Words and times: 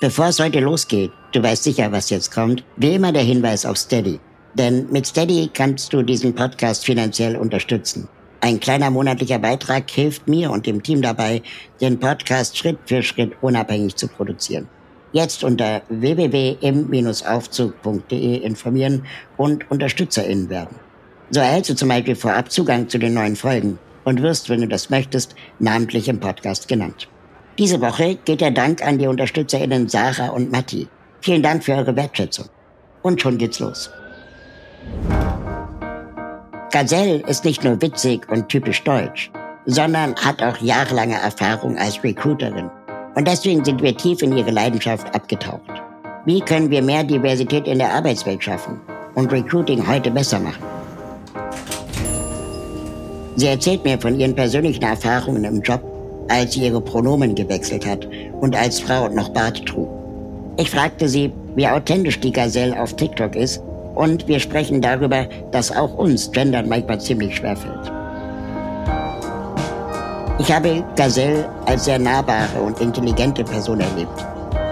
Bevor 0.00 0.26
es 0.26 0.38
heute 0.38 0.60
losgeht, 0.60 1.10
du 1.32 1.42
weißt 1.42 1.64
sicher, 1.64 1.90
was 1.90 2.10
jetzt 2.10 2.30
kommt, 2.30 2.62
wie 2.76 2.94
immer 2.94 3.10
der 3.10 3.24
Hinweis 3.24 3.66
auf 3.66 3.76
Steady. 3.76 4.20
Denn 4.54 4.88
mit 4.92 5.08
Steady 5.08 5.50
kannst 5.52 5.92
du 5.92 6.02
diesen 6.02 6.36
Podcast 6.36 6.84
finanziell 6.84 7.34
unterstützen. 7.34 8.06
Ein 8.40 8.60
kleiner 8.60 8.92
monatlicher 8.92 9.40
Beitrag 9.40 9.90
hilft 9.90 10.28
mir 10.28 10.52
und 10.52 10.66
dem 10.66 10.84
Team 10.84 11.02
dabei, 11.02 11.42
den 11.80 11.98
Podcast 11.98 12.56
Schritt 12.56 12.78
für 12.86 13.02
Schritt 13.02 13.32
unabhängig 13.40 13.96
zu 13.96 14.06
produzieren. 14.06 14.68
Jetzt 15.10 15.42
unter 15.42 15.82
www.im-aufzug.de 15.88 18.36
informieren 18.36 19.04
und 19.36 19.68
UnterstützerInnen 19.68 20.48
werden. 20.48 20.76
So 21.30 21.40
erhältst 21.40 21.70
du 21.70 21.74
zum 21.74 21.88
Beispiel 21.88 22.14
vorab 22.14 22.52
Zugang 22.52 22.88
zu 22.88 22.98
den 22.98 23.14
neuen 23.14 23.34
Folgen 23.34 23.80
und 24.04 24.22
wirst, 24.22 24.48
wenn 24.48 24.60
du 24.60 24.68
das 24.68 24.90
möchtest, 24.90 25.34
namentlich 25.58 26.06
im 26.06 26.20
Podcast 26.20 26.68
genannt. 26.68 27.08
Diese 27.58 27.80
Woche 27.80 28.14
geht 28.24 28.40
der 28.40 28.52
Dank 28.52 28.86
an 28.86 28.98
die 28.98 29.08
UnterstützerInnen 29.08 29.88
Sarah 29.88 30.28
und 30.28 30.52
Matti. 30.52 30.86
Vielen 31.20 31.42
Dank 31.42 31.64
für 31.64 31.74
eure 31.74 31.96
Wertschätzung. 31.96 32.46
Und 33.02 33.20
schon 33.20 33.36
geht's 33.36 33.58
los. 33.58 33.90
Gazelle 36.70 37.16
ist 37.26 37.44
nicht 37.44 37.64
nur 37.64 37.82
witzig 37.82 38.28
und 38.30 38.48
typisch 38.48 38.84
deutsch, 38.84 39.32
sondern 39.66 40.14
hat 40.14 40.40
auch 40.40 40.58
jahrelange 40.58 41.16
Erfahrung 41.16 41.76
als 41.76 42.02
Recruiterin. 42.04 42.70
Und 43.16 43.26
deswegen 43.26 43.64
sind 43.64 43.82
wir 43.82 43.96
tief 43.96 44.22
in 44.22 44.36
ihre 44.36 44.52
Leidenschaft 44.52 45.12
abgetaucht. 45.12 45.82
Wie 46.26 46.40
können 46.40 46.70
wir 46.70 46.82
mehr 46.82 47.02
Diversität 47.02 47.66
in 47.66 47.78
der 47.78 47.92
Arbeitswelt 47.92 48.44
schaffen 48.44 48.80
und 49.16 49.32
Recruiting 49.32 49.84
heute 49.84 50.12
besser 50.12 50.38
machen? 50.38 50.62
Sie 53.34 53.46
erzählt 53.48 53.82
mir 53.82 53.98
von 54.00 54.18
ihren 54.20 54.36
persönlichen 54.36 54.82
Erfahrungen 54.82 55.42
im 55.42 55.60
Job, 55.62 55.97
als 56.28 56.54
sie 56.54 56.64
ihre 56.64 56.80
Pronomen 56.80 57.34
gewechselt 57.34 57.86
hat 57.86 58.06
und 58.40 58.56
als 58.56 58.80
Frau 58.80 59.08
noch 59.08 59.30
Bart 59.30 59.64
trug. 59.66 59.88
Ich 60.56 60.70
fragte 60.70 61.08
sie, 61.08 61.32
wie 61.54 61.66
authentisch 61.66 62.20
die 62.20 62.32
Gazelle 62.32 62.80
auf 62.80 62.94
TikTok 62.94 63.36
ist 63.36 63.62
und 63.94 64.26
wir 64.28 64.38
sprechen 64.40 64.80
darüber, 64.80 65.26
dass 65.50 65.74
auch 65.74 65.94
uns 65.96 66.30
Gendern 66.30 66.68
manchmal 66.68 67.00
ziemlich 67.00 67.36
schwerfällt. 67.36 67.92
Ich 70.38 70.52
habe 70.52 70.84
Gazelle 70.94 71.48
als 71.66 71.86
sehr 71.86 71.98
nahbare 71.98 72.60
und 72.64 72.80
intelligente 72.80 73.42
Person 73.42 73.80
erlebt, 73.80 74.24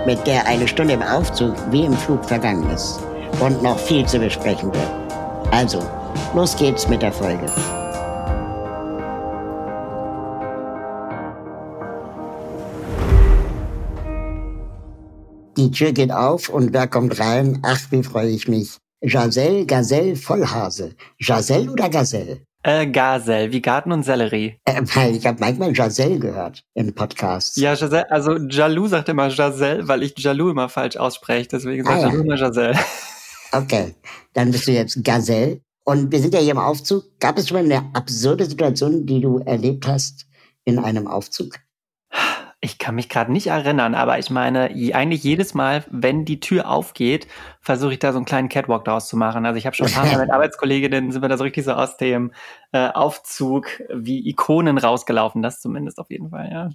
mit 0.07 0.25
der 0.27 0.47
eine 0.47 0.69
Stunde 0.69 0.95
im 0.95 1.03
Aufzug 1.03 1.55
wie 1.73 1.85
im 1.85 1.95
Flug 1.95 2.25
vergangen 2.25 2.71
ist 2.71 3.01
und 3.41 3.63
noch 3.63 3.79
viel 3.79 4.07
zu 4.07 4.19
besprechen 4.19 4.73
wird. 4.73 4.91
Also, 5.51 5.81
los 6.35 6.57
geht's 6.57 6.89
mit 6.89 7.03
der 7.03 7.13
Folge. 7.13 7.47
Die 15.57 15.71
Tür 15.71 15.93
geht 15.93 16.13
auf 16.13 16.51
und 16.51 16.75
wer 16.75 16.87
kommt 16.87 17.19
rein? 17.19 17.61
Ach, 17.63 17.81
wie 17.91 18.03
freue 18.03 18.29
ich 18.29 18.47
mich. 18.47 18.77
Giselle, 19.01 19.65
Gazelle, 19.65 20.15
Vollhase. 20.15 20.95
Giselle 21.19 21.71
oder 21.71 21.89
Gazelle? 21.89 22.43
Äh, 22.63 22.87
Gazelle, 22.89 23.51
wie 23.53 23.63
Garten 23.63 23.91
und 23.91 24.03
Sellerie. 24.03 24.59
Äh, 24.67 24.83
weil 24.95 25.17
ich 25.17 25.27
habe 25.27 25.39
manchmal 25.41 25.73
Giselle 25.73 26.19
gehört 26.19 26.63
in 26.75 26.95
Podcasts. 26.95 27.57
Ja, 27.57 27.75
Giselle, 27.75 28.11
also 28.11 28.37
Jalou 28.37 28.87
sagt 28.87 29.09
immer 29.09 29.29
Giselle, 29.29 29.89
weil 29.89 30.03
ich 30.03 30.13
Jalou 30.19 30.51
immer 30.51 30.69
falsch 30.69 30.97
ausspreche, 30.99 31.49
deswegen 31.49 31.85
sagt 31.85 31.97
Ah, 31.97 32.01
ja. 32.01 32.09
Jalou 32.09 32.23
immer 32.23 32.37
Giselle. 32.37 32.79
Okay, 33.53 33.95
dann 34.35 34.51
bist 34.51 34.67
du 34.67 34.73
jetzt 34.73 35.03
Gazelle. 35.05 35.61
Und 35.85 36.13
wir 36.13 36.21
sind 36.21 36.35
ja 36.35 36.41
hier 36.41 36.51
im 36.51 36.59
Aufzug. 36.59 37.19
Gab 37.21 37.39
es 37.39 37.49
schon 37.49 37.57
mal 37.57 37.65
eine 37.65 37.95
absurde 37.95 38.45
Situation, 38.45 39.07
die 39.07 39.21
du 39.21 39.39
erlebt 39.39 39.87
hast 39.87 40.27
in 40.65 40.79
einem 40.81 41.07
Aufzug? 41.07 41.61
Ich 42.67 42.79
kann 42.79 42.97
mich 42.97 43.09
gerade 43.09 43.31
nicht 43.31 43.47
erinnern, 43.47 43.95
aber 43.95 44.19
ich 44.19 44.29
meine, 44.29 44.71
eigentlich 44.93 45.23
jedes 45.23 45.55
Mal, 45.55 45.85
wenn 45.89 46.25
die 46.25 46.41
Tür 46.41 46.69
aufgeht, 46.69 47.29
versuche 47.61 47.93
ich 47.93 48.01
da 48.01 48.11
so 48.11 48.19
einen 48.19 48.25
kleinen 48.25 48.49
Catwalk 48.49 48.85
draus 48.85 49.07
zu 49.07 49.17
machen. 49.17 49.47
Also 49.47 49.57
ich 49.57 49.67
habe 49.67 49.77
schon 49.77 49.87
ein 49.87 49.93
paar 49.93 50.05
Mal 50.05 50.19
mit 50.19 50.31
Arbeitskolleginnen, 50.33 51.13
sind 51.13 51.23
wir 51.23 51.29
da 51.29 51.39
so 51.39 51.45
richtig 51.45 51.65
so 51.65 51.75
aus 51.75 51.97
dem 51.97 52.33
äh, 52.73 52.89
Aufzug 52.89 53.69
wie 53.95 54.29
Ikonen 54.29 54.79
rausgelaufen. 54.79 55.43
Das 55.43 55.61
zumindest 55.61 56.01
auf 56.01 56.11
jeden 56.11 56.31
Fall, 56.31 56.51
ja. 56.51 56.71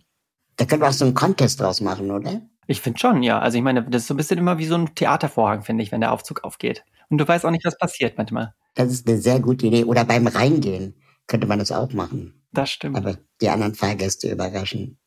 Da 0.55 0.63
können 0.63 0.81
wir 0.81 0.87
auch 0.87 0.93
so 0.93 1.03
einen 1.03 1.13
Contest 1.13 1.59
draus 1.59 1.81
machen, 1.81 2.09
oder? 2.09 2.41
Ich 2.67 2.79
finde 2.79 2.97
schon, 2.97 3.21
ja. 3.21 3.39
Also 3.39 3.57
ich 3.57 3.63
meine, 3.63 3.83
das 3.83 4.03
ist 4.03 4.07
so 4.07 4.13
ein 4.13 4.17
bisschen 4.17 4.37
immer 4.37 4.59
wie 4.59 4.67
so 4.67 4.75
ein 4.75 4.95
Theatervorhang, 4.95 5.61
finde 5.61 5.83
ich, 5.83 5.91
wenn 5.91 5.99
der 5.99 6.13
Aufzug 6.13 6.45
aufgeht. 6.45 6.85
Und 7.09 7.17
du 7.17 7.27
weißt 7.27 7.45
auch 7.45 7.51
nicht, 7.51 7.65
was 7.65 7.77
passiert 7.77 8.17
manchmal. 8.17 8.53
Das 8.75 8.93
ist 8.93 9.09
eine 9.09 9.17
sehr 9.17 9.41
gute 9.41 9.67
Idee. 9.67 9.83
Oder 9.83 10.05
beim 10.05 10.27
Reingehen 10.27 10.95
könnte 11.27 11.47
man 11.47 11.59
das 11.59 11.73
auch 11.73 11.91
machen. 11.91 12.45
Das 12.53 12.69
stimmt. 12.69 12.95
Aber 12.95 13.17
die 13.41 13.49
anderen 13.49 13.75
Fahrgäste 13.75 14.31
überraschen. 14.31 15.00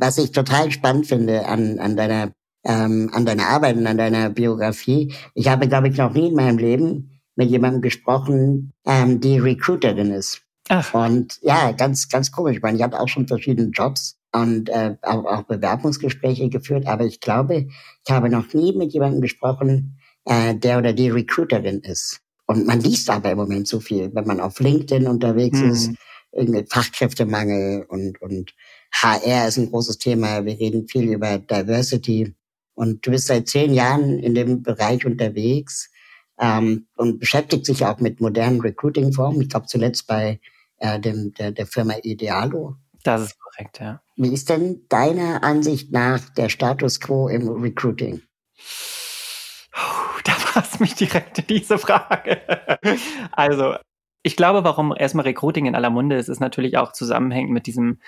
Was 0.00 0.18
ich 0.18 0.32
total 0.32 0.70
spannend 0.70 1.06
finde 1.06 1.46
an, 1.46 1.78
an 1.78 1.96
deiner 1.96 2.32
ähm, 2.64 3.10
an 3.12 3.24
deiner 3.24 3.46
Arbeit 3.48 3.76
und 3.76 3.86
an 3.86 3.96
deiner 3.96 4.28
Biografie. 4.28 5.14
Ich 5.34 5.48
habe, 5.48 5.68
glaube 5.68 5.88
ich, 5.88 5.96
noch 5.96 6.12
nie 6.12 6.28
in 6.28 6.34
meinem 6.34 6.58
Leben 6.58 7.20
mit 7.36 7.48
jemandem 7.48 7.80
gesprochen, 7.80 8.72
ähm, 8.84 9.20
die 9.20 9.38
Recruiterin 9.38 10.10
ist. 10.10 10.42
Ach, 10.68 10.92
Und 10.94 11.38
ja, 11.42 11.70
ganz, 11.72 12.08
ganz 12.08 12.32
komisch. 12.32 12.56
Ich 12.56 12.62
meine, 12.62 12.76
ich 12.76 12.82
habe 12.82 12.98
auch 12.98 13.08
schon 13.08 13.28
verschiedene 13.28 13.70
Jobs 13.70 14.18
und 14.32 14.68
äh, 14.68 14.96
auch, 15.02 15.24
auch 15.24 15.42
Bewerbungsgespräche 15.44 16.48
geführt, 16.48 16.86
aber 16.88 17.04
ich 17.04 17.20
glaube, 17.20 17.68
ich 18.04 18.10
habe 18.10 18.28
noch 18.28 18.52
nie 18.52 18.76
mit 18.76 18.92
jemandem 18.92 19.20
gesprochen, 19.20 19.98
äh, 20.24 20.54
der 20.56 20.78
oder 20.78 20.92
die 20.92 21.08
Recruiterin 21.10 21.80
ist. 21.80 22.20
Und 22.46 22.66
man 22.66 22.80
liest 22.80 23.08
aber 23.10 23.30
im 23.30 23.38
Moment 23.38 23.68
so 23.68 23.78
viel, 23.78 24.12
wenn 24.14 24.26
man 24.26 24.40
auf 24.40 24.58
LinkedIn 24.58 25.06
unterwegs 25.06 25.60
Mhm. 25.60 25.70
ist, 25.70 25.90
irgendwie 26.32 26.64
Fachkräftemangel 26.68 27.84
und, 27.88 28.20
und 28.20 28.52
HR 29.02 29.48
ist 29.48 29.58
ein 29.58 29.70
großes 29.70 29.98
Thema. 29.98 30.44
Wir 30.44 30.58
reden 30.58 30.88
viel 30.88 31.12
über 31.12 31.38
Diversity. 31.38 32.34
Und 32.74 33.06
du 33.06 33.10
bist 33.10 33.26
seit 33.26 33.48
zehn 33.48 33.72
Jahren 33.74 34.18
in 34.18 34.34
dem 34.34 34.62
Bereich 34.62 35.04
unterwegs 35.04 35.90
ähm, 36.38 36.86
und 36.96 37.18
beschäftigt 37.18 37.66
sich 37.66 37.84
auch 37.84 37.98
mit 38.00 38.20
modernen 38.20 38.60
Recruiting-Formen. 38.60 39.42
Ich 39.42 39.48
glaube 39.48 39.66
zuletzt 39.66 40.06
bei 40.06 40.40
äh, 40.78 41.00
dem, 41.00 41.32
der, 41.34 41.52
der 41.52 41.66
Firma 41.66 41.94
Idealo. 42.02 42.76
das 43.02 43.22
ist 43.22 43.38
korrekt, 43.38 43.80
ja. 43.80 44.02
Wie 44.16 44.32
ist 44.32 44.48
denn 44.48 44.84
deiner 44.88 45.42
Ansicht 45.42 45.92
nach 45.92 46.28
der 46.30 46.48
Status 46.48 47.00
quo 47.00 47.28
im 47.28 47.48
Recruiting? 47.48 48.22
Da 50.24 50.32
passt 50.32 50.80
mich 50.80 50.94
direkt 50.94 51.38
in 51.38 51.46
diese 51.46 51.78
Frage. 51.78 52.40
Also, 53.30 53.76
ich 54.22 54.36
glaube, 54.36 54.64
warum 54.64 54.92
erstmal 54.96 55.24
Recruiting 55.24 55.66
in 55.66 55.76
aller 55.76 55.90
Munde 55.90 56.16
ist, 56.16 56.28
ist 56.28 56.40
natürlich 56.40 56.78
auch 56.78 56.92
zusammenhängend 56.92 57.52
mit 57.52 57.66
diesem, 57.66 58.00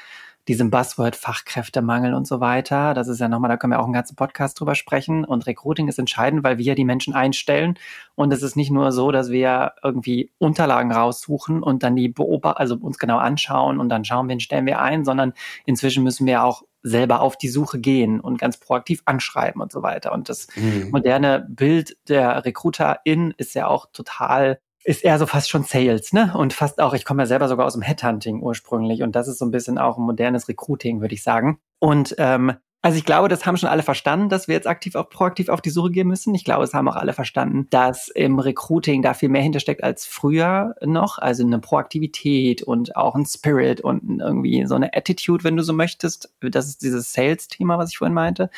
diesem 0.49 0.71
Buzzword 0.71 1.15
Fachkräftemangel 1.15 2.15
und 2.15 2.27
so 2.27 2.41
weiter. 2.41 2.95
Das 2.95 3.07
ist 3.07 3.21
ja 3.21 3.29
nochmal, 3.29 3.51
da 3.51 3.57
können 3.57 3.73
wir 3.73 3.81
auch 3.81 3.85
einen 3.85 3.93
ganzen 3.93 4.17
Podcast 4.17 4.59
drüber 4.59 4.75
sprechen. 4.75 5.25
Und 5.25 5.47
Recruiting 5.47 5.89
ist 5.89 5.99
entscheidend, 5.99 6.43
weil 6.43 6.59
wir 6.59 6.75
die 6.75 6.85
Menschen 6.85 7.15
einstellen. 7.15 7.79
Und 8.15 8.33
es 8.33 8.43
ist 8.43 8.57
nicht 8.57 8.71
nur 8.71 8.91
so, 8.91 9.13
dass 9.13 9.31
wir 9.31 9.75
irgendwie 9.83 10.33
Unterlagen 10.39 10.91
raussuchen 10.91 11.63
und 11.63 11.83
dann 11.83 11.95
die 11.95 12.09
beobachten, 12.09 12.59
also 12.59 12.77
uns 12.77 12.99
genau 12.99 13.19
anschauen 13.19 13.79
und 13.79 13.91
dann 13.91 14.05
schauen, 14.05 14.29
wen 14.29 14.41
stellen 14.41 14.67
wir 14.67 14.81
ein, 14.81 15.05
sondern 15.05 15.35
inzwischen 15.67 16.03
müssen 16.03 16.27
wir 16.27 16.43
auch 16.43 16.63
selber 16.83 17.21
auf 17.21 17.37
die 17.37 17.49
Suche 17.49 17.79
gehen 17.79 18.21
und 18.21 18.39
ganz 18.39 18.57
proaktiv 18.57 19.03
anschreiben 19.05 19.61
und 19.61 19.71
so 19.71 19.83
weiter. 19.83 20.13
Und 20.13 20.29
das 20.29 20.49
moderne 20.91 21.47
Bild 21.49 21.97
der 22.09 22.45
Recruiterin 22.45 23.35
ist 23.37 23.55
ja 23.55 23.67
auch 23.67 23.87
total, 23.93 24.61
ist 24.85 25.05
eher 25.05 25.19
so 25.19 25.27
fast 25.27 25.51
schon 25.51 25.65
Sales, 25.65 26.13
ne? 26.13 26.33
Und 26.37 26.53
fast 26.53 26.81
auch, 26.81 26.95
ich 26.95 27.05
komme 27.05 27.23
ja 27.23 27.27
selber 27.27 27.49
sogar 27.49 27.67
aus 27.67 27.75
dem 27.75 27.83
Headhunting 27.83 28.43
ursprünglich 28.43 29.03
und 29.03 29.15
das 29.15 29.29
ist 29.29 29.39
so 29.39 29.45
ein 29.45 29.51
bisschen 29.51 29.79
auch 29.79 29.99
ein 29.99 30.05
modernes 30.05 30.49
Recruiting, 30.49 31.01
würde 31.01 31.15
ich 31.15 31.23
sagen. 31.23 31.59
Und 31.79 32.15
ähm, 32.19 32.55
also 32.81 32.97
ich 32.97 33.05
glaube, 33.05 33.29
das 33.29 33.45
haben 33.45 33.57
schon 33.57 33.69
alle 33.69 33.83
verstanden, 33.83 34.29
dass 34.29 34.47
wir 34.47 34.55
jetzt 34.55 34.69
aktiv 34.69 34.95
auch 34.95 35.09
proaktiv 35.11 35.49
auf 35.49 35.61
die 35.61 35.71
Suche 35.71 35.91
gehen 35.91 36.07
müssen. 36.07 36.33
Ich 36.37 36.45
glaube, 36.45 36.63
es 36.63 36.75
haben 36.75 36.89
auch 36.89 36.95
alle 36.95 37.13
verstanden, 37.13 37.67
dass 37.71 38.07
im 38.09 38.39
Recruiting 38.39 39.03
da 39.03 39.15
viel 39.15 39.29
mehr 39.31 39.43
hintersteckt 39.43 39.83
als 39.83 40.07
früher 40.07 40.77
noch. 40.81 41.19
Also 41.19 41.45
eine 41.45 41.59
Proaktivität 41.59 42.63
und 42.63 42.95
auch 42.95 43.17
ein 43.17 43.27
Spirit 43.27 43.81
und 43.81 44.21
irgendwie 44.21 44.65
so 44.67 44.77
eine 44.77 44.95
Attitude, 44.95 45.43
wenn 45.43 45.57
du 45.57 45.65
so 45.65 45.73
möchtest. 45.73 46.33
Das 46.41 46.69
ist 46.69 46.83
dieses 46.83 47.13
Sales-Thema, 47.13 47.79
was 47.79 47.91
ich 47.91 47.99
vorhin 47.99 48.15
meinte. 48.15 48.49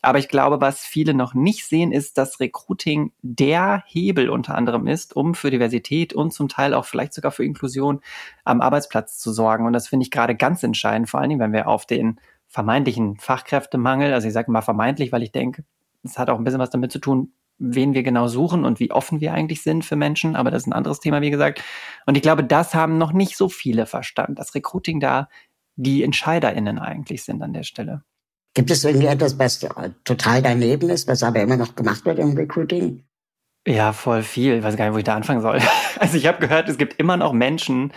Aber 0.00 0.18
ich 0.18 0.28
glaube, 0.28 0.60
was 0.60 0.80
viele 0.80 1.12
noch 1.12 1.34
nicht 1.34 1.66
sehen, 1.66 1.90
ist, 1.90 2.18
dass 2.18 2.38
Recruiting 2.38 3.12
der 3.22 3.82
Hebel 3.86 4.30
unter 4.30 4.54
anderem 4.54 4.86
ist, 4.86 5.16
um 5.16 5.34
für 5.34 5.50
Diversität 5.50 6.12
und 6.12 6.32
zum 6.32 6.48
Teil 6.48 6.72
auch 6.72 6.84
vielleicht 6.84 7.14
sogar 7.14 7.32
für 7.32 7.44
Inklusion 7.44 8.00
am 8.44 8.60
Arbeitsplatz 8.60 9.18
zu 9.18 9.32
sorgen. 9.32 9.66
Und 9.66 9.72
das 9.72 9.88
finde 9.88 10.04
ich 10.04 10.10
gerade 10.10 10.36
ganz 10.36 10.62
entscheidend, 10.62 11.10
vor 11.10 11.20
allen 11.20 11.30
Dingen, 11.30 11.40
wenn 11.40 11.52
wir 11.52 11.66
auf 11.66 11.84
den 11.84 12.20
vermeintlichen 12.46 13.16
Fachkräftemangel. 13.16 14.12
Also 14.12 14.28
ich 14.28 14.34
sage 14.34 14.52
mal 14.52 14.62
vermeintlich, 14.62 15.10
weil 15.10 15.22
ich 15.22 15.32
denke, 15.32 15.64
es 16.04 16.16
hat 16.16 16.30
auch 16.30 16.38
ein 16.38 16.44
bisschen 16.44 16.60
was 16.60 16.70
damit 16.70 16.92
zu 16.92 17.00
tun, 17.00 17.32
wen 17.58 17.92
wir 17.92 18.04
genau 18.04 18.28
suchen 18.28 18.64
und 18.64 18.78
wie 18.78 18.92
offen 18.92 19.20
wir 19.20 19.32
eigentlich 19.34 19.62
sind 19.62 19.84
für 19.84 19.96
Menschen. 19.96 20.36
Aber 20.36 20.52
das 20.52 20.62
ist 20.62 20.68
ein 20.68 20.72
anderes 20.72 21.00
Thema, 21.00 21.20
wie 21.22 21.30
gesagt. 21.30 21.62
Und 22.06 22.16
ich 22.16 22.22
glaube, 22.22 22.44
das 22.44 22.74
haben 22.74 22.98
noch 22.98 23.12
nicht 23.12 23.36
so 23.36 23.48
viele 23.48 23.86
verstanden, 23.86 24.36
dass 24.36 24.54
Recruiting 24.54 25.00
da 25.00 25.28
die 25.74 26.02
EntscheiderInnen 26.04 26.78
eigentlich 26.78 27.24
sind 27.24 27.42
an 27.42 27.52
der 27.52 27.64
Stelle. 27.64 28.02
Gibt 28.54 28.70
es 28.70 28.84
irgendwie 28.84 29.06
etwas, 29.06 29.38
was 29.38 29.60
total 30.04 30.42
daneben 30.42 30.90
ist, 30.90 31.06
was 31.06 31.22
aber 31.22 31.40
immer 31.40 31.56
noch 31.56 31.76
gemacht 31.76 32.04
wird 32.04 32.18
im 32.18 32.36
Recruiting? 32.36 33.04
Ja, 33.66 33.92
voll 33.92 34.22
viel. 34.22 34.54
Ich 34.54 34.62
weiß 34.62 34.76
gar 34.76 34.86
nicht, 34.86 34.94
wo 34.94 34.98
ich 34.98 35.04
da 35.04 35.14
anfangen 35.14 35.42
soll. 35.42 35.60
Also 36.00 36.16
ich 36.16 36.28
habe 36.28 36.38
gehört, 36.38 36.68
es 36.68 36.78
gibt 36.78 37.00
immer 37.00 37.16
noch 37.16 37.32
Menschen, 37.32 37.92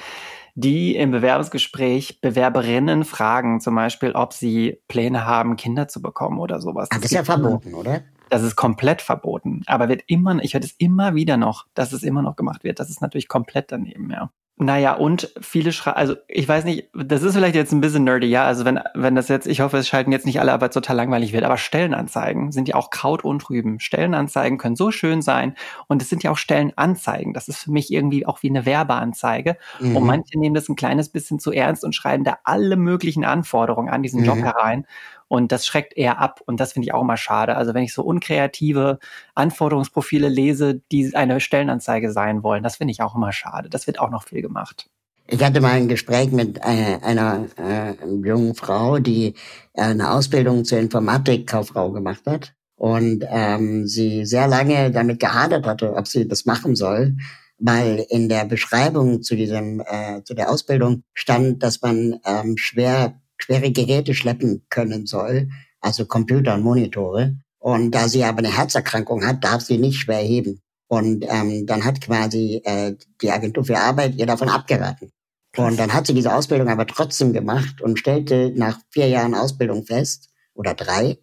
die 0.56 0.96
im 0.96 1.12
Bewerbungsgespräch 1.12 2.20
Bewerberinnen 2.20 3.06
fragen, 3.06 3.62
zum 3.62 3.76
Beispiel, 3.76 4.14
ob 4.14 4.34
sie 4.34 4.82
Pläne 4.88 5.26
haben, 5.28 5.56
Kinder 5.56 5.88
zu 5.88 6.02
bekommen 6.02 6.40
oder 6.40 6.60
sowas. 6.60 6.90
Ah, 6.92 6.96
das, 6.96 7.04
das 7.04 7.12
ist 7.12 7.16
ja 7.16 7.24
verboten, 7.24 7.76
oder? 7.76 8.02
Das 8.30 8.42
ist 8.42 8.56
komplett 8.56 9.04
verboten. 9.04 9.62
Aber 9.68 9.88
wird 9.88 10.04
immer, 10.08 10.42
ich 10.42 10.56
höre 10.56 10.64
es 10.64 10.72
immer 10.80 11.14
wieder 11.14 11.38
noch, 11.38 11.68
dass 11.76 11.94
es 11.94 12.02
immer 12.02 12.24
noch 12.24 12.36
gemacht 12.36 12.64
wird. 12.64 12.80
Das 12.80 12.90
ist 12.90 13.02
natürlich 13.02 13.28
komplett 13.28 13.72
daneben, 13.72 14.10
ja. 14.10 14.32
Naja, 14.58 14.94
und 14.94 15.34
viele 15.42 15.72
schreiben, 15.72 15.98
also 15.98 16.16
ich 16.28 16.48
weiß 16.48 16.66
nicht, 16.66 16.90
das 16.94 17.24
ist 17.24 17.34
vielleicht 17.34 17.56
jetzt 17.56 17.72
ein 17.72 17.82
bisschen 17.82 18.04
nerdy, 18.04 18.28
ja. 18.28 18.46
Also 18.46 18.64
wenn, 18.64 18.80
wenn 18.94 19.16
das 19.16 19.28
jetzt, 19.28 19.48
ich 19.48 19.62
hoffe, 19.62 19.78
es 19.78 19.88
schalten 19.88 20.12
jetzt 20.12 20.28
nicht 20.28 20.40
alle, 20.40 20.54
aber 20.54 20.70
total 20.70 20.98
langweilig 20.98 21.34
wird, 21.34 21.44
aber 21.44 21.58
Stellenanzeigen 21.58 22.52
sind 22.52 22.68
ja 22.68 22.76
auch 22.76 22.92
Kraut 22.92 23.24
und 23.24 23.50
Rüben. 23.50 23.80
Stellenanzeigen 23.80 24.60
können 24.60 24.76
so 24.76 24.92
schön 24.92 25.24
sein 25.24 25.56
und 25.88 26.04
es 26.04 26.10
sind 26.10 26.22
ja 26.22 26.30
auch 26.30 26.38
Stellenanzeigen. 26.38 27.34
Das 27.34 27.48
ist 27.48 27.58
für 27.58 27.72
mich 27.72 27.92
irgendwie 27.92 28.28
auch 28.28 28.44
wie 28.44 28.50
eine 28.50 28.66
Werbeanzeige. 28.66 29.58
Mhm. 29.80 29.96
Und 29.96 30.06
manche 30.06 30.38
nehmen 30.38 30.54
das 30.54 30.70
ein 30.70 30.76
kleines 30.76 31.10
bisschen 31.10 31.40
zu 31.40 31.52
ernst 31.52 31.84
und 31.84 31.96
schreiben 31.96 32.24
da 32.24 32.38
alle 32.44 32.76
möglichen 32.76 33.26
Anforderungen 33.26 33.90
an 33.90 34.04
diesen 34.04 34.22
mhm. 34.22 34.28
Job 34.28 34.38
herein. 34.38 34.86
Und 35.32 35.54
das 35.54 35.66
schreckt 35.66 35.96
eher 35.96 36.20
ab. 36.20 36.42
Und 36.46 36.60
das 36.60 36.74
finde 36.74 36.88
ich 36.88 36.94
auch 36.94 37.04
immer 37.04 37.16
schade. 37.16 37.56
Also 37.56 37.74
wenn 37.74 37.84
ich 37.84 37.94
so 37.94 38.04
unkreative 38.04 39.00
Anforderungsprofile 39.34 40.28
lese, 40.28 40.82
die 40.92 41.16
eine 41.16 41.40
Stellenanzeige 41.40 42.12
sein 42.12 42.44
wollen, 42.44 42.64
das 42.64 42.76
finde 42.76 42.92
ich 42.92 43.02
auch 43.02 43.16
immer 43.16 43.32
schade. 43.32 43.70
Das 43.70 43.88
wird 43.88 43.98
auch 43.98 44.10
noch 44.10 44.26
viel 44.26 44.42
gemacht. 44.42 44.90
Ich 45.28 45.42
hatte 45.42 45.62
mal 45.62 45.72
ein 45.72 45.88
Gespräch 45.88 46.34
mit 46.34 46.58
äh, 46.58 46.98
einer 47.02 47.46
äh, 47.56 47.94
jungen 48.06 48.56
Frau, 48.56 49.00
die 49.00 49.36
äh, 49.72 49.84
eine 49.84 50.12
Ausbildung 50.12 50.66
zur 50.66 50.80
Informatikkauffrau 50.80 51.94
gemacht 51.94 52.24
hat 52.26 52.54
und 52.76 53.24
ähm, 53.30 53.88
sie 53.88 54.26
sehr 54.26 54.50
lange 54.50 54.92
damit 54.92 55.22
gehadert 55.22 55.66
hatte, 55.66 55.96
ob 55.96 56.10
sie 56.10 56.28
das 56.28 56.46
machen 56.46 56.76
soll, 56.76 57.16
weil 57.58 58.06
in 58.10 58.28
der 58.28 58.44
Beschreibung 58.44 59.22
zu 59.22 59.38
diesem 59.38 59.80
äh, 59.80 60.24
zu 60.26 60.34
der 60.34 60.50
Ausbildung 60.50 61.04
stand, 61.14 61.64
dass 61.64 61.82
man 61.82 62.20
ähm, 62.26 62.58
schwer 62.58 63.21
schwere 63.44 63.72
Geräte 63.72 64.14
schleppen 64.14 64.66
können 64.70 65.06
soll, 65.06 65.50
also 65.80 66.06
Computer 66.06 66.56
und 66.56 66.64
Monitore. 66.64 67.36
Und 67.60 67.92
da 67.92 68.08
sie 68.08 68.24
aber 68.24 68.40
eine 68.40 68.56
Herzerkrankung 68.56 69.26
hat, 69.26 69.44
darf 69.44 69.62
sie 69.62 69.78
nicht 69.78 70.00
schwer 70.00 70.20
heben. 70.20 70.62
Und 70.88 71.26
ähm, 71.28 71.66
dann 71.66 71.86
hat 71.86 72.02
quasi 72.02 72.62
äh, 72.66 72.96
die 73.22 73.32
Agentur 73.32 73.64
für 73.64 73.78
Arbeit 73.78 74.16
ihr 74.16 74.26
davon 74.26 74.50
abgeraten. 74.50 75.12
Und 75.58 75.78
dann 75.78 75.94
hat 75.94 76.08
sie 76.08 76.14
diese 76.14 76.34
Ausbildung 76.34 76.70
aber 76.70 76.88
trotzdem 76.88 77.34
gemacht 77.34 77.82
und 77.82 78.00
stellte 78.00 78.52
nach 78.56 78.80
vier 78.90 79.08
Jahren 79.08 79.36
Ausbildung 79.36 79.86
fest, 79.86 80.32
oder 80.54 80.74
drei, 80.74 81.18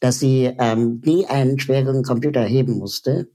dass 0.00 0.18
sie 0.18 0.50
ähm, 0.58 1.02
nie 1.04 1.26
einen 1.26 1.58
schweren 1.58 2.02
Computer 2.02 2.44
heben 2.44 2.78
musste, 2.78 3.28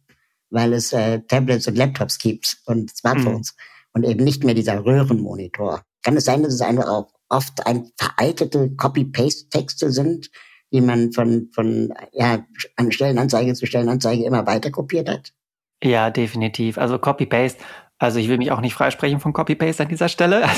weil 0.49 0.73
es 0.73 0.93
äh, 0.93 1.21
Tablets 1.21 1.67
und 1.67 1.77
Laptops 1.77 2.17
gibt 2.19 2.57
und 2.65 2.95
Smartphones 2.95 3.55
mhm. 3.55 3.89
und 3.93 4.03
eben 4.03 4.23
nicht 4.23 4.43
mehr 4.43 4.55
dieser 4.55 4.85
Röhrenmonitor. 4.85 5.83
Kann 6.03 6.17
es 6.17 6.25
sein, 6.25 6.43
dass 6.43 6.53
es 6.53 6.61
einfach 6.61 6.87
auch 6.87 7.12
oft 7.33 7.65
ein 7.65 7.91
veraltete 7.97 8.75
Copy-Paste-Texte 8.75 9.91
sind, 9.91 10.29
die 10.71 10.81
man 10.81 11.11
von, 11.11 11.49
von 11.53 11.93
ja, 12.11 12.45
an 12.75 12.91
Stellenanzeige 12.91 13.53
zu 13.53 13.65
Stellenanzeige 13.65 14.25
immer 14.25 14.45
weiter 14.45 14.71
kopiert 14.71 15.09
hat? 15.09 15.33
Ja, 15.83 16.09
definitiv. 16.09 16.77
Also 16.77 16.97
Copy-Paste. 16.97 17.61
Also 17.99 18.19
ich 18.19 18.27
will 18.27 18.37
mich 18.37 18.51
auch 18.51 18.59
nicht 18.59 18.73
freisprechen 18.73 19.19
von 19.19 19.31
Copy-Paste 19.33 19.83
an 19.83 19.89
dieser 19.89 20.09
Stelle. 20.09 20.43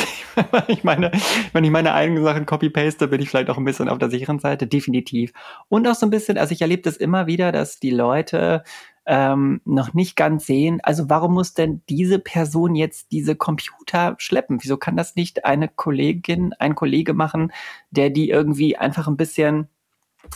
Also 0.51 0.66
ich 0.68 0.83
meine, 0.83 1.12
wenn 1.54 1.63
ich 1.63 1.72
meine 1.72 1.94
eigenen 1.94 2.22
Sachen 2.25 2.45
copy-paste, 2.45 3.07
bin 3.07 3.21
ich 3.21 3.30
vielleicht 3.30 3.50
auch 3.50 3.57
ein 3.57 3.63
bisschen 3.63 3.88
auf 3.88 4.00
der 4.00 4.10
sicheren 4.10 4.39
Seite, 4.39 4.68
definitiv. 4.68 5.31
Und 5.69 5.88
auch 5.88 5.95
so 5.95 6.06
ein 6.06 6.10
bisschen, 6.10 6.38
also 6.38 6.51
ich 6.51 6.62
erlebe 6.62 6.81
das 6.81 6.98
immer 6.98 7.25
wieder, 7.25 7.54
dass 7.54 7.80
die 7.80 7.92
Leute 7.92 8.63
ähm, 9.06 9.62
noch 9.66 9.94
nicht 9.94 10.16
ganz 10.16 10.46
sehen. 10.46 10.80
Also 10.84 11.10
warum 11.10 11.34
muss 11.34 11.54
denn 11.54 11.81
diese 11.90 12.19
Person 12.19 12.75
jetzt 12.75 13.12
diese 13.12 13.36
Computer 13.36 14.16
schleppen? 14.18 14.60
Wieso 14.62 14.78
kann 14.78 14.98
das 14.98 15.16
nicht 15.16 15.46
eine 15.46 15.68
Kollegin, 15.68 16.54
ein 16.60 16.75
Kollege 16.75 17.13
machen, 17.13 17.52
der 17.92 18.10
die 18.10 18.30
irgendwie 18.30 18.78
einfach 18.78 19.07
ein 19.07 19.18
bisschen 19.18 19.68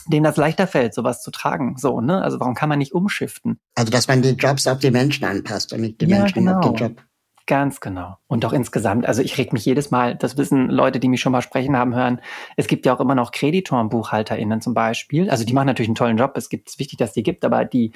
dem 0.07 0.23
das 0.23 0.37
leichter 0.37 0.67
fällt, 0.67 0.93
sowas 0.93 1.23
zu 1.23 1.31
tragen. 1.31 1.75
So, 1.77 1.99
ne? 2.01 2.21
Also 2.21 2.39
warum 2.39 2.53
kann 2.53 2.69
man 2.69 2.77
nicht 2.77 2.93
umschiften? 2.93 3.59
Also 3.75 3.91
dass 3.91 4.07
man 4.07 4.21
die 4.21 4.29
Jobs 4.29 4.67
auf 4.67 4.79
die 4.79 4.91
Menschen 4.91 5.25
anpasst 5.25 5.73
und 5.73 5.81
nicht 5.81 6.01
die 6.01 6.05
ja, 6.05 6.19
Menschen 6.19 6.45
genau. 6.45 6.59
auf 6.59 6.65
den 6.65 6.75
Job. 6.75 7.03
Ganz 7.47 7.79
genau. 7.79 8.17
Und 8.27 8.45
auch 8.45 8.53
insgesamt, 8.53 9.07
also 9.07 9.23
ich 9.23 9.39
reg 9.39 9.53
mich 9.53 9.65
jedes 9.65 9.89
Mal, 9.89 10.15
das 10.15 10.37
wissen 10.37 10.69
Leute, 10.69 10.99
die 10.99 11.09
mich 11.09 11.19
schon 11.19 11.31
mal 11.31 11.41
sprechen 11.41 11.75
haben 11.75 11.95
hören, 11.95 12.21
es 12.57 12.67
gibt 12.67 12.85
ja 12.85 12.95
auch 12.95 12.99
immer 12.99 13.15
noch 13.15 13.31
Kreditoren, 13.31 13.89
BuchhalterInnen 13.89 14.61
zum 14.61 14.75
Beispiel. 14.75 15.31
Also 15.31 15.45
die 15.45 15.53
machen 15.53 15.65
natürlich 15.65 15.89
einen 15.89 15.95
tollen 15.95 16.17
Job, 16.17 16.33
es 16.35 16.49
gibt 16.49 16.69
es 16.69 16.77
wichtig, 16.77 16.99
dass 16.99 17.13
die 17.13 17.23
gibt, 17.23 17.43
aber 17.43 17.65
die 17.65 17.93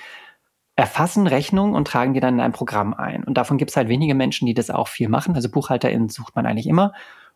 erfassen 0.75 1.27
Rechnungen 1.27 1.75
und 1.75 1.87
tragen 1.87 2.13
die 2.13 2.19
dann 2.19 2.35
in 2.35 2.39
ein 2.39 2.51
Programm 2.51 2.93
ein. 2.93 3.23
Und 3.23 3.35
davon 3.35 3.57
gibt 3.57 3.71
es 3.71 3.77
halt 3.77 3.89
wenige 3.89 4.15
Menschen, 4.15 4.45
die 4.45 4.53
das 4.53 4.69
auch 4.69 4.87
viel 4.87 5.07
machen. 5.07 5.35
Also 5.35 5.49
BuchhalterInnen 5.49 6.09
sucht 6.09 6.35
man 6.35 6.45
eigentlich 6.45 6.67
immer. 6.67 6.93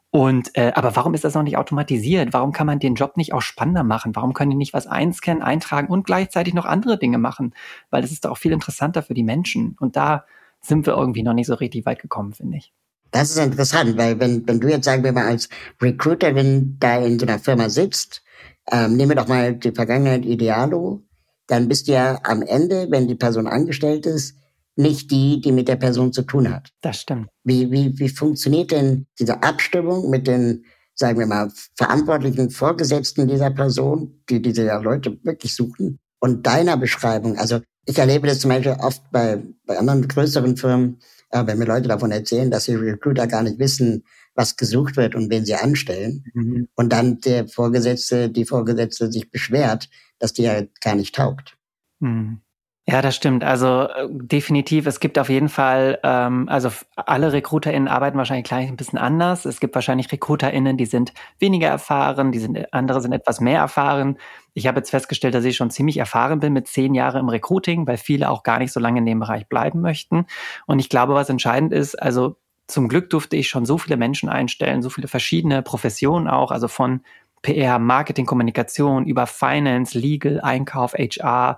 Und 0.10 0.56
äh, 0.58 0.72
aber 0.74 0.96
warum 0.96 1.14
ist 1.14 1.24
das 1.24 1.36
noch 1.36 1.44
nicht 1.44 1.58
automatisiert? 1.58 2.34
Warum 2.34 2.52
kann 2.52 2.66
man 2.66 2.80
den 2.80 2.96
Job 2.96 3.18
nicht 3.18 3.34
auch 3.34 3.42
spannender 3.42 3.84
machen? 3.84 4.16
Warum 4.16 4.34
können 4.34 4.52
die 4.52 4.58
nicht 4.58 4.74
was 4.74 4.88
einscannen, 4.88 5.44
eintragen 5.44 5.90
und 5.90 6.06
gleichzeitig 6.06 6.54
noch 6.54 6.66
andere 6.66 6.98
Dinge 6.98 7.18
machen? 7.18 7.54
Weil 7.90 8.02
das 8.02 8.12
ist 8.12 8.26
doch 8.26 8.32
auch 8.32 8.38
viel 8.38 8.54
interessanter 8.54 9.04
für 9.04 9.14
die 9.14 9.24
Menschen. 9.24 9.76
Und 9.80 9.96
da 9.96 10.26
sind 10.62 10.86
wir 10.86 10.94
irgendwie 10.94 11.24
noch 11.24 11.34
nicht 11.34 11.48
so 11.48 11.56
richtig 11.56 11.86
weit 11.86 12.02
gekommen, 12.02 12.34
finde 12.34 12.58
ich. 12.58 12.74
Das 13.12 13.30
ist 13.30 13.38
interessant, 13.38 13.98
weil 13.98 14.20
wenn, 14.20 14.48
wenn 14.48 14.60
du 14.60 14.70
jetzt 14.70 14.86
sagen 14.86 15.04
wir 15.04 15.12
mal 15.12 15.26
als 15.26 15.50
Recruiterin 15.82 16.78
da 16.80 16.98
in 16.98 17.20
so 17.20 17.26
einer 17.26 17.40
Firma 17.40 17.70
sitzt, 17.70 18.24
ähm, 18.72 18.98
nehmen 18.98 19.12
wir 19.12 19.16
doch 19.16 19.28
mal 19.28 19.54
die 19.56 19.72
Vergangenheit 19.72 20.26
Idealo, 20.26 21.02
dann 21.48 21.68
bist 21.68 21.88
du 21.88 21.94
ja 21.94 22.20
am 22.24 22.42
Ende, 22.42 22.88
wenn 22.90 23.08
die 23.08 23.16
Person 23.16 23.48
angestellt 23.48 24.06
ist, 24.06 24.36
nicht 24.76 25.10
die, 25.12 25.42
die 25.42 25.52
mit 25.52 25.68
der 25.68 25.76
Person 25.76 26.14
zu 26.14 26.22
tun 26.22 26.54
hat. 26.54 26.72
Das 26.82 27.02
stimmt. 27.02 27.30
Wie, 27.44 27.72
wie, 27.72 27.98
wie 27.98 28.10
funktioniert 28.10 28.72
denn 28.72 29.08
diese 29.20 29.42
Abstimmung 29.42 30.10
mit 30.10 30.28
den, 30.28 30.66
sagen 30.94 31.18
wir 31.20 31.26
mal, 31.26 31.52
verantwortlichen 31.76 32.52
Vorgesetzten 32.52 33.28
dieser 33.28 33.50
Person, 33.50 34.22
die 34.30 34.42
diese 34.42 34.66
Leute 34.82 35.18
wirklich 35.24 35.56
suchen, 35.56 36.00
und 36.20 36.46
deiner 36.46 36.78
Beschreibung? 36.78 37.38
Also 37.38 37.62
ich 37.86 37.98
erlebe 37.98 38.28
das 38.28 38.40
zum 38.40 38.50
Beispiel 38.50 38.76
oft 38.80 39.02
bei, 39.12 39.42
bei 39.66 39.78
anderen 39.78 40.08
größeren 40.08 40.58
Firmen, 40.58 41.00
äh, 41.32 41.46
wenn 41.46 41.58
mir 41.58 41.66
Leute 41.66 41.88
davon 41.88 42.12
erzählen, 42.12 42.52
dass 42.52 42.66
die 42.66 42.76
Recruiter 42.76 43.26
gar 43.28 43.44
nicht 43.44 43.60
wissen, 43.60 44.04
was 44.36 44.56
gesucht 44.56 44.98
wird 44.98 45.16
und 45.16 45.32
wen 45.32 45.46
sie 45.46 45.56
anstellen. 45.56 46.24
Mhm. 46.34 46.68
Und 46.76 46.94
dann 46.94 47.20
der 47.22 47.48
Vorgesetzte, 47.48 48.30
die 48.30 48.46
Vorgesetzte 48.46 49.12
sich 49.12 49.32
beschwert, 49.32 49.90
dass 50.20 50.34
die 50.34 50.44
ja 50.44 50.62
gar 50.82 50.96
nicht 50.96 51.16
taugt. 51.16 51.58
Hm. 52.02 52.42
Ja, 52.90 53.02
das 53.02 53.18
stimmt. 53.18 53.44
Also 53.44 53.90
äh, 53.90 54.08
definitiv, 54.10 54.86
es 54.86 55.02
gibt 55.02 55.20
auf 55.20 55.28
jeden 55.28 55.50
Fall, 55.50 56.00
ähm, 56.04 56.48
also 56.48 56.70
alle 56.96 57.34
RecruiterInnen 57.34 57.90
arbeiten 57.90 58.18
wahrscheinlich 58.18 58.46
gleich 58.46 58.70
ein 58.70 58.78
bisschen 58.78 58.98
anders. 58.98 59.44
Es 59.44 59.60
gibt 59.60 59.76
wahrscheinlich 59.76 60.10
RecruiterInnen, 60.10 60.78
die 60.78 60.86
sind 60.86 61.14
weniger 61.38 61.68
erfahren, 61.68 62.32
die 62.32 62.40
sind, 62.40 62.74
andere 62.74 63.02
sind 63.02 63.12
etwas 63.12 63.42
mehr 63.42 63.60
erfahren. 63.60 64.18
Ich 64.54 64.68
habe 64.68 64.78
jetzt 64.78 64.92
festgestellt, 64.92 65.34
dass 65.34 65.44
ich 65.44 65.58
schon 65.58 65.70
ziemlich 65.70 65.98
erfahren 65.98 66.40
bin 66.40 66.54
mit 66.54 66.70
zehn 66.70 66.96
Jahren 66.96 67.20
im 67.20 67.28
Recruiting, 67.28 67.86
weil 67.88 67.98
viele 67.98 68.30
auch 68.30 68.44
gar 68.44 68.60
nicht 68.60 68.72
so 68.72 68.80
lange 68.80 69.00
in 69.00 69.06
dem 69.06 69.20
Bereich 69.20 69.50
bleiben 69.50 69.82
möchten. 69.82 70.26
Und 70.66 70.80
ich 70.80 70.88
glaube, 70.88 71.14
was 71.14 71.28
entscheidend 71.28 71.74
ist, 71.74 72.02
also 72.02 72.38
zum 72.68 72.88
Glück 72.88 73.10
durfte 73.10 73.36
ich 73.36 73.50
schon 73.50 73.66
so 73.66 73.78
viele 73.78 73.98
Menschen 73.98 74.30
einstellen, 74.30 74.82
so 74.82 74.90
viele 74.90 75.10
verschiedene 75.10 75.62
Professionen 75.62 76.30
auch, 76.30 76.52
also 76.52 76.70
von 76.70 77.02
PR, 77.42 77.80
Marketing, 77.80 78.26
Kommunikation, 78.26 79.06
über 79.06 79.28
Finance, 79.28 79.98
Legal, 79.98 80.40
Einkauf, 80.42 80.94
HR, 80.94 81.58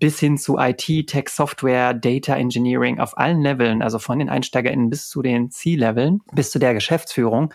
bis 0.00 0.18
hin 0.18 0.36
zu 0.38 0.58
IT, 0.58 1.06
Tech, 1.06 1.28
Software, 1.28 1.94
Data 1.94 2.36
Engineering 2.36 2.98
auf 3.00 3.16
allen 3.16 3.40
Leveln, 3.40 3.82
also 3.82 3.98
von 3.98 4.18
den 4.18 4.28
EinsteigerInnen 4.28 4.90
bis 4.90 5.08
zu 5.08 5.22
den 5.22 5.50
C-Leveln, 5.50 6.20
bis 6.32 6.50
zu 6.50 6.58
der 6.58 6.74
Geschäftsführung, 6.74 7.54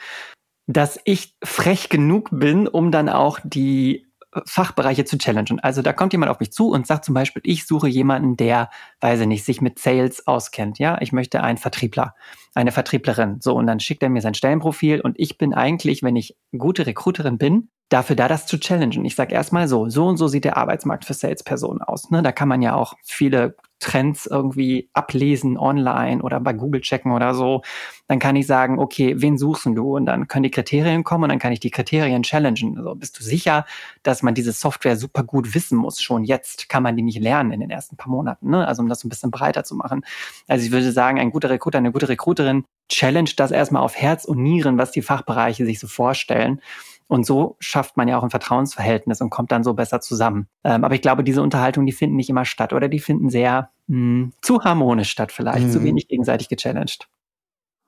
dass 0.67 0.99
ich 1.03 1.35
frech 1.43 1.89
genug 1.89 2.29
bin, 2.31 2.67
um 2.67 2.91
dann 2.91 3.09
auch 3.09 3.39
die 3.43 4.05
Fachbereiche 4.45 5.05
zu 5.05 5.17
challengen. 5.17 5.59
Also 5.59 5.81
da 5.81 5.91
kommt 5.91 6.13
jemand 6.13 6.31
auf 6.31 6.39
mich 6.39 6.51
zu 6.51 6.69
und 6.69 6.85
sagt 6.85 7.03
zum 7.05 7.15
Beispiel, 7.15 7.41
ich 7.45 7.65
suche 7.65 7.87
jemanden, 7.87 8.37
der, 8.37 8.69
weiß 9.01 9.21
ich 9.21 9.27
nicht, 9.27 9.43
sich 9.43 9.61
mit 9.61 9.79
Sales 9.79 10.27
auskennt. 10.27 10.77
Ja, 10.77 10.99
ich 11.01 11.11
möchte 11.11 11.41
einen 11.41 11.57
Vertriebler, 11.57 12.13
eine 12.59 12.71
Vertrieblerin. 12.71 13.37
So, 13.41 13.55
und 13.55 13.67
dann 13.67 13.79
schickt 13.79 14.03
er 14.03 14.09
mir 14.09 14.21
sein 14.21 14.33
Stellenprofil 14.33 15.01
und 15.01 15.15
ich 15.17 15.37
bin 15.37 15.53
eigentlich, 15.53 16.03
wenn 16.03 16.15
ich 16.15 16.35
gute 16.57 16.85
Recruiterin 16.85 17.37
bin, 17.37 17.69
dafür 17.89 18.15
da, 18.15 18.27
das 18.27 18.45
zu 18.45 18.59
challengen. 18.59 19.05
Ich 19.05 19.15
sage 19.15 19.33
erstmal 19.33 19.67
so, 19.67 19.89
so 19.89 20.05
und 20.05 20.17
so 20.17 20.27
sieht 20.27 20.45
der 20.45 20.57
Arbeitsmarkt 20.57 21.05
für 21.05 21.13
Salespersonen 21.13 21.81
aus. 21.81 22.11
Ne? 22.11 22.21
Da 22.21 22.31
kann 22.31 22.47
man 22.47 22.61
ja 22.61 22.75
auch 22.75 22.93
viele 23.03 23.55
Trends 23.79 24.25
irgendwie 24.25 24.89
ablesen 24.93 25.57
online 25.57 26.21
oder 26.21 26.39
bei 26.39 26.53
Google 26.53 26.81
checken 26.81 27.11
oder 27.11 27.33
so. 27.33 27.61
Dann 28.07 28.19
kann 28.19 28.35
ich 28.35 28.47
sagen, 28.47 28.79
okay, 28.79 29.15
wen 29.17 29.37
suchst 29.37 29.65
du? 29.65 29.95
Und 29.95 30.05
dann 30.05 30.27
können 30.27 30.43
die 30.43 30.51
Kriterien 30.51 31.03
kommen 31.03 31.23
und 31.23 31.29
dann 31.29 31.39
kann 31.39 31.51
ich 31.51 31.59
die 31.59 31.71
Kriterien 31.71 32.23
challengen. 32.23 32.77
Also 32.77 32.95
bist 32.95 33.19
du 33.19 33.23
sicher, 33.23 33.65
dass 34.03 34.23
man 34.23 34.33
diese 34.33 34.51
Software 34.51 34.97
super 34.97 35.23
gut 35.23 35.53
wissen 35.55 35.77
muss? 35.77 36.01
Schon 36.01 36.23
jetzt 36.23 36.69
kann 36.69 36.83
man 36.83 36.95
die 36.95 37.03
nicht 37.03 37.19
lernen 37.19 37.51
in 37.51 37.59
den 37.59 37.69
ersten 37.69 37.97
paar 37.97 38.09
Monaten. 38.09 38.49
Ne? 38.49 38.67
Also 38.67 38.81
um 38.81 38.89
das 38.89 39.03
ein 39.03 39.09
bisschen 39.09 39.31
breiter 39.31 39.63
zu 39.63 39.75
machen. 39.75 40.05
Also 40.47 40.65
ich 40.65 40.71
würde 40.71 40.91
sagen, 40.91 41.19
ein 41.19 41.31
guter 41.31 41.49
Recruiter, 41.49 41.77
eine 41.77 41.91
gute 41.91 42.09
Recruiterin 42.09 42.65
challenge 42.89 43.31
das 43.35 43.51
erstmal 43.51 43.83
auf 43.83 43.95
Herz 43.95 44.25
und 44.25 44.41
Nieren, 44.41 44.77
was 44.77 44.91
die 44.91 45.01
Fachbereiche 45.01 45.65
sich 45.65 45.79
so 45.79 45.87
vorstellen. 45.87 46.61
Und 47.09 47.25
so 47.25 47.57
schafft 47.59 47.97
man 47.97 48.07
ja 48.07 48.19
auch 48.19 48.23
ein 48.23 48.29
Vertrauensverhältnis 48.29 49.19
und 49.19 49.31
kommt 49.31 49.51
dann 49.51 49.63
so 49.63 49.73
besser 49.73 49.99
zusammen. 49.99 50.47
Ähm, 50.63 50.83
aber 50.83 50.93
ich 50.93 51.01
glaube, 51.01 51.23
diese 51.23 51.41
Unterhaltungen, 51.41 51.87
die 51.87 51.91
finden 51.91 52.15
nicht 52.15 52.29
immer 52.29 52.45
statt 52.45 52.71
oder 52.71 52.87
die 52.87 52.99
finden 52.99 53.31
sehr 53.31 53.71
mh, 53.87 53.95
hm, 53.95 54.33
zu 54.43 54.63
harmonisch 54.63 55.09
statt, 55.09 55.31
vielleicht 55.31 55.65
mhm. 55.67 55.71
zu 55.71 55.83
wenig 55.83 56.07
gegenseitig 56.07 56.49
gechallenged. 56.49 57.09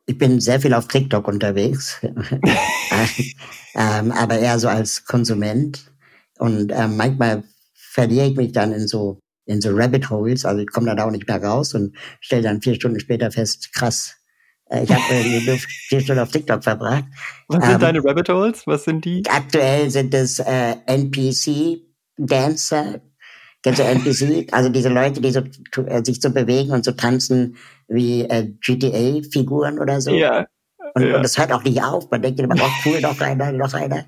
Ich 0.08 0.18
bin 0.18 0.40
sehr 0.40 0.60
viel 0.60 0.74
auf 0.74 0.88
TikTok 0.88 1.28
unterwegs, 1.28 2.02
ähm, 3.76 4.12
aber 4.12 4.40
eher 4.40 4.58
so 4.58 4.68
als 4.68 5.06
Konsument. 5.06 5.92
Und 6.40 6.72
ähm, 6.76 6.98
manchmal 6.98 7.44
verliere 7.76 8.26
ich 8.26 8.36
mich 8.36 8.54
dann 8.54 8.74
in 8.74 8.88
so 8.88 9.20
in 9.46 9.62
so 9.62 9.70
Rabbit 9.72 10.10
Holes, 10.10 10.46
also 10.46 10.62
ich 10.62 10.72
komme 10.72 10.96
da 10.96 11.06
auch 11.06 11.12
nicht 11.12 11.28
mehr 11.28 11.44
raus 11.44 11.76
und 11.76 11.96
stelle 12.22 12.44
dann 12.44 12.62
vier 12.62 12.74
Stunden 12.76 13.00
später 13.00 13.32
fest, 13.32 13.74
krass, 13.74 14.16
ich 14.72 14.92
habe 14.92 15.46
nur 15.46 15.58
vier 15.58 16.00
Stunden 16.00 16.22
auf 16.22 16.32
TikTok 16.32 16.64
verbracht. 16.64 17.04
Was 17.48 17.64
sind 17.64 17.74
ähm, 17.74 17.80
deine 17.80 18.04
Rabbit 18.04 18.30
Holes? 18.30 18.66
Was 18.66 18.86
sind 18.86 19.04
die? 19.04 19.24
Aktuell 19.30 19.90
sind 19.90 20.14
es 20.14 20.40
äh, 20.40 20.76
NPC-Dancer. 20.86 23.02
Kennst 23.64 23.80
du 23.80 23.84
NPC? 23.84 24.54
Also 24.54 24.70
diese 24.70 24.90
Leute, 24.90 25.22
die 25.22 25.32
so, 25.32 25.42
äh, 25.84 26.04
sich 26.04 26.22
so 26.22 26.32
bewegen 26.32 26.72
und 26.72 26.86
so 26.86 26.94
tanzen 26.94 27.58
wie 27.88 28.22
äh, 28.22 28.54
GTA-Figuren 28.62 29.80
oder 29.80 30.02
so. 30.02 30.12
Ja. 30.12 30.48
Und, 30.94 31.04
ja. 31.04 31.18
und 31.18 31.24
das 31.24 31.38
hört 31.38 31.52
auch 31.52 31.64
nicht 31.64 31.84
auf. 31.84 32.10
Man 32.10 32.22
denkt 32.22 32.40
immer, 32.40 32.56
oh 32.58 32.70
cool, 32.86 33.02
noch 33.02 33.20
einer, 33.20 33.52
noch 33.52 33.74
einer. 33.74 34.06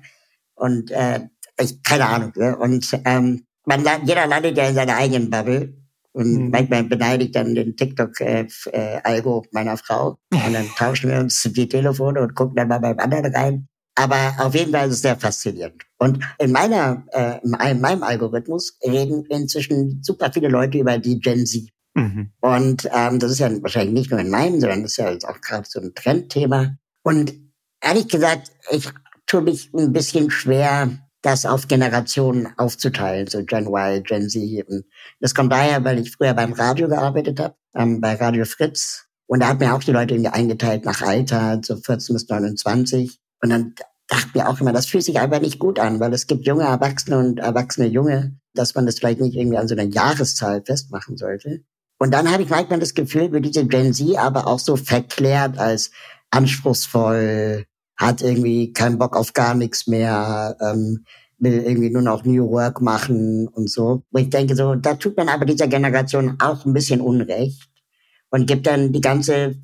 Und 0.54 0.90
äh, 0.90 1.20
ich, 1.60 1.82
keine 1.82 2.06
Ahnung. 2.06 2.32
Ne? 2.36 2.56
Und 2.56 2.88
ähm, 3.04 3.46
man, 3.64 3.84
jeder 4.04 4.26
landet 4.26 4.56
ja 4.56 4.68
in 4.68 4.74
seiner 4.74 4.96
eigenen 4.96 5.30
Bubble. 5.30 5.74
Und 6.14 6.32
mhm. 6.32 6.50
manchmal 6.50 6.84
beneide 6.84 7.24
ich 7.24 7.32
dann 7.32 7.54
den 7.54 7.76
TikTok-Algo 7.76 9.42
äh, 9.42 9.48
meiner 9.52 9.76
Frau. 9.76 10.18
Und 10.32 10.52
dann 10.52 10.66
tauschen 10.76 11.10
wir 11.10 11.18
uns 11.18 11.42
die 11.42 11.68
Telefone 11.68 12.20
und 12.20 12.34
gucken 12.34 12.56
dann 12.56 12.68
mal 12.68 12.78
beim 12.78 12.98
anderen 12.98 13.34
rein. 13.34 13.68
Aber 13.96 14.34
auf 14.38 14.54
jeden 14.54 14.72
Fall 14.72 14.88
ist 14.88 14.94
es 14.94 15.02
sehr 15.02 15.16
faszinierend. 15.16 15.82
Und 15.98 16.18
in 16.38 16.52
meiner, 16.52 17.04
äh, 17.12 17.38
in 17.70 17.80
meinem 17.80 18.02
Algorithmus 18.02 18.78
reden 18.84 19.24
inzwischen 19.26 20.02
super 20.02 20.32
viele 20.32 20.48
Leute 20.48 20.78
über 20.78 20.98
die 20.98 21.20
Gen 21.20 21.46
Z. 21.46 21.68
Mhm. 21.94 22.30
Und 22.40 22.88
ähm, 22.92 23.18
das 23.18 23.32
ist 23.32 23.38
ja 23.38 23.50
wahrscheinlich 23.62 23.94
nicht 23.94 24.10
nur 24.10 24.20
in 24.20 24.30
meinem, 24.30 24.60
sondern 24.60 24.82
das 24.82 24.92
ist 24.92 24.96
ja 24.98 25.10
jetzt 25.10 25.28
auch 25.28 25.40
gerade 25.40 25.66
so 25.68 25.80
ein 25.80 25.94
Trendthema. 25.94 26.76
Und 27.02 27.34
ehrlich 27.80 28.08
gesagt, 28.08 28.50
ich 28.70 28.88
tue 29.26 29.42
mich 29.42 29.72
ein 29.74 29.92
bisschen 29.92 30.30
schwer, 30.30 30.90
das 31.24 31.46
auf 31.46 31.68
Generationen 31.68 32.48
aufzuteilen, 32.58 33.26
so 33.26 33.44
Gen 33.44 33.66
Y, 33.66 34.02
Gen 34.02 34.28
Z. 34.28 34.68
Und 34.68 34.84
das 35.20 35.34
kommt 35.34 35.52
daher, 35.52 35.82
weil 35.84 35.98
ich 35.98 36.12
früher 36.12 36.34
beim 36.34 36.52
Radio 36.52 36.88
gearbeitet 36.88 37.40
habe, 37.40 37.54
ähm, 37.74 38.00
bei 38.00 38.14
Radio 38.14 38.44
Fritz. 38.44 39.06
Und 39.26 39.40
da 39.40 39.48
hat 39.48 39.60
mir 39.60 39.74
auch 39.74 39.82
die 39.82 39.92
Leute 39.92 40.14
irgendwie 40.14 40.30
eingeteilt 40.30 40.84
nach 40.84 41.00
Alter, 41.00 41.60
so 41.64 41.76
14 41.76 42.14
bis 42.14 42.28
29. 42.28 43.18
Und 43.42 43.50
dann 43.50 43.74
dachte 44.06 44.28
mir 44.34 44.48
auch 44.48 44.60
immer, 44.60 44.72
das 44.72 44.86
fühlt 44.86 45.04
sich 45.04 45.18
einfach 45.18 45.40
nicht 45.40 45.58
gut 45.58 45.78
an, 45.78 45.98
weil 45.98 46.12
es 46.12 46.26
gibt 46.26 46.46
junge 46.46 46.64
Erwachsene 46.64 47.18
und 47.18 47.38
erwachsene 47.38 47.86
Junge, 47.86 48.38
dass 48.52 48.74
man 48.74 48.84
das 48.84 48.98
vielleicht 48.98 49.20
nicht 49.20 49.34
irgendwie 49.34 49.58
an 49.58 49.66
so 49.66 49.74
einer 49.74 49.90
Jahreszahl 49.90 50.62
festmachen 50.64 51.16
sollte. 51.16 51.64
Und 51.98 52.10
dann 52.10 52.30
habe 52.30 52.42
ich 52.42 52.50
manchmal 52.50 52.80
das 52.80 52.92
Gefühl, 52.92 53.32
wie 53.32 53.40
diese 53.40 53.66
Gen 53.66 53.94
Z 53.94 54.18
aber 54.18 54.46
auch 54.46 54.58
so 54.58 54.76
verklärt 54.76 55.58
als 55.58 55.90
anspruchsvoll, 56.30 57.64
hat 57.96 58.22
irgendwie 58.22 58.72
keinen 58.72 58.98
Bock 58.98 59.16
auf 59.16 59.32
gar 59.32 59.54
nichts 59.54 59.86
mehr, 59.86 60.56
ähm, 60.60 61.04
will 61.38 61.62
irgendwie 61.64 61.90
nur 61.90 62.02
noch 62.02 62.24
New 62.24 62.50
Work 62.50 62.80
machen 62.80 63.48
und 63.48 63.70
so. 63.70 64.02
Wo 64.10 64.18
ich 64.18 64.30
denke, 64.30 64.56
so, 64.56 64.74
da 64.74 64.94
tut 64.94 65.16
man 65.16 65.28
aber 65.28 65.44
dieser 65.44 65.68
Generation 65.68 66.36
auch 66.40 66.64
ein 66.64 66.72
bisschen 66.72 67.00
Unrecht 67.00 67.68
und 68.30 68.46
gibt 68.46 68.66
dann 68.66 68.92
die 68.92 69.00
ganze 69.00 69.56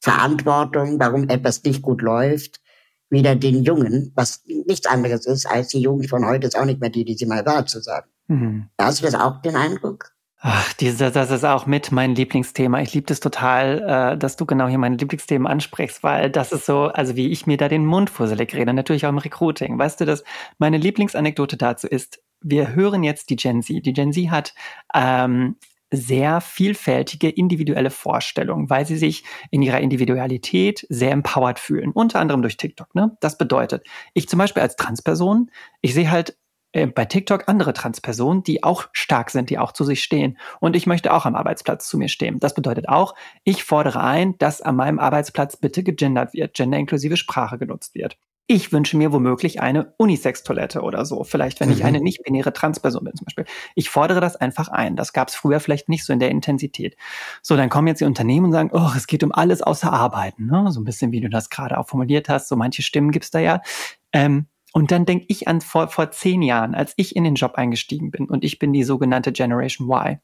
Verantwortung, 0.00 0.98
warum 0.98 1.28
etwas 1.28 1.62
nicht 1.64 1.82
gut 1.82 2.02
läuft, 2.02 2.60
wieder 3.08 3.36
den 3.36 3.62
Jungen, 3.62 4.12
was 4.14 4.42
nichts 4.46 4.86
anderes 4.86 5.26
ist, 5.26 5.46
als 5.46 5.68
die 5.68 5.80
Jugend 5.80 6.08
von 6.08 6.26
heute 6.26 6.46
ist 6.46 6.58
auch 6.58 6.64
nicht 6.64 6.80
mehr 6.80 6.90
die, 6.90 7.04
die 7.04 7.14
sie 7.14 7.26
mal 7.26 7.46
war, 7.46 7.66
zu 7.66 7.80
sagen. 7.80 8.08
Mhm. 8.28 8.68
Hast 8.80 9.00
du 9.00 9.04
das 9.04 9.14
auch 9.14 9.40
den 9.42 9.56
Eindruck? 9.56 10.15
Ach, 10.48 10.72
diese, 10.74 11.10
das 11.10 11.32
ist 11.32 11.42
auch 11.42 11.66
mit 11.66 11.90
mein 11.90 12.14
Lieblingsthema. 12.14 12.80
Ich 12.80 12.94
liebe 12.94 13.08
das 13.08 13.18
total, 13.18 14.12
äh, 14.14 14.16
dass 14.16 14.36
du 14.36 14.46
genau 14.46 14.68
hier 14.68 14.78
meine 14.78 14.96
Lieblingsthemen 14.96 15.44
ansprichst, 15.44 16.04
weil 16.04 16.30
das 16.30 16.52
ist 16.52 16.66
so, 16.66 16.84
also 16.84 17.16
wie 17.16 17.32
ich 17.32 17.48
mir 17.48 17.56
da 17.56 17.66
den 17.66 17.84
Mund 17.84 18.10
fusselig 18.10 18.54
rede, 18.54 18.72
natürlich 18.72 19.04
auch 19.06 19.10
im 19.10 19.18
Recruiting. 19.18 19.76
Weißt 19.76 20.00
du, 20.00 20.04
dass 20.04 20.22
meine 20.58 20.78
Lieblingsanekdote 20.78 21.56
dazu 21.56 21.88
ist, 21.88 22.22
wir 22.42 22.76
hören 22.76 23.02
jetzt 23.02 23.30
die 23.30 23.34
Gen 23.34 23.60
Z. 23.60 23.84
Die 23.84 23.92
Gen 23.92 24.12
Z 24.12 24.30
hat 24.30 24.54
ähm, 24.94 25.56
sehr 25.90 26.40
vielfältige 26.40 27.28
individuelle 27.28 27.90
Vorstellungen, 27.90 28.70
weil 28.70 28.86
sie 28.86 28.98
sich 28.98 29.24
in 29.50 29.62
ihrer 29.62 29.80
Individualität 29.80 30.86
sehr 30.88 31.10
empowered 31.10 31.58
fühlen, 31.58 31.90
unter 31.90 32.20
anderem 32.20 32.42
durch 32.42 32.56
TikTok. 32.56 32.94
Ne? 32.94 33.16
Das 33.18 33.36
bedeutet, 33.36 33.84
ich 34.14 34.28
zum 34.28 34.38
Beispiel 34.38 34.62
als 34.62 34.76
Transperson, 34.76 35.50
ich 35.80 35.92
sehe 35.92 36.08
halt 36.08 36.36
äh, 36.76 36.86
bei 36.86 37.06
TikTok 37.06 37.44
andere 37.48 37.72
Transpersonen, 37.72 38.42
die 38.42 38.62
auch 38.62 38.88
stark 38.92 39.30
sind, 39.30 39.48
die 39.48 39.58
auch 39.58 39.72
zu 39.72 39.82
sich 39.82 40.02
stehen. 40.02 40.36
Und 40.60 40.76
ich 40.76 40.86
möchte 40.86 41.14
auch 41.14 41.24
am 41.24 41.34
Arbeitsplatz 41.34 41.88
zu 41.88 41.96
mir 41.96 42.08
stehen. 42.08 42.38
Das 42.38 42.54
bedeutet 42.54 42.86
auch, 42.86 43.14
ich 43.44 43.64
fordere 43.64 44.02
ein, 44.02 44.36
dass 44.36 44.60
an 44.60 44.76
meinem 44.76 44.98
Arbeitsplatz 44.98 45.56
bitte 45.56 45.82
gegendert 45.82 46.34
wird, 46.34 46.54
genderinklusive 46.54 47.16
Sprache 47.16 47.56
genutzt 47.56 47.94
wird. 47.94 48.18
Ich 48.46 48.72
wünsche 48.72 48.98
mir 48.98 49.10
womöglich 49.10 49.60
eine 49.60 49.94
Unisex-Toilette 49.96 50.82
oder 50.82 51.06
so. 51.06 51.24
Vielleicht, 51.24 51.60
wenn 51.60 51.70
mhm. 51.70 51.74
ich 51.76 51.84
eine 51.84 52.00
nicht-binäre 52.00 52.52
Transperson 52.52 53.02
bin 53.04 53.14
zum 53.14 53.24
Beispiel. 53.24 53.46
Ich 53.74 53.88
fordere 53.88 54.20
das 54.20 54.36
einfach 54.36 54.68
ein. 54.68 54.96
Das 54.96 55.14
gab 55.14 55.28
es 55.28 55.34
früher 55.34 55.60
vielleicht 55.60 55.88
nicht 55.88 56.04
so 56.04 56.12
in 56.12 56.20
der 56.20 56.30
Intensität. 56.30 56.96
So, 57.40 57.56
dann 57.56 57.70
kommen 57.70 57.88
jetzt 57.88 58.02
die 58.02 58.04
Unternehmen 58.04 58.46
und 58.46 58.52
sagen, 58.52 58.70
oh, 58.72 58.90
es 58.94 59.06
geht 59.06 59.24
um 59.24 59.32
alles 59.32 59.62
außer 59.62 59.90
Arbeiten. 59.90 60.46
Ne? 60.46 60.70
So 60.70 60.80
ein 60.80 60.84
bisschen, 60.84 61.10
wie 61.10 61.22
du 61.22 61.30
das 61.30 61.48
gerade 61.48 61.78
auch 61.78 61.88
formuliert 61.88 62.28
hast. 62.28 62.48
So 62.48 62.54
manche 62.54 62.82
Stimmen 62.82 63.12
gibt's 63.12 63.30
da 63.30 63.38
ja. 63.38 63.62
Ähm, 64.12 64.46
und 64.76 64.90
dann 64.90 65.06
denke 65.06 65.24
ich 65.28 65.48
an 65.48 65.62
vor, 65.62 65.88
vor 65.88 66.10
zehn 66.10 66.42
Jahren, 66.42 66.74
als 66.74 66.92
ich 66.98 67.16
in 67.16 67.24
den 67.24 67.36
Job 67.36 67.54
eingestiegen 67.54 68.10
bin 68.10 68.28
und 68.28 68.44
ich 68.44 68.58
bin 68.58 68.74
die 68.74 68.84
sogenannte 68.84 69.32
Generation 69.32 69.88
Y 69.88 70.20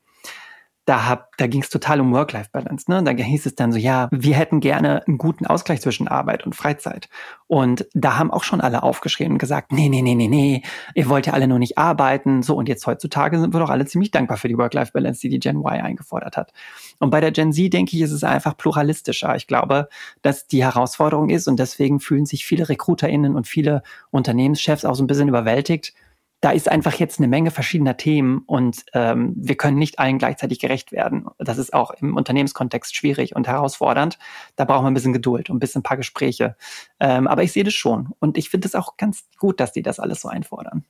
da, 0.84 1.08
hab, 1.08 1.36
da 1.36 1.46
ging 1.46 1.62
es 1.62 1.70
total 1.70 2.00
um 2.00 2.12
Work-Life-Balance. 2.12 2.90
Ne? 2.90 3.04
Da 3.04 3.12
hieß 3.12 3.46
es 3.46 3.54
dann 3.54 3.70
so, 3.70 3.78
ja, 3.78 4.08
wir 4.10 4.34
hätten 4.34 4.58
gerne 4.58 5.06
einen 5.06 5.16
guten 5.16 5.46
Ausgleich 5.46 5.80
zwischen 5.80 6.08
Arbeit 6.08 6.44
und 6.44 6.56
Freizeit. 6.56 7.08
Und 7.46 7.86
da 7.94 8.18
haben 8.18 8.32
auch 8.32 8.42
schon 8.42 8.60
alle 8.60 8.82
aufgeschrieben 8.82 9.34
und 9.34 9.38
gesagt, 9.38 9.70
nee, 9.70 9.88
nee, 9.88 10.02
nee, 10.02 10.16
nee, 10.16 10.26
nee, 10.26 10.62
ihr 10.94 11.08
wollt 11.08 11.26
ja 11.26 11.34
alle 11.34 11.46
nur 11.46 11.60
nicht 11.60 11.78
arbeiten. 11.78 12.42
So, 12.42 12.56
und 12.56 12.68
jetzt 12.68 12.86
heutzutage 12.86 13.38
sind 13.38 13.54
wir 13.54 13.60
doch 13.60 13.70
alle 13.70 13.86
ziemlich 13.86 14.10
dankbar 14.10 14.38
für 14.38 14.48
die 14.48 14.58
Work-Life-Balance, 14.58 15.20
die 15.20 15.28
die 15.28 15.38
Gen 15.38 15.58
Y 15.58 15.80
eingefordert 15.80 16.36
hat. 16.36 16.52
Und 16.98 17.10
bei 17.10 17.20
der 17.20 17.30
Gen 17.30 17.52
Z, 17.52 17.72
denke 17.72 17.96
ich, 17.96 18.02
ist 18.02 18.12
es 18.12 18.24
einfach 18.24 18.56
pluralistischer. 18.56 19.36
Ich 19.36 19.46
glaube, 19.46 19.88
dass 20.22 20.48
die 20.48 20.64
Herausforderung 20.64 21.30
ist 21.30 21.46
und 21.46 21.60
deswegen 21.60 22.00
fühlen 22.00 22.26
sich 22.26 22.44
viele 22.44 22.68
RecruiterInnen 22.68 23.36
und 23.36 23.46
viele 23.46 23.82
Unternehmenschefs 24.10 24.84
auch 24.84 24.96
so 24.96 25.04
ein 25.04 25.06
bisschen 25.06 25.28
überwältigt, 25.28 25.94
da 26.42 26.50
ist 26.50 26.68
einfach 26.68 26.94
jetzt 26.94 27.20
eine 27.20 27.28
Menge 27.28 27.52
verschiedener 27.52 27.96
Themen 27.96 28.42
und 28.46 28.84
ähm, 28.94 29.32
wir 29.36 29.54
können 29.54 29.78
nicht 29.78 30.00
allen 30.00 30.18
gleichzeitig 30.18 30.58
gerecht 30.58 30.90
werden. 30.90 31.26
Das 31.38 31.56
ist 31.56 31.72
auch 31.72 31.92
im 31.92 32.16
Unternehmenskontext 32.16 32.96
schwierig 32.96 33.36
und 33.36 33.46
herausfordernd. 33.46 34.18
Da 34.56 34.64
braucht 34.64 34.82
man 34.82 34.90
ein 34.90 34.94
bisschen 34.94 35.12
Geduld 35.12 35.48
und 35.48 35.56
ein 35.56 35.60
bisschen 35.60 35.80
ein 35.80 35.84
paar 35.84 35.96
Gespräche. 35.96 36.56
Ähm, 36.98 37.28
aber 37.28 37.44
ich 37.44 37.52
sehe 37.52 37.62
das 37.62 37.74
schon 37.74 38.10
und 38.18 38.36
ich 38.36 38.50
finde 38.50 38.66
es 38.66 38.74
auch 38.74 38.96
ganz 38.96 39.24
gut, 39.38 39.60
dass 39.60 39.72
die 39.72 39.82
das 39.82 40.00
alles 40.00 40.20
so 40.20 40.28
einfordern. 40.28 40.84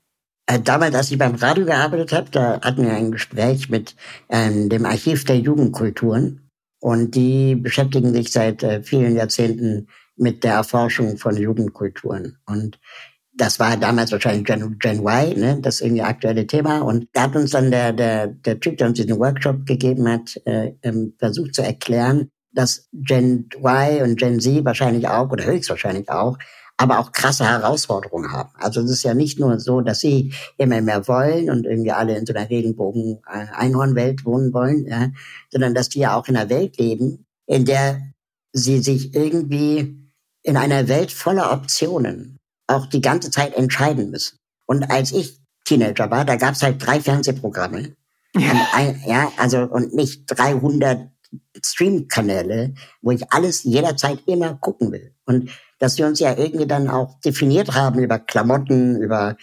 Äh, 0.46 0.58
damals, 0.58 0.94
als 0.94 1.10
ich 1.10 1.18
beim 1.18 1.34
Radio 1.34 1.66
gearbeitet 1.66 2.12
habe, 2.12 2.30
da 2.30 2.60
hatten 2.62 2.84
wir 2.84 2.94
ein 2.94 3.12
Gespräch 3.12 3.68
mit 3.68 3.94
ähm, 4.30 4.70
dem 4.70 4.86
Archiv 4.86 5.26
der 5.26 5.36
Jugendkulturen 5.38 6.48
und 6.80 7.14
die 7.14 7.56
beschäftigen 7.56 8.14
sich 8.14 8.32
seit 8.32 8.62
äh, 8.62 8.82
vielen 8.82 9.16
Jahrzehnten 9.16 9.88
mit 10.16 10.44
der 10.44 10.54
Erforschung 10.54 11.18
von 11.18 11.36
Jugendkulturen. 11.36 12.38
Und 12.46 12.78
das 13.34 13.58
war 13.58 13.76
damals 13.76 14.12
wahrscheinlich 14.12 14.44
Gen, 14.44 14.78
Gen 14.78 15.00
Y, 15.00 15.38
ne, 15.38 15.58
das 15.60 15.80
irgendwie 15.80 16.02
aktuelle 16.02 16.46
Thema. 16.46 16.80
Und 16.80 17.08
da 17.12 17.22
hat 17.22 17.36
uns 17.36 17.50
dann 17.50 17.70
der, 17.70 17.92
der, 17.92 18.28
der 18.28 18.60
Typ, 18.60 18.76
der 18.78 18.88
uns 18.88 18.98
diesen 18.98 19.18
Workshop 19.18 19.66
gegeben 19.66 20.08
hat, 20.08 20.40
äh, 20.44 20.72
ähm, 20.82 21.14
versucht 21.18 21.54
zu 21.54 21.62
erklären, 21.62 22.30
dass 22.52 22.88
Gen 22.92 23.48
Y 23.56 24.02
und 24.02 24.16
Gen 24.18 24.40
Z 24.40 24.64
wahrscheinlich 24.64 25.08
auch 25.08 25.30
oder 25.30 25.44
höchstwahrscheinlich 25.46 26.10
auch, 26.10 26.36
aber 26.76 26.98
auch 26.98 27.12
krasse 27.12 27.48
Herausforderungen 27.48 28.30
haben. 28.32 28.50
Also 28.54 28.82
es 28.82 28.90
ist 28.90 29.02
ja 29.02 29.14
nicht 29.14 29.38
nur 29.38 29.58
so, 29.58 29.80
dass 29.80 30.00
sie 30.00 30.34
immer 30.58 30.80
mehr 30.82 31.06
wollen 31.08 31.48
und 31.48 31.64
irgendwie 31.64 31.92
alle 31.92 32.16
in 32.18 32.26
so 32.26 32.34
einer 32.34 32.50
Regenbogen-Einhornwelt 32.50 34.20
äh, 34.20 34.24
wohnen 34.24 34.52
wollen, 34.52 34.86
ja, 34.86 35.08
sondern 35.50 35.74
dass 35.74 35.88
die 35.88 36.00
ja 36.00 36.16
auch 36.16 36.28
in 36.28 36.36
einer 36.36 36.50
Welt 36.50 36.76
leben, 36.76 37.26
in 37.46 37.64
der 37.64 38.00
sie 38.52 38.80
sich 38.80 39.14
irgendwie 39.14 39.96
in 40.42 40.56
einer 40.56 40.88
Welt 40.88 41.12
voller 41.12 41.52
Optionen 41.52 42.38
auch 42.66 42.86
die 42.86 43.00
ganze 43.00 43.30
Zeit 43.30 43.54
entscheiden 43.54 44.10
müssen. 44.10 44.38
Und 44.66 44.90
als 44.90 45.12
ich 45.12 45.38
Teenager 45.64 46.10
war, 46.10 46.24
da 46.24 46.36
gab 46.36 46.54
es 46.54 46.62
halt 46.62 46.84
drei 46.84 47.00
Fernsehprogramme. 47.00 47.94
Ja. 48.34 48.68
Ein, 48.72 49.02
ja, 49.06 49.32
also 49.36 49.58
und 49.62 49.94
nicht 49.94 50.24
300 50.26 51.08
Streamkanäle, 51.64 52.74
wo 53.00 53.10
ich 53.10 53.30
alles 53.32 53.64
jederzeit 53.64 54.20
immer 54.26 54.54
gucken 54.54 54.92
will. 54.92 55.14
Und 55.24 55.50
dass 55.78 55.98
wir 55.98 56.06
uns 56.06 56.20
ja 56.20 56.36
irgendwie 56.36 56.66
dann 56.66 56.88
auch 56.88 57.20
definiert 57.20 57.74
haben 57.74 58.00
über 58.00 58.18
Klamotten, 58.18 58.96
über 58.96 59.36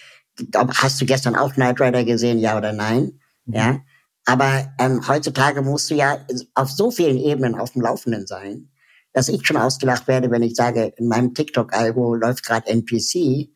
hast 0.56 1.02
du 1.02 1.06
gestern 1.06 1.36
auch 1.36 1.54
Knight 1.54 1.82
Rider 1.82 2.04
gesehen, 2.06 2.40
ja 2.40 2.58
oder 2.58 2.74
nein? 2.74 3.20
Mhm. 3.46 3.54
Ja. 3.54 3.80
Aber 4.26 4.72
ähm, 4.80 5.08
heutzutage 5.08 5.62
musst 5.62 5.90
du 5.90 5.96
ja 5.96 6.20
auf 6.54 6.70
so 6.70 6.92
vielen 6.92 7.18
Ebenen 7.18 7.56
auf 7.56 7.72
dem 7.72 7.82
Laufenden 7.82 8.28
sein, 8.28 8.69
dass 9.14 9.30
ich 9.30 9.46
schon 9.46 9.58
ausgelacht 9.58 10.08
werde, 10.08 10.32
wenn 10.32 10.44
ich 10.44 10.56
sage, 10.56 10.94
in 10.98 11.08
meinem 11.08 11.34
TikTok-Algo 11.34 12.16
läuft 12.16 12.46
gerade 12.46 12.68
NPC 12.68 13.50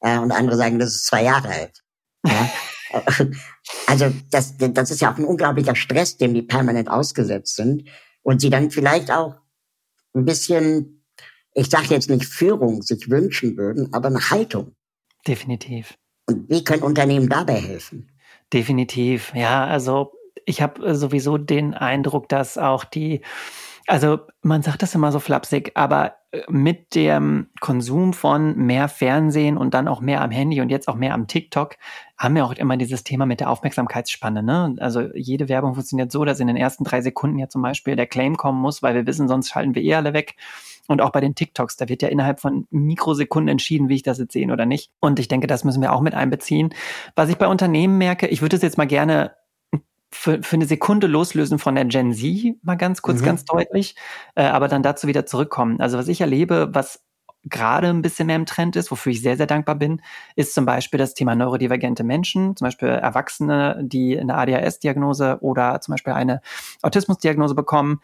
äh, 0.00 0.18
und 0.18 0.32
andere 0.32 0.56
sagen, 0.56 0.78
das 0.78 0.94
ist 0.94 1.06
zwei 1.06 1.24
Jahre 1.24 1.48
alt. 1.48 1.82
Ja? 2.26 2.50
also 3.86 4.12
das, 4.30 4.56
das 4.58 4.90
ist 4.90 5.00
ja 5.00 5.12
auch 5.12 5.18
ein 5.18 5.24
unglaublicher 5.24 5.74
Stress, 5.74 6.16
dem 6.16 6.34
die 6.34 6.42
permanent 6.42 6.90
ausgesetzt 6.90 7.56
sind 7.56 7.84
und 8.22 8.40
sie 8.40 8.50
dann 8.50 8.70
vielleicht 8.70 9.10
auch 9.10 9.36
ein 10.14 10.24
bisschen, 10.24 11.04
ich 11.54 11.68
sage 11.70 11.88
jetzt 11.90 12.10
nicht 12.10 12.24
Führung, 12.24 12.82
sich 12.82 13.10
wünschen 13.10 13.56
würden, 13.56 13.92
aber 13.92 14.08
eine 14.08 14.30
Haltung. 14.30 14.74
Definitiv. 15.26 15.96
Und 16.26 16.48
wie 16.48 16.64
können 16.64 16.82
Unternehmen 16.82 17.28
dabei 17.28 17.54
helfen? 17.54 18.10
Definitiv, 18.52 19.32
ja. 19.34 19.66
Also 19.66 20.12
ich 20.44 20.62
habe 20.62 20.94
sowieso 20.94 21.38
den 21.38 21.74
Eindruck, 21.74 22.28
dass 22.28 22.58
auch 22.58 22.84
die, 22.84 23.22
also 23.88 24.20
man 24.42 24.62
sagt 24.62 24.82
das 24.82 24.94
immer 24.94 25.10
so 25.10 25.18
flapsig, 25.18 25.72
aber 25.74 26.14
äh, 26.30 26.42
mit 26.48 26.94
dem 26.94 27.48
Konsum 27.60 28.12
von 28.12 28.54
mehr 28.56 28.88
Fernsehen 28.88 29.56
und 29.56 29.72
dann 29.72 29.88
auch 29.88 30.02
mehr 30.02 30.20
am 30.20 30.30
Handy 30.30 30.60
und 30.60 30.68
jetzt 30.68 30.88
auch 30.88 30.94
mehr 30.94 31.14
am 31.14 31.26
TikTok 31.26 31.76
haben 32.18 32.34
wir 32.34 32.44
auch 32.44 32.52
immer 32.52 32.76
dieses 32.76 33.02
Thema 33.02 33.24
mit 33.24 33.40
der 33.40 33.48
Aufmerksamkeitsspanne. 33.48 34.42
Ne? 34.42 34.76
Also 34.78 35.08
jede 35.14 35.48
Werbung 35.48 35.74
funktioniert 35.74 36.12
so, 36.12 36.24
dass 36.26 36.38
in 36.38 36.48
den 36.48 36.56
ersten 36.56 36.84
drei 36.84 37.00
Sekunden 37.00 37.38
ja 37.38 37.48
zum 37.48 37.62
Beispiel 37.62 37.96
der 37.96 38.06
Claim 38.06 38.36
kommen 38.36 38.60
muss, 38.60 38.82
weil 38.82 38.94
wir 38.94 39.06
wissen, 39.06 39.26
sonst 39.26 39.48
schalten 39.48 39.74
wir 39.74 39.82
eh 39.82 39.94
alle 39.94 40.12
weg. 40.12 40.36
Und 40.86 41.02
auch 41.02 41.10
bei 41.10 41.20
den 41.20 41.34
TikToks, 41.34 41.76
da 41.76 41.88
wird 41.88 42.02
ja 42.02 42.08
innerhalb 42.08 42.40
von 42.40 42.66
Mikrosekunden 42.70 43.48
entschieden, 43.48 43.88
wie 43.88 43.96
ich 43.96 44.02
das 44.02 44.18
jetzt 44.18 44.32
sehen 44.32 44.50
oder 44.50 44.66
nicht. 44.66 44.90
Und 45.00 45.18
ich 45.18 45.28
denke, 45.28 45.46
das 45.46 45.64
müssen 45.64 45.82
wir 45.82 45.92
auch 45.92 46.00
mit 46.00 46.14
einbeziehen. 46.14 46.74
Was 47.14 47.28
ich 47.28 47.36
bei 47.36 47.46
Unternehmen 47.46 47.98
merke, 47.98 48.26
ich 48.26 48.40
würde 48.40 48.56
es 48.56 48.62
jetzt 48.62 48.78
mal 48.78 48.86
gerne 48.86 49.32
für, 50.10 50.42
für 50.42 50.56
eine 50.56 50.66
Sekunde 50.66 51.06
loslösen 51.06 51.58
von 51.58 51.74
der 51.74 51.84
Gen 51.84 52.12
Z, 52.12 52.56
mal 52.62 52.76
ganz 52.76 53.02
kurz, 53.02 53.20
mhm. 53.20 53.26
ganz 53.26 53.44
deutlich, 53.44 53.96
äh, 54.34 54.44
aber 54.44 54.68
dann 54.68 54.82
dazu 54.82 55.06
wieder 55.06 55.26
zurückkommen. 55.26 55.80
Also 55.80 55.98
was 55.98 56.08
ich 56.08 56.20
erlebe, 56.20 56.68
was 56.72 57.04
gerade 57.44 57.88
ein 57.88 58.02
bisschen 58.02 58.26
mehr 58.26 58.36
im 58.36 58.46
Trend 58.46 58.76
ist, 58.76 58.90
wofür 58.90 59.12
ich 59.12 59.22
sehr, 59.22 59.36
sehr 59.36 59.46
dankbar 59.46 59.76
bin, 59.76 60.02
ist 60.34 60.54
zum 60.54 60.66
Beispiel 60.66 60.98
das 60.98 61.14
Thema 61.14 61.34
neurodivergente 61.34 62.04
Menschen, 62.04 62.56
zum 62.56 62.66
Beispiel 62.66 62.88
Erwachsene, 62.88 63.80
die 63.82 64.18
eine 64.18 64.34
ADHS-Diagnose 64.34 65.38
oder 65.40 65.80
zum 65.80 65.92
Beispiel 65.92 66.12
eine 66.14 66.40
Autismus-Diagnose 66.82 67.54
bekommen, 67.54 68.00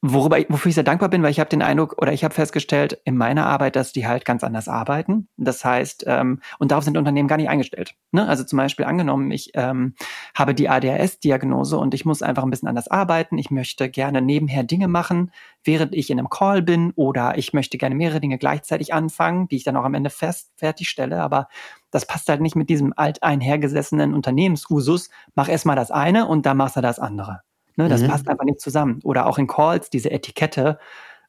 Worüber, 0.00 0.38
wofür 0.48 0.68
ich 0.68 0.76
sehr 0.76 0.84
dankbar 0.84 1.08
bin, 1.08 1.24
weil 1.24 1.32
ich 1.32 1.40
habe 1.40 1.50
den 1.50 1.60
Eindruck 1.60 2.00
oder 2.00 2.12
ich 2.12 2.22
habe 2.22 2.32
festgestellt 2.32 3.00
in 3.04 3.16
meiner 3.16 3.46
Arbeit, 3.46 3.74
dass 3.74 3.92
die 3.92 4.06
halt 4.06 4.24
ganz 4.24 4.44
anders 4.44 4.68
arbeiten. 4.68 5.26
Das 5.36 5.64
heißt, 5.64 6.04
ähm, 6.06 6.40
und 6.60 6.70
darauf 6.70 6.84
sind 6.84 6.96
Unternehmen 6.96 7.26
gar 7.26 7.36
nicht 7.36 7.48
eingestellt. 7.48 7.96
Ne? 8.12 8.24
Also 8.28 8.44
zum 8.44 8.58
Beispiel 8.58 8.84
angenommen, 8.84 9.32
ich 9.32 9.50
ähm, 9.54 9.94
habe 10.36 10.54
die 10.54 10.68
ADHS-Diagnose 10.68 11.76
und 11.76 11.94
ich 11.94 12.04
muss 12.04 12.22
einfach 12.22 12.44
ein 12.44 12.50
bisschen 12.50 12.68
anders 12.68 12.86
arbeiten. 12.86 13.38
Ich 13.38 13.50
möchte 13.50 13.90
gerne 13.90 14.22
nebenher 14.22 14.62
Dinge 14.62 14.86
machen, 14.86 15.32
während 15.64 15.92
ich 15.96 16.10
in 16.10 16.20
einem 16.20 16.30
Call 16.30 16.62
bin 16.62 16.92
oder 16.94 17.36
ich 17.36 17.52
möchte 17.52 17.76
gerne 17.76 17.96
mehrere 17.96 18.20
Dinge 18.20 18.38
gleichzeitig 18.38 18.94
anfangen, 18.94 19.48
die 19.48 19.56
ich 19.56 19.64
dann 19.64 19.76
auch 19.76 19.84
am 19.84 19.94
Ende 19.94 20.10
fest 20.10 20.52
fertigstelle. 20.54 21.20
Aber 21.20 21.48
das 21.90 22.06
passt 22.06 22.28
halt 22.28 22.40
nicht 22.40 22.54
mit 22.54 22.70
diesem 22.70 22.92
alt 22.96 23.24
einhergesessenen 23.24 24.14
Unternehmensusus. 24.14 25.10
Mach 25.34 25.48
erst 25.48 25.66
mal 25.66 25.74
das 25.74 25.90
eine 25.90 26.28
und 26.28 26.46
dann 26.46 26.56
machst 26.56 26.76
du 26.76 26.82
das 26.82 27.00
andere. 27.00 27.42
Ne, 27.78 27.88
das 27.88 28.02
mhm. 28.02 28.08
passt 28.08 28.28
einfach 28.28 28.44
nicht 28.44 28.60
zusammen. 28.60 28.98
Oder 29.04 29.26
auch 29.26 29.38
in 29.38 29.46
Calls, 29.46 29.88
diese 29.88 30.10
Etikette, 30.10 30.80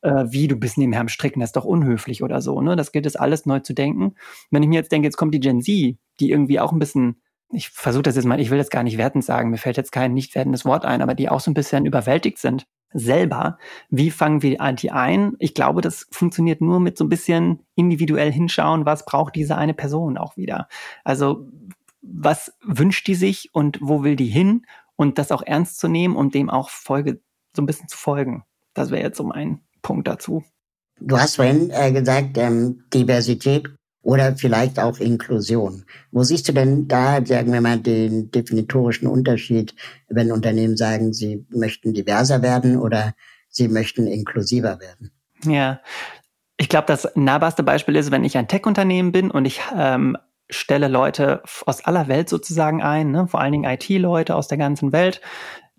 äh, 0.02 0.26
wie 0.30 0.48
du 0.48 0.56
bist 0.56 0.80
nebenher 0.80 1.02
am 1.02 1.08
Stricken, 1.08 1.42
das 1.42 1.50
ist 1.50 1.56
doch 1.56 1.64
unhöflich 1.64 2.24
oder 2.24 2.42
so. 2.42 2.60
Ne? 2.60 2.76
Das 2.76 2.92
gilt 2.92 3.06
es 3.06 3.16
alles 3.16 3.46
neu 3.46 3.60
zu 3.60 3.74
denken. 3.74 4.16
Wenn 4.50 4.64
ich 4.64 4.70
mir 4.70 4.80
jetzt 4.80 4.92
denke, 4.92 5.06
jetzt 5.06 5.18
kommt 5.18 5.36
die 5.36 5.40
Gen 5.40 5.62
Z, 5.62 5.98
die 6.20 6.32
irgendwie 6.32 6.60
auch 6.60 6.72
ein 6.72 6.80
bisschen, 6.80 7.22
ich 7.52 7.70
versuche 7.70 8.02
das 8.02 8.16
jetzt 8.16 8.26
mal, 8.26 8.40
ich 8.40 8.50
will 8.50 8.58
das 8.58 8.72
gar 8.72 8.82
nicht 8.82 8.98
wertend 8.98 9.24
sagen, 9.24 9.52
mir 9.52 9.58
fällt 9.58 9.78
jetzt 9.78 9.92
kein 9.92 10.16
nicht 10.16 10.34
wertendes 10.34 10.66
Wort 10.66 10.86
ein, 10.86 11.04
aber 11.04 11.14
die 11.14 11.30
auch 11.30 11.40
so 11.40 11.52
ein 11.52 11.54
bisschen 11.54 11.86
überwältigt 11.86 12.40
sind 12.40 12.66
selber. 12.92 13.60
Wie 13.92 14.10
fangen 14.10 14.42
wir 14.42 14.58
die 14.74 14.90
ein? 14.90 15.36
Ich 15.38 15.54
glaube, 15.54 15.82
das 15.82 16.08
funktioniert 16.10 16.62
nur 16.62 16.80
mit 16.80 16.98
so 16.98 17.06
ein 17.06 17.10
bisschen 17.10 17.60
individuell 17.76 18.32
hinschauen, 18.32 18.88
was 18.88 19.06
braucht 19.06 19.36
diese 19.36 19.56
eine 19.56 19.76
Person 19.76 20.18
auch 20.18 20.36
wieder. 20.36 20.68
Also 21.04 21.48
was 22.02 22.58
wünscht 22.64 23.06
die 23.06 23.14
sich 23.14 23.52
und 23.54 23.78
wo 23.82 24.02
will 24.04 24.16
die 24.16 24.26
hin? 24.26 24.66
Und 25.00 25.18
das 25.18 25.32
auch 25.32 25.42
ernst 25.42 25.80
zu 25.80 25.88
nehmen 25.88 26.18
und 26.18 26.36
dem 26.36 26.50
auch 26.50 26.70
Folge 26.70 27.22
so 27.56 27.62
ein 27.62 27.66
bisschen 27.66 27.88
zu 27.88 27.98
folgen. 27.98 28.44
Das 28.74 28.92
wäre 28.92 29.02
jetzt 29.02 29.18
so 29.18 29.24
mein 29.24 29.62
Punkt 29.82 30.10
dazu. 30.10 30.44
Du 31.00 31.18
hast 31.18 31.38
vorhin 31.38 31.70
äh, 31.72 31.94
gesagt, 31.94 32.38
ähm, 32.38 32.84
Diversität 32.94 33.70
oder 34.02 34.36
vielleicht 34.36 34.78
auch 34.78 35.00
Inklusion. 35.00 35.86
Wo 36.12 36.24
siehst 36.24 36.50
du 36.50 36.52
denn 36.52 36.90
da, 36.90 37.26
sagen 37.26 37.54
wir 37.54 37.62
mal, 37.62 37.80
den 37.80 38.30
definitorischen 38.30 39.08
Unterschied, 39.08 39.74
wenn 40.10 40.34
Unternehmen 40.34 40.76
sagen, 40.76 41.14
sie 41.14 41.46
möchten 41.50 41.94
diverser 41.94 42.42
werden 42.42 42.78
oder 42.78 43.14
sie 43.48 43.70
möchten 43.70 44.06
inklusiver 44.06 44.82
werden? 44.82 45.12
Ja, 45.46 45.80
ich 46.58 46.68
glaube, 46.68 46.88
das 46.88 47.08
nahbarste 47.16 47.64
Beispiel 47.64 47.96
ist, 47.96 48.12
wenn 48.12 48.26
ich 48.26 48.38
ein 48.38 48.50
Tech-Unternehmen 48.50 49.14
bin 49.14 49.32
und 49.32 49.46
ich 49.46 49.62
ähm, 49.74 50.18
stelle 50.50 50.88
Leute 50.88 51.44
aus 51.66 51.84
aller 51.86 52.08
Welt 52.08 52.30
sozusagen 52.30 52.82
ein, 52.82 53.12
ne? 53.12 53.28
vor 53.28 53.42
allen 53.42 53.52
Dingen 53.52 53.70
IT-Leute 53.70 54.36
aus 54.36 54.48
der 54.48 54.58
ganzen 54.58 54.92
Welt, 54.92 55.22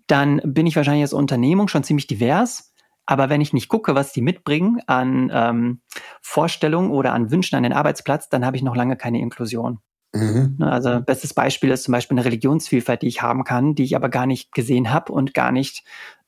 dann 0.07 0.41
bin 0.43 0.67
ich 0.67 0.75
wahrscheinlich 0.75 1.03
als 1.03 1.13
Unternehmung 1.13 1.67
schon 1.67 1.83
ziemlich 1.83 2.07
divers. 2.07 2.73
Aber 3.05 3.29
wenn 3.29 3.41
ich 3.41 3.53
nicht 3.53 3.67
gucke, 3.67 3.95
was 3.95 4.13
die 4.13 4.21
mitbringen 4.21 4.79
an 4.87 5.31
ähm, 5.33 5.81
Vorstellungen 6.21 6.91
oder 6.91 7.13
an 7.13 7.31
Wünschen 7.31 7.55
an 7.55 7.63
den 7.63 7.73
Arbeitsplatz, 7.73 8.29
dann 8.29 8.45
habe 8.45 8.55
ich 8.57 8.63
noch 8.63 8.75
lange 8.75 8.95
keine 8.95 9.19
Inklusion. 9.19 9.79
Mhm. 10.13 10.55
Ne, 10.59 10.71
also 10.71 11.01
bestes 11.01 11.33
Beispiel 11.33 11.71
ist 11.71 11.83
zum 11.83 11.93
Beispiel 11.93 12.17
eine 12.17 12.25
Religionsvielfalt, 12.25 13.01
die 13.01 13.07
ich 13.07 13.21
haben 13.21 13.43
kann, 13.43 13.75
die 13.75 13.83
ich 13.83 13.95
aber 13.95 14.09
gar 14.09 14.25
nicht 14.25 14.53
gesehen 14.53 14.91
habe 14.91 15.11
und 15.13 15.33
gar 15.33 15.51
nicht 15.51 15.83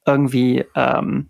irgendwie 0.06 0.66
ähm, 0.76 1.30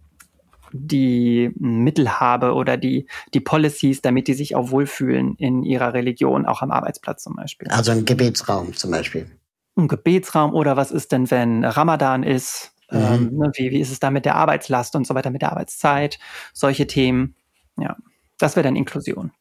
die 0.74 1.52
Mittel 1.58 2.20
habe 2.20 2.54
oder 2.54 2.78
die, 2.78 3.08
die 3.34 3.40
Policies, 3.40 4.02
damit 4.02 4.28
die 4.28 4.34
sich 4.34 4.56
auch 4.56 4.72
wohlfühlen 4.72 5.36
in 5.38 5.64
ihrer 5.64 5.94
Religion, 5.94 6.46
auch 6.46 6.62
am 6.62 6.72
Arbeitsplatz 6.72 7.24
zum 7.24 7.36
Beispiel. 7.36 7.70
Also 7.70 7.92
ein 7.92 8.06
Gebetsraum 8.06 8.74
zum 8.74 8.92
Beispiel. 8.92 9.28
Ein 9.76 9.88
Gebetsraum 9.88 10.54
oder 10.54 10.76
was 10.76 10.92
ist 10.92 11.12
denn, 11.12 11.32
wenn 11.32 11.64
Ramadan 11.64 12.24
ist? 12.24 12.72
Mhm. 12.92 13.00
Ähm, 13.00 13.38
ne, 13.38 13.52
wie, 13.56 13.72
wie 13.72 13.80
ist 13.80 13.92
es 13.92 14.00
da 14.00 14.12
mit 14.12 14.26
der 14.26 14.36
Arbeitslast 14.36 14.96
und 14.96 15.08
so 15.08 15.16
weiter, 15.16 15.30
mit 15.30 15.42
der 15.42 15.52
Arbeitszeit? 15.52 16.20
Solche 16.54 16.88
Themen. 16.88 17.36
Ja, 17.78 17.96
das 18.38 18.56
wäre 18.56 18.64
dann 18.64 18.76
Inklusion. 18.76 19.32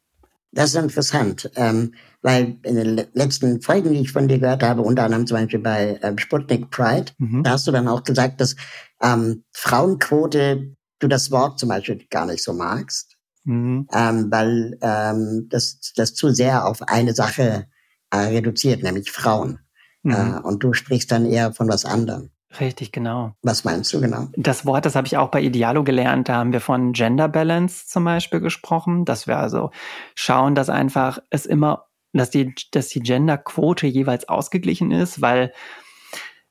Das 0.55 0.75
ist 0.75 0.77
interessant, 0.77 1.51
ähm, 1.57 1.95
weil 2.21 2.59
in 2.62 2.77
den 2.77 3.07
letzten 3.14 3.62
Folgen, 3.62 3.92
die 3.92 4.01
ich 4.01 4.12
von 4.12 4.29
dir 4.29 4.38
gehört 4.38 4.62
habe, 4.62 4.83
unter 4.83 5.05
anderem 5.05 5.27
zum 5.27 5.38
Beispiel 5.38 5.61
bei 5.61 5.99
ähm, 6.03 6.18
Sputnik 6.18 6.71
Pride, 6.71 7.12
mhm. 7.16 7.42
da 7.42 7.53
hast 7.53 7.66
du 7.66 7.73
dann 7.73 7.88
auch 7.88 8.05
gesagt, 8.05 8.40
dass 8.40 8.55
ähm, 9.03 9.45
Frauenquote 9.53 10.77
du 11.03 11.09
das 11.09 11.31
Wort 11.31 11.59
zum 11.59 11.69
Beispiel 11.69 12.05
gar 12.11 12.27
nicht 12.27 12.43
so 12.43 12.53
magst, 12.53 13.17
mhm. 13.45 13.88
ähm, 13.93 14.31
weil 14.31 14.79
ähm, 14.81 15.49
das, 15.51 15.93
das 15.97 16.15
zu 16.15 16.31
sehr 16.31 16.67
auf 16.67 16.83
eine 16.83 17.15
Sache 17.15 17.67
äh, 18.11 18.17
reduziert, 18.17 18.83
nämlich 18.83 19.11
Frauen. 19.11 19.61
Mhm. 20.03 20.12
Äh, 20.12 20.41
und 20.43 20.62
du 20.62 20.73
sprichst 20.73 21.11
dann 21.11 21.27
eher 21.27 21.53
von 21.53 21.69
was 21.69 21.85
anderem. 21.85 22.31
Richtig, 22.61 22.93
genau. 22.93 23.35
Was 23.43 23.65
meinst 23.65 23.93
du 23.95 24.01
genau? 24.01 24.29
Das 24.37 24.67
Wort, 24.67 24.85
das 24.85 24.95
habe 24.95 25.07
ich 25.07 25.17
auch 25.17 25.31
bei 25.31 25.41
Idealo 25.41 25.85
gelernt. 25.85 26.29
Da 26.29 26.35
haben 26.35 26.53
wir 26.53 26.61
von 26.61 26.93
Gender 26.93 27.29
Balance 27.29 27.87
zum 27.87 28.05
Beispiel 28.05 28.41
gesprochen, 28.41 29.05
dass 29.07 29.27
wir 29.27 29.38
also 29.38 29.71
schauen, 30.15 30.55
dass 30.55 30.69
einfach 30.69 31.19
es 31.31 31.47
immer, 31.47 31.87
dass 32.12 32.29
die, 32.29 32.55
dass 32.73 32.88
die 32.88 33.01
Genderquote 33.01 33.87
jeweils 33.87 34.29
ausgeglichen 34.29 34.91
ist, 34.91 35.23
weil 35.23 35.53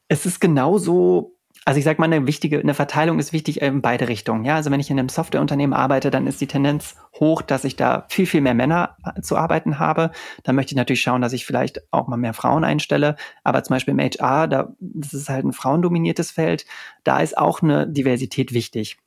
es 0.07 0.25
ist 0.25 0.41
genauso 0.41 1.37
also 1.71 1.79
ich 1.79 1.85
sage 1.85 2.01
mal, 2.01 2.11
eine 2.11 2.27
wichtige, 2.27 2.59
eine 2.59 2.73
Verteilung 2.73 3.17
ist 3.17 3.31
wichtig 3.31 3.61
in 3.61 3.81
beide 3.81 4.09
Richtungen. 4.09 4.43
Ja, 4.43 4.55
also 4.55 4.71
wenn 4.71 4.81
ich 4.81 4.89
in 4.89 4.99
einem 4.99 5.07
Softwareunternehmen 5.07 5.73
arbeite, 5.73 6.11
dann 6.11 6.27
ist 6.27 6.41
die 6.41 6.47
Tendenz 6.47 6.97
hoch, 7.17 7.41
dass 7.41 7.63
ich 7.63 7.77
da 7.77 8.05
viel, 8.09 8.25
viel 8.25 8.41
mehr 8.41 8.53
Männer 8.53 8.97
äh, 9.05 9.21
zu 9.21 9.37
arbeiten 9.37 9.79
habe. 9.79 10.11
Dann 10.43 10.57
möchte 10.57 10.73
ich 10.73 10.75
natürlich 10.75 11.01
schauen, 11.01 11.21
dass 11.21 11.31
ich 11.31 11.45
vielleicht 11.45 11.81
auch 11.93 12.09
mal 12.09 12.17
mehr 12.17 12.33
Frauen 12.33 12.65
einstelle. 12.65 13.15
Aber 13.45 13.63
zum 13.63 13.75
Beispiel 13.75 13.93
im 13.93 14.01
HR, 14.01 14.49
da, 14.49 14.73
das 14.81 15.13
ist 15.13 15.29
halt 15.29 15.45
ein 15.45 15.53
frauendominiertes 15.53 16.31
Feld, 16.31 16.65
da 17.05 17.21
ist 17.21 17.37
auch 17.37 17.61
eine 17.61 17.87
Diversität 17.87 18.51
wichtig. 18.51 18.97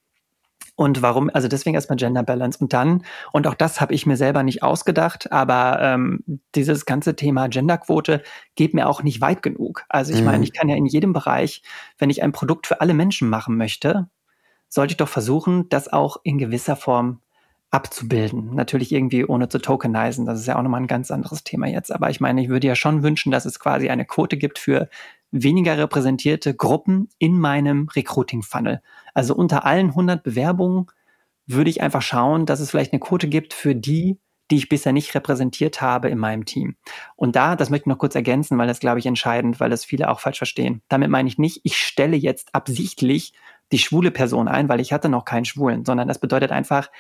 Und 0.77 1.03
warum, 1.03 1.31
also 1.33 1.47
deswegen 1.47 1.75
erstmal 1.75 1.97
Gender 1.97 2.25
Balance. 2.25 2.59
Und 2.61 2.73
dann, 2.73 3.05
und 3.33 3.47
auch 3.47 3.55
das 3.55 3.81
habe 3.81 3.95
ich 3.95 4.07
mir 4.07 4.17
selber 4.17 4.43
nicht 4.43 4.63
ausgedacht, 4.63 5.31
aber 5.31 5.79
ähm, 5.81 6.25
dieses 6.55 6.85
ganze 6.85 7.15
Thema 7.15 7.49
Genderquote 7.49 8.23
geht 8.57 8.75
mir 8.75 8.89
auch 8.89 9.03
nicht 9.03 9.21
weit 9.21 9.43
genug. 9.43 9.85
Also 9.89 10.13
ich 10.13 10.21
mhm. 10.21 10.27
meine, 10.27 10.45
ich 10.45 10.53
kann 10.53 10.69
ja 10.69 10.77
in 10.77 10.87
jedem 10.87 11.13
Bereich, 11.13 11.63
wenn 11.99 12.11
ich 12.11 12.23
ein 12.23 12.33
Produkt 12.33 12.67
für 12.67 12.81
alle 12.81 12.95
Menschen 12.95 13.29
machen 13.29 13.57
möchte, 13.57 14.09
sollte 14.69 14.93
ich 14.93 14.97
doch 14.97 15.09
versuchen, 15.09 15.69
das 15.69 15.93
auch 15.93 16.17
in 16.25 16.39
gewisser 16.39 16.75
Form 16.75 17.21
abzubilden. 17.71 18.55
Natürlich 18.55 18.93
irgendwie 18.93 19.25
ohne 19.25 19.49
zu 19.49 19.59
tokenisen. 19.59 20.27
Das 20.27 20.39
ist 20.39 20.47
ja 20.47 20.57
auch 20.57 20.63
nochmal 20.63 20.81
ein 20.81 20.87
ganz 20.87 21.11
anderes 21.11 21.43
Thema 21.45 21.67
jetzt. 21.67 21.93
Aber 21.93 22.09
ich 22.09 22.21
meine, 22.21 22.41
ich 22.43 22.49
würde 22.49 22.67
ja 22.67 22.77
schon 22.77 23.03
wünschen, 23.03 23.33
dass 23.33 23.47
es 23.47 23.59
quasi 23.59 23.89
eine 23.89 24.05
Quote 24.05 24.37
gibt 24.37 24.59
für 24.59 24.89
weniger 25.33 25.77
repräsentierte 25.77 26.55
Gruppen 26.55 27.09
in 27.19 27.39
meinem 27.39 27.89
Recruiting-Funnel. 27.95 28.81
Also 29.15 29.35
unter 29.35 29.65
allen 29.65 29.91
100 29.91 30.23
Bewerbungen 30.23 30.87
würde 31.47 31.71
ich 31.71 31.83
einfach 31.83 32.03
schauen, 32.03 32.47
dass 32.47 32.61
es 32.61 32.71
vielleicht 32.71 32.93
eine 32.93 33.01
Quote 33.01 33.29
gibt 33.29 33.55
für 33.55 33.75
die, 33.75 34.19
die 34.51 34.57
ich 34.57 34.69
bisher 34.69 34.93
nicht 34.93 35.15
repräsentiert 35.15 35.81
habe 35.81 36.09
in 36.09 36.19
meinem 36.19 36.45
Team. 36.45 36.77
Und 37.17 37.35
da, 37.37 37.57
das 37.57 37.71
möchte 37.71 37.85
ich 37.85 37.93
noch 37.93 37.99
kurz 37.99 38.15
ergänzen, 38.15 38.59
weil 38.59 38.67
das 38.67 38.81
glaube 38.81 38.99
ich 38.99 39.07
entscheidend, 39.07 39.59
weil 39.61 39.71
das 39.71 39.85
viele 39.85 40.11
auch 40.11 40.21
falsch 40.21 40.39
verstehen. 40.39 40.83
Damit 40.89 41.11
meine 41.11 41.29
ich 41.29 41.39
nicht, 41.39 41.61
ich 41.65 41.79
stelle 41.79 42.17
jetzt 42.17 42.55
absichtlich 42.55 43.33
die 43.73 43.79
schwule 43.79 44.11
Person 44.11 44.49
ein, 44.49 44.69
weil 44.69 44.81
ich 44.81 44.93
hatte 44.93 45.09
noch 45.09 45.25
keinen 45.25 45.47
Schwulen, 45.47 45.85
sondern 45.85 46.09
das 46.09 46.19
bedeutet 46.19 46.53
einfach, 46.53 46.91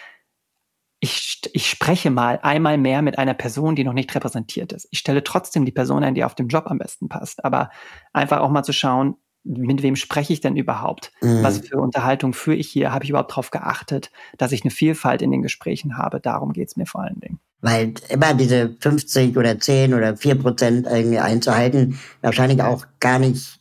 ich, 1.00 1.42
ich 1.53 1.68
spreche 1.68 2.11
mal 2.11 2.38
einmal 2.42 2.79
mehr 2.79 3.03
mit 3.03 3.18
einer 3.18 3.35
Person, 3.35 3.77
die 3.77 3.85
noch 3.85 3.92
nicht 3.92 4.14
repräsentiert 4.14 4.72
ist. 4.72 4.88
Ich 4.90 5.00
stelle 5.00 5.22
trotzdem 5.22 5.66
die 5.66 5.72
Person 5.72 6.03
ein, 6.03 6.14
die 6.14 6.24
auf 6.24 6.35
dem 6.35 6.48
Job 6.48 6.64
am 6.66 6.79
besten 6.79 7.11
passt. 7.11 7.44
Aber 7.44 7.68
einfach 8.14 8.40
auch 8.40 8.48
mal 8.48 8.62
zu 8.62 8.72
schauen, 8.72 9.16
mit 9.44 9.83
wem 9.83 9.94
spreche 9.94 10.33
ich 10.33 10.40
denn 10.40 10.57
überhaupt? 10.57 11.12
Mhm. 11.20 11.42
Was 11.42 11.59
für 11.59 11.76
Unterhaltung 11.78 12.33
führe 12.33 12.57
ich 12.57 12.68
hier? 12.68 12.92
Habe 12.92 13.04
ich 13.04 13.11
überhaupt 13.11 13.33
darauf 13.33 13.50
geachtet, 13.50 14.11
dass 14.38 14.52
ich 14.52 14.62
eine 14.62 14.70
Vielfalt 14.70 15.22
in 15.22 15.30
den 15.30 15.42
Gesprächen 15.42 15.98
habe? 15.98 16.18
Darum 16.20 16.52
geht 16.52 16.68
es 16.68 16.76
mir 16.76 16.87
vor 16.87 17.02
allen 17.02 17.20
Dingen. 17.20 17.38
Weil 17.61 17.94
immer 18.09 18.35
diese 18.35 18.74
50 18.80 19.37
oder 19.37 19.59
10 19.59 19.94
oder 19.94 20.16
4 20.16 20.35
Prozent 20.37 20.87
irgendwie 20.87 21.18
einzuhalten, 21.18 21.98
wahrscheinlich 22.20 22.62
auch 22.62 22.87
gar 23.00 23.18
nicht, 23.18 23.61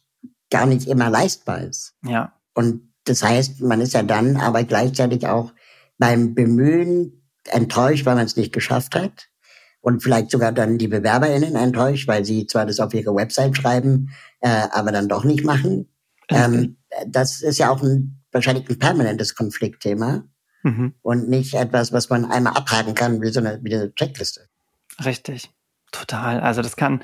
gar 0.50 0.66
nicht 0.66 0.88
immer 0.88 1.10
leistbar 1.10 1.62
ist. 1.62 1.94
Ja. 2.06 2.34
Und 2.54 2.94
das 3.06 3.24
heißt, 3.24 3.62
man 3.62 3.82
ist 3.82 3.94
ja 3.94 4.04
dann 4.04 4.38
aber 4.38 4.64
gleichzeitig 4.64 5.28
auch 5.28 5.54
beim 5.98 6.34
Bemühen 6.34 7.24
enttäuscht, 7.50 8.06
weil 8.06 8.16
man 8.16 8.26
es 8.26 8.38
nicht 8.38 8.54
geschafft 8.54 8.96
hat. 8.96 9.30
Und 9.82 10.02
vielleicht 10.02 10.32
sogar 10.32 10.54
dann 10.54 10.78
die 10.78 10.88
BewerberInnen 10.88 11.56
enttäuscht, 11.56 12.08
weil 12.08 12.24
sie 12.24 12.48
zwar 12.48 12.66
das 12.66 12.80
auf 12.80 12.94
ihre 12.94 13.14
Website 13.14 13.58
schreiben, 13.58 14.12
äh, 14.44 14.68
aber 14.72 14.92
dann 14.92 15.08
doch 15.08 15.24
nicht 15.24 15.44
machen. 15.44 15.88
Ähm, 16.30 16.78
das 17.08 17.42
ist 17.42 17.58
ja 17.58 17.70
auch 17.70 17.82
ein, 17.82 18.24
wahrscheinlich 18.32 18.70
ein 18.70 18.78
permanentes 18.78 19.36
Konfliktthema 19.36 20.26
mhm. 20.64 20.94
und 21.02 21.30
nicht 21.30 21.54
etwas, 21.54 21.94
was 21.94 22.10
man 22.10 22.26
einmal 22.26 22.54
abhaken 22.54 22.94
kann 22.94 23.22
wie 23.22 23.30
so 23.30 23.40
eine, 23.40 23.60
wie 23.64 23.74
eine 23.74 23.96
Checkliste. 23.96 24.50
Richtig. 25.04 25.50
Total. 25.92 26.42
Also 26.42 26.62
das 26.62 26.76
kann, 26.76 27.04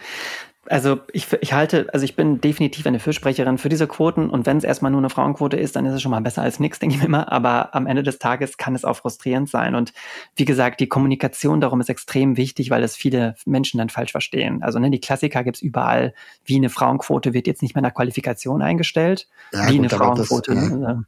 also 0.70 1.00
ich, 1.12 1.28
ich 1.42 1.54
halte, 1.54 1.88
also 1.94 2.04
ich 2.04 2.16
bin 2.16 2.42
definitiv 2.42 2.86
eine 2.86 3.00
Fürsprecherin 3.00 3.58
für 3.58 3.70
diese 3.70 3.88
Quoten 3.88 4.30
und 4.30 4.46
wenn 4.46 4.58
es 4.58 4.64
erstmal 4.64 4.92
nur 4.92 5.02
eine 5.02 5.10
Frauenquote 5.10 5.58
ist, 5.58 5.76
dann 5.76 5.86
ist 5.88 5.96
es 5.96 6.02
schon 6.02 6.12
mal 6.12 6.22
besser 6.22 6.44
als 6.44 6.60
nichts, 6.60 6.78
denke 6.78 6.96
ich 6.96 7.02
mir 7.02 7.08
immer. 7.08 7.32
Aber 7.32 7.74
am 7.74 7.88
Ende 7.88 8.04
des 8.04 8.20
Tages 8.20 8.58
kann 8.58 8.76
es 8.76 8.86
auch 8.86 8.98
frustrierend 8.98 9.50
sein. 9.50 9.74
Und 9.74 9.94
wie 10.36 10.46
gesagt, 10.46 10.80
die 10.80 10.88
Kommunikation 10.88 11.60
darum 11.60 11.82
ist 11.82 11.90
extrem 11.90 12.38
wichtig, 12.38 12.70
weil 12.70 12.84
es 12.84 12.96
viele 12.96 13.36
Menschen 13.46 13.80
dann 13.80 13.90
falsch 13.90 14.12
verstehen. 14.12 14.62
Also 14.62 14.78
ne, 14.78 14.92
die 14.92 15.02
Klassiker 15.02 15.44
gibt's 15.44 15.62
überall, 15.62 16.14
wie 16.46 16.58
eine 16.58 16.70
Frauenquote 16.70 17.34
wird 17.34 17.48
jetzt 17.48 17.64
nicht 17.64 17.74
mehr 17.74 17.82
nach 17.82 17.96
Qualifikation 17.96 18.62
eingestellt, 18.62 19.28
ja, 19.52 19.70
wie 19.70 19.78
gut, 19.78 19.80
eine 19.80 19.90
Frauenquote. 19.90 20.54
Das, 20.54 20.70
ja. 20.70 21.04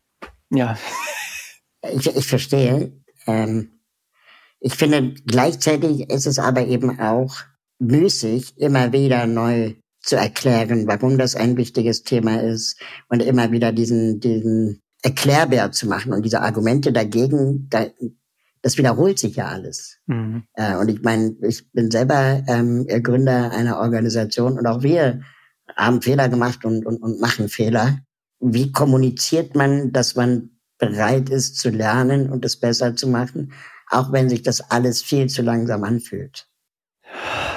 ja. 0.50 0.78
Ich, 1.93 2.15
ich 2.15 2.26
verstehe. 2.26 2.93
Ähm, 3.28 3.80
ich 4.60 4.74
finde, 4.74 5.13
gleichzeitig 5.26 6.10
ist 6.10 6.26
es 6.26 6.39
aber 6.39 6.65
eben 6.65 7.00
auch 7.00 7.36
müßig, 7.81 8.57
immer 8.57 8.93
wieder 8.93 9.25
neu 9.25 9.73
zu 10.01 10.15
erklären, 10.15 10.87
warum 10.87 11.17
das 11.17 11.35
ein 11.35 11.57
wichtiges 11.57 12.03
Thema 12.03 12.41
ist 12.41 12.79
und 13.09 13.21
immer 13.21 13.51
wieder 13.51 13.71
diesen, 13.71 14.19
diesen 14.19 14.81
Erklärbär 15.03 15.71
zu 15.71 15.87
machen 15.87 16.13
und 16.13 16.23
diese 16.23 16.41
Argumente 16.41 16.91
dagegen, 16.91 17.67
da, 17.69 17.87
das 18.61 18.77
wiederholt 18.77 19.19
sich 19.19 19.35
ja 19.35 19.47
alles. 19.47 19.97
Mhm. 20.07 20.43
Äh, 20.53 20.75
und 20.77 20.89
ich 20.89 21.01
meine, 21.01 21.35
ich 21.41 21.71
bin 21.71 21.89
selber 21.89 22.43
ähm, 22.47 22.85
Gründer 23.03 23.51
einer 23.51 23.79
Organisation 23.79 24.57
und 24.57 24.67
auch 24.67 24.83
wir 24.83 25.21
haben 25.75 26.01
Fehler 26.01 26.29
gemacht 26.29 26.65
und, 26.65 26.85
und, 26.85 27.01
und 27.01 27.19
machen 27.19 27.49
Fehler. 27.49 27.99
Wie 28.39 28.71
kommuniziert 28.71 29.55
man, 29.55 29.91
dass 29.91 30.15
man 30.15 30.51
bereit 30.77 31.29
ist 31.29 31.57
zu 31.57 31.69
lernen 31.69 32.29
und 32.29 32.43
es 32.43 32.59
besser 32.59 32.95
zu 32.95 33.07
machen, 33.07 33.53
auch 33.89 34.11
wenn 34.11 34.29
sich 34.29 34.41
das 34.41 34.61
alles 34.71 35.01
viel 35.01 35.27
zu 35.27 35.41
langsam 35.41 35.83
anfühlt? 35.83 36.47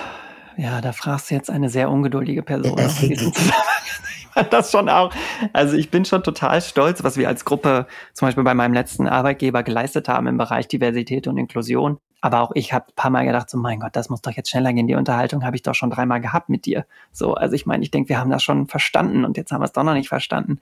ja, 0.56 0.80
da 0.80 0.92
fragst 0.92 1.30
du 1.30 1.34
jetzt 1.34 1.50
eine 1.50 1.68
sehr 1.68 1.90
ungeduldige 1.90 2.42
Person. 2.42 2.76
das 4.50 4.70
schon 4.70 4.88
auch. 4.88 5.12
Also 5.52 5.76
ich 5.76 5.90
bin 5.90 6.04
schon 6.04 6.22
total 6.22 6.60
stolz, 6.62 7.04
was 7.04 7.16
wir 7.16 7.28
als 7.28 7.44
Gruppe 7.44 7.86
zum 8.12 8.28
Beispiel 8.28 8.44
bei 8.44 8.54
meinem 8.54 8.74
letzten 8.74 9.06
Arbeitgeber 9.06 9.62
geleistet 9.62 10.08
haben 10.08 10.26
im 10.26 10.38
Bereich 10.38 10.68
Diversität 10.68 11.26
und 11.26 11.36
Inklusion. 11.36 11.98
Aber 12.20 12.40
auch 12.40 12.52
ich 12.54 12.72
habe 12.72 12.86
ein 12.88 12.94
paar 12.96 13.10
Mal 13.10 13.26
gedacht, 13.26 13.50
so 13.50 13.58
mein 13.58 13.80
Gott, 13.80 13.94
das 13.96 14.08
muss 14.08 14.22
doch 14.22 14.32
jetzt 14.32 14.50
schneller 14.50 14.72
gehen. 14.72 14.86
Die 14.86 14.94
Unterhaltung 14.94 15.44
habe 15.44 15.56
ich 15.56 15.62
doch 15.62 15.74
schon 15.74 15.90
dreimal 15.90 16.20
gehabt 16.20 16.48
mit 16.48 16.64
dir. 16.64 16.86
So, 17.12 17.34
also 17.34 17.54
ich 17.54 17.66
meine, 17.66 17.82
ich 17.82 17.90
denke, 17.90 18.08
wir 18.08 18.18
haben 18.18 18.30
das 18.30 18.42
schon 18.42 18.66
verstanden 18.66 19.24
und 19.24 19.36
jetzt 19.36 19.52
haben 19.52 19.60
wir 19.60 19.66
es 19.66 19.72
doch 19.72 19.84
noch 19.84 19.94
nicht 19.94 20.08
verstanden. 20.08 20.58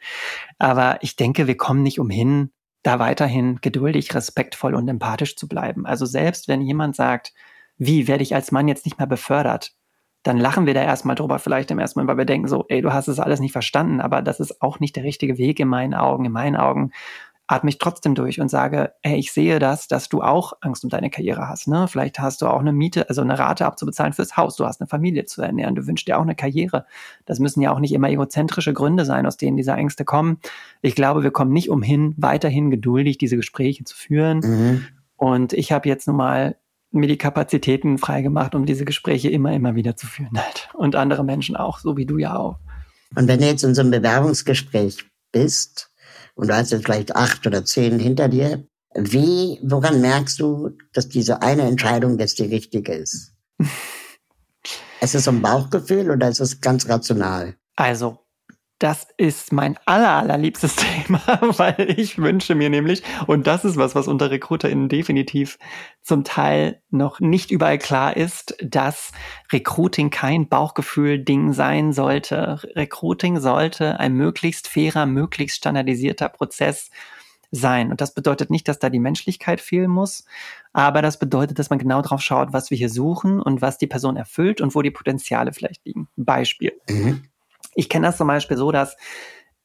Aber 0.58 0.98
ich 1.02 1.14
denke, 1.16 1.46
wir 1.46 1.56
kommen 1.56 1.82
nicht 1.82 2.00
umhin, 2.00 2.50
da 2.82 2.98
weiterhin 2.98 3.60
geduldig, 3.60 4.12
respektvoll 4.14 4.74
und 4.74 4.88
empathisch 4.88 5.36
zu 5.36 5.46
bleiben. 5.46 5.86
Also 5.86 6.04
selbst 6.04 6.48
wenn 6.48 6.62
jemand 6.62 6.96
sagt, 6.96 7.32
wie 7.78 8.08
werde 8.08 8.22
ich 8.22 8.34
als 8.34 8.52
Mann 8.52 8.68
jetzt 8.68 8.84
nicht 8.84 8.98
mehr 8.98 9.06
befördert? 9.06 9.72
Dann 10.22 10.38
lachen 10.38 10.66
wir 10.66 10.74
da 10.74 10.82
erstmal 10.82 11.16
drüber, 11.16 11.38
vielleicht 11.38 11.70
im 11.70 11.78
ersten 11.78 12.00
Mal, 12.00 12.06
weil 12.06 12.18
wir 12.18 12.24
denken 12.24 12.48
so, 12.48 12.64
ey, 12.68 12.80
du 12.80 12.92
hast 12.92 13.08
es 13.08 13.18
alles 13.18 13.40
nicht 13.40 13.52
verstanden, 13.52 14.00
aber 14.00 14.22
das 14.22 14.40
ist 14.40 14.62
auch 14.62 14.78
nicht 14.78 14.96
der 14.96 15.04
richtige 15.04 15.38
Weg 15.38 15.58
in 15.58 15.68
meinen 15.68 15.94
Augen. 15.94 16.24
In 16.24 16.32
meinen 16.32 16.56
Augen 16.56 16.92
atme 17.48 17.70
ich 17.70 17.78
trotzdem 17.78 18.14
durch 18.14 18.40
und 18.40 18.48
sage, 18.48 18.92
ey, 19.02 19.16
ich 19.16 19.32
sehe 19.32 19.58
das, 19.58 19.88
dass 19.88 20.08
du 20.08 20.22
auch 20.22 20.54
Angst 20.60 20.84
um 20.84 20.90
deine 20.90 21.10
Karriere 21.10 21.48
hast. 21.48 21.68
Ne? 21.68 21.86
Vielleicht 21.88 22.18
hast 22.18 22.40
du 22.40 22.46
auch 22.46 22.60
eine 22.60 22.72
Miete, 22.72 23.08
also 23.08 23.20
eine 23.20 23.38
Rate 23.38 23.66
abzubezahlen 23.66 24.12
fürs 24.12 24.36
Haus. 24.36 24.56
Du 24.56 24.64
hast 24.64 24.80
eine 24.80 24.88
Familie 24.88 25.26
zu 25.26 25.42
ernähren. 25.42 25.74
Du 25.74 25.86
wünschst 25.86 26.06
dir 26.06 26.18
auch 26.18 26.22
eine 26.22 26.36
Karriere. 26.36 26.86
Das 27.26 27.40
müssen 27.40 27.60
ja 27.60 27.72
auch 27.72 27.80
nicht 27.80 27.92
immer 27.92 28.08
egozentrische 28.08 28.72
Gründe 28.72 29.04
sein, 29.04 29.26
aus 29.26 29.36
denen 29.36 29.56
diese 29.56 29.72
Ängste 29.72 30.04
kommen. 30.04 30.38
Ich 30.80 30.94
glaube, 30.94 31.24
wir 31.24 31.30
kommen 31.30 31.52
nicht 31.52 31.68
umhin, 31.68 32.14
weiterhin 32.16 32.70
geduldig 32.70 33.18
diese 33.18 33.36
Gespräche 33.36 33.84
zu 33.84 33.96
führen. 33.96 34.38
Mhm. 34.38 34.84
Und 35.16 35.52
ich 35.52 35.72
habe 35.72 35.88
jetzt 35.88 36.06
nun 36.06 36.16
mal 36.16 36.56
mir 36.92 37.08
die 37.08 37.18
Kapazitäten 37.18 37.98
freigemacht, 37.98 38.54
um 38.54 38.66
diese 38.66 38.84
Gespräche 38.84 39.30
immer, 39.30 39.52
immer 39.52 39.74
wieder 39.74 39.96
zu 39.96 40.06
führen 40.06 40.38
halt. 40.38 40.68
Und 40.74 40.96
andere 40.96 41.24
Menschen 41.24 41.56
auch, 41.56 41.78
so 41.78 41.96
wie 41.96 42.06
du 42.06 42.18
ja 42.18 42.36
auch. 42.36 42.58
Und 43.14 43.28
wenn 43.28 43.40
du 43.40 43.46
jetzt 43.46 43.64
in 43.64 43.74
so 43.74 43.82
einem 43.82 43.90
Bewerbungsgespräch 43.90 45.04
bist 45.32 45.90
und 46.34 46.48
du 46.48 46.54
hast 46.54 46.70
jetzt 46.70 46.84
vielleicht 46.84 47.14
acht 47.14 47.46
oder 47.46 47.64
zehn 47.64 47.98
hinter 47.98 48.28
dir, 48.28 48.66
wie, 48.94 49.58
woran 49.62 50.00
merkst 50.00 50.38
du, 50.40 50.70
dass 50.92 51.08
diese 51.08 51.42
eine 51.42 51.62
Entscheidung 51.62 52.18
jetzt 52.18 52.38
die 52.38 52.44
richtige 52.44 52.92
ist? 52.92 53.34
ist 55.00 55.14
es 55.14 55.24
so 55.24 55.30
ein 55.30 55.42
Bauchgefühl 55.42 56.10
oder 56.10 56.28
ist 56.28 56.40
es 56.40 56.60
ganz 56.60 56.88
rational? 56.88 57.56
Also, 57.76 58.18
das 58.82 59.06
ist 59.16 59.52
mein 59.52 59.78
aller, 59.86 60.14
allerliebstes 60.14 60.76
Thema, 61.06 61.20
weil 61.56 61.94
ich 61.96 62.18
wünsche 62.18 62.54
mir 62.54 62.68
nämlich, 62.68 63.02
und 63.26 63.46
das 63.46 63.64
ist 63.64 63.76
was, 63.76 63.94
was 63.94 64.08
unter 64.08 64.30
RecruiterInnen 64.30 64.88
definitiv 64.88 65.58
zum 66.02 66.24
Teil 66.24 66.80
noch 66.90 67.20
nicht 67.20 67.52
überall 67.52 67.78
klar 67.78 68.16
ist, 68.16 68.56
dass 68.60 69.12
Recruiting 69.52 70.10
kein 70.10 70.48
Bauchgefühl-Ding 70.48 71.52
sein 71.52 71.92
sollte. 71.92 72.60
Recruiting 72.74 73.38
sollte 73.38 74.00
ein 74.00 74.14
möglichst 74.14 74.66
fairer, 74.66 75.06
möglichst 75.06 75.58
standardisierter 75.58 76.28
Prozess 76.28 76.90
sein. 77.52 77.90
Und 77.90 78.00
das 78.00 78.14
bedeutet 78.14 78.50
nicht, 78.50 78.66
dass 78.66 78.80
da 78.80 78.88
die 78.88 78.98
Menschlichkeit 78.98 79.60
fehlen 79.60 79.90
muss, 79.90 80.24
aber 80.72 81.02
das 81.02 81.18
bedeutet, 81.18 81.58
dass 81.58 81.70
man 81.70 81.78
genau 81.78 82.02
drauf 82.02 82.22
schaut, 82.22 82.52
was 82.52 82.70
wir 82.70 82.78
hier 82.78 82.88
suchen 82.88 83.40
und 83.40 83.62
was 83.62 83.78
die 83.78 83.86
Person 83.86 84.16
erfüllt 84.16 84.60
und 84.60 84.74
wo 84.74 84.82
die 84.82 84.90
Potenziale 84.90 85.52
vielleicht 85.52 85.84
liegen. 85.84 86.08
Beispiel. 86.16 86.72
Mhm. 86.88 87.24
Ich 87.74 87.88
kenne 87.88 88.06
das 88.06 88.16
zum 88.16 88.26
Beispiel 88.26 88.56
so, 88.56 88.72
dass 88.72 88.96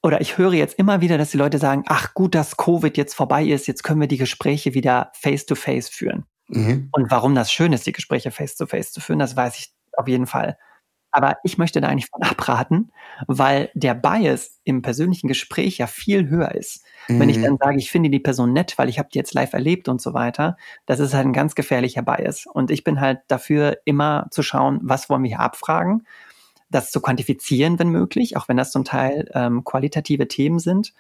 oder 0.03 0.21
ich 0.21 0.37
höre 0.37 0.53
jetzt 0.53 0.77
immer 0.77 1.01
wieder, 1.01 1.17
dass 1.17 1.31
die 1.31 1.37
Leute 1.37 1.57
sagen, 1.57 1.83
ach 1.87 2.13
gut, 2.13 2.35
dass 2.35 2.57
Covid 2.57 2.95
jetzt 2.97 3.13
vorbei 3.13 3.43
ist, 3.43 3.67
jetzt 3.67 3.83
können 3.83 3.99
wir 3.99 4.07
die 4.07 4.17
Gespräche 4.17 4.73
wieder 4.73 5.11
face-to-face 5.13 5.89
-face 5.89 5.91
führen. 5.91 6.25
Mhm. 6.47 6.89
Und 6.91 7.11
warum 7.11 7.35
das 7.35 7.51
schön 7.51 7.73
ist, 7.73 7.85
die 7.85 7.91
Gespräche 7.91 8.31
face-to-face 8.31 8.89
-face 8.89 8.93
zu 8.93 9.01
führen, 9.01 9.19
das 9.19 9.35
weiß 9.35 9.57
ich 9.57 9.73
auf 9.97 10.07
jeden 10.07 10.27
Fall. 10.27 10.57
Aber 11.11 11.37
ich 11.43 11.57
möchte 11.57 11.81
da 11.81 11.87
eigentlich 11.87 12.09
von 12.09 12.21
abraten, 12.29 12.91
weil 13.27 13.71
der 13.73 13.95
Bias 13.95 14.59
im 14.63 14.81
persönlichen 14.81 15.27
Gespräch 15.27 15.79
ja 15.79 15.87
viel 15.87 16.29
höher 16.29 16.53
ist. 16.53 16.83
Mhm. 17.07 17.19
Wenn 17.19 17.29
ich 17.29 17.37
mhm. 17.39 17.43
dann 17.43 17.57
sage, 17.57 17.77
ich 17.77 17.89
finde 17.89 18.09
die 18.09 18.19
Person 18.19 18.53
nett, 18.53 18.77
weil 18.77 18.89
ich 18.89 18.99
habe 18.99 19.09
die 19.11 19.17
jetzt 19.17 19.33
live 19.33 19.53
erlebt 19.53 19.89
und 19.89 20.01
so 20.01 20.13
weiter, 20.13 20.57
das 20.85 20.99
ist 20.99 21.13
halt 21.13 21.25
ein 21.25 21.33
ganz 21.33 21.55
gefährlicher 21.55 22.03
Bias. 22.03 22.45
Und 22.45 22.71
ich 22.71 22.83
bin 22.83 23.01
halt 23.01 23.19
dafür, 23.27 23.79
immer 23.85 24.27
zu 24.31 24.43
schauen, 24.43 24.79
was 24.83 25.09
wollen 25.09 25.23
wir 25.23 25.29
hier 25.29 25.39
abfragen 25.39 26.05
das 26.69 26.91
zu 26.91 27.01
quantifizieren, 27.01 27.79
wenn 27.79 27.89
möglich, 27.89 28.37
auch 28.37 28.47
wenn 28.47 28.57
das 28.57 28.71
zum 28.71 28.83
Teil 28.83 29.29
ähm, 29.33 29.63
qualitative 29.63 30.27
Themen 30.27 30.59
sind, 30.59 30.93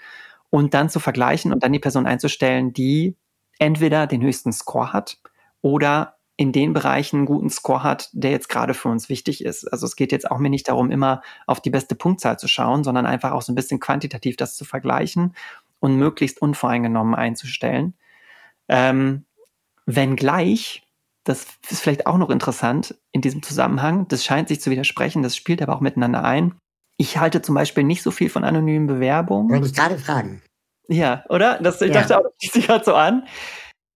und 0.49 0.73
dann 0.73 0.89
zu 0.89 0.99
vergleichen 0.99 1.51
und 1.51 1.63
dann 1.63 1.73
die 1.73 1.79
Person 1.79 2.05
einzustellen, 2.05 2.73
die 2.73 3.15
entweder 3.59 4.07
den 4.07 4.21
höchsten 4.21 4.53
Score 4.53 4.93
hat 4.93 5.17
oder 5.61 6.15
in 6.37 6.51
den 6.51 6.71
Bereichen 6.71 7.17
einen 7.17 7.25
guten 7.25 7.49
Score 7.49 7.81
hat, 7.81 8.09
der 8.13 8.29
jetzt 8.29 8.47
gerade 8.47 8.75
für 8.75 8.89
uns 8.89 9.09
wichtig 9.09 9.43
ist. 9.43 9.65
Also 9.65 9.87
es 9.87 9.95
geht 9.95 10.11
jetzt 10.11 10.29
auch 10.29 10.37
mir 10.37 10.49
nicht 10.49 10.67
darum, 10.67 10.91
immer 10.91 11.21
auf 11.47 11.61
die 11.61 11.71
beste 11.71 11.95
Punktzahl 11.95 12.37
zu 12.37 12.47
schauen, 12.47 12.83
sondern 12.83 13.07
einfach 13.07 13.31
auch 13.31 13.41
so 13.41 13.51
ein 13.51 13.55
bisschen 13.55 13.79
quantitativ 13.79 14.37
das 14.37 14.55
zu 14.55 14.63
vergleichen 14.63 15.35
und 15.79 15.95
möglichst 15.95 16.39
unvoreingenommen 16.41 17.15
einzustellen. 17.15 17.95
Ähm, 18.67 19.25
Wenngleich, 19.87 20.83
das 21.27 21.45
ist 21.69 21.81
vielleicht 21.81 22.07
auch 22.07 22.17
noch 22.17 22.29
interessant 22.29 22.95
in 23.11 23.21
diesem 23.21 23.43
Zusammenhang, 23.43 24.07
das 24.07 24.23
scheint 24.23 24.47
sich 24.47 24.61
zu 24.61 24.71
widersprechen, 24.71 25.23
das 25.23 25.35
spielt 25.35 25.61
aber 25.61 25.75
auch 25.75 25.81
miteinander 25.81 26.23
ein. 26.23 26.55
Ich 26.97 27.17
halte 27.17 27.41
zum 27.41 27.53
Beispiel 27.53 27.83
nicht 27.83 28.01
so 28.01 28.11
viel 28.11 28.29
von 28.29 28.43
anonymen 28.43 28.87
Bewerbungen. 28.87 29.51
Wollte 29.51 29.67
ich 29.67 29.73
gerade 29.73 29.97
fragen. 29.97 30.41
Ja, 30.87 31.25
oder? 31.29 31.59
Das, 31.61 31.81
ich 31.81 31.93
ja. 31.93 32.01
dachte 32.01 32.17
auch, 32.17 32.23
zieht 32.39 32.53
sich 32.53 32.67
gerade 32.67 32.85
so 32.85 32.95
an. 32.95 33.27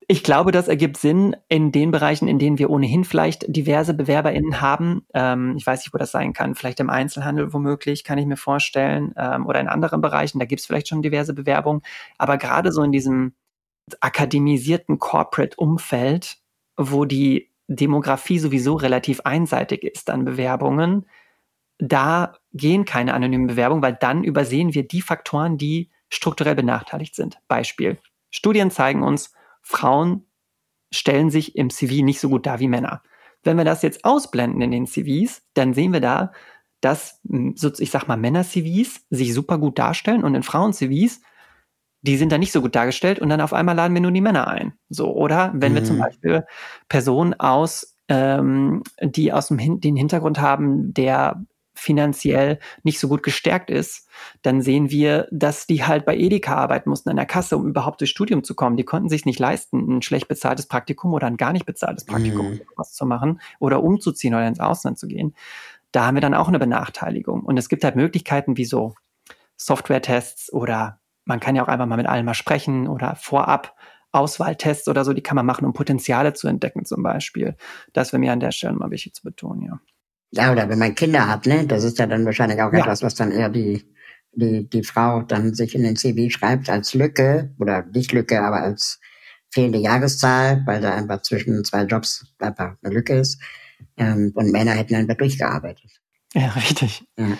Ich 0.07 0.25
glaube, 0.25 0.51
das 0.51 0.67
ergibt 0.67 0.97
Sinn 0.97 1.37
in 1.47 1.71
den 1.71 1.91
Bereichen, 1.91 2.27
in 2.27 2.37
denen 2.37 2.59
wir 2.59 2.69
ohnehin 2.69 3.05
vielleicht 3.05 3.45
diverse 3.47 3.93
BewerberInnen 3.93 4.59
haben. 4.59 5.05
Ähm, 5.13 5.55
ich 5.55 5.65
weiß 5.65 5.79
nicht, 5.79 5.93
wo 5.93 5.97
das 5.97 6.11
sein 6.11 6.33
kann. 6.33 6.53
Vielleicht 6.53 6.81
im 6.81 6.89
Einzelhandel 6.89 7.53
womöglich, 7.53 8.03
kann 8.03 8.17
ich 8.17 8.25
mir 8.25 8.35
vorstellen. 8.35 9.13
Ähm, 9.15 9.47
oder 9.47 9.61
in 9.61 9.69
anderen 9.69 10.01
Bereichen, 10.01 10.39
da 10.39 10.45
gibt 10.45 10.59
es 10.59 10.67
vielleicht 10.67 10.89
schon 10.89 11.01
diverse 11.01 11.33
Bewerbungen. 11.33 11.81
Aber 12.17 12.37
gerade 12.37 12.73
so 12.73 12.83
in 12.83 12.91
diesem 12.91 13.35
akademisierten 14.01 14.99
Corporate-Umfeld, 14.99 16.40
wo 16.77 17.05
die 17.05 17.51
Demografie 17.67 18.39
sowieso 18.39 18.75
relativ 18.75 19.21
einseitig 19.21 19.83
ist 19.83 20.09
an 20.09 20.25
Bewerbungen, 20.25 21.05
da 21.77 22.33
gehen 22.53 22.85
keine 22.85 23.13
anonymen 23.13 23.47
Bewerbungen, 23.47 23.81
weil 23.81 23.97
dann 23.99 24.23
übersehen 24.23 24.73
wir 24.73 24.87
die 24.87 25.01
Faktoren, 25.01 25.57
die 25.57 25.89
strukturell 26.09 26.55
benachteiligt 26.55 27.15
sind. 27.15 27.39
Beispiel. 27.47 27.97
Studien 28.29 28.69
zeigen 28.69 29.01
uns, 29.01 29.33
Frauen 29.61 30.25
stellen 30.93 31.29
sich 31.29 31.55
im 31.55 31.69
CV 31.69 32.03
nicht 32.03 32.19
so 32.19 32.29
gut 32.29 32.45
dar 32.45 32.59
wie 32.59 32.67
Männer. 32.67 33.01
Wenn 33.43 33.57
wir 33.57 33.65
das 33.65 33.81
jetzt 33.81 34.05
ausblenden 34.05 34.61
in 34.61 34.71
den 34.71 34.85
CVs, 34.85 35.41
dann 35.53 35.73
sehen 35.73 35.93
wir 35.93 36.01
da, 36.01 36.31
dass, 36.81 37.19
hm, 37.27 37.55
ich 37.79 37.91
sag 37.91 38.07
mal, 38.07 38.17
Männer-CVs 38.17 39.05
sich 39.09 39.33
super 39.33 39.57
gut 39.57 39.79
darstellen 39.79 40.23
und 40.23 40.35
in 40.35 40.43
Frauen-CVs, 40.43 41.21
die 42.01 42.17
sind 42.17 42.31
da 42.31 42.37
nicht 42.37 42.51
so 42.51 42.61
gut 42.61 42.75
dargestellt 42.75 43.19
und 43.19 43.29
dann 43.29 43.41
auf 43.41 43.53
einmal 43.53 43.75
laden 43.75 43.93
wir 43.93 44.01
nur 44.01 44.11
die 44.11 44.21
Männer 44.21 44.47
ein. 44.47 44.73
So, 44.89 45.13
oder 45.13 45.51
wenn 45.55 45.73
mhm. 45.73 45.75
wir 45.75 45.83
zum 45.83 45.95
mhm. 45.97 46.01
Beispiel 46.01 46.45
Personen 46.89 47.39
aus, 47.39 47.95
ähm, 48.07 48.83
die 49.01 49.31
aus 49.31 49.49
dem 49.49 49.59
Hin 49.59 49.79
den 49.79 49.95
Hintergrund 49.95 50.39
haben, 50.39 50.93
der 50.93 51.43
finanziell 51.73 52.59
nicht 52.83 52.99
so 52.99 53.07
gut 53.07 53.23
gestärkt 53.23 53.71
ist, 53.71 54.07
dann 54.43 54.61
sehen 54.61 54.91
wir, 54.91 55.27
dass 55.31 55.65
die 55.65 55.83
halt 55.83 56.05
bei 56.05 56.15
Edeka 56.15 56.55
arbeiten 56.55 56.89
mussten 56.89 57.09
an 57.09 57.15
der 57.15 57.25
Kasse, 57.25 57.57
um 57.57 57.67
überhaupt 57.67 58.01
durchs 58.01 58.11
Studium 58.11 58.43
zu 58.43 58.55
kommen. 58.55 58.77
Die 58.77 58.83
konnten 58.83 59.09
sich 59.09 59.25
nicht 59.25 59.39
leisten, 59.39 59.97
ein 59.97 60.01
schlecht 60.01 60.27
bezahltes 60.27 60.67
Praktikum 60.67 61.13
oder 61.13 61.27
ein 61.27 61.37
gar 61.37 61.53
nicht 61.53 61.65
bezahltes 61.65 62.05
Praktikum 62.05 62.51
mhm. 62.51 62.61
was 62.75 62.93
zu 62.93 63.05
machen 63.05 63.41
oder 63.59 63.81
umzuziehen 63.83 64.35
oder 64.35 64.47
ins 64.47 64.59
Ausland 64.59 64.99
zu 64.99 65.07
gehen. 65.07 65.33
Da 65.91 66.05
haben 66.05 66.15
wir 66.15 66.21
dann 66.21 66.35
auch 66.35 66.47
eine 66.47 66.59
Benachteiligung. 66.59 67.41
Und 67.41 67.57
es 67.57 67.67
gibt 67.67 67.83
halt 67.83 67.95
Möglichkeiten 67.95 68.57
wie 68.57 68.65
so 68.65 68.93
Software-Tests 69.57 70.53
oder 70.53 71.00
man 71.25 71.39
kann 71.39 71.55
ja 71.55 71.63
auch 71.63 71.67
einfach 71.67 71.85
mal 71.85 71.97
mit 71.97 72.07
allen 72.07 72.25
mal 72.25 72.33
sprechen 72.33 72.87
oder 72.87 73.15
vorab 73.15 73.75
Auswahltests 74.11 74.87
oder 74.87 75.05
so, 75.05 75.13
die 75.13 75.23
kann 75.23 75.35
man 75.35 75.45
machen, 75.45 75.65
um 75.65 75.73
Potenziale 75.73 76.33
zu 76.33 76.47
entdecken 76.47 76.85
zum 76.85 77.01
Beispiel. 77.01 77.55
Das 77.93 78.11
wäre 78.11 78.19
mir 78.19 78.33
an 78.33 78.41
der 78.41 78.51
Stelle 78.51 78.73
mal 78.73 78.91
wichtig 78.91 79.13
zu 79.13 79.23
betonen, 79.23 79.63
ja. 79.63 79.79
Ja, 80.33 80.51
oder 80.51 80.69
wenn 80.69 80.79
man 80.79 80.95
Kinder 80.95 81.27
hat, 81.27 81.45
ne? 81.45 81.65
Das 81.67 81.83
ist 81.83 81.99
ja 81.99 82.07
dann 82.07 82.25
wahrscheinlich 82.25 82.61
auch 82.61 82.71
ja. 82.71 82.79
etwas, 82.79 83.03
was 83.03 83.15
dann 83.15 83.31
eher 83.31 83.49
die, 83.49 83.85
die, 84.33 84.69
die 84.69 84.83
Frau 84.83 85.21
dann 85.21 85.53
sich 85.53 85.75
in 85.75 85.83
den 85.83 85.97
CV 85.97 86.29
schreibt 86.29 86.69
als 86.69 86.93
Lücke 86.93 87.53
oder 87.59 87.83
nicht 87.83 88.13
Lücke, 88.13 88.41
aber 88.41 88.61
als 88.61 88.99
fehlende 89.49 89.79
Jahreszahl, 89.79 90.63
weil 90.65 90.81
da 90.81 90.95
einfach 90.95 91.21
zwischen 91.21 91.63
zwei 91.65 91.83
Jobs 91.83 92.25
einfach 92.39 92.75
eine 92.81 92.93
Lücke 92.93 93.15
ist. 93.15 93.41
Ähm, 93.97 94.31
und 94.35 94.51
Männer 94.51 94.71
hätten 94.71 94.95
einfach 94.95 95.15
durchgearbeitet. 95.15 95.99
Ja, 96.33 96.47
richtig. 96.55 97.03
Ja. 97.17 97.37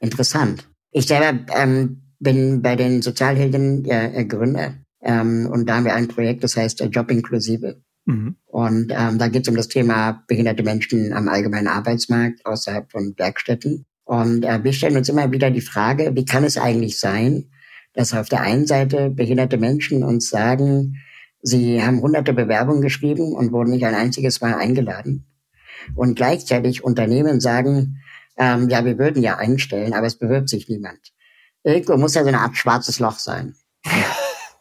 Interessant. 0.00 0.68
Ich 0.90 1.06
selber 1.06 1.46
ähm, 1.54 2.05
bin 2.18 2.62
bei 2.62 2.76
den 2.76 3.02
Sozialhelden 3.02 3.84
äh, 3.84 4.24
Gründer 4.24 4.74
ähm, 5.00 5.48
und 5.50 5.68
da 5.68 5.76
haben 5.76 5.84
wir 5.84 5.94
ein 5.94 6.08
Projekt, 6.08 6.42
das 6.44 6.56
heißt 6.56 6.80
äh, 6.80 6.86
Job 6.86 7.10
inklusive. 7.10 7.80
Mhm. 8.06 8.36
Und 8.46 8.92
ähm, 8.96 9.18
da 9.18 9.28
geht 9.28 9.42
es 9.42 9.48
um 9.48 9.56
das 9.56 9.68
Thema 9.68 10.24
behinderte 10.26 10.62
Menschen 10.62 11.12
am 11.12 11.28
allgemeinen 11.28 11.68
Arbeitsmarkt 11.68 12.44
außerhalb 12.46 12.90
von 12.90 13.14
Werkstätten. 13.16 13.86
Und 14.04 14.44
äh, 14.44 14.62
wir 14.62 14.72
stellen 14.72 14.96
uns 14.96 15.08
immer 15.08 15.30
wieder 15.32 15.50
die 15.50 15.60
Frage, 15.60 16.14
wie 16.14 16.24
kann 16.24 16.44
es 16.44 16.56
eigentlich 16.56 16.98
sein, 16.98 17.50
dass 17.92 18.14
auf 18.14 18.28
der 18.28 18.42
einen 18.42 18.66
Seite 18.66 19.10
behinderte 19.10 19.58
Menschen 19.58 20.04
uns 20.04 20.28
sagen, 20.28 20.96
sie 21.42 21.82
haben 21.82 22.00
hunderte 22.00 22.32
Bewerbungen 22.32 22.82
geschrieben 22.82 23.32
und 23.32 23.52
wurden 23.52 23.70
nicht 23.70 23.84
ein 23.84 23.94
einziges 23.94 24.40
Mal 24.40 24.54
eingeladen. 24.54 25.26
Und 25.94 26.16
gleichzeitig 26.16 26.84
Unternehmen 26.84 27.40
sagen, 27.40 28.02
ähm, 28.36 28.68
ja, 28.68 28.84
wir 28.84 28.98
würden 28.98 29.22
ja 29.22 29.38
einstellen, 29.38 29.94
aber 29.94 30.06
es 30.06 30.18
bewirbt 30.18 30.48
sich 30.48 30.68
niemand. 30.68 31.12
Irgendwo 31.66 31.96
muss 31.96 32.14
ja 32.14 32.22
so 32.22 32.28
eine 32.28 32.40
Art 32.40 32.56
schwarzes 32.56 33.00
Loch 33.00 33.18
sein. 33.18 33.56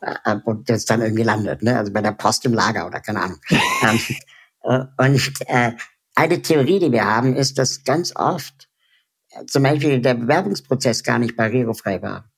Äh, 0.01 0.37
und 0.43 0.69
das 0.69 0.85
dann 0.85 1.01
irgendwie 1.01 1.23
landet, 1.23 1.61
ne? 1.61 1.77
also 1.77 1.93
bei 1.93 2.01
der 2.01 2.11
Post 2.11 2.45
im 2.45 2.53
Lager 2.53 2.85
oder 2.87 2.99
keine 2.99 3.21
Ahnung. 3.21 3.39
Ähm, 3.83 3.99
äh, 4.63 4.85
und 4.97 5.41
äh, 5.47 5.73
eine 6.15 6.41
Theorie, 6.41 6.79
die 6.79 6.91
wir 6.91 7.05
haben, 7.05 7.35
ist, 7.35 7.59
dass 7.59 7.83
ganz 7.83 8.15
oft 8.15 8.67
äh, 9.31 9.45
zum 9.45 9.63
Beispiel 9.63 10.01
der 10.01 10.15
Bewerbungsprozess 10.15 11.03
gar 11.03 11.19
nicht 11.19 11.35
barrierefrei 11.35 12.01
war. 12.01 12.31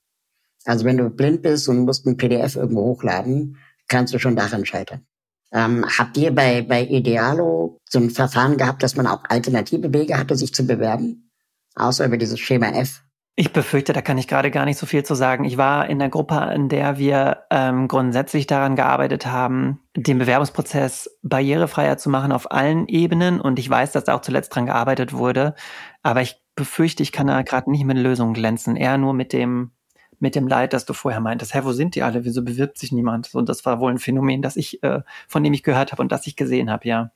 Also 0.65 0.83
wenn 0.83 0.97
du 0.97 1.09
blind 1.09 1.41
bist 1.41 1.69
und 1.69 1.85
musst 1.85 2.05
ein 2.05 2.17
PDF 2.17 2.55
irgendwo 2.55 2.81
hochladen, 2.81 3.57
kannst 3.87 4.13
du 4.13 4.19
schon 4.19 4.35
daran 4.35 4.65
scheitern. 4.65 5.05
Ähm, 5.53 5.85
habt 5.85 6.17
ihr 6.17 6.35
bei, 6.35 6.61
bei 6.61 6.83
Idealo 6.83 7.79
so 7.89 7.99
ein 7.99 8.09
Verfahren 8.09 8.57
gehabt, 8.57 8.83
dass 8.83 8.97
man 8.97 9.07
auch 9.07 9.23
alternative 9.29 9.93
Wege 9.93 10.17
hatte, 10.17 10.35
sich 10.35 10.53
zu 10.53 10.65
bewerben? 10.67 11.31
Außer 11.75 12.05
über 12.05 12.17
dieses 12.17 12.39
Schema 12.39 12.69
F? 12.71 13.03
Ich 13.39 13.53
befürchte, 13.53 13.93
da 13.93 14.01
kann 14.01 14.17
ich 14.17 14.27
gerade 14.27 14.49
gar 14.49 14.65
nicht 14.65 14.79
so 14.79 14.87
viel 14.87 15.03
zu 15.03 15.13
sagen. 15.13 15.43
Ich 15.43 15.57
war 15.57 15.87
in 15.87 15.99
der 15.99 16.09
Gruppe, 16.09 16.51
in 16.55 16.69
der 16.69 16.97
wir 16.97 17.43
ähm, 17.51 17.87
grundsätzlich 17.87 18.47
daran 18.47 18.75
gearbeitet 18.75 19.27
haben, 19.27 19.79
den 19.95 20.17
Bewerbungsprozess 20.17 21.19
barrierefreier 21.21 21.99
zu 21.99 22.09
machen 22.09 22.31
auf 22.31 22.51
allen 22.51 22.87
Ebenen. 22.87 23.39
Und 23.39 23.59
ich 23.59 23.69
weiß, 23.69 23.91
dass 23.91 24.05
da 24.05 24.15
auch 24.15 24.21
zuletzt 24.21 24.55
dran 24.55 24.65
gearbeitet 24.65 25.13
wurde. 25.13 25.53
Aber 26.01 26.23
ich 26.23 26.41
befürchte, 26.55 27.03
ich 27.03 27.11
kann 27.11 27.27
da 27.27 27.43
gerade 27.43 27.69
nicht 27.69 27.85
mit 27.85 27.99
Lösungen 27.99 28.33
glänzen. 28.33 28.75
Eher 28.75 28.97
nur 28.97 29.13
mit 29.13 29.33
dem, 29.33 29.69
mit 30.17 30.33
dem 30.33 30.47
Leid, 30.47 30.73
das 30.73 30.85
du 30.85 30.93
vorher 30.93 31.21
meintest. 31.21 31.53
Hä, 31.53 31.59
wo 31.61 31.73
sind 31.73 31.93
die 31.93 32.01
alle? 32.01 32.25
Wieso 32.25 32.43
bewirbt 32.43 32.79
sich 32.79 32.91
niemand? 32.91 33.35
Und 33.35 33.49
das 33.49 33.63
war 33.67 33.79
wohl 33.79 33.91
ein 33.91 33.99
Phänomen, 33.99 34.41
das 34.41 34.55
ich, 34.55 34.81
äh, 34.81 35.01
von 35.27 35.43
dem 35.43 35.53
ich 35.53 35.61
gehört 35.61 35.91
habe 35.91 36.01
und 36.01 36.11
das 36.11 36.25
ich 36.25 36.37
gesehen 36.37 36.71
habe, 36.71 36.87
ja. 36.87 37.11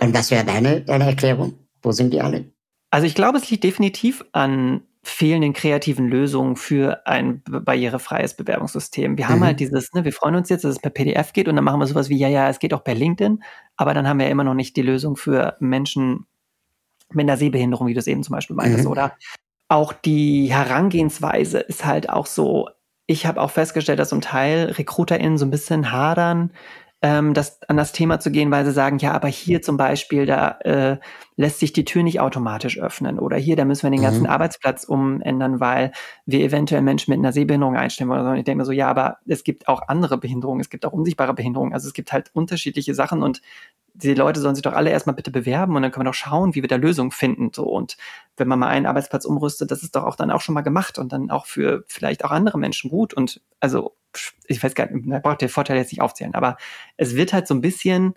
Und 0.00 0.14
was 0.14 0.30
wäre 0.30 0.46
deine, 0.46 0.80
deine 0.80 1.04
Erklärung? 1.04 1.52
Wo 1.82 1.92
sind 1.92 2.14
die 2.14 2.22
alle? 2.22 2.46
Also 2.90 3.06
ich 3.06 3.14
glaube, 3.14 3.36
es 3.36 3.50
liegt 3.50 3.62
definitiv 3.62 4.24
an 4.32 4.80
fehlenden 5.06 5.52
kreativen 5.52 6.08
Lösungen 6.08 6.56
für 6.56 7.06
ein 7.06 7.40
barrierefreies 7.44 8.34
Bewerbungssystem. 8.34 9.16
Wir 9.16 9.28
haben 9.28 9.38
mhm. 9.38 9.44
halt 9.44 9.60
dieses, 9.60 9.92
ne, 9.92 10.04
wir 10.04 10.12
freuen 10.12 10.34
uns 10.34 10.48
jetzt, 10.48 10.64
dass 10.64 10.72
es 10.72 10.80
per 10.80 10.90
PDF 10.90 11.32
geht 11.32 11.46
und 11.46 11.54
dann 11.54 11.64
machen 11.64 11.78
wir 11.78 11.86
sowas 11.86 12.08
wie, 12.08 12.18
ja, 12.18 12.28
ja, 12.28 12.48
es 12.48 12.58
geht 12.58 12.74
auch 12.74 12.82
per 12.82 12.94
LinkedIn, 12.94 13.42
aber 13.76 13.94
dann 13.94 14.08
haben 14.08 14.18
wir 14.18 14.28
immer 14.28 14.42
noch 14.42 14.54
nicht 14.54 14.76
die 14.76 14.82
Lösung 14.82 15.16
für 15.16 15.56
Menschen 15.60 16.26
mit 17.12 17.22
einer 17.22 17.36
Sehbehinderung, 17.36 17.86
wie 17.86 17.94
du 17.94 18.00
es 18.00 18.08
eben 18.08 18.24
zum 18.24 18.34
Beispiel 18.34 18.56
meintest, 18.56 18.84
mhm. 18.84 18.90
oder? 18.90 19.16
Auch 19.68 19.92
die 19.92 20.52
Herangehensweise 20.52 21.60
ist 21.60 21.84
halt 21.84 22.10
auch 22.10 22.26
so, 22.26 22.68
ich 23.06 23.26
habe 23.26 23.40
auch 23.40 23.50
festgestellt, 23.52 24.00
dass 24.00 24.08
zum 24.08 24.20
Teil 24.20 24.72
RekruterInnen 24.76 25.38
so 25.38 25.46
ein 25.46 25.50
bisschen 25.50 25.92
hadern, 25.92 26.52
ähm, 27.02 27.34
das, 27.34 27.60
an 27.68 27.76
das 27.76 27.92
Thema 27.92 28.20
zu 28.20 28.30
gehen, 28.30 28.50
weil 28.50 28.64
sie 28.64 28.72
sagen, 28.72 28.98
ja, 28.98 29.12
aber 29.12 29.28
hier 29.28 29.60
zum 29.60 29.76
Beispiel, 29.76 30.24
da 30.24 30.58
äh, 30.60 30.98
lässt 31.36 31.60
sich 31.60 31.72
die 31.72 31.84
Tür 31.84 32.02
nicht 32.02 32.20
automatisch 32.20 32.78
öffnen 32.78 33.18
oder 33.18 33.36
hier, 33.36 33.54
da 33.54 33.64
müssen 33.66 33.82
wir 33.82 33.90
den 33.90 34.02
ganzen 34.02 34.22
mhm. 34.22 34.30
Arbeitsplatz 34.30 34.84
umändern, 34.84 35.60
weil 35.60 35.92
wir 36.24 36.40
eventuell 36.40 36.82
Menschen 36.82 37.10
mit 37.10 37.18
einer 37.18 37.32
Sehbehinderung 37.32 37.76
einstellen 37.76 38.08
wollen. 38.08 38.26
Und 38.26 38.36
ich 38.36 38.44
denke 38.44 38.58
mir 38.58 38.64
so, 38.64 38.72
ja, 38.72 38.88
aber 38.88 39.18
es 39.26 39.44
gibt 39.44 39.68
auch 39.68 39.82
andere 39.88 40.16
Behinderungen, 40.16 40.60
es 40.60 40.70
gibt 40.70 40.86
auch 40.86 40.92
unsichtbare 40.92 41.34
Behinderungen, 41.34 41.74
also 41.74 41.86
es 41.86 41.92
gibt 41.92 42.12
halt 42.12 42.30
unterschiedliche 42.32 42.94
Sachen 42.94 43.22
und 43.22 43.42
die 44.02 44.14
Leute 44.14 44.40
sollen 44.40 44.54
sich 44.54 44.62
doch 44.62 44.74
alle 44.74 44.90
erstmal 44.90 45.16
bitte 45.16 45.30
bewerben 45.30 45.74
und 45.74 45.82
dann 45.82 45.90
können 45.90 46.06
wir 46.06 46.10
doch 46.10 46.14
schauen, 46.14 46.54
wie 46.54 46.62
wir 46.62 46.68
da 46.68 46.76
Lösungen 46.76 47.10
finden. 47.10 47.50
So 47.54 47.64
und 47.64 47.96
wenn 48.36 48.48
man 48.48 48.58
mal 48.58 48.68
einen 48.68 48.86
Arbeitsplatz 48.86 49.24
umrüstet, 49.24 49.70
das 49.70 49.82
ist 49.82 49.96
doch 49.96 50.04
auch 50.04 50.16
dann 50.16 50.30
auch 50.30 50.40
schon 50.40 50.54
mal 50.54 50.62
gemacht 50.62 50.98
und 50.98 51.12
dann 51.12 51.30
auch 51.30 51.46
für 51.46 51.84
vielleicht 51.88 52.24
auch 52.24 52.30
andere 52.30 52.58
Menschen 52.58 52.90
gut. 52.90 53.14
Und 53.14 53.40
also 53.60 53.96
ich 54.46 54.62
weiß 54.62 54.74
gar 54.74 54.90
nicht, 54.90 55.10
da 55.10 55.18
braucht 55.18 55.40
der 55.40 55.48
Vorteil 55.48 55.78
jetzt 55.78 55.92
nicht 55.92 56.02
aufzählen, 56.02 56.34
aber 56.34 56.56
es 56.96 57.16
wird 57.16 57.32
halt 57.32 57.46
so 57.46 57.54
ein 57.54 57.60
bisschen, 57.60 58.14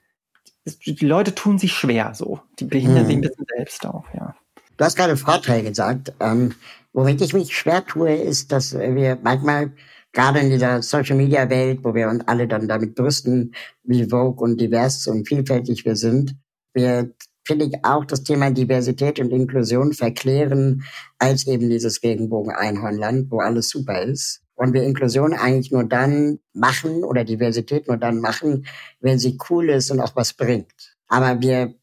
die 0.65 1.05
Leute 1.05 1.33
tun 1.33 1.57
sich 1.57 1.73
schwer 1.73 2.13
so. 2.13 2.41
Die 2.59 2.65
behindern 2.65 2.99
hm. 2.99 3.05
sich 3.05 3.15
ein 3.15 3.21
bisschen 3.21 3.45
selbst 3.55 3.85
auch, 3.85 4.05
ja. 4.13 4.35
Du 4.77 4.85
hast 4.85 4.95
gerade 4.95 5.17
Vorteil 5.17 5.63
gesagt. 5.63 6.13
Ähm, 6.19 6.55
womit 6.93 7.21
ich 7.21 7.33
mich 7.33 7.57
schwer 7.57 7.85
tue, 7.85 8.15
ist, 8.15 8.51
dass 8.51 8.77
wir 8.77 9.17
manchmal 9.21 9.73
gerade 10.19 10.39
in 10.39 10.49
dieser 10.49 10.81
Social 10.81 11.15
Media 11.15 11.49
Welt, 11.49 11.79
wo 11.81 11.95
wir 11.95 12.09
uns 12.09 12.27
alle 12.27 12.45
dann 12.45 12.67
damit 12.67 12.93
brüsten, 12.93 13.55
wie 13.83 14.03
vogue 14.03 14.43
und 14.43 14.59
divers 14.59 15.07
und 15.07 15.25
vielfältig 15.25 15.85
wir 15.85 15.95
sind, 15.95 16.35
wir 16.73 17.11
finde 17.45 17.65
ich 17.65 17.85
auch 17.85 18.03
das 18.03 18.23
Thema 18.23 18.51
Diversität 18.51 19.21
und 19.21 19.31
Inklusion 19.31 19.93
verklären 19.93 20.83
als 21.19 21.47
eben 21.47 21.69
dieses 21.69 22.03
Regenbogen-Einhornland, 22.03 23.31
wo 23.31 23.39
alles 23.39 23.69
super 23.69 24.01
ist. 24.01 24.41
Und 24.55 24.73
wir 24.73 24.83
Inklusion 24.83 25.33
eigentlich 25.33 25.71
nur 25.71 25.85
dann 25.85 26.39
machen 26.51 27.05
oder 27.05 27.23
Diversität 27.23 27.87
nur 27.87 27.95
dann 27.95 28.19
machen, 28.19 28.65
wenn 28.99 29.19
sie 29.19 29.37
cool 29.49 29.69
ist 29.69 29.89
und 29.89 30.01
auch 30.01 30.17
was 30.17 30.33
bringt. 30.33 30.97
Aber 31.07 31.41
wir 31.41 31.75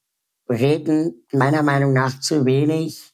reden 0.47 1.27
meiner 1.33 1.63
Meinung 1.63 1.95
nach 1.95 2.21
zu 2.21 2.45
wenig 2.45 3.06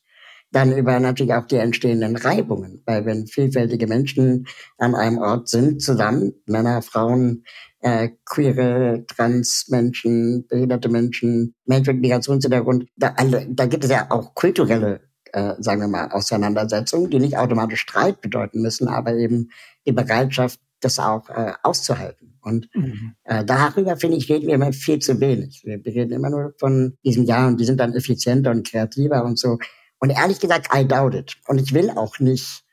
dann 0.53 0.77
über 0.77 1.01
natürlich 1.01 1.35
auch 1.35 1.47
die 1.47 1.57
entstehenden 1.57 2.17
Reibungen. 2.17 2.83
Weil 2.87 3.05
wenn 3.07 3.27
vielfältige 3.27 3.87
Menschen 3.87 4.47
an 4.79 4.95
einem 4.95 5.19
Ort 5.19 5.49
sind, 5.49 5.83
zusammen, 5.83 6.35
Männer, 6.47 6.83
Frauen, 6.83 7.45
äh, 7.81 8.11
queere, 8.25 9.05
trans 9.09 9.67
Menschen, 9.69 10.47
behinderte 10.47 10.88
Menschen, 10.88 11.55
Menschen 11.65 11.95
mit 11.95 12.03
Migrationshintergrund, 12.03 12.87
da, 12.97 13.15
alle, 13.17 13.47
da 13.51 13.67
gibt 13.67 13.85
es 13.85 13.91
ja 13.91 14.11
auch 14.11 14.35
kulturelle, 14.35 15.01
äh, 15.33 15.55
sagen 15.59 15.81
wir 15.81 15.88
mal, 15.88 16.12
Auseinandersetzungen, 16.12 17.11
die 17.11 17.19
nicht 17.19 17.38
automatisch 17.38 17.81
Streit 17.81 18.21
bedeuten 18.21 18.61
müssen, 18.61 18.88
aber 18.88 19.15
eben 19.15 19.51
die 19.87 19.93
Bereitschaft, 19.93 20.61
das 20.81 20.99
auch 20.99 21.29
äh, 21.31 21.53
auszuhalten. 21.62 22.38
Und 22.43 22.69
mhm. 22.75 23.15
äh, 23.25 23.45
darüber, 23.45 23.97
finde 23.97 24.17
ich, 24.17 24.29
reden 24.29 24.49
wir 24.49 24.55
immer 24.55 24.73
viel 24.73 24.99
zu 24.99 25.21
wenig. 25.21 25.62
Wir, 25.65 25.81
reden 25.87 26.12
immer 26.12 26.29
nur 26.29 26.55
von 26.59 26.99
diesem 27.05 27.25
Jahr 27.25 27.49
und 27.49 27.61
die 27.61 27.65
sind 27.65 27.79
dann 27.79 27.95
effizienter 27.95 28.51
und 28.51 28.67
kreativer 28.67 29.25
und 29.25 29.38
so. 29.38 29.59
Und 30.03 30.11
ehrlich 30.11 30.41
gesagt, 30.41 30.75
I 30.75 30.85
doubt 30.85 31.15
it. 31.15 31.37
Und 31.47 31.61
ich 31.61 31.73
will 31.73 31.88
auch 31.91 32.19
nicht 32.19 32.65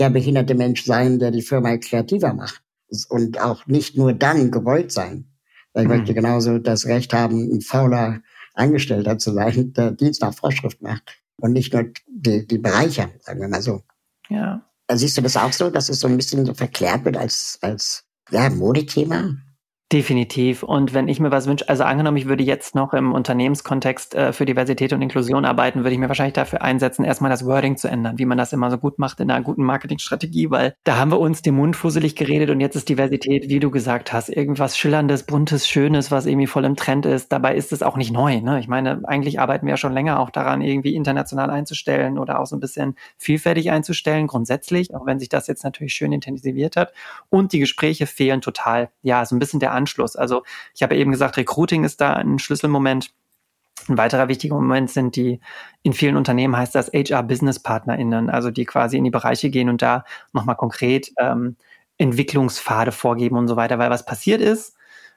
der 0.00 0.10
behinderte 0.10 0.56
Mensch 0.56 0.84
sein, 0.84 1.20
der 1.20 1.30
die 1.30 1.42
Firma 1.42 1.76
kreativer 1.76 2.34
macht. 2.34 2.60
Und 3.08 3.40
auch 3.40 3.64
nicht 3.68 3.96
nur 3.96 4.12
dann 4.12 4.50
gewollt 4.50 4.90
sein. 4.90 5.30
Ich 5.74 5.84
mhm. 5.84 5.88
möchte 5.90 6.12
genauso 6.12 6.58
das 6.58 6.86
Recht 6.86 7.12
haben, 7.12 7.54
ein 7.54 7.60
fauler 7.60 8.20
Angestellter 8.54 9.16
zu 9.16 9.32
sein, 9.32 9.72
der 9.74 9.92
Dienst 9.92 10.22
nach 10.22 10.34
Vorschrift 10.34 10.82
macht. 10.82 11.22
Und 11.36 11.52
nicht 11.52 11.72
nur 11.72 11.84
die, 12.08 12.48
die 12.48 12.58
Bereicher, 12.58 13.10
sagen 13.20 13.40
wir 13.40 13.48
mal 13.48 13.62
so. 13.62 13.82
Ja. 14.28 14.68
Siehst 14.90 15.16
du 15.16 15.22
das 15.22 15.36
auch 15.36 15.52
so, 15.52 15.70
dass 15.70 15.88
es 15.88 16.00
so 16.00 16.08
ein 16.08 16.16
bisschen 16.16 16.44
so 16.44 16.52
verklärt 16.52 17.04
wird 17.04 17.16
als, 17.16 17.58
als 17.60 18.06
ja, 18.32 18.50
Modethema? 18.50 19.36
Definitiv. 19.92 20.62
Und 20.62 20.94
wenn 20.94 21.06
ich 21.06 21.20
mir 21.20 21.30
was 21.30 21.46
wünsche, 21.46 21.68
also 21.68 21.84
angenommen, 21.84 22.16
ich 22.16 22.26
würde 22.26 22.42
jetzt 22.42 22.74
noch 22.74 22.94
im 22.94 23.12
Unternehmenskontext 23.12 24.14
äh, 24.14 24.32
für 24.32 24.46
Diversität 24.46 24.94
und 24.94 25.02
Inklusion 25.02 25.44
arbeiten, 25.44 25.80
würde 25.80 25.92
ich 25.92 25.98
mir 25.98 26.08
wahrscheinlich 26.08 26.32
dafür 26.32 26.62
einsetzen, 26.62 27.04
erstmal 27.04 27.30
das 27.30 27.44
Wording 27.44 27.76
zu 27.76 27.88
ändern, 27.88 28.18
wie 28.18 28.24
man 28.24 28.38
das 28.38 28.54
immer 28.54 28.70
so 28.70 28.78
gut 28.78 28.98
macht 28.98 29.20
in 29.20 29.30
einer 29.30 29.44
guten 29.44 29.62
Marketingstrategie, 29.62 30.50
weil 30.50 30.74
da 30.84 30.96
haben 30.96 31.10
wir 31.10 31.20
uns 31.20 31.42
den 31.42 31.56
Mund 31.56 31.76
fusselig 31.76 32.16
geredet 32.16 32.48
und 32.48 32.60
jetzt 32.60 32.74
ist 32.74 32.88
Diversität, 32.88 33.50
wie 33.50 33.60
du 33.60 33.70
gesagt 33.70 34.14
hast, 34.14 34.30
irgendwas 34.30 34.78
Schillerndes, 34.78 35.24
Buntes, 35.24 35.68
Schönes, 35.68 36.10
was 36.10 36.24
irgendwie 36.24 36.46
voll 36.46 36.64
im 36.64 36.76
Trend 36.76 37.04
ist. 37.04 37.30
Dabei 37.30 37.54
ist 37.54 37.70
es 37.70 37.82
auch 37.82 37.98
nicht 37.98 38.12
neu. 38.12 38.40
Ne? 38.40 38.60
Ich 38.60 38.68
meine, 38.68 39.02
eigentlich 39.04 39.40
arbeiten 39.40 39.66
wir 39.66 39.72
ja 39.72 39.76
schon 39.76 39.92
länger 39.92 40.20
auch 40.20 40.30
daran, 40.30 40.62
irgendwie 40.62 40.94
international 40.94 41.50
einzustellen 41.50 42.16
oder 42.16 42.40
auch 42.40 42.46
so 42.46 42.56
ein 42.56 42.60
bisschen 42.60 42.96
vielfältig 43.18 43.70
einzustellen, 43.70 44.26
grundsätzlich, 44.26 44.94
auch 44.94 45.04
wenn 45.04 45.18
sich 45.18 45.28
das 45.28 45.48
jetzt 45.48 45.64
natürlich 45.64 45.92
schön 45.92 46.12
intensiviert 46.12 46.76
hat. 46.76 46.94
Und 47.28 47.52
die 47.52 47.58
Gespräche 47.58 48.06
fehlen 48.06 48.40
total. 48.40 48.88
Ja, 49.02 49.26
so 49.26 49.36
ein 49.36 49.38
bisschen 49.38 49.60
der 49.60 49.81
Anschluss. 49.82 50.16
Also 50.16 50.42
ich 50.74 50.82
habe 50.82 50.96
eben 50.96 51.10
gesagt, 51.10 51.36
Recruiting 51.36 51.84
ist 51.84 52.00
da 52.00 52.14
ein 52.14 52.38
Schlüsselmoment. 52.38 53.10
Ein 53.88 53.98
weiterer 53.98 54.28
wichtiger 54.28 54.54
Moment 54.54 54.90
sind 54.90 55.16
die, 55.16 55.40
in 55.82 55.92
vielen 55.92 56.16
Unternehmen 56.16 56.56
heißt 56.56 56.74
das 56.74 56.92
HR-Business-PartnerInnen, 56.92 58.30
also 58.30 58.50
die 58.50 58.64
quasi 58.64 58.96
in 58.96 59.04
die 59.04 59.10
Bereiche 59.10 59.50
gehen 59.50 59.68
und 59.68 59.82
da 59.82 60.04
nochmal 60.32 60.56
konkret 60.56 61.12
ähm, 61.18 61.56
Entwicklungspfade 61.98 62.92
vorgeben 62.92 63.36
und 63.36 63.48
so 63.48 63.56
weiter, 63.56 63.78
weil 63.78 63.90
was 63.90 64.04
passiert 64.04 64.40
ist, 64.40 64.76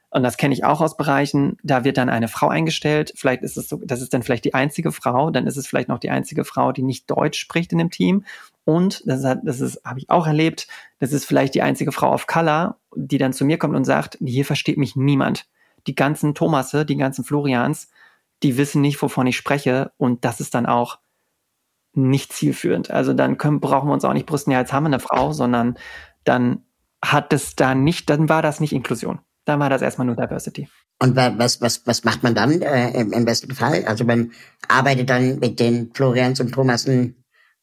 und 0.09 0.23
das 0.23 0.37
kenne 0.37 0.53
ich 0.53 0.63
auch 0.63 0.79
aus 0.79 0.95
Bereichen, 0.95 1.57
da 1.61 1.83
wird 1.83 1.97
dann 1.97 2.09
eine 2.09 2.29
Frau 2.29 2.47
eingestellt, 2.47 3.11
vielleicht 3.17 3.43
ist 3.43 3.57
es 3.57 3.67
so, 3.67 3.81
das 3.83 4.01
ist 4.01 4.13
dann 4.13 4.23
vielleicht 4.23 4.45
die 4.45 4.53
einzige 4.53 4.93
Frau, 4.93 5.29
dann 5.29 5.45
ist 5.45 5.57
es 5.57 5.67
vielleicht 5.67 5.89
noch 5.89 5.99
die 5.99 6.09
einzige 6.09 6.45
Frau, 6.45 6.71
die 6.71 6.83
nicht 6.83 7.11
Deutsch 7.11 7.37
spricht 7.37 7.73
in 7.73 7.79
dem 7.79 7.91
Team 7.91 8.23
und 8.65 9.03
das, 9.05 9.23
hat, 9.23 9.39
das 9.43 9.61
ist, 9.61 9.81
habe 9.85 9.99
ich 9.99 10.09
auch 10.09 10.27
erlebt, 10.27 10.67
das 10.99 11.13
ist 11.13 11.25
vielleicht 11.25 11.53
die 11.53 11.61
einzige 11.61 11.91
Frau 11.91 12.11
of 12.11 12.27
Color, 12.27 12.77
die 12.95 13.19
dann 13.19 13.31
zu 13.31 13.45
mir 13.45 13.57
kommt 13.57 13.75
und 13.75 13.85
sagt, 13.85 14.17
hier 14.23 14.43
versteht 14.43 14.77
mich 14.77 14.95
niemand. 14.95 15.45
Die 15.87 15.95
ganzen 15.95 16.33
Thomasse, 16.33 16.83
die 16.85 16.97
ganzen 16.97 17.23
Florians, 17.23 17.89
die 18.41 18.57
wissen 18.57 18.81
nicht, 18.81 19.01
wovon 19.01 19.27
ich 19.27 19.37
spreche. 19.37 19.91
Und 19.97 20.25
das 20.25 20.39
ist 20.39 20.55
dann 20.55 20.65
auch 20.65 20.97
nicht 21.93 22.33
zielführend. 22.33 22.89
Also 22.89 23.13
dann 23.13 23.37
können, 23.37 23.59
brauchen 23.59 23.87
wir 23.87 23.93
uns 23.93 24.03
auch 24.03 24.13
nicht 24.13 24.25
brüsten, 24.25 24.51
ja, 24.51 24.59
jetzt 24.59 24.73
haben 24.73 24.83
wir 24.83 24.87
eine 24.87 24.99
Frau, 24.99 25.31
sondern 25.31 25.77
dann 26.23 26.63
hat 27.03 27.33
es 27.33 27.55
da 27.55 27.75
nicht, 27.75 28.09
dann 28.09 28.29
war 28.29 28.41
das 28.41 28.59
nicht 28.59 28.73
Inklusion. 28.73 29.19
Dann 29.45 29.59
war 29.59 29.69
das 29.69 29.83
erstmal 29.83 30.07
nur 30.07 30.15
Diversity. 30.15 30.67
Und 30.99 31.15
was, 31.15 31.61
was, 31.61 31.85
was 31.85 32.03
macht 32.03 32.23
man 32.23 32.33
dann 32.33 32.61
äh, 32.61 32.99
im, 32.99 33.25
besten 33.25 33.53
Fall? 33.53 33.85
Also 33.85 34.05
man 34.05 34.31
arbeitet 34.67 35.09
dann 35.09 35.39
mit 35.39 35.59
den 35.59 35.91
Florians 35.93 36.39
und 36.39 36.51
Thomassen 36.51 37.15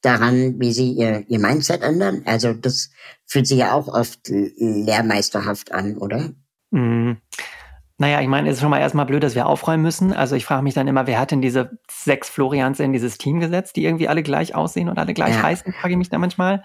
daran, 0.03 0.61
wie 0.61 0.73
sie 0.73 0.93
ihr, 0.93 1.25
ihr 1.29 1.39
Mindset 1.39 1.83
ändern? 1.83 2.23
Also 2.27 2.53
das 2.53 2.91
fühlt 3.27 3.47
sich 3.47 3.59
ja 3.59 3.73
auch 3.73 3.89
oft 3.89 4.29
lehrmeisterhaft 4.29 5.73
an, 5.73 5.97
oder? 5.97 6.31
Mhm. 6.71 7.19
Naja, 7.99 8.21
ich 8.21 8.27
meine, 8.27 8.49
es 8.49 8.57
ist 8.57 8.61
schon 8.61 8.71
mal 8.71 8.81
erstmal 8.81 9.07
blöd, 9.07 9.23
dass 9.23 9.37
wir 9.37 9.47
aufräumen 9.47 9.83
müssen. 9.83 10.13
Also 10.13 10.35
ich 10.35 10.45
frage 10.45 10.63
mich 10.63 10.75
dann 10.75 10.89
immer, 10.89 11.07
wer 11.07 11.21
hat 11.21 11.31
denn 11.31 11.41
diese 11.41 11.79
sechs 11.89 12.29
Florians 12.29 12.81
in 12.81 12.93
dieses 12.93 13.17
Team 13.17 13.39
gesetzt, 13.39 13.77
die 13.77 13.85
irgendwie 13.85 14.09
alle 14.09 14.25
gleich 14.25 14.57
aussehen 14.57 14.89
und 14.89 14.99
alle 14.99 15.15
gleich 15.15 15.37
ja. 15.37 15.43
heißen, 15.43 15.73
frage 15.73 15.93
ich 15.93 15.99
mich 15.99 16.09
da 16.11 16.19
manchmal. 16.19 16.65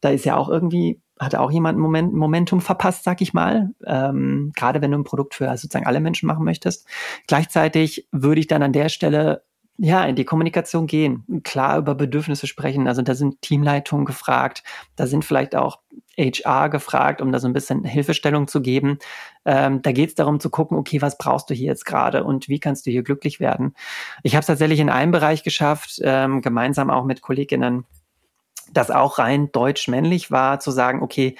Da 0.00 0.10
ist 0.10 0.24
ja 0.24 0.36
auch 0.36 0.48
irgendwie, 0.48 1.02
hat 1.18 1.34
auch 1.34 1.50
jemand 1.50 1.76
ein 1.76 1.80
Moment, 1.80 2.14
Momentum 2.14 2.60
verpasst, 2.60 3.02
sag 3.02 3.20
ich 3.20 3.34
mal. 3.34 3.70
Ähm, 3.84 4.52
gerade 4.54 4.80
wenn 4.80 4.92
du 4.92 4.98
ein 4.98 5.04
Produkt 5.04 5.34
für 5.34 5.48
sozusagen 5.56 5.86
alle 5.86 6.00
Menschen 6.00 6.28
machen 6.28 6.44
möchtest. 6.44 6.86
Gleichzeitig 7.26 8.06
würde 8.12 8.40
ich 8.40 8.46
dann 8.46 8.62
an 8.62 8.72
der 8.72 8.90
Stelle 8.90 9.42
ja, 9.82 10.04
in 10.04 10.14
die 10.14 10.26
Kommunikation 10.26 10.86
gehen, 10.86 11.24
klar 11.42 11.78
über 11.78 11.94
Bedürfnisse 11.94 12.46
sprechen. 12.46 12.86
Also 12.86 13.00
da 13.00 13.14
sind 13.14 13.40
Teamleitungen 13.40 14.04
gefragt, 14.04 14.62
da 14.94 15.06
sind 15.06 15.24
vielleicht 15.24 15.56
auch 15.56 15.78
HR 16.18 16.68
gefragt, 16.68 17.22
um 17.22 17.32
da 17.32 17.38
so 17.38 17.48
ein 17.48 17.54
bisschen 17.54 17.84
Hilfestellung 17.84 18.46
zu 18.46 18.60
geben. 18.60 18.98
Ähm, 19.46 19.80
da 19.80 19.92
geht 19.92 20.10
es 20.10 20.14
darum 20.14 20.38
zu 20.38 20.50
gucken, 20.50 20.76
okay, 20.76 21.00
was 21.00 21.16
brauchst 21.16 21.48
du 21.48 21.54
hier 21.54 21.68
jetzt 21.68 21.86
gerade 21.86 22.24
und 22.24 22.50
wie 22.50 22.60
kannst 22.60 22.84
du 22.84 22.90
hier 22.90 23.02
glücklich 23.02 23.40
werden. 23.40 23.74
Ich 24.22 24.34
habe 24.34 24.40
es 24.40 24.48
tatsächlich 24.48 24.80
in 24.80 24.90
einem 24.90 25.12
Bereich 25.12 25.44
geschafft, 25.44 25.98
ähm, 26.04 26.42
gemeinsam 26.42 26.90
auch 26.90 27.06
mit 27.06 27.22
Kolleginnen, 27.22 27.86
das 28.74 28.90
auch 28.90 29.18
rein 29.18 29.50
deutsch-männlich 29.50 30.30
war, 30.30 30.60
zu 30.60 30.72
sagen, 30.72 31.02
okay, 31.02 31.36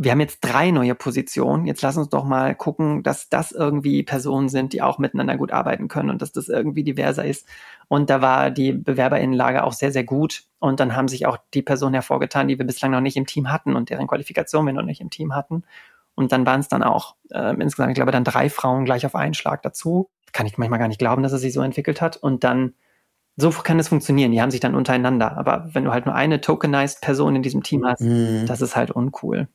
wir 0.00 0.12
haben 0.12 0.20
jetzt 0.20 0.40
drei 0.42 0.70
neue 0.70 0.94
Positionen. 0.94 1.66
Jetzt 1.66 1.82
lass 1.82 1.96
uns 1.96 2.08
doch 2.08 2.24
mal 2.24 2.54
gucken, 2.54 3.02
dass 3.02 3.28
das 3.28 3.50
irgendwie 3.50 4.02
Personen 4.04 4.48
sind, 4.48 4.72
die 4.72 4.80
auch 4.80 4.98
miteinander 4.98 5.36
gut 5.36 5.50
arbeiten 5.50 5.88
können 5.88 6.10
und 6.10 6.22
dass 6.22 6.32
das 6.32 6.48
irgendwie 6.48 6.84
diverser 6.84 7.24
ist. 7.24 7.46
Und 7.88 8.10
da 8.10 8.20
war 8.20 8.50
die 8.50 8.72
Bewerberinnenlage 8.72 9.64
auch 9.64 9.72
sehr, 9.72 9.90
sehr 9.90 10.04
gut. 10.04 10.44
Und 10.58 10.78
dann 10.78 10.94
haben 10.94 11.08
sich 11.08 11.26
auch 11.26 11.38
die 11.54 11.62
Personen 11.62 11.94
hervorgetan, 11.94 12.46
die 12.46 12.58
wir 12.58 12.66
bislang 12.66 12.90
noch 12.90 13.00
nicht 13.00 13.16
im 13.16 13.26
Team 13.26 13.50
hatten 13.50 13.74
und 13.74 13.90
deren 13.90 14.06
Qualifikation 14.06 14.66
wir 14.66 14.74
noch 14.74 14.82
nicht 14.82 15.00
im 15.00 15.10
Team 15.10 15.34
hatten. 15.34 15.64
Und 16.14 16.32
dann 16.32 16.44
waren 16.44 16.60
es 16.60 16.68
dann 16.68 16.82
auch 16.82 17.14
äh, 17.30 17.54
insgesamt, 17.54 17.90
ich 17.90 17.94
glaube, 17.94 18.12
dann 18.12 18.24
drei 18.24 18.50
Frauen 18.50 18.84
gleich 18.84 19.06
auf 19.06 19.14
einen 19.14 19.34
Schlag 19.34 19.62
dazu. 19.62 20.10
Kann 20.32 20.46
ich 20.46 20.58
manchmal 20.58 20.78
gar 20.78 20.88
nicht 20.88 20.98
glauben, 20.98 21.22
dass 21.22 21.32
es 21.32 21.40
sich 21.40 21.52
so 21.52 21.62
entwickelt 21.62 22.00
hat. 22.02 22.16
Und 22.16 22.44
dann, 22.44 22.74
so 23.36 23.50
kann 23.50 23.78
es 23.78 23.88
funktionieren. 23.88 24.32
Die 24.32 24.42
haben 24.42 24.50
sich 24.50 24.60
dann 24.60 24.74
untereinander. 24.74 25.38
Aber 25.38 25.68
wenn 25.72 25.84
du 25.84 25.92
halt 25.92 26.04
nur 26.04 26.14
eine 26.14 26.40
tokenized 26.40 27.00
Person 27.00 27.36
in 27.36 27.42
diesem 27.42 27.62
Team 27.62 27.86
hast, 27.86 28.00
mhm. 28.00 28.44
das 28.46 28.60
ist 28.60 28.76
halt 28.76 28.90
uncool. 28.90 29.48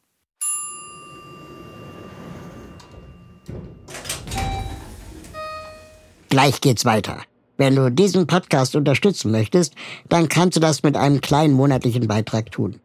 Gleich 6.30 6.62
geht's 6.62 6.86
weiter. 6.86 7.22
Wenn 7.64 7.78
du 7.78 7.90
diesen 7.90 8.28
Podcast 8.28 8.76
unterstützen 8.76 9.32
möchtest, 9.32 9.74
dann 10.10 10.28
kannst 10.28 10.58
du 10.58 10.60
das 10.60 10.84
mit 10.84 10.98
einem 10.98 11.22
kleinen 11.22 11.54
monatlichen 11.54 12.10
Beitrag 12.10 12.52
tun. 12.52 12.82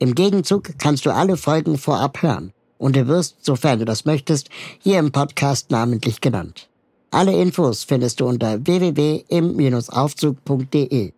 Im 0.00 0.16
Gegenzug 0.16 0.76
kannst 0.80 1.06
du 1.06 1.14
alle 1.14 1.36
Folgen 1.36 1.78
vorab 1.78 2.22
hören 2.22 2.50
und 2.76 2.96
du 2.96 3.06
wirst, 3.06 3.44
sofern 3.44 3.78
du 3.78 3.84
das 3.84 4.04
möchtest, 4.04 4.48
hier 4.82 4.98
im 4.98 5.12
Podcast 5.12 5.70
namentlich 5.70 6.20
genannt. 6.20 6.68
Alle 7.12 7.40
Infos 7.40 7.84
findest 7.84 8.18
du 8.18 8.26
unter 8.26 8.66
www.im-aufzug.de. 8.66 11.12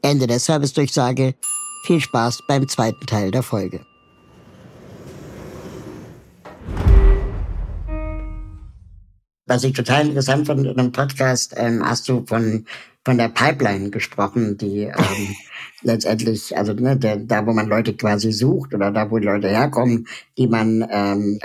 Ende 0.00 0.26
der 0.26 0.40
Servicedurchsage. 0.40 1.34
Viel 1.84 2.00
Spaß 2.00 2.44
beim 2.48 2.66
zweiten 2.66 3.04
Teil 3.04 3.30
der 3.30 3.42
Folge. 3.42 3.84
Was 9.46 9.64
ich 9.64 9.74
total 9.74 10.08
interessant 10.08 10.46
fand 10.46 10.66
in 10.66 10.76
dem 10.76 10.92
Podcast, 10.92 11.54
ähm, 11.56 11.84
hast 11.84 12.08
du 12.08 12.24
von 12.26 12.64
von 13.04 13.18
der 13.18 13.28
Pipeline 13.28 13.90
gesprochen, 13.90 14.56
die 14.56 14.84
ähm, 14.84 15.36
letztendlich, 15.82 16.56
also 16.56 16.72
ne, 16.72 16.96
der, 16.96 17.18
da 17.18 17.46
wo 17.46 17.52
man 17.52 17.68
Leute 17.68 17.94
quasi 17.94 18.32
sucht 18.32 18.74
oder 18.74 18.90
da 18.90 19.10
wo 19.10 19.18
die 19.18 19.26
Leute 19.26 19.48
herkommen, 19.48 20.06
die 20.38 20.46
man 20.46 20.86
ähm, 20.90 21.38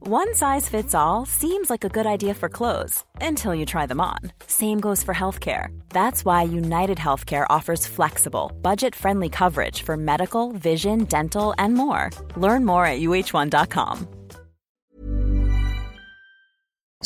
One 0.00 0.32
size 0.32 0.70
fits 0.70 0.94
all 0.94 1.26
seems 1.26 1.68
like 1.68 1.84
a 1.84 1.90
good 1.90 2.06
idea 2.06 2.32
for 2.32 2.48
clothes 2.48 3.04
until 3.20 3.54
you 3.54 3.66
try 3.66 3.84
them 3.84 4.00
on. 4.00 4.32
Same 4.46 4.80
goes 4.80 5.02
for 5.02 5.12
healthcare. 5.12 5.68
That's 5.90 6.24
why 6.24 6.44
United 6.44 6.96
Healthcare 6.96 7.44
offers 7.50 7.86
flexible, 7.86 8.50
budget-friendly 8.62 9.28
coverage 9.28 9.82
for 9.82 9.98
medical, 9.98 10.52
vision, 10.52 11.04
dental, 11.04 11.52
and 11.58 11.74
more. 11.74 12.08
Learn 12.36 12.64
more 12.64 12.86
at 12.86 13.00
uh1.com. 13.00 14.08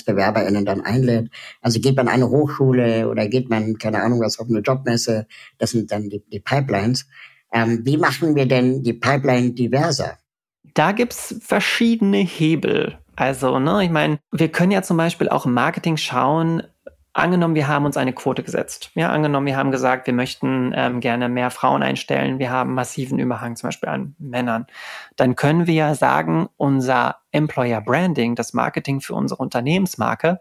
BewerberInnen 0.05 0.64
dann 0.64 0.80
einlädt. 0.80 1.30
Also 1.61 1.80
geht 1.80 1.97
man 1.97 2.09
an 2.09 2.14
eine 2.14 2.30
Hochschule 2.30 3.09
oder 3.09 3.28
geht 3.28 3.51
man, 3.51 3.76
keine 3.78 4.03
Ahnung 4.03 4.20
was, 4.20 4.38
auf 4.38 4.49
eine 4.49 4.61
Jobmesse, 4.61 5.26
das 5.59 5.70
sind 5.70 5.93
dann 5.93 6.09
die, 6.09 6.22
die 6.32 6.40
Pipelines. 6.40 7.07
Ähm, 7.53 7.82
wie 7.84 7.99
machen 7.99 8.34
wir 8.34 8.47
denn 8.47 8.82
die 8.82 8.95
Pipeline 8.95 9.53
diverser? 9.53 10.16
Da 10.74 10.93
gibt's 10.93 11.34
verschiedene 11.40 12.18
Hebel. 12.18 12.99
Also, 13.14 13.59
ne, 13.59 13.84
ich 13.84 13.90
meine, 13.90 14.18
wir 14.30 14.49
können 14.49 14.72
ja 14.72 14.82
zum 14.82 14.97
Beispiel 14.97 15.28
auch 15.28 15.45
im 15.45 15.53
Marketing 15.53 15.99
schauen, 15.99 16.62
angenommen, 17.12 17.54
wir 17.54 17.68
haben 17.68 17.84
uns 17.84 17.96
eine 17.96 18.12
Quote 18.12 18.42
gesetzt. 18.42 18.90
Ja, 18.94 19.10
angenommen, 19.10 19.46
wir 19.46 19.56
haben 19.56 19.70
gesagt, 19.70 20.06
wir 20.06 20.14
möchten 20.14 20.72
ähm, 20.74 21.00
gerne 21.00 21.28
mehr 21.28 21.50
Frauen 21.50 21.82
einstellen. 21.82 22.38
Wir 22.38 22.50
haben 22.50 22.74
massiven 22.74 23.18
Überhang 23.18 23.56
zum 23.56 23.68
Beispiel 23.68 23.88
an 23.88 24.14
Männern. 24.18 24.66
Dann 25.16 25.36
können 25.36 25.66
wir 25.66 25.74
ja 25.74 25.94
sagen, 25.94 26.48
unser 26.56 27.16
Employer 27.30 27.80
Branding, 27.80 28.34
das 28.34 28.52
Marketing 28.52 29.00
für 29.00 29.14
unsere 29.14 29.42
Unternehmensmarke, 29.42 30.40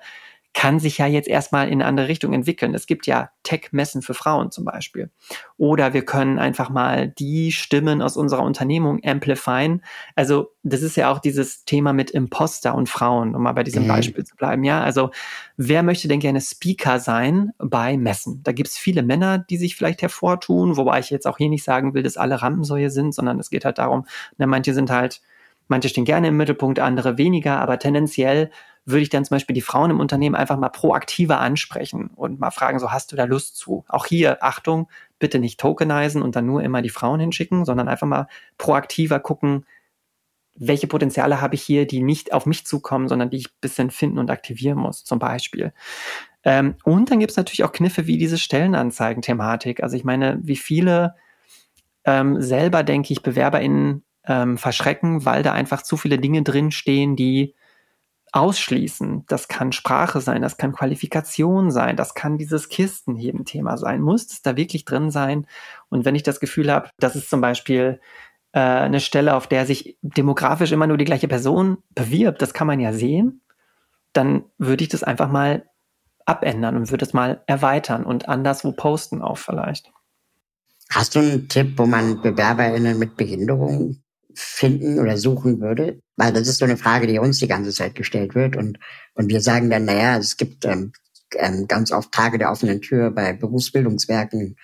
kann 0.53 0.79
sich 0.79 0.97
ja 0.97 1.07
jetzt 1.07 1.29
erstmal 1.29 1.67
in 1.67 1.75
eine 1.75 1.85
andere 1.85 2.07
Richtung 2.09 2.33
entwickeln. 2.33 2.75
Es 2.75 2.85
gibt 2.85 3.07
ja 3.07 3.29
Tech-Messen 3.43 4.01
für 4.01 4.13
Frauen 4.13 4.51
zum 4.51 4.65
Beispiel. 4.65 5.09
Oder 5.57 5.93
wir 5.93 6.03
können 6.03 6.39
einfach 6.39 6.69
mal 6.69 7.07
die 7.07 7.53
Stimmen 7.53 8.01
aus 8.01 8.17
unserer 8.17 8.43
Unternehmung 8.43 8.99
amplifyen. 9.03 9.81
Also 10.15 10.51
das 10.63 10.81
ist 10.81 10.97
ja 10.97 11.09
auch 11.09 11.19
dieses 11.19 11.63
Thema 11.63 11.93
mit 11.93 12.11
Imposter 12.11 12.75
und 12.75 12.89
Frauen, 12.89 13.33
um 13.33 13.43
mal 13.43 13.53
bei 13.53 13.63
diesem 13.63 13.83
mhm. 13.83 13.87
Beispiel 13.87 14.25
zu 14.25 14.35
bleiben. 14.35 14.63
Ja, 14.65 14.83
also 14.83 15.11
wer 15.55 15.83
möchte 15.83 16.09
denn 16.09 16.19
gerne 16.19 16.41
Speaker 16.41 16.99
sein 16.99 17.51
bei 17.57 17.95
Messen? 17.97 18.41
Da 18.43 18.51
gibt 18.51 18.69
es 18.69 18.77
viele 18.77 19.03
Männer, 19.03 19.37
die 19.39 19.57
sich 19.57 19.77
vielleicht 19.77 20.01
hervortun, 20.01 20.75
wobei 20.75 20.99
ich 20.99 21.09
jetzt 21.11 21.27
auch 21.27 21.37
hier 21.37 21.49
nicht 21.49 21.63
sagen 21.63 21.93
will, 21.93 22.03
dass 22.03 22.17
alle 22.17 22.41
Rampensäue 22.41 22.89
sind, 22.89 23.15
sondern 23.15 23.39
es 23.39 23.49
geht 23.49 23.63
halt 23.63 23.77
darum, 23.77 24.05
na, 24.37 24.47
manche 24.47 24.73
sind 24.73 24.91
halt 24.91 25.21
Manche 25.71 25.87
stehen 25.87 26.03
gerne 26.03 26.27
im 26.27 26.35
Mittelpunkt, 26.35 26.79
andere 26.79 27.17
weniger, 27.17 27.61
aber 27.61 27.79
tendenziell 27.79 28.51
würde 28.83 29.03
ich 29.03 29.09
dann 29.09 29.23
zum 29.23 29.35
Beispiel 29.35 29.53
die 29.53 29.61
Frauen 29.61 29.89
im 29.89 30.01
Unternehmen 30.01 30.35
einfach 30.35 30.57
mal 30.57 30.67
proaktiver 30.67 31.39
ansprechen 31.39 32.09
und 32.13 32.41
mal 32.41 32.51
fragen, 32.51 32.77
so 32.77 32.91
hast 32.91 33.13
du 33.13 33.15
da 33.15 33.23
Lust 33.23 33.55
zu? 33.55 33.85
Auch 33.87 34.05
hier, 34.05 34.43
Achtung, 34.43 34.89
bitte 35.17 35.39
nicht 35.39 35.61
tokenisen 35.61 36.21
und 36.21 36.35
dann 36.35 36.45
nur 36.45 36.61
immer 36.61 36.81
die 36.81 36.89
Frauen 36.89 37.21
hinschicken, 37.21 37.63
sondern 37.63 37.87
einfach 37.87 38.05
mal 38.05 38.27
proaktiver 38.57 39.21
gucken, 39.21 39.65
welche 40.57 40.87
Potenziale 40.87 41.39
habe 41.39 41.55
ich 41.55 41.61
hier, 41.61 41.87
die 41.87 42.03
nicht 42.03 42.33
auf 42.33 42.45
mich 42.45 42.65
zukommen, 42.65 43.07
sondern 43.07 43.29
die 43.29 43.37
ich 43.37 43.45
ein 43.45 43.61
bisschen 43.61 43.91
finden 43.91 44.19
und 44.19 44.29
aktivieren 44.29 44.77
muss, 44.77 45.05
zum 45.05 45.19
Beispiel. 45.19 45.71
Ähm, 46.43 46.75
und 46.83 47.09
dann 47.09 47.19
gibt 47.19 47.31
es 47.31 47.37
natürlich 47.37 47.63
auch 47.63 47.71
Kniffe 47.71 48.07
wie 48.07 48.17
diese 48.17 48.37
Stellenanzeigen-Thematik. 48.37 49.81
Also 49.81 49.95
ich 49.95 50.03
meine, 50.03 50.37
wie 50.43 50.57
viele 50.57 51.15
ähm, 52.03 52.41
selber, 52.41 52.83
denke 52.83 53.13
ich, 53.13 53.23
BewerberInnen 53.23 54.03
ähm, 54.31 54.57
verschrecken, 54.57 55.25
weil 55.25 55.43
da 55.43 55.51
einfach 55.51 55.81
zu 55.81 55.97
viele 55.97 56.17
Dinge 56.17 56.41
drinstehen, 56.41 57.17
die 57.17 57.53
ausschließen. 58.31 59.25
Das 59.27 59.49
kann 59.49 59.73
Sprache 59.73 60.21
sein, 60.21 60.41
das 60.41 60.55
kann 60.55 60.71
Qualifikation 60.71 61.69
sein, 61.69 61.97
das 61.97 62.13
kann 62.13 62.37
dieses 62.37 62.69
Kistenheben-Thema 62.69 63.77
sein. 63.77 64.01
Muss 64.01 64.31
es 64.31 64.41
da 64.41 64.55
wirklich 64.55 64.85
drin 64.85 65.11
sein? 65.11 65.47
Und 65.89 66.05
wenn 66.05 66.15
ich 66.15 66.23
das 66.23 66.39
Gefühl 66.39 66.71
habe, 66.71 66.89
dass 66.97 67.15
es 67.15 67.27
zum 67.27 67.41
Beispiel 67.41 67.99
äh, 68.53 68.59
eine 68.59 69.01
Stelle, 69.01 69.35
auf 69.35 69.47
der 69.47 69.65
sich 69.65 69.97
demografisch 70.01 70.71
immer 70.71 70.87
nur 70.87 70.97
die 70.97 71.05
gleiche 71.05 71.27
Person 71.27 71.79
bewirbt, 71.93 72.41
das 72.41 72.53
kann 72.53 72.67
man 72.67 72.79
ja 72.79 72.93
sehen, 72.93 73.41
dann 74.13 74.45
würde 74.57 74.85
ich 74.85 74.89
das 74.89 75.03
einfach 75.03 75.29
mal 75.29 75.65
abändern 76.25 76.77
und 76.77 76.89
würde 76.89 77.03
es 77.03 77.13
mal 77.13 77.43
erweitern 77.47 78.05
und 78.05 78.29
anderswo 78.29 78.71
posten 78.71 79.21
auch 79.21 79.37
vielleicht. 79.37 79.91
Hast 80.89 81.15
du 81.15 81.19
einen 81.19 81.49
Tipp, 81.49 81.73
wo 81.77 81.85
man 81.85 82.21
BewerberInnen 82.21 82.97
mit 82.97 83.17
Behinderung 83.17 84.01
finden 84.35 84.99
oder 84.99 85.17
suchen 85.17 85.59
würde? 85.61 86.01
Weil 86.15 86.33
das 86.33 86.47
ist 86.47 86.59
so 86.59 86.65
eine 86.65 86.77
Frage, 86.77 87.07
die 87.07 87.19
uns 87.19 87.39
die 87.39 87.47
ganze 87.47 87.71
Zeit 87.71 87.95
gestellt 87.95 88.35
wird. 88.35 88.55
Und, 88.55 88.79
und 89.15 89.29
wir 89.29 89.41
sagen 89.41 89.69
dann, 89.69 89.85
naja, 89.85 90.17
es 90.17 90.37
gibt 90.37 90.65
ähm, 90.65 90.91
ähm, 91.37 91.67
ganz 91.67 91.91
oft 91.91 92.11
Tage 92.11 92.37
der 92.37 92.51
offenen 92.51 92.81
Tür 92.81 93.11
bei 93.11 93.33
Berufsbildungswerken 93.33 94.55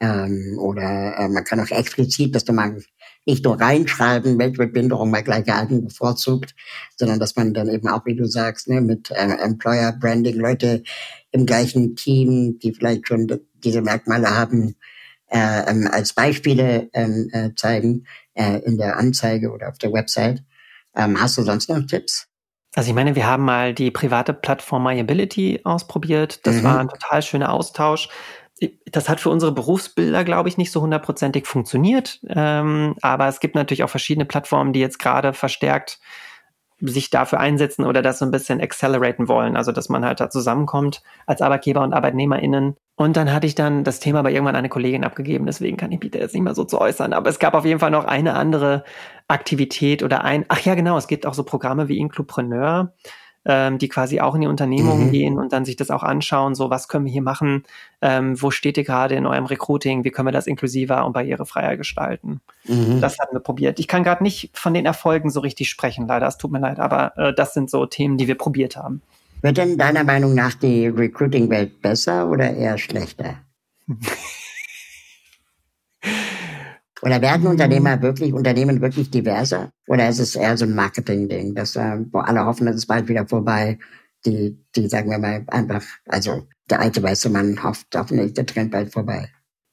ähm, 0.00 0.56
oder 0.58 1.16
äh, 1.18 1.28
man 1.28 1.44
kann 1.44 1.60
auch 1.60 1.70
explizit, 1.70 2.34
dass 2.34 2.46
man 2.46 2.82
nicht 3.26 3.44
nur 3.44 3.60
reinschreiben, 3.60 4.38
welche 4.38 4.66
Behinderung 4.66 5.10
bei 5.12 5.22
gleicher 5.22 5.66
bevorzugt, 5.66 6.54
sondern 6.96 7.18
dass 7.18 7.36
man 7.36 7.52
dann 7.52 7.68
eben 7.68 7.88
auch, 7.88 8.06
wie 8.06 8.16
du 8.16 8.26
sagst, 8.26 8.68
ne, 8.68 8.80
mit 8.80 9.10
äh, 9.10 9.36
Employer 9.42 9.92
Branding 9.92 10.36
Leute 10.36 10.82
im 11.30 11.44
gleichen 11.44 11.94
Team, 11.96 12.58
die 12.58 12.72
vielleicht 12.72 13.08
schon 13.08 13.40
diese 13.62 13.82
Merkmale 13.82 14.30
haben, 14.30 14.76
äh, 15.30 15.70
ähm, 15.70 15.88
als 15.90 16.14
Beispiele 16.14 16.88
ähm, 16.94 17.28
äh, 17.32 17.50
zeigen 17.54 18.06
äh, 18.38 18.58
in 18.60 18.78
der 18.78 18.96
Anzeige 18.96 19.50
oder 19.50 19.68
auf 19.68 19.78
der 19.78 19.92
Website. 19.92 20.42
Ähm, 20.94 21.20
hast 21.20 21.36
du 21.36 21.42
sonst 21.42 21.68
noch 21.68 21.84
Tipps? 21.86 22.28
Also 22.74 22.90
ich 22.90 22.94
meine, 22.94 23.14
wir 23.16 23.26
haben 23.26 23.44
mal 23.44 23.74
die 23.74 23.90
private 23.90 24.32
Plattform 24.32 24.84
MyAbility 24.84 25.60
ausprobiert. 25.64 26.46
Das 26.46 26.56
mhm. 26.56 26.62
war 26.62 26.78
ein 26.78 26.88
total 26.88 27.22
schöner 27.22 27.52
Austausch. 27.52 28.08
Das 28.86 29.08
hat 29.08 29.20
für 29.20 29.30
unsere 29.30 29.52
Berufsbilder, 29.52 30.24
glaube 30.24 30.48
ich, 30.48 30.58
nicht 30.58 30.72
so 30.72 30.80
hundertprozentig 30.80 31.46
funktioniert. 31.46 32.20
Ähm, 32.28 32.94
aber 33.02 33.28
es 33.28 33.40
gibt 33.40 33.54
natürlich 33.54 33.84
auch 33.84 33.90
verschiedene 33.90 34.26
Plattformen, 34.26 34.72
die 34.72 34.80
jetzt 34.80 34.98
gerade 34.98 35.32
verstärkt 35.32 35.98
sich 36.80 37.10
dafür 37.10 37.40
einsetzen 37.40 37.84
oder 37.84 38.02
das 38.02 38.18
so 38.18 38.24
ein 38.24 38.30
bisschen 38.30 38.60
acceleraten 38.60 39.28
wollen. 39.28 39.56
Also, 39.56 39.72
dass 39.72 39.88
man 39.88 40.04
halt 40.04 40.20
da 40.20 40.30
zusammenkommt 40.30 41.02
als 41.26 41.42
Arbeitgeber 41.42 41.82
und 41.82 41.92
ArbeitnehmerInnen. 41.92 42.76
Und 42.96 43.16
dann 43.16 43.32
hatte 43.32 43.46
ich 43.46 43.54
dann 43.54 43.84
das 43.84 44.00
Thema 44.00 44.22
bei 44.22 44.32
irgendwann 44.32 44.56
eine 44.56 44.68
Kollegin 44.68 45.04
abgegeben, 45.04 45.46
deswegen 45.46 45.76
kann 45.76 45.92
ich 45.92 46.00
mich 46.00 46.10
da 46.10 46.18
jetzt 46.18 46.34
nicht 46.34 46.42
mehr 46.42 46.54
so 46.54 46.64
zu 46.64 46.80
äußern. 46.80 47.12
Aber 47.12 47.30
es 47.30 47.38
gab 47.38 47.54
auf 47.54 47.64
jeden 47.64 47.78
Fall 47.78 47.90
noch 47.90 48.04
eine 48.04 48.34
andere 48.34 48.84
Aktivität 49.28 50.02
oder 50.02 50.24
ein, 50.24 50.44
ach 50.48 50.60
ja, 50.60 50.74
genau, 50.74 50.96
es 50.96 51.06
gibt 51.06 51.26
auch 51.26 51.34
so 51.34 51.44
Programme 51.44 51.88
wie 51.88 51.98
Inclupreneur 51.98 52.92
ähm, 53.48 53.78
die 53.78 53.88
quasi 53.88 54.20
auch 54.20 54.34
in 54.34 54.42
die 54.42 54.46
Unternehmung 54.46 55.06
mhm. 55.06 55.10
gehen 55.10 55.38
und 55.38 55.52
dann 55.52 55.64
sich 55.64 55.74
das 55.74 55.90
auch 55.90 56.02
anschauen, 56.02 56.54
so 56.54 56.70
was 56.70 56.86
können 56.86 57.06
wir 57.06 57.12
hier 57.12 57.22
machen, 57.22 57.64
ähm, 58.02 58.40
wo 58.40 58.50
steht 58.50 58.76
ihr 58.76 58.84
gerade 58.84 59.14
in 59.14 59.26
eurem 59.26 59.46
Recruiting, 59.46 60.04
wie 60.04 60.10
können 60.10 60.28
wir 60.28 60.32
das 60.32 60.46
inklusiver 60.46 61.04
und 61.06 61.14
barrierefreier 61.14 61.76
gestalten. 61.76 62.40
Mhm. 62.66 63.00
Das 63.00 63.18
hatten 63.18 63.34
wir 63.34 63.40
probiert. 63.40 63.80
Ich 63.80 63.88
kann 63.88 64.04
gerade 64.04 64.22
nicht 64.22 64.50
von 64.52 64.74
den 64.74 64.86
Erfolgen 64.86 65.30
so 65.30 65.40
richtig 65.40 65.70
sprechen, 65.70 66.06
leider, 66.06 66.28
es 66.28 66.36
tut 66.36 66.52
mir 66.52 66.60
leid, 66.60 66.78
aber 66.78 67.16
äh, 67.16 67.34
das 67.34 67.54
sind 67.54 67.70
so 67.70 67.86
Themen, 67.86 68.18
die 68.18 68.28
wir 68.28 68.36
probiert 68.36 68.76
haben. 68.76 69.02
Wird 69.40 69.56
denn 69.56 69.78
deiner 69.78 70.04
Meinung 70.04 70.34
nach 70.34 70.54
die 70.54 70.88
Recruiting-Welt 70.88 71.80
besser 71.80 72.28
oder 72.28 72.54
eher 72.54 72.76
schlechter? 72.76 73.36
Oder 77.02 77.22
werden 77.22 77.46
Unternehmer 77.46 78.02
wirklich, 78.02 78.32
Unternehmen 78.32 78.80
wirklich 78.80 79.10
diverser? 79.10 79.72
Oder 79.86 80.08
ist 80.08 80.18
es 80.18 80.34
eher 80.34 80.56
so 80.56 80.64
ein 80.64 80.74
Marketing-Ding, 80.74 81.54
dass, 81.54 81.76
äh, 81.76 81.98
wo 82.10 82.18
alle 82.18 82.44
hoffen, 82.44 82.66
dass 82.66 82.76
es 82.76 82.86
bald 82.86 83.08
wieder 83.08 83.26
vorbei, 83.26 83.78
die, 84.26 84.58
die 84.74 84.88
sagen 84.88 85.10
wir 85.10 85.18
mal 85.18 85.44
einfach, 85.48 85.84
also 86.06 86.48
der 86.68 86.80
alte 86.80 87.02
weiße 87.02 87.30
Mann 87.30 87.62
hofft, 87.62 87.86
hoffentlich 87.94 88.34
der 88.34 88.46
Trend 88.46 88.72
bald 88.72 88.92
vorbei. 88.92 89.30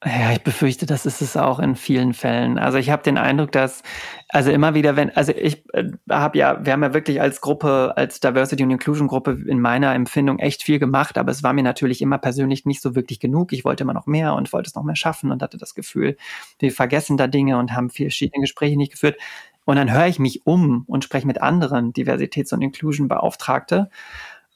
Ja, 0.08 0.32
ich 0.34 0.44
befürchte, 0.44 0.86
das 0.86 1.08
ist 1.08 1.22
es 1.24 1.36
auch 1.36 1.58
in 1.58 1.76
vielen 1.76 2.14
Fällen. 2.14 2.60
Also 2.60 2.78
ich 2.78 2.92
habe 2.92 3.02
den 3.02 3.18
Eindruck, 3.18 3.52
dass 3.52 3.82
also 4.30 4.52
immer 4.52 4.76
wieder, 4.76 4.96
wenn 4.96 5.10
also 5.10 5.32
ich 5.36 5.64
äh, 5.74 5.86
habe 6.12 6.38
ja, 6.38 6.64
wir 6.64 6.74
haben 6.74 6.84
ja 6.84 6.94
wirklich 6.94 7.22
als 7.22 7.42
Gruppe, 7.42 7.94
als 7.98 8.20
Diversity 8.20 8.64
und 8.64 8.70
Inclusion 8.70 9.08
Gruppe 9.08 9.32
in 9.48 9.60
meiner 9.60 9.96
Empfindung 9.96 10.38
echt 10.38 10.62
viel 10.62 10.78
gemacht, 10.78 11.18
aber 11.18 11.32
es 11.32 11.42
war 11.42 11.54
mir 11.54 11.64
natürlich 11.64 12.04
immer 12.04 12.20
persönlich 12.20 12.66
nicht 12.68 12.84
so 12.84 12.94
wirklich 12.96 13.20
genug. 13.20 13.52
Ich 13.52 13.66
wollte 13.66 13.84
immer 13.84 13.94
noch 13.96 14.06
mehr 14.06 14.36
und 14.36 14.54
wollte 14.54 14.68
es 14.68 14.76
noch 14.76 14.84
mehr 14.84 14.96
schaffen 14.96 15.32
und 15.32 15.42
hatte 15.42 15.58
das 15.58 15.74
Gefühl, 15.74 16.18
wir 16.60 16.72
vergessen 16.72 17.18
da 17.18 17.26
Dinge 17.26 17.58
und 17.58 17.74
haben 17.74 17.90
verschiedene 17.90 18.42
Gespräche 18.42 18.78
nicht 18.78 18.92
geführt. 18.92 19.18
Und 19.66 19.78
dann 19.78 19.92
höre 19.92 20.06
ich 20.06 20.20
mich 20.20 20.46
um 20.46 20.84
und 20.86 21.04
spreche 21.04 21.26
mit 21.26 21.42
anderen 21.42 21.94
Diversitäts- 21.94 22.54
und 22.54 22.62
Inclusion-Beauftragte. 22.62 23.90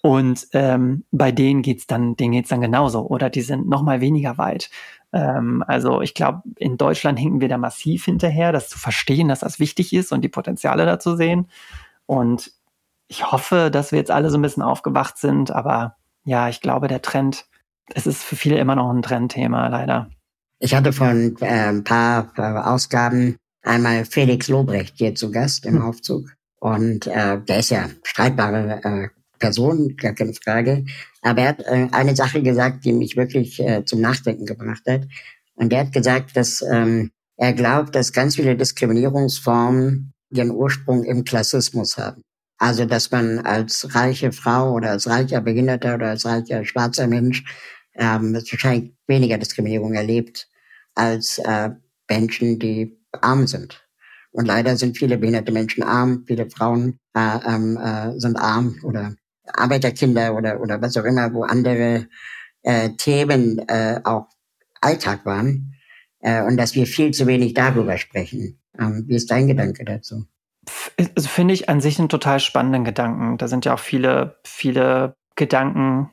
Und 0.02 0.48
ähm, 0.54 1.04
bei 1.12 1.32
denen 1.34 1.62
geht's 1.62 1.86
dann, 1.86 2.16
denen 2.16 2.32
geht's 2.32 2.50
dann 2.50 2.62
genauso 2.62 3.06
oder 3.06 3.30
die 3.30 3.42
sind 3.42 3.68
noch 3.68 3.82
mal 3.82 4.00
weniger 4.00 4.38
weit. 4.38 4.70
Ähm, 5.14 5.64
also 5.68 6.02
ich 6.02 6.14
glaube, 6.14 6.44
in 6.58 6.78
Deutschland 6.78 7.20
hinken 7.20 7.42
wir 7.42 7.50
da 7.50 7.58
massiv 7.58 8.06
hinterher, 8.06 8.52
das 8.52 8.70
zu 8.70 8.78
verstehen, 8.78 9.28
dass 9.28 9.40
das 9.40 9.60
wichtig 9.60 9.94
ist 9.94 10.12
und 10.12 10.22
die 10.22 10.30
Potenziale 10.30 10.86
da 10.86 11.00
zu 11.00 11.16
sehen. 11.16 11.48
Und 12.06 12.52
ich 13.08 13.32
hoffe, 13.32 13.70
dass 13.72 13.92
wir 13.92 14.00
jetzt 14.00 14.12
alle 14.12 14.30
so 14.30 14.38
ein 14.38 14.42
bisschen 14.42 14.64
aufgewacht 14.64 15.18
sind, 15.18 15.52
aber 15.52 15.96
ja, 16.26 16.50
ich 16.50 16.62
glaube, 16.62 16.88
der 16.88 17.02
Trend, 17.02 17.46
es 17.94 18.06
ist 18.06 18.24
für 18.24 18.36
viele 18.36 18.60
immer 18.60 18.76
noch 18.76 18.92
ein 18.92 19.02
Trendthema, 19.02 19.68
leider. 19.68 20.10
Ich 20.60 20.76
hatte 20.76 20.94
von 20.94 21.36
äh, 21.40 21.70
ein 21.70 21.84
paar 21.84 22.32
äh, 22.38 22.42
Ausgaben 22.42 23.38
einmal 23.64 24.06
Felix 24.06 24.48
Lobrecht 24.48 24.96
hier 24.98 25.16
zu 25.16 25.32
Gast 25.32 25.66
im 25.66 25.76
hm. 25.76 25.82
Aufzug. 25.84 26.30
Und 26.60 27.08
äh, 27.08 27.40
der 27.40 27.60
ist 27.60 27.72
ja 27.72 27.90
streitbare 28.04 28.82
äh, 28.84 29.10
Person, 29.40 29.96
gar 29.98 30.14
keine 30.14 30.34
Frage. 30.34 30.86
Aber 31.22 31.42
er 31.42 31.50
hat 31.50 31.62
äh, 31.62 31.88
eine 31.92 32.16
Sache 32.16 32.42
gesagt, 32.42 32.86
die 32.86 32.94
mich 32.94 33.16
wirklich 33.18 33.60
äh, 33.60 33.84
zum 33.86 34.02
Nachdenken 34.02 34.46
gebracht 34.46 34.84
hat. 34.88 35.08
Und 35.56 35.74
er 35.74 35.82
hat 35.82 35.94
gesagt, 35.94 36.38
dass 36.38 36.62
ähm, 36.62 37.12
er 37.38 37.54
glaubt, 37.54 37.96
dass 37.96 38.14
ganz 38.14 38.36
viele 38.36 38.56
Diskriminierungsformen 38.56 40.14
ihren 40.30 40.52
Ursprung 40.52 41.04
im 41.04 41.24
Klassismus 41.24 41.98
haben. 41.98 42.22
Also, 42.58 42.86
dass 42.86 43.12
man 43.12 43.40
als 43.40 43.96
reiche 43.96 44.32
Frau 44.34 44.74
oder 44.74 44.92
als 44.92 45.08
reicher 45.08 45.42
Behinderter 45.42 45.96
oder 45.96 46.10
als 46.10 46.26
reicher 46.26 46.66
schwarzer 46.66 47.08
Mensch 47.08 47.44
ähm, 47.96 48.34
wahrscheinlich 48.34 48.94
weniger 49.08 49.38
Diskriminierung 49.38 49.94
erlebt 49.94 50.50
als 50.96 51.38
äh, 51.40 51.70
Menschen, 52.10 52.60
die 52.60 52.98
arm 53.22 53.48
sind. 53.48 53.86
Und 54.32 54.46
leider 54.46 54.76
sind 54.76 54.98
viele 54.98 55.18
behinderte 55.18 55.52
Menschen 55.52 55.84
arm, 55.84 56.24
viele 56.28 56.50
Frauen 56.50 57.00
äh, 57.16 57.40
ähm, 57.48 57.78
äh, 57.78 58.20
sind 58.20 58.38
arm 58.38 58.80
oder 58.84 59.16
Arbeiterkinder 59.54 60.36
oder, 60.36 60.62
oder 60.62 60.82
was 60.82 60.98
auch 60.98 61.06
immer, 61.06 61.34
wo 61.34 61.44
andere 61.44 62.08
äh, 62.64 62.90
Themen 62.98 63.60
äh, 63.68 64.00
auch 64.04 64.28
Alltag 64.82 65.26
waren 65.26 65.76
äh, 66.20 66.44
und 66.44 66.58
dass 66.58 66.76
wir 66.76 66.86
viel 66.86 67.12
zu 67.12 67.28
wenig 67.28 67.54
darüber 67.54 67.98
sprechen. 67.98 68.60
Ähm, 68.78 69.06
wie 69.08 69.16
ist 69.16 69.32
dein 69.32 69.48
Gedanke 69.48 69.84
dazu? 69.86 70.26
Also 71.16 71.28
finde 71.28 71.54
ich 71.54 71.70
an 71.70 71.82
sich 71.82 72.00
einen 72.00 72.10
total 72.10 72.40
spannenden 72.40 72.84
Gedanken. 72.84 73.38
Da 73.38 73.48
sind 73.48 73.66
ja 73.66 73.74
auch 73.74 73.80
viele, 73.80 74.38
viele 74.44 75.16
Gedanken 75.36 76.12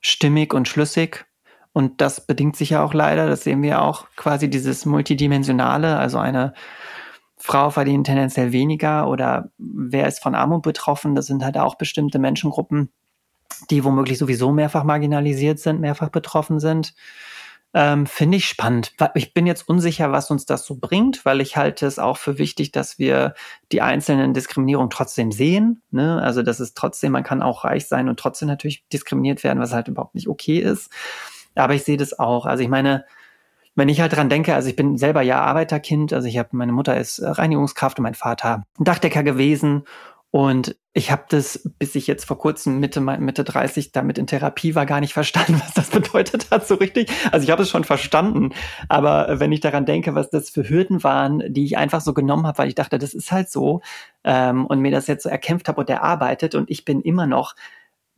stimmig 0.00 0.54
und 0.54 0.68
schlüssig. 0.68 1.26
Und 1.72 2.00
das 2.00 2.26
bedingt 2.26 2.56
sich 2.56 2.70
ja 2.70 2.82
auch 2.82 2.94
leider, 2.94 3.28
das 3.28 3.44
sehen 3.44 3.62
wir 3.62 3.82
auch 3.82 4.06
quasi 4.16 4.50
dieses 4.50 4.86
Multidimensionale, 4.86 5.96
also 5.98 6.18
eine 6.18 6.54
Frau 7.42 7.70
verdient 7.70 8.06
tendenziell 8.06 8.52
weniger 8.52 9.08
oder 9.08 9.50
wer 9.56 10.06
ist 10.06 10.22
von 10.22 10.34
Armut 10.34 10.62
betroffen, 10.62 11.14
das 11.14 11.26
sind 11.26 11.42
halt 11.42 11.56
auch 11.56 11.76
bestimmte 11.76 12.18
Menschengruppen, 12.18 12.92
die 13.70 13.82
womöglich 13.82 14.18
sowieso 14.18 14.52
mehrfach 14.52 14.84
marginalisiert 14.84 15.58
sind, 15.58 15.80
mehrfach 15.80 16.10
betroffen 16.10 16.60
sind. 16.60 16.94
Ähm, 17.72 18.06
Finde 18.06 18.36
ich 18.36 18.46
spannend. 18.46 18.92
Ich 19.14 19.32
bin 19.32 19.46
jetzt 19.46 19.68
unsicher, 19.68 20.12
was 20.12 20.30
uns 20.30 20.44
das 20.44 20.66
so 20.66 20.76
bringt, 20.76 21.24
weil 21.24 21.40
ich 21.40 21.56
halte 21.56 21.86
es 21.86 21.98
auch 21.98 22.18
für 22.18 22.36
wichtig, 22.36 22.72
dass 22.72 22.98
wir 22.98 23.34
die 23.72 23.80
einzelnen 23.80 24.34
Diskriminierungen 24.34 24.90
trotzdem 24.90 25.32
sehen. 25.32 25.80
Ne? 25.90 26.20
Also, 26.20 26.42
dass 26.42 26.60
es 26.60 26.74
trotzdem, 26.74 27.12
man 27.12 27.22
kann 27.22 27.42
auch 27.42 27.64
reich 27.64 27.86
sein 27.86 28.08
und 28.08 28.18
trotzdem 28.18 28.48
natürlich 28.48 28.84
diskriminiert 28.92 29.44
werden, 29.44 29.60
was 29.60 29.72
halt 29.72 29.88
überhaupt 29.88 30.14
nicht 30.14 30.28
okay 30.28 30.58
ist. 30.58 30.90
Aber 31.54 31.74
ich 31.74 31.84
sehe 31.84 31.96
das 31.96 32.18
auch. 32.18 32.44
Also, 32.44 32.62
ich 32.62 32.68
meine, 32.68 33.04
wenn 33.80 33.88
ich 33.88 34.02
halt 34.02 34.14
dran 34.14 34.28
denke, 34.28 34.54
also 34.54 34.68
ich 34.68 34.76
bin 34.76 34.98
selber 34.98 35.22
ja 35.22 35.40
Arbeiterkind, 35.40 36.12
also 36.12 36.28
ich 36.28 36.36
habe, 36.36 36.50
meine 36.52 36.70
Mutter 36.70 36.98
ist 36.98 37.22
Reinigungskraft 37.24 37.98
und 37.98 38.02
mein 38.02 38.14
Vater 38.14 38.62
Dachdecker 38.78 39.22
gewesen 39.22 39.84
und 40.30 40.76
ich 40.92 41.10
habe 41.10 41.24
das, 41.30 41.68
bis 41.78 41.94
ich 41.94 42.06
jetzt 42.06 42.26
vor 42.26 42.36
kurzem 42.36 42.78
Mitte, 42.78 43.00
Mitte 43.00 43.42
30 43.42 43.92
damit 43.92 44.18
in 44.18 44.26
Therapie 44.26 44.74
war, 44.74 44.84
gar 44.84 45.00
nicht 45.00 45.12
verstanden, 45.14 45.62
was 45.64 45.72
das 45.72 45.88
bedeutet 45.88 46.50
hat 46.50 46.66
so 46.66 46.74
richtig. 46.74 47.10
Also 47.32 47.44
ich 47.44 47.50
habe 47.50 47.62
es 47.62 47.70
schon 47.70 47.84
verstanden, 47.84 48.50
aber 48.90 49.40
wenn 49.40 49.50
ich 49.50 49.60
daran 49.60 49.86
denke, 49.86 50.14
was 50.14 50.28
das 50.28 50.50
für 50.50 50.68
Hürden 50.68 51.02
waren, 51.02 51.42
die 51.48 51.64
ich 51.64 51.78
einfach 51.78 52.02
so 52.02 52.12
genommen 52.12 52.46
habe, 52.46 52.58
weil 52.58 52.68
ich 52.68 52.74
dachte, 52.74 52.98
das 52.98 53.14
ist 53.14 53.32
halt 53.32 53.50
so 53.50 53.80
ähm, 54.24 54.66
und 54.66 54.80
mir 54.80 54.90
das 54.90 55.06
jetzt 55.06 55.22
so 55.22 55.30
erkämpft 55.30 55.68
habe 55.68 55.80
und 55.80 55.88
erarbeitet 55.88 56.54
und 56.54 56.68
ich 56.68 56.84
bin 56.84 57.00
immer 57.00 57.26
noch 57.26 57.54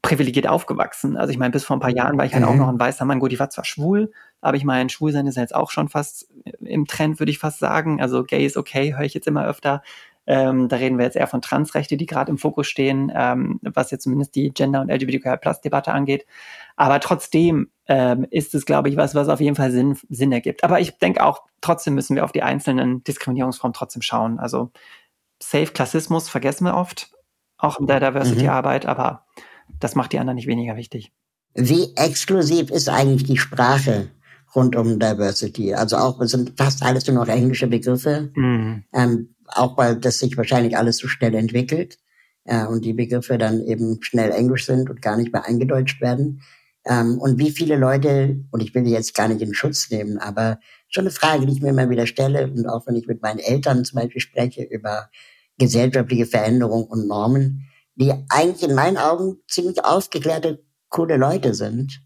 privilegiert 0.03 0.49
aufgewachsen. 0.49 1.17
Also 1.17 1.31
ich 1.31 1.39
meine, 1.39 1.53
bis 1.53 1.65
vor 1.65 1.77
ein 1.77 1.81
paar 1.81 1.95
Jahren 1.95 2.19
war 2.19 2.25
ich 2.25 2.35
halt 2.35 2.43
mhm. 2.43 2.51
auch 2.51 2.57
noch 2.57 2.69
ein 2.69 2.81
weißer 2.81 3.05
Mann. 3.05 3.21
Gut, 3.21 3.33
ich 3.33 3.39
war 3.39 3.51
zwar 3.51 3.65
schwul, 3.65 4.11
aber 4.43 4.57
ich 4.57 4.65
meine, 4.65 4.91
Schwulsein 4.91 5.27
ist 5.27 5.37
jetzt 5.37 5.55
auch 5.55 5.71
schon 5.71 5.89
fast 5.89 6.29
im 6.61 6.87
Trend, 6.87 7.21
würde 7.21 7.31
ich 7.31 7.39
fast 7.39 7.61
sagen. 7.61 8.03
Also 8.03 8.25
gay 8.25 8.45
ist 8.45 8.57
okay, 8.57 8.95
höre 8.95 9.05
ich 9.05 9.15
jetzt 9.15 9.29
immer 9.29 9.47
öfter. 9.47 9.83
Ähm, 10.27 10.69
da 10.69 10.77
reden 10.77 10.99
wir 10.99 11.05
jetzt 11.05 11.17
eher 11.17 11.27
von 11.29 11.43
Transrechte, 11.43 11.97
die 11.97 12.07
gerade 12.07 12.31
im 12.31 12.39
Fokus 12.39 12.67
stehen, 12.67 13.11
ähm, 13.15 13.61
was 13.63 13.91
jetzt 13.93 14.03
zumindest 14.03 14.35
die 14.35 14.51
Gender- 14.51 14.81
und 14.81 14.91
LGBTQI-Plus-Debatte 14.91 15.93
angeht. 15.93 16.27
Aber 16.77 17.01
trotzdem 17.01 17.71
ähm, 17.87 18.27
ist 18.31 18.55
es, 18.55 18.67
glaube 18.67 18.89
ich, 18.89 18.97
was, 18.97 19.15
was 19.15 19.29
auf 19.29 19.41
jeden 19.41 19.57
Fall 19.57 19.71
Sinn, 19.71 19.97
Sinn 20.09 20.33
ergibt. 20.33 20.65
Aber 20.65 20.81
ich 20.81 20.99
denke 20.99 21.25
auch, 21.25 21.43
trotzdem 21.61 21.95
müssen 21.95 22.17
wir 22.17 22.25
auf 22.25 22.33
die 22.33 22.43
einzelnen 22.43 23.03
Diskriminierungsformen 23.05 23.75
trotzdem 23.75 24.03
schauen. 24.03 24.39
Also 24.39 24.71
Safe 25.41 25.67
Klassismus 25.67 26.29
vergessen 26.29 26.65
wir 26.65 26.77
oft, 26.77 27.13
auch 27.59 27.79
in 27.79 27.87
der 27.87 28.01
Diversity-Arbeit, 28.01 28.85
mhm. 28.85 28.91
aber 28.91 29.27
das 29.79 29.95
macht 29.95 30.13
die 30.13 30.19
anderen 30.19 30.37
nicht 30.37 30.47
weniger 30.49 30.77
wichtig. 30.77 31.13
Wie 31.55 31.95
exklusiv 31.97 32.71
ist 32.71 32.89
eigentlich 32.89 33.25
die 33.25 33.39
Sprache 33.39 34.09
rund 34.55 34.77
um 34.77 34.99
Diversity? 34.99 35.75
Also 35.75 35.97
auch, 35.97 36.21
es 36.21 36.33
sind 36.33 36.53
fast 36.57 36.83
alles 36.83 37.07
nur 37.07 37.17
noch 37.17 37.29
englische 37.29 37.67
Begriffe. 37.67 38.31
Mhm. 38.35 38.85
Ähm, 38.93 39.35
auch 39.47 39.77
weil 39.77 39.97
das 39.97 40.19
sich 40.19 40.37
wahrscheinlich 40.37 40.77
alles 40.77 40.99
so 40.99 41.09
schnell 41.09 41.35
entwickelt 41.35 41.99
äh, 42.45 42.67
und 42.67 42.85
die 42.85 42.93
Begriffe 42.93 43.39
dann 43.39 43.61
eben 43.61 43.99
schnell 44.03 44.31
Englisch 44.31 44.67
sind 44.67 44.91
und 44.91 45.03
gar 45.03 45.17
nicht 45.17 45.33
mehr 45.33 45.47
eingedeutscht 45.47 46.01
werden. 46.01 46.43
Ähm, 46.85 47.19
und 47.19 47.39
wie 47.39 47.51
viele 47.51 47.77
Leute, 47.77 48.45
und 48.51 48.63
ich 48.63 48.75
will 48.75 48.83
die 48.83 48.91
jetzt 48.91 49.15
gar 49.15 49.29
nicht 49.29 49.41
in 49.41 49.55
Schutz 49.55 49.91
nehmen, 49.91 50.19
aber 50.19 50.59
schon 50.89 51.03
eine 51.03 51.11
Frage, 51.11 51.47
die 51.47 51.53
ich 51.53 51.63
mir 51.63 51.71
immer 51.71 51.91
wieder 51.91 52.07
stelle, 52.07 52.51
und 52.51 52.67
auch 52.67 52.87
wenn 52.87 52.97
ich 52.97 53.07
mit 53.07 53.23
meinen 53.23 53.39
Eltern 53.39 53.85
zum 53.85 54.01
Beispiel 54.01 54.21
spreche 54.21 54.63
über 54.63 55.09
gesellschaftliche 55.59 56.27
Veränderungen 56.27 56.87
und 56.87 57.07
Normen, 57.07 57.69
die 57.95 58.13
eigentlich 58.31 58.69
in 58.69 58.75
meinen 58.75 58.97
Augen 58.97 59.37
ziemlich 59.49 59.85
aufgeklärte, 59.85 60.65
coole 60.89 61.17
Leute 61.17 61.55
sind, 61.55 62.03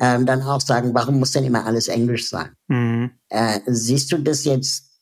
ähm, 0.00 0.26
dann 0.26 0.42
auch 0.42 0.60
sagen, 0.60 0.94
warum 0.94 1.18
muss 1.18 1.32
denn 1.32 1.44
immer 1.44 1.66
alles 1.66 1.88
Englisch 1.88 2.28
sein? 2.28 2.50
Mhm. 2.68 3.10
Äh, 3.28 3.60
siehst 3.66 4.12
du 4.12 4.18
das 4.18 4.44
jetzt 4.44 4.94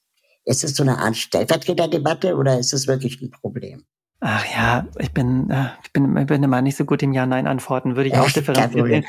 ist 0.45 0.65
es 0.65 0.75
so 0.75 0.83
eine 0.83 0.99
Art 0.99 1.17
Stellvertreterdebatte 1.17 2.37
oder 2.37 2.59
ist 2.59 2.73
es 2.73 2.87
wirklich 2.87 3.21
ein 3.23 3.31
Problem? 3.31 3.85
Ach 4.21 4.45
ja, 4.55 4.87
ich 5.01 5.13
bin, 5.13 5.51
äh, 5.51 5.71
ich 5.83 5.93
bin, 5.93 6.17
ich 6.17 6.27
bin 6.27 6.43
immer 6.43 6.63
nicht 6.63 6.77
so 6.77 6.85
gut 6.85 7.03
im 7.03 7.13
Ja-Nein-Antworten, 7.13 7.97
würde 7.97 8.09
ich 8.09 8.17
auch 8.17 8.31
differenzieren. 8.31 9.05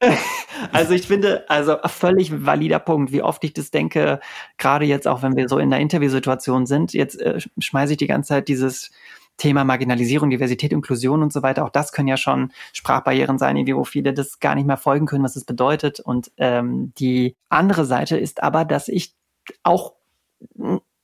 also 0.72 0.92
ich 0.92 1.06
finde, 1.06 1.48
also 1.48 1.76
völlig 1.86 2.44
valider 2.44 2.78
Punkt, 2.78 3.10
wie 3.10 3.22
oft 3.22 3.42
ich 3.44 3.54
das 3.54 3.70
denke, 3.70 4.20
gerade 4.58 4.84
jetzt 4.84 5.08
auch, 5.08 5.22
wenn 5.22 5.36
wir 5.36 5.48
so 5.48 5.58
in 5.58 5.70
der 5.70 5.80
Interviewsituation 5.80 6.66
sind, 6.66 6.92
jetzt 6.92 7.18
äh, 7.20 7.40
schmeiße 7.58 7.92
ich 7.92 7.98
die 7.98 8.06
ganze 8.06 8.28
Zeit 8.28 8.48
dieses 8.48 8.90
Thema 9.38 9.64
Marginalisierung, 9.64 10.30
Diversität, 10.30 10.72
Inklusion 10.72 11.22
und 11.22 11.32
so 11.32 11.42
weiter, 11.42 11.64
auch 11.64 11.70
das 11.70 11.92
können 11.92 12.08
ja 12.08 12.16
schon 12.16 12.52
Sprachbarrieren 12.72 13.38
sein, 13.38 13.56
wo 13.68 13.84
viele 13.84 14.12
das 14.12 14.40
gar 14.40 14.54
nicht 14.54 14.66
mehr 14.66 14.76
folgen 14.76 15.06
können, 15.06 15.24
was 15.24 15.36
es 15.36 15.44
bedeutet. 15.44 16.00
Und 16.00 16.30
ähm, 16.36 16.92
die 16.98 17.36
andere 17.48 17.86
Seite 17.86 18.18
ist 18.18 18.42
aber, 18.42 18.64
dass 18.64 18.88
ich 18.88 19.14
auch 19.62 19.94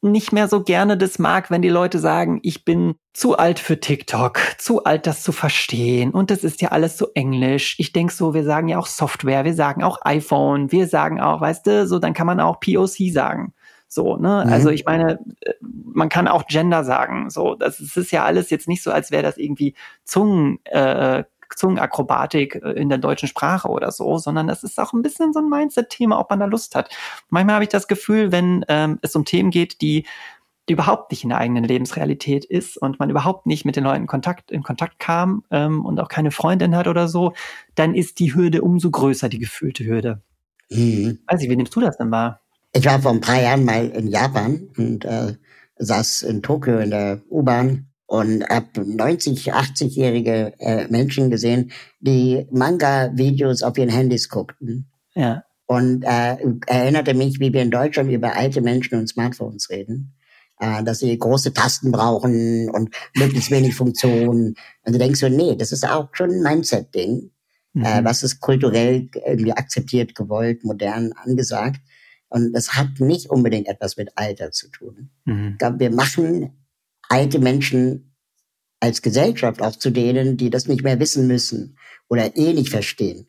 nicht 0.04 0.32
mehr 0.32 0.48
so 0.48 0.62
gerne 0.62 0.98
das 0.98 1.18
mag, 1.18 1.50
wenn 1.50 1.62
die 1.62 1.70
Leute 1.70 1.98
sagen, 1.98 2.38
ich 2.42 2.64
bin 2.64 2.94
zu 3.14 3.38
alt 3.38 3.58
für 3.58 3.80
TikTok, 3.80 4.38
zu 4.58 4.84
alt, 4.84 5.06
das 5.06 5.22
zu 5.22 5.32
verstehen 5.32 6.10
und 6.10 6.30
das 6.30 6.44
ist 6.44 6.60
ja 6.60 6.68
alles 6.68 6.98
so 6.98 7.08
englisch. 7.14 7.76
Ich 7.78 7.92
denk 7.92 8.12
so, 8.12 8.34
wir 8.34 8.44
sagen 8.44 8.68
ja 8.68 8.78
auch 8.78 8.86
Software, 8.86 9.44
wir 9.44 9.54
sagen 9.54 9.82
auch 9.82 9.98
iPhone, 10.02 10.70
wir 10.70 10.88
sagen 10.88 11.20
auch, 11.20 11.40
weißt 11.40 11.66
du, 11.66 11.86
so 11.86 11.98
dann 11.98 12.12
kann 12.12 12.26
man 12.26 12.38
auch 12.38 12.60
POC 12.60 13.10
sagen. 13.12 13.54
So, 13.94 14.16
ne? 14.16 14.42
Mhm. 14.44 14.52
Also 14.52 14.70
ich 14.70 14.84
meine, 14.84 15.20
äh, 15.40 15.54
man 15.62 16.08
kann 16.08 16.28
auch 16.28 16.46
Gender 16.46 16.82
sagen. 16.84 17.30
So, 17.30 17.54
das, 17.54 17.78
das 17.78 17.96
ist 17.96 18.10
ja 18.10 18.24
alles 18.24 18.50
jetzt 18.50 18.68
nicht 18.68 18.82
so, 18.82 18.90
als 18.90 19.10
wäre 19.10 19.22
das 19.22 19.38
irgendwie 19.38 19.74
Zungen 20.04 20.58
äh, 20.66 21.24
Zungenakrobatik 21.56 22.56
äh, 22.56 22.72
in 22.72 22.88
der 22.88 22.98
deutschen 22.98 23.28
Sprache 23.28 23.68
oder 23.68 23.92
so, 23.92 24.18
sondern 24.18 24.48
es 24.48 24.64
ist 24.64 24.80
auch 24.80 24.92
ein 24.92 25.02
bisschen 25.02 25.32
so 25.32 25.38
ein 25.38 25.48
Mindset-Thema, 25.48 26.18
ob 26.18 26.28
man 26.30 26.40
da 26.40 26.46
Lust 26.46 26.74
hat. 26.74 26.90
Manchmal 27.28 27.54
habe 27.54 27.64
ich 27.64 27.70
das 27.70 27.86
Gefühl, 27.86 28.32
wenn 28.32 28.64
ähm, 28.68 28.98
es 29.02 29.14
um 29.14 29.24
Themen 29.24 29.50
geht, 29.50 29.80
die 29.80 30.04
die 30.68 30.72
überhaupt 30.72 31.10
nicht 31.10 31.22
in 31.24 31.28
der 31.28 31.38
eigenen 31.38 31.62
Lebensrealität 31.62 32.46
ist 32.46 32.78
und 32.78 32.98
man 32.98 33.10
überhaupt 33.10 33.44
nicht 33.44 33.66
mit 33.66 33.76
den 33.76 33.84
Leuten 33.84 34.00
in 34.00 34.06
Kontakt, 34.06 34.50
in 34.50 34.62
Kontakt 34.62 34.98
kam 34.98 35.44
ähm, 35.50 35.84
und 35.84 36.00
auch 36.00 36.08
keine 36.08 36.30
Freundin 36.30 36.74
hat 36.74 36.88
oder 36.88 37.06
so, 37.06 37.34
dann 37.74 37.94
ist 37.94 38.18
die 38.18 38.34
Hürde 38.34 38.62
umso 38.62 38.90
größer, 38.90 39.28
die 39.28 39.38
gefühlte 39.38 39.84
Hürde. 39.84 40.22
Mhm. 40.70 41.18
Weiß 41.26 41.42
ich, 41.42 41.50
wie 41.50 41.56
nimmst 41.56 41.76
du 41.76 41.80
das 41.80 41.98
denn 41.98 42.10
wahr? 42.10 42.40
Ich 42.74 42.84
war 42.86 43.00
vor 43.00 43.12
ein 43.12 43.20
paar 43.20 43.40
Jahren 43.40 43.64
mal 43.64 43.88
in 43.88 44.08
Japan 44.08 44.68
und 44.76 45.04
äh, 45.04 45.34
saß 45.76 46.22
in 46.22 46.42
Tokio 46.42 46.78
in 46.78 46.90
der 46.90 47.22
U-Bahn 47.30 47.86
und 48.06 48.44
habe 48.48 48.84
90, 48.84 49.54
80-jährige 49.54 50.54
äh, 50.58 50.88
Menschen 50.88 51.30
gesehen, 51.30 51.70
die 52.00 52.46
Manga-Videos 52.50 53.62
auf 53.62 53.78
ihren 53.78 53.90
Handys 53.90 54.28
guckten. 54.28 54.90
Ja. 55.14 55.44
Und 55.66 56.02
äh, 56.02 56.36
erinnerte 56.66 57.14
mich, 57.14 57.40
wie 57.40 57.52
wir 57.52 57.62
in 57.62 57.70
Deutschland 57.70 58.10
über 58.10 58.36
alte 58.36 58.60
Menschen 58.60 58.98
und 58.98 59.08
Smartphones 59.08 59.70
reden. 59.70 60.14
Äh, 60.60 60.84
dass 60.84 61.00
sie 61.00 61.18
große 61.18 61.52
Tasten 61.52 61.90
brauchen 61.90 62.70
und 62.70 62.94
möglichst 63.16 63.50
wenig 63.50 63.74
Funktionen. 63.74 64.54
Und 64.84 64.92
du 64.92 64.98
denkst 64.98 65.18
so, 65.18 65.28
nee, 65.28 65.56
das 65.56 65.72
ist 65.72 65.88
auch 65.88 66.08
schon 66.12 66.30
ein 66.30 66.42
Mindset-Ding. 66.42 67.30
Äh, 67.74 67.78
mhm. 67.78 67.84
Äh, 67.84 68.04
was 68.04 68.22
ist 68.22 68.40
kulturell 68.40 69.08
irgendwie 69.26 69.52
akzeptiert, 69.52 70.14
gewollt, 70.14 70.64
modern, 70.64 71.12
angesagt. 71.12 71.80
Und 72.34 72.52
das 72.52 72.74
hat 72.74 72.98
nicht 72.98 73.30
unbedingt 73.30 73.68
etwas 73.68 73.96
mit 73.96 74.10
Alter 74.16 74.50
zu 74.50 74.68
tun. 74.68 75.08
Mhm. 75.24 75.56
Wir 75.78 75.92
machen 75.92 76.50
alte 77.08 77.38
Menschen 77.38 78.16
als 78.80 79.02
Gesellschaft 79.02 79.62
auch 79.62 79.76
zu 79.76 79.90
denen, 79.90 80.36
die 80.36 80.50
das 80.50 80.66
nicht 80.66 80.82
mehr 80.82 80.98
wissen 80.98 81.28
müssen 81.28 81.78
oder 82.08 82.36
eh 82.36 82.52
nicht 82.52 82.70
verstehen 82.70 83.28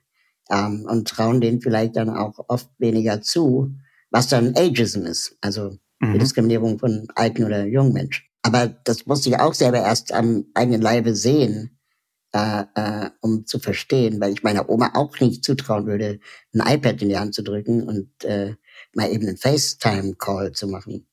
ähm, 0.50 0.88
und 0.90 1.08
trauen 1.08 1.40
denen 1.40 1.62
vielleicht 1.62 1.98
dann 1.98 2.10
auch 2.10 2.46
oft 2.48 2.68
weniger 2.80 3.22
zu, 3.22 3.76
was 4.10 4.28
dann 4.28 4.56
Ageism 4.58 5.06
ist, 5.06 5.38
also 5.40 5.78
mhm. 6.00 6.14
die 6.14 6.20
Diskriminierung 6.20 6.80
von 6.80 7.08
alten 7.14 7.44
oder 7.44 7.64
jungen 7.64 7.94
Menschen. 7.94 8.26
Aber 8.42 8.66
das 8.66 9.06
musste 9.06 9.30
ich 9.30 9.38
auch 9.38 9.54
selber 9.54 9.78
erst 9.78 10.14
am 10.14 10.46
eigenen 10.56 10.82
Leibe 10.82 11.14
sehen, 11.14 11.78
äh, 12.34 12.64
äh, 12.74 13.12
um 13.22 13.46
zu 13.46 13.60
verstehen, 13.60 14.20
weil 14.20 14.34
ich 14.34 14.42
meiner 14.42 14.68
Oma 14.68 14.94
auch 14.96 15.20
nicht 15.20 15.44
zutrauen 15.44 15.86
würde, 15.86 16.20
ein 16.56 16.76
iPad 16.76 17.04
in 17.04 17.10
die 17.10 17.18
Hand 17.20 17.36
zu 17.36 17.44
drücken 17.44 17.84
und 17.84 18.26
äh, 18.26 18.56
mal 18.96 19.12
eben 19.12 19.28
einen 19.28 19.38
FaceTime-Call 19.38 20.54
zu 20.54 20.68
machen. 20.68 21.06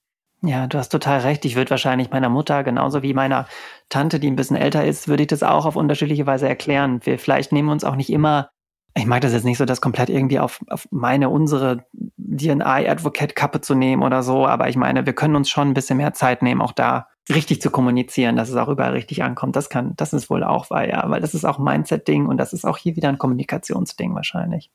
Ja, 0.45 0.67
du 0.67 0.77
hast 0.77 0.89
total 0.89 1.21
recht. 1.21 1.45
Ich 1.45 1.55
würde 1.55 1.71
wahrscheinlich 1.71 2.11
meiner 2.11 2.29
Mutter, 2.29 2.65
genauso 2.65 3.03
wie 3.03 3.15
meiner 3.15 3.47
Tante, 3.89 4.19
die 4.19 4.29
ein 4.29 4.35
bisschen 4.35 4.57
älter 4.57 4.85
ist, 4.85 5.07
würde 5.07 5.23
ich 5.23 5.29
das 5.29 5.45
auch 5.45 5.67
auf 5.67 5.77
unterschiedliche 5.77 6.27
Weise 6.27 6.49
erklären. 6.49 7.01
Wir 7.05 7.19
vielleicht 7.21 7.53
nehmen 7.53 7.69
uns 7.69 7.85
auch 7.85 7.95
nicht 7.95 8.11
immer, 8.11 8.51
ich 8.95 9.07
mag 9.07 9.21
das 9.21 9.33
jetzt 9.33 9.45
nicht 9.45 9.57
so, 9.57 9.65
das 9.65 9.81
komplett 9.81 10.11
irgendwie 10.11 10.41
auf, 10.41 10.61
auf 10.69 10.89
meine, 10.91 11.31
unsere 11.31 11.87
DNI-Advocate-Kappe 12.17 13.61
zu 13.61 13.77
nehmen 13.77 14.03
oder 14.03 14.25
so, 14.25 14.45
aber 14.45 14.69
ich 14.69 14.77
meine, 14.77 15.07
wir 15.07 15.13
können 15.13 15.37
uns 15.37 15.49
schon 15.49 15.69
ein 15.69 15.75
bisschen 15.75 15.97
mehr 15.97 16.13
Zeit 16.13 16.43
nehmen, 16.43 16.61
auch 16.61 16.73
da 16.73 17.07
richtig 17.33 17.63
zu 17.63 17.71
kommunizieren, 17.71 18.35
dass 18.35 18.49
es 18.49 18.57
auch 18.57 18.69
überall 18.69 18.93
richtig 18.93 19.23
ankommt. 19.23 19.55
Das 19.55 19.71
kann, 19.71 19.95
das 19.97 20.13
ist 20.13 20.29
wohl 20.29 20.43
auch 20.43 20.71
wahr, 20.71 20.89
ja, 20.89 21.09
weil 21.09 21.21
das 21.21 21.35
ist 21.35 21.45
auch 21.45 21.59
ein 21.59 21.65
Mindset-Ding 21.65 22.27
und 22.27 22.37
das 22.37 22.53
ist 22.53 22.65
auch 22.65 22.79
hier 22.79 22.97
wieder 22.97 23.09
ein 23.09 23.19
Kommunikationsding 23.19 24.13
wahrscheinlich, 24.15 24.71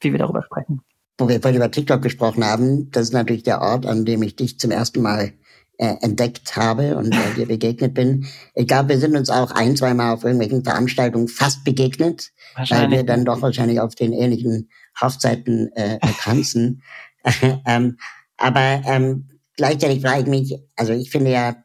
wie 0.00 0.10
wir 0.10 0.18
darüber 0.18 0.42
sprechen 0.42 0.82
wo 1.18 1.28
wir 1.28 1.40
vorhin 1.40 1.56
über 1.56 1.70
TikTok 1.70 2.02
gesprochen 2.02 2.44
haben, 2.44 2.90
das 2.90 3.04
ist 3.04 3.12
natürlich 3.12 3.42
der 3.42 3.60
Ort, 3.60 3.86
an 3.86 4.04
dem 4.04 4.22
ich 4.22 4.36
dich 4.36 4.58
zum 4.58 4.70
ersten 4.70 5.02
Mal 5.02 5.32
äh, 5.78 5.96
entdeckt 6.00 6.56
habe 6.56 6.96
und 6.96 7.12
äh, 7.12 7.34
dir 7.36 7.46
begegnet 7.46 7.94
bin. 7.94 8.26
Ich 8.54 8.66
glaube, 8.66 8.90
wir 8.90 8.98
sind 8.98 9.16
uns 9.16 9.30
auch 9.30 9.50
ein, 9.50 9.76
zwei 9.76 9.94
Mal 9.94 10.12
auf 10.12 10.24
irgendwelchen 10.24 10.64
Veranstaltungen 10.64 11.28
fast 11.28 11.64
begegnet, 11.64 12.32
weil 12.68 12.90
wir 12.90 13.02
dann 13.04 13.24
doch 13.24 13.42
wahrscheinlich 13.42 13.80
auf 13.80 13.94
den 13.94 14.12
ähnlichen 14.12 14.70
Hochzeiten 15.00 15.72
äh, 15.72 15.98
tanzen. 16.20 16.82
ähm, 17.66 17.96
aber 18.36 18.82
ähm, 18.86 19.28
gleichzeitig 19.56 20.02
frage 20.02 20.22
ich 20.22 20.26
mich, 20.26 20.58
also 20.76 20.92
ich 20.92 21.10
finde 21.10 21.32
ja 21.32 21.56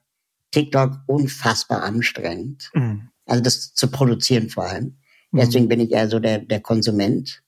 TikTok 0.51 0.97
unfassbar 1.07 1.83
anstrengend. 1.83 2.71
Mhm. 2.73 3.09
Also 3.25 3.43
das 3.43 3.73
zu 3.73 3.91
produzieren 3.91 4.49
vor 4.49 4.65
allem. 4.65 4.97
Mhm. 5.31 5.37
Deswegen 5.37 5.67
bin 5.67 5.79
ich 5.79 5.91
eher 5.91 6.09
so 6.09 6.19
der, 6.19 6.39
der 6.39 6.61
Konsument 6.61 7.43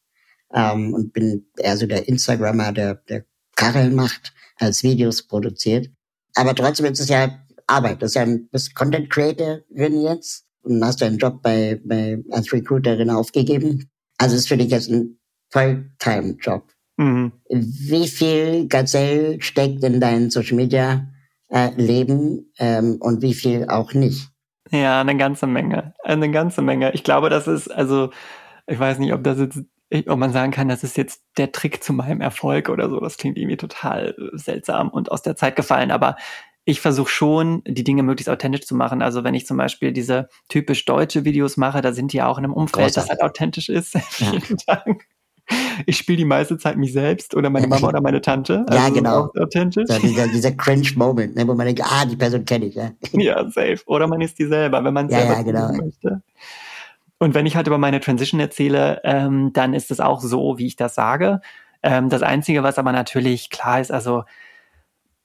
ähm, 0.54 0.94
und 0.94 1.14
bin 1.14 1.46
eher 1.58 1.78
so 1.78 1.86
der 1.86 2.08
Instagrammer, 2.08 2.72
der, 2.72 2.96
der 2.96 3.26
Karren 3.56 3.96
macht, 3.96 4.34
als 4.58 4.84
Videos 4.84 5.24
produziert. 5.24 5.90
Aber 6.36 6.56
trotzdem 6.56 6.86
ist 6.86 7.00
es 7.00 7.10
ja 7.10 7.40
Arbeit. 7.68 8.02
Das 8.02 8.12
ist 8.12 8.16
ja 8.16 8.24
ein, 8.24 8.48
bist 8.50 8.76
Content 8.76 9.10
Creatorin 9.10 10.02
jetzt 10.02 10.46
und 10.64 10.84
hast 10.84 11.02
deinen 11.02 11.18
Job 11.18 11.42
bei, 11.42 11.80
bei 11.84 12.24
als 12.32 12.52
Recruiterin 12.52 13.10
aufgegeben. 13.10 13.90
Also 14.18 14.36
ist 14.36 14.48
für 14.48 14.58
dich 14.58 14.72
jetzt 14.72 14.90
ein 14.90 15.18
Fulltime-Job. 15.52 16.72
Mhm. 16.98 17.32
Wie 17.50 18.08
viel 18.08 18.68
Gazelle 18.68 19.42
steckt 19.42 19.84
in 19.84 20.00
dein 20.00 20.30
Social 20.30 20.56
Media 20.56 21.08
äh, 21.50 21.72
Leben 21.76 22.52
ähm, 22.60 22.98
und 23.00 23.22
wie 23.22 23.34
viel 23.34 23.68
auch 23.68 23.94
nicht? 23.94 24.30
Ja, 24.70 25.02
eine 25.02 25.18
ganze 25.18 25.48
Menge. 25.48 25.94
Eine 26.04 26.32
ganze 26.32 26.62
Menge. 26.62 26.94
Ich 26.94 27.04
glaube, 27.04 27.30
das 27.30 27.48
ist, 27.48 27.68
also, 27.70 28.12
ich 28.68 28.80
weiß 28.80 29.00
nicht, 29.00 29.14
ob 29.14 29.24
das 29.24 29.40
jetzt, 29.40 29.60
ob 30.08 30.18
man 30.18 30.32
sagen 30.32 30.52
kann, 30.52 30.70
das 30.70 30.84
ist 30.84 30.98
jetzt 30.98 31.24
der 31.38 31.52
Trick 31.52 31.84
zu 31.84 31.94
meinem 31.94 32.22
Erfolg 32.22 32.70
oder 32.70 32.90
so. 32.90 33.00
Das 33.00 33.18
klingt 33.18 33.38
irgendwie 33.38 33.58
total 33.58 34.16
seltsam 34.34 34.90
und 34.90 35.12
aus 35.12 35.22
der 35.22 35.36
Zeit 35.36 35.56
gefallen. 35.56 35.92
Aber 35.92 36.16
ich 36.64 36.80
versuche 36.80 37.10
schon, 37.10 37.64
die 37.66 37.84
Dinge 37.84 38.04
möglichst 38.04 38.30
authentisch 38.30 38.66
zu 38.66 38.76
machen. 38.76 39.02
Also 39.02 39.24
wenn 39.24 39.34
ich 39.34 39.46
zum 39.46 39.58
Beispiel 39.58 39.92
diese 39.92 40.30
typisch 40.48 40.86
deutsche 40.86 41.26
Videos 41.26 41.58
mache, 41.58 41.82
da 41.82 41.92
sind 41.92 42.14
die 42.14 42.18
ja 42.18 42.28
auch 42.28 42.38
in 42.38 42.46
einem 42.46 42.54
Umfeld, 42.54 42.88
Großartig. 42.88 42.96
das 42.96 43.10
halt 43.10 43.22
authentisch 43.22 43.70
ist. 43.70 43.98
Vielen 44.10 44.58
Dank 44.68 45.06
ich 45.86 45.98
spiele 45.98 46.18
die 46.18 46.26
meiste 46.26 46.58
Zeit 46.58 46.78
mich 46.78 46.94
selbst 46.94 47.36
oder 47.36 47.50
meine 47.50 47.68
Mama 47.68 47.88
oder 47.90 48.02
meine 48.02 48.22
Tante. 48.22 48.66
Also 48.68 48.84
ja, 48.84 48.90
genau. 48.90 49.32
Authentisch. 49.40 49.88
So, 49.88 50.00
dieser, 50.00 50.28
dieser 50.28 50.52
Cringe-Moment, 50.52 51.36
ne, 51.36 51.48
wo 51.48 51.54
man 51.54 51.66
denkt, 51.66 51.82
ah, 51.84 52.06
die 52.06 52.16
Person 52.16 52.46
kenne 52.46 52.66
ich. 52.66 52.76
Ja. 52.76 52.92
ja, 53.14 53.50
safe. 53.50 53.80
Oder 53.86 54.08
man 54.08 54.22
ist 54.22 54.40
die 54.40 54.46
selber, 54.46 54.84
wenn 54.84 54.94
man 54.94 55.10
ja, 55.10 55.20
selber 55.20 55.34
ja, 55.34 55.42
genau. 55.42 55.72
möchte. 55.74 56.22
Und 57.22 57.36
wenn 57.36 57.46
ich 57.46 57.56
halt 57.56 57.68
über 57.68 57.78
meine 57.78 58.00
Transition 58.00 58.40
erzähle, 58.40 59.00
ähm, 59.04 59.54
dann 59.54 59.76
ist 59.76 59.92
es 59.92 60.00
auch 60.00 60.22
so, 60.22 60.58
wie 60.58 60.66
ich 60.66 60.76
das 60.76 60.96
sage. 60.96 61.42
Ähm, 61.84 62.10
das 62.10 62.24
Einzige, 62.24 62.64
was 62.64 62.80
aber 62.80 62.92
natürlich 62.94 63.52
klar 63.52 63.80
ist, 63.80 63.92
also 63.92 64.24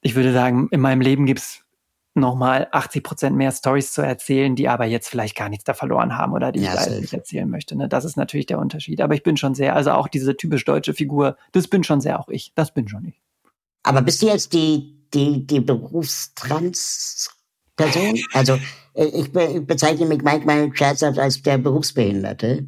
ich 0.01 0.13
würde 0.13 0.31
sagen, 0.31 0.67
in 0.69 0.79
meinem 0.79 1.01
Leben 1.01 1.25
gibt's 1.25 1.63
nochmal 2.13 2.67
80 2.71 3.03
Prozent 3.03 3.35
mehr 3.35 3.51
Stories 3.51 3.93
zu 3.93 4.03
erzählen, 4.03 4.55
die 4.55 4.69
aber 4.69 4.85
jetzt 4.85 5.09
vielleicht 5.09 5.35
gar 5.35 5.49
nichts 5.49 5.63
da 5.63 5.73
verloren 5.73 6.15
haben 6.15 6.33
oder 6.33 6.51
die 6.51 6.59
ja, 6.59 6.75
ich 6.75 6.75
leider 6.75 7.01
nicht 7.01 7.13
erzählen 7.13 7.49
möchte. 7.49 7.75
Ne? 7.75 7.89
Das 7.89 8.05
ist 8.05 8.15
natürlich 8.15 8.45
der 8.45 8.59
Unterschied. 8.59 9.01
Aber 9.01 9.15
ich 9.15 9.23
bin 9.23 9.35
schon 9.35 9.55
sehr, 9.55 9.75
also 9.75 9.89
auch 9.93 10.07
diese 10.07 10.37
typisch 10.37 10.65
deutsche 10.65 10.93
Figur, 10.93 11.35
das 11.51 11.67
bin 11.67 11.83
schon 11.83 11.99
sehr 11.99 12.19
auch 12.19 12.29
ich. 12.29 12.51
Das 12.53 12.75
bin 12.75 12.87
schon 12.87 13.05
ich. 13.05 13.19
Aber 13.81 14.03
bist 14.03 14.21
du 14.21 14.27
jetzt 14.27 14.53
die, 14.53 15.01
die, 15.15 15.47
die 15.47 15.61
Berufstrans-Person? 15.61 18.19
also 18.33 18.59
ich, 18.97 19.31
be 19.31 19.61
bezeichne 19.61 20.05
mich 20.05 20.21
manchmal 20.23 20.75
scherzhaft 20.75 21.19
als 21.19 21.41
der 21.41 21.57
Berufsbehinderte, 21.57 22.67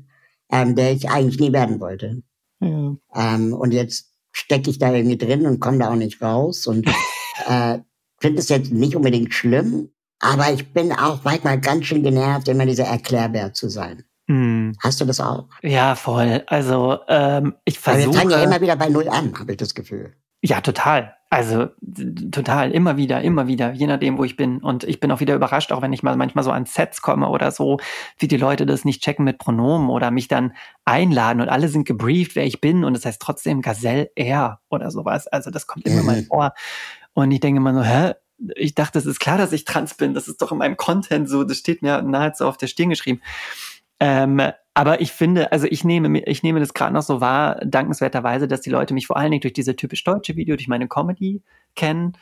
ähm, 0.52 0.76
der 0.76 0.92
ich 0.94 1.10
eigentlich 1.10 1.40
nie 1.40 1.52
werden 1.52 1.80
wollte. 1.80 2.22
Ja. 2.60 2.96
Ähm, 3.16 3.54
und 3.54 3.74
jetzt 3.74 4.14
stecke 4.32 4.70
ich 4.70 4.80
da 4.80 4.94
irgendwie 4.94 5.18
drin 5.18 5.46
und 5.46 5.60
komme 5.60 5.80
da 5.80 5.90
auch 5.90 5.96
nicht 5.96 6.22
raus. 6.22 6.68
Und 6.68 6.88
äh, 7.48 7.80
finde 8.20 8.40
es 8.40 8.50
jetzt 8.50 8.72
nicht 8.72 8.96
unbedingt 8.96 9.34
schlimm, 9.34 9.90
aber 10.20 10.52
ich 10.52 10.74
bin 10.74 10.92
auch 10.92 11.24
manchmal 11.24 11.60
ganz 11.60 11.86
schön 11.86 12.04
genervt, 12.04 12.48
immer 12.48 12.66
dieser 12.66 12.86
Erklärbär 12.86 13.54
zu 13.54 13.70
sein. 13.70 14.04
Mm. 14.28 14.74
Hast 14.80 15.02
du 15.02 15.06
das 15.06 15.20
auch? 15.20 15.48
Ja, 15.64 15.96
voll. 15.96 16.44
Also 16.48 17.00
ähm, 17.08 17.56
ich 17.66 17.80
versuche. 17.80 18.14
wir 18.14 18.14
fangen 18.14 18.32
ja 18.32 18.44
immer 18.44 18.62
wieder 18.62 18.76
bei 18.76 18.90
Null 18.90 19.08
an, 19.08 19.34
habe 19.40 19.54
ich 19.54 19.58
das 19.58 19.74
Gefühl. 19.74 20.14
Ja, 20.42 20.62
total. 20.62 21.16
Also 21.32 21.68
total, 22.32 22.72
immer 22.72 22.98
wieder, 22.98 23.22
immer 23.22 23.46
wieder, 23.46 23.72
je 23.74 23.86
nachdem, 23.86 24.18
wo 24.18 24.24
ich 24.24 24.36
bin. 24.36 24.64
Und 24.64 24.84
ich 24.84 25.00
bin 25.00 25.12
auch 25.12 25.20
wieder 25.20 25.36
überrascht, 25.36 25.72
auch 25.72 25.84
wenn 25.84 25.94
ich 25.94 26.02
mal 26.02 26.18
manchmal 26.18 26.44
so 26.44 26.52
an 26.52 26.66
Sets 26.66 27.04
komme 27.04 27.30
oder 27.30 27.52
so, 27.52 27.78
wie 28.18 28.28
die 28.28 28.38
Leute 28.38 28.66
das 28.66 28.84
nicht 28.84 29.04
checken 29.04 29.26
mit 29.26 29.38
Pronomen 29.38 29.90
oder 29.90 30.10
mich 30.10 30.28
dann 30.28 30.54
einladen 30.86 31.42
und 31.42 31.50
alle 31.50 31.68
sind 31.68 31.86
gebrieft, 31.88 32.36
wer 32.36 32.46
ich 32.46 32.62
bin 32.62 32.84
und 32.84 32.96
das 32.96 33.06
heißt 33.06 33.22
trotzdem 33.22 33.62
Gazelle 33.62 34.10
R 34.16 34.60
oder 34.70 34.90
sowas. 34.90 35.28
Also 35.28 35.52
das 35.52 35.68
kommt 35.68 35.86
immer 35.86 36.02
mhm. 36.02 36.06
mal 36.08 36.24
vor. 36.24 36.54
Und 37.14 37.32
ich 37.32 37.40
denke 37.40 37.60
immer 37.60 37.76
so, 37.76 37.84
hä? 37.84 38.14
Ich 38.56 38.74
dachte, 38.74 38.98
es 38.98 39.06
ist 39.06 39.20
klar, 39.20 39.38
dass 39.38 39.52
ich 39.52 39.66
trans 39.66 39.94
bin. 39.94 40.16
Das 40.16 40.28
ist 40.28 40.42
doch 40.42 40.52
in 40.52 40.58
meinem 40.58 40.78
Content 40.78 41.30
so. 41.30 41.44
Das 41.44 41.58
steht 41.58 41.84
mir 41.84 42.02
nahezu 42.02 42.48
auf 42.48 42.58
der 42.58 42.68
Stirn 42.68 42.90
geschrieben. 42.90 43.22
Ähm, 44.00 44.42
aber 44.80 45.02
ich 45.02 45.12
finde, 45.12 45.52
also 45.52 45.68
ich 45.70 45.84
nehme, 45.84 46.20
ich 46.22 46.44
nehme 46.44 46.60
das 46.60 46.74
gerade 46.74 46.94
noch 46.94 47.02
so 47.02 47.20
wahr, 47.20 47.56
dankenswerterweise, 47.66 48.48
dass 48.48 48.62
die 48.62 48.70
Leute 48.70 48.94
mich 48.94 49.08
vor 49.08 49.18
allen 49.18 49.32
Dingen 49.32 49.42
durch 49.42 49.54
diese 49.54 49.76
typisch 49.76 50.04
deutsche 50.04 50.36
Video, 50.38 50.56
durch 50.56 50.68
meine 50.70 50.88
Comedy 50.88 51.42
kennen 51.76 52.14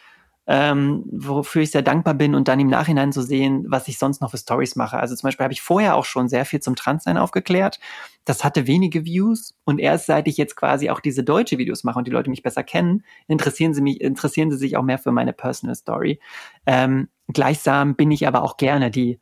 ähm, 0.49 1.03
wofür 1.11 1.61
ich 1.61 1.71
sehr 1.71 1.81
dankbar 1.81 2.13
bin 2.13 2.33
und 2.33 2.47
dann 2.47 2.59
im 2.59 2.69
Nachhinein 2.69 3.11
zu 3.11 3.21
sehen, 3.21 3.65
was 3.67 3.89
ich 3.89 3.99
sonst 3.99 4.21
noch 4.21 4.31
für 4.31 4.37
Stories 4.37 4.77
mache. 4.77 4.97
Also 4.97 5.13
zum 5.13 5.27
Beispiel 5.27 5.43
habe 5.43 5.53
ich 5.53 5.61
vorher 5.61 5.95
auch 5.95 6.05
schon 6.05 6.29
sehr 6.29 6.45
viel 6.45 6.61
zum 6.61 6.77
Transsein 6.77 7.17
aufgeklärt. 7.17 7.79
Das 8.23 8.45
hatte 8.45 8.65
wenige 8.65 9.03
Views 9.03 9.55
und 9.65 9.79
erst 9.79 10.05
seit 10.05 10.25
ich 10.27 10.37
jetzt 10.37 10.55
quasi 10.55 10.89
auch 10.89 11.01
diese 11.01 11.23
deutsche 11.23 11.57
Videos 11.57 11.83
mache 11.83 11.99
und 11.99 12.07
die 12.07 12.11
Leute 12.11 12.29
mich 12.29 12.43
besser 12.43 12.63
kennen, 12.63 13.03
interessieren 13.27 13.73
sie 13.73 13.81
mich, 13.81 13.99
interessieren 13.99 14.49
sie 14.49 14.57
sich 14.57 14.77
auch 14.77 14.83
mehr 14.83 14.99
für 14.99 15.11
meine 15.11 15.33
Personal 15.33 15.75
Story. 15.75 16.21
Ähm, 16.65 17.09
gleichsam 17.27 17.95
bin 17.95 18.09
ich 18.11 18.25
aber 18.25 18.41
auch 18.43 18.55
gerne 18.55 18.89
die 18.89 19.19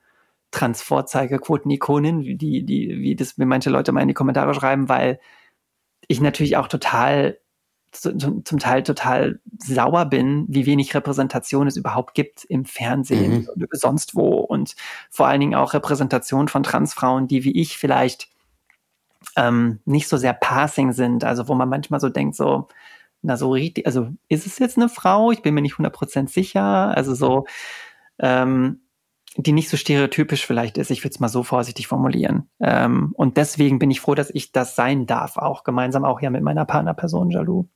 Trans-Vorzeigequoten-Ikonin, 0.56 2.22
die, 2.38 2.66
die, 2.66 2.98
wie 3.00 3.16
das 3.16 3.38
mir 3.38 3.46
manche 3.46 3.70
Leute 3.70 3.92
mal 3.92 4.02
in 4.02 4.08
die 4.08 4.14
Kommentare 4.14 4.54
schreiben, 4.54 4.88
weil 4.88 5.20
ich 6.08 6.22
natürlich 6.22 6.56
auch 6.58 6.68
total 6.68 7.38
zum, 7.92 8.44
Teil 8.44 8.84
total 8.84 9.40
sauer 9.58 10.06
bin, 10.06 10.46
wie 10.50 10.66
wenig 10.66 10.94
Repräsentation 10.94 11.68
es 11.68 11.78
überhaupt 11.78 12.14
gibt 12.14 12.44
im 12.46 12.66
Fernsehen 12.66 13.42
mhm. 13.42 13.50
oder 13.56 13.68
sonst 13.72 14.16
wo 14.16 14.40
und 14.40 14.76
vor 15.10 15.28
allen 15.28 15.40
Dingen 15.40 15.56
auch 15.56 15.74
Repräsentation 15.74 16.50
von 16.50 16.64
Transfrauen, 16.64 17.28
die 17.28 17.46
wie 17.46 17.58
ich 17.60 17.78
vielleicht 17.78 18.28
ähm, 19.38 19.80
nicht 19.86 20.10
so 20.10 20.18
sehr 20.18 20.34
passing 20.34 20.92
sind, 20.92 21.24
also 21.24 21.48
wo 21.48 21.56
man 21.56 21.70
manchmal 21.70 22.02
so 22.02 22.10
denkt, 22.10 22.36
so, 22.36 22.68
na 23.22 23.38
so 23.38 23.52
richtig, 23.52 23.86
also 23.86 24.10
ist 24.28 24.46
es 24.46 24.60
jetzt 24.60 24.78
eine 24.78 24.90
Frau? 24.90 25.32
Ich 25.32 25.42
bin 25.42 25.54
mir 25.54 25.62
nicht 25.62 25.76
100% 25.76 26.30
sicher, 26.30 26.64
also 26.64 27.16
so, 27.16 27.46
ähm, 28.20 28.82
die 29.38 29.52
nicht 29.52 29.70
so 29.70 29.78
stereotypisch 29.78 30.46
vielleicht 30.46 30.78
ist. 30.78 30.92
Ich 30.92 31.04
würde 31.04 31.14
es 31.14 31.20
mal 31.20 31.30
so 31.30 31.44
vorsichtig 31.44 31.88
formulieren. 31.88 32.50
Ähm, 32.62 33.12
und 33.16 33.38
deswegen 33.38 33.80
bin 33.80 33.92
ich 33.92 34.00
froh, 34.00 34.16
dass 34.16 34.30
ich 34.30 34.52
das 34.52 34.76
sein 34.76 35.06
darf, 35.06 35.38
auch 35.38 35.64
gemeinsam 35.64 36.06
auch 36.06 36.22
ja 36.22 36.30
mit 36.30 36.42
meiner 36.42 36.66
Partnerperson 36.66 37.32
Jalou. 37.32 37.68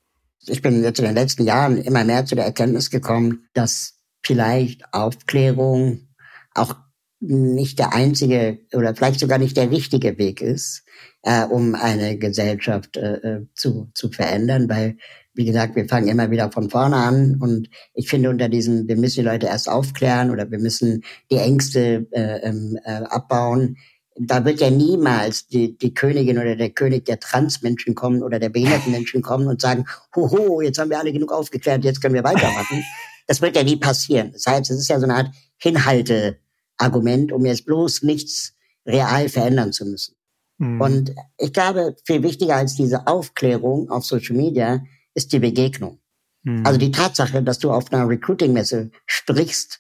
Ich 0.48 0.62
bin 0.62 0.84
jetzt 0.84 1.00
in 1.00 1.06
den 1.06 1.16
letzten 1.16 1.44
Jahren 1.44 1.78
immer 1.78 2.04
mehr 2.06 2.26
zu 2.26 2.36
der 2.36 2.46
Erkenntnis 2.46 2.90
gekommen, 2.90 3.48
dass 3.54 4.00
vielleicht 4.24 4.94
Aufklärung 4.94 6.08
auch 6.54 6.76
nicht 7.20 7.80
der 7.80 7.94
einzige 7.94 8.60
oder 8.74 8.96
vielleicht 8.96 9.20
sogar 9.20 9.38
nicht 9.38 9.58
der 9.58 9.72
richtige 9.72 10.18
Weg 10.18 10.42
ist, 10.42 10.86
äh, 11.24 11.44
um 11.44 11.76
eine 11.76 12.18
Gesellschaft 12.18 12.96
äh, 12.96 13.16
äh 13.16 13.48
zu, 13.54 13.92
zu 13.94 14.10
verändern, 14.10 14.70
weil, 14.70 14.98
wie 15.40 15.46
gesagt, 15.46 15.78
wir 15.78 15.88
fangen 15.88 16.10
immer 16.10 16.32
wieder 16.32 16.52
von 16.52 16.70
vorne 16.70 16.98
an 16.98 17.38
und 17.40 17.70
ich 17.94 18.10
finde 18.10 18.30
unter 18.30 18.50
diesem, 18.50 18.90
wir 18.90 18.98
müssen 18.98 19.22
die 19.22 19.26
Leute 19.26 19.46
erst 19.46 19.70
aufklären 19.70 20.32
oder 20.32 20.52
wir 20.52 20.60
müssen 20.60 21.02
die 21.32 21.38
Ängste 21.38 22.08
äh, 22.12 22.42
ähm, 22.42 22.78
äh, 22.84 23.04
abbauen, 23.04 23.78
da 24.20 24.44
wird 24.44 24.60
ja 24.60 24.70
niemals 24.70 25.48
die, 25.48 25.78
die 25.78 25.94
Königin 25.94 26.40
oder 26.40 26.58
der 26.58 26.72
König 26.72 27.06
der 27.06 27.22
Transmenschen 27.22 27.96
kommen 27.96 28.22
oder 28.22 28.38
der 28.38 28.50
behinderten 28.50 28.92
Menschen 28.92 29.22
kommen 29.22 29.48
und 29.48 29.62
sagen, 29.62 29.86
hoho, 30.14 30.60
jetzt 30.60 30.78
haben 30.78 30.90
wir 30.90 31.00
alle 31.00 31.14
genug 31.14 31.32
aufgeklärt, 31.32 31.86
jetzt 31.86 32.02
können 32.02 32.16
wir 32.16 32.24
weitermachen. 32.26 32.84
Das 33.28 33.42
wird 33.42 33.56
ja 33.56 33.64
nie 33.64 33.78
passieren. 33.78 34.32
Das 34.34 34.46
heißt, 34.46 34.70
es 34.72 34.78
ist 34.78 34.90
ja 34.90 35.00
so 35.00 35.06
eine 35.06 35.16
Art 35.16 35.32
Hinhalteargument, 35.56 37.32
um 37.32 37.46
jetzt 37.46 37.66
bloß 37.66 38.04
nichts 38.04 38.56
real 38.86 39.30
verändern 39.30 39.72
zu 39.72 39.86
müssen. 39.86 40.16
Mhm. 40.58 40.82
Und 40.82 41.16
ich 41.38 41.54
glaube, 41.54 41.96
viel 42.04 42.24
wichtiger 42.24 42.58
als 42.58 42.76
diese 42.76 43.08
Aufklärung 43.08 43.90
auf 43.90 44.04
Social 44.04 44.36
Media 44.36 44.82
ist 45.20 45.34
die 45.34 45.40
Begegnung. 45.40 46.00
Mhm. 46.44 46.66
Also 46.66 46.80
die 46.80 46.92
Tatsache, 46.92 47.44
dass 47.44 47.60
du 47.60 47.72
auf 47.72 47.92
einer 47.92 48.08
Recruiting-Messe 48.08 48.92
sprichst, 49.06 49.80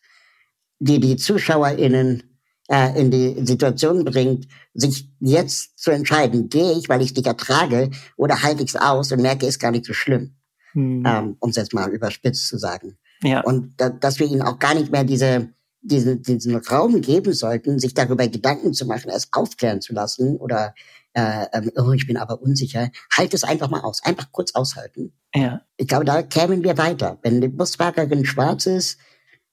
die 0.80 1.00
die 1.00 1.16
ZuschauerInnen 1.16 2.24
äh, 2.70 3.00
in 3.00 3.10
die 3.10 3.46
Situation 3.46 4.04
bringt, 4.04 4.48
sich 4.74 5.10
jetzt 5.20 5.80
zu 5.80 5.92
entscheiden, 5.92 6.50
gehe 6.50 6.74
ich, 6.78 6.90
weil 6.90 7.02
ich 7.02 7.14
dich 7.14 7.26
ertrage, 7.26 7.90
oder 8.18 8.44
halte 8.44 8.64
ich 8.64 8.70
es 8.70 8.76
aus 8.76 9.12
und 9.12 9.22
merke, 9.22 9.46
ist 9.46 9.60
gar 9.60 9.72
nicht 9.72 9.86
so 9.86 9.94
schlimm. 9.94 10.36
Hm. 10.74 11.04
Ähm, 11.06 11.36
um 11.40 11.50
es 11.50 11.56
jetzt 11.56 11.74
mal 11.74 11.90
überspitzt 11.90 12.48
zu 12.48 12.58
sagen. 12.58 12.98
Ja. 13.24 13.42
Und 13.42 13.74
da, 13.78 13.90
dass 13.90 14.20
wir 14.20 14.28
ihnen 14.28 14.44
auch 14.44 14.60
gar 14.60 14.76
nicht 14.76 14.92
mehr 14.92 15.04
diese, 15.04 15.50
diesen, 15.82 16.22
diesen 16.22 16.56
Raum 16.56 17.02
geben 17.02 17.34
sollten, 17.34 17.80
sich 17.80 17.94
darüber 17.94 18.28
Gedanken 18.28 18.74
zu 18.74 18.86
machen, 18.86 19.10
es 19.10 19.30
aufklären 19.32 19.82
zu 19.82 19.94
lassen 19.94 20.38
oder 20.38 20.74
äh, 21.14 21.46
ähm, 21.54 21.72
oh, 21.76 21.92
ich 21.92 22.06
bin 22.06 22.18
aber 22.18 22.42
unsicher. 22.42 22.90
Halt 23.16 23.34
es 23.34 23.44
einfach 23.44 23.70
mal 23.70 23.82
aus. 23.82 24.04
Einfach 24.04 24.32
kurz 24.32 24.54
aushalten. 24.54 25.14
Ja. 25.34 25.62
Ich 25.78 25.88
glaube, 25.88 26.06
da 26.06 26.22
kämen 26.22 26.64
wir 26.64 26.78
weiter. 26.78 27.18
Wenn 27.24 27.42
die 27.42 27.48
Busfahrerin 27.48 28.26
schwarz 28.26 28.66
ist, 28.66 29.00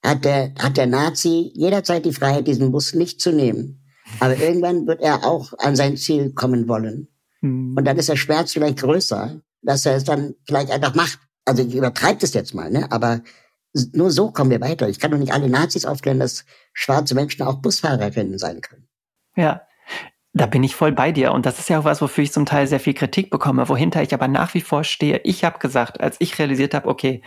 hat 0.03 0.25
der, 0.25 0.53
hat 0.59 0.77
der 0.77 0.87
Nazi 0.87 1.51
jederzeit 1.55 2.05
die 2.05 2.13
Freiheit, 2.13 2.47
diesen 2.47 2.71
Bus 2.71 2.93
nicht 2.93 3.19
zu 3.21 3.31
nehmen. 3.31 3.83
Aber 4.19 4.37
irgendwann 4.37 4.87
wird 4.87 5.01
er 5.01 5.25
auch 5.25 5.53
an 5.57 5.75
sein 5.75 5.97
Ziel 5.97 6.33
kommen 6.33 6.67
wollen. 6.67 7.07
Mhm. 7.41 7.75
Und 7.77 7.85
dann 7.85 7.97
ist 7.97 8.09
der 8.09 8.15
Schmerz 8.15 8.53
vielleicht 8.53 8.79
größer, 8.79 9.41
dass 9.61 9.85
er 9.85 9.95
es 9.95 10.03
dann 10.03 10.35
vielleicht 10.45 10.71
einfach 10.71 10.95
macht. 10.95 11.19
Also 11.45 11.63
ich 11.63 11.75
übertreibe 11.75 12.19
das 12.19 12.33
jetzt 12.33 12.53
mal, 12.53 12.69
ne? 12.69 12.91
aber 12.91 13.21
nur 13.93 14.11
so 14.11 14.31
kommen 14.31 14.51
wir 14.51 14.61
weiter. 14.61 14.89
Ich 14.89 14.99
kann 14.99 15.11
doch 15.11 15.17
nicht 15.17 15.33
alle 15.33 15.49
Nazis 15.49 15.85
aufklären, 15.85 16.19
dass 16.19 16.45
schwarze 16.73 17.15
Menschen 17.15 17.43
auch 17.43 17.55
Busfahrerinnen 17.55 18.37
sein 18.37 18.61
können. 18.61 18.87
Ja, 19.35 19.61
da 20.33 20.45
bin 20.45 20.63
ich 20.63 20.75
voll 20.75 20.91
bei 20.91 21.11
dir. 21.11 21.31
Und 21.31 21.45
das 21.45 21.59
ist 21.59 21.69
ja 21.69 21.79
auch 21.79 21.83
was, 21.83 22.01
wofür 22.01 22.23
ich 22.23 22.31
zum 22.31 22.45
Teil 22.45 22.67
sehr 22.67 22.79
viel 22.79 22.93
Kritik 22.93 23.29
bekomme, 23.29 23.67
wohinter 23.69 24.01
ich 24.01 24.13
aber 24.13 24.27
nach 24.27 24.53
wie 24.53 24.61
vor 24.61 24.83
stehe. 24.83 25.21
Ich 25.23 25.43
habe 25.43 25.59
gesagt, 25.59 25.99
als 25.99 26.17
ich 26.19 26.37
realisiert 26.39 26.73
habe, 26.73 26.87
okay, 26.87 27.21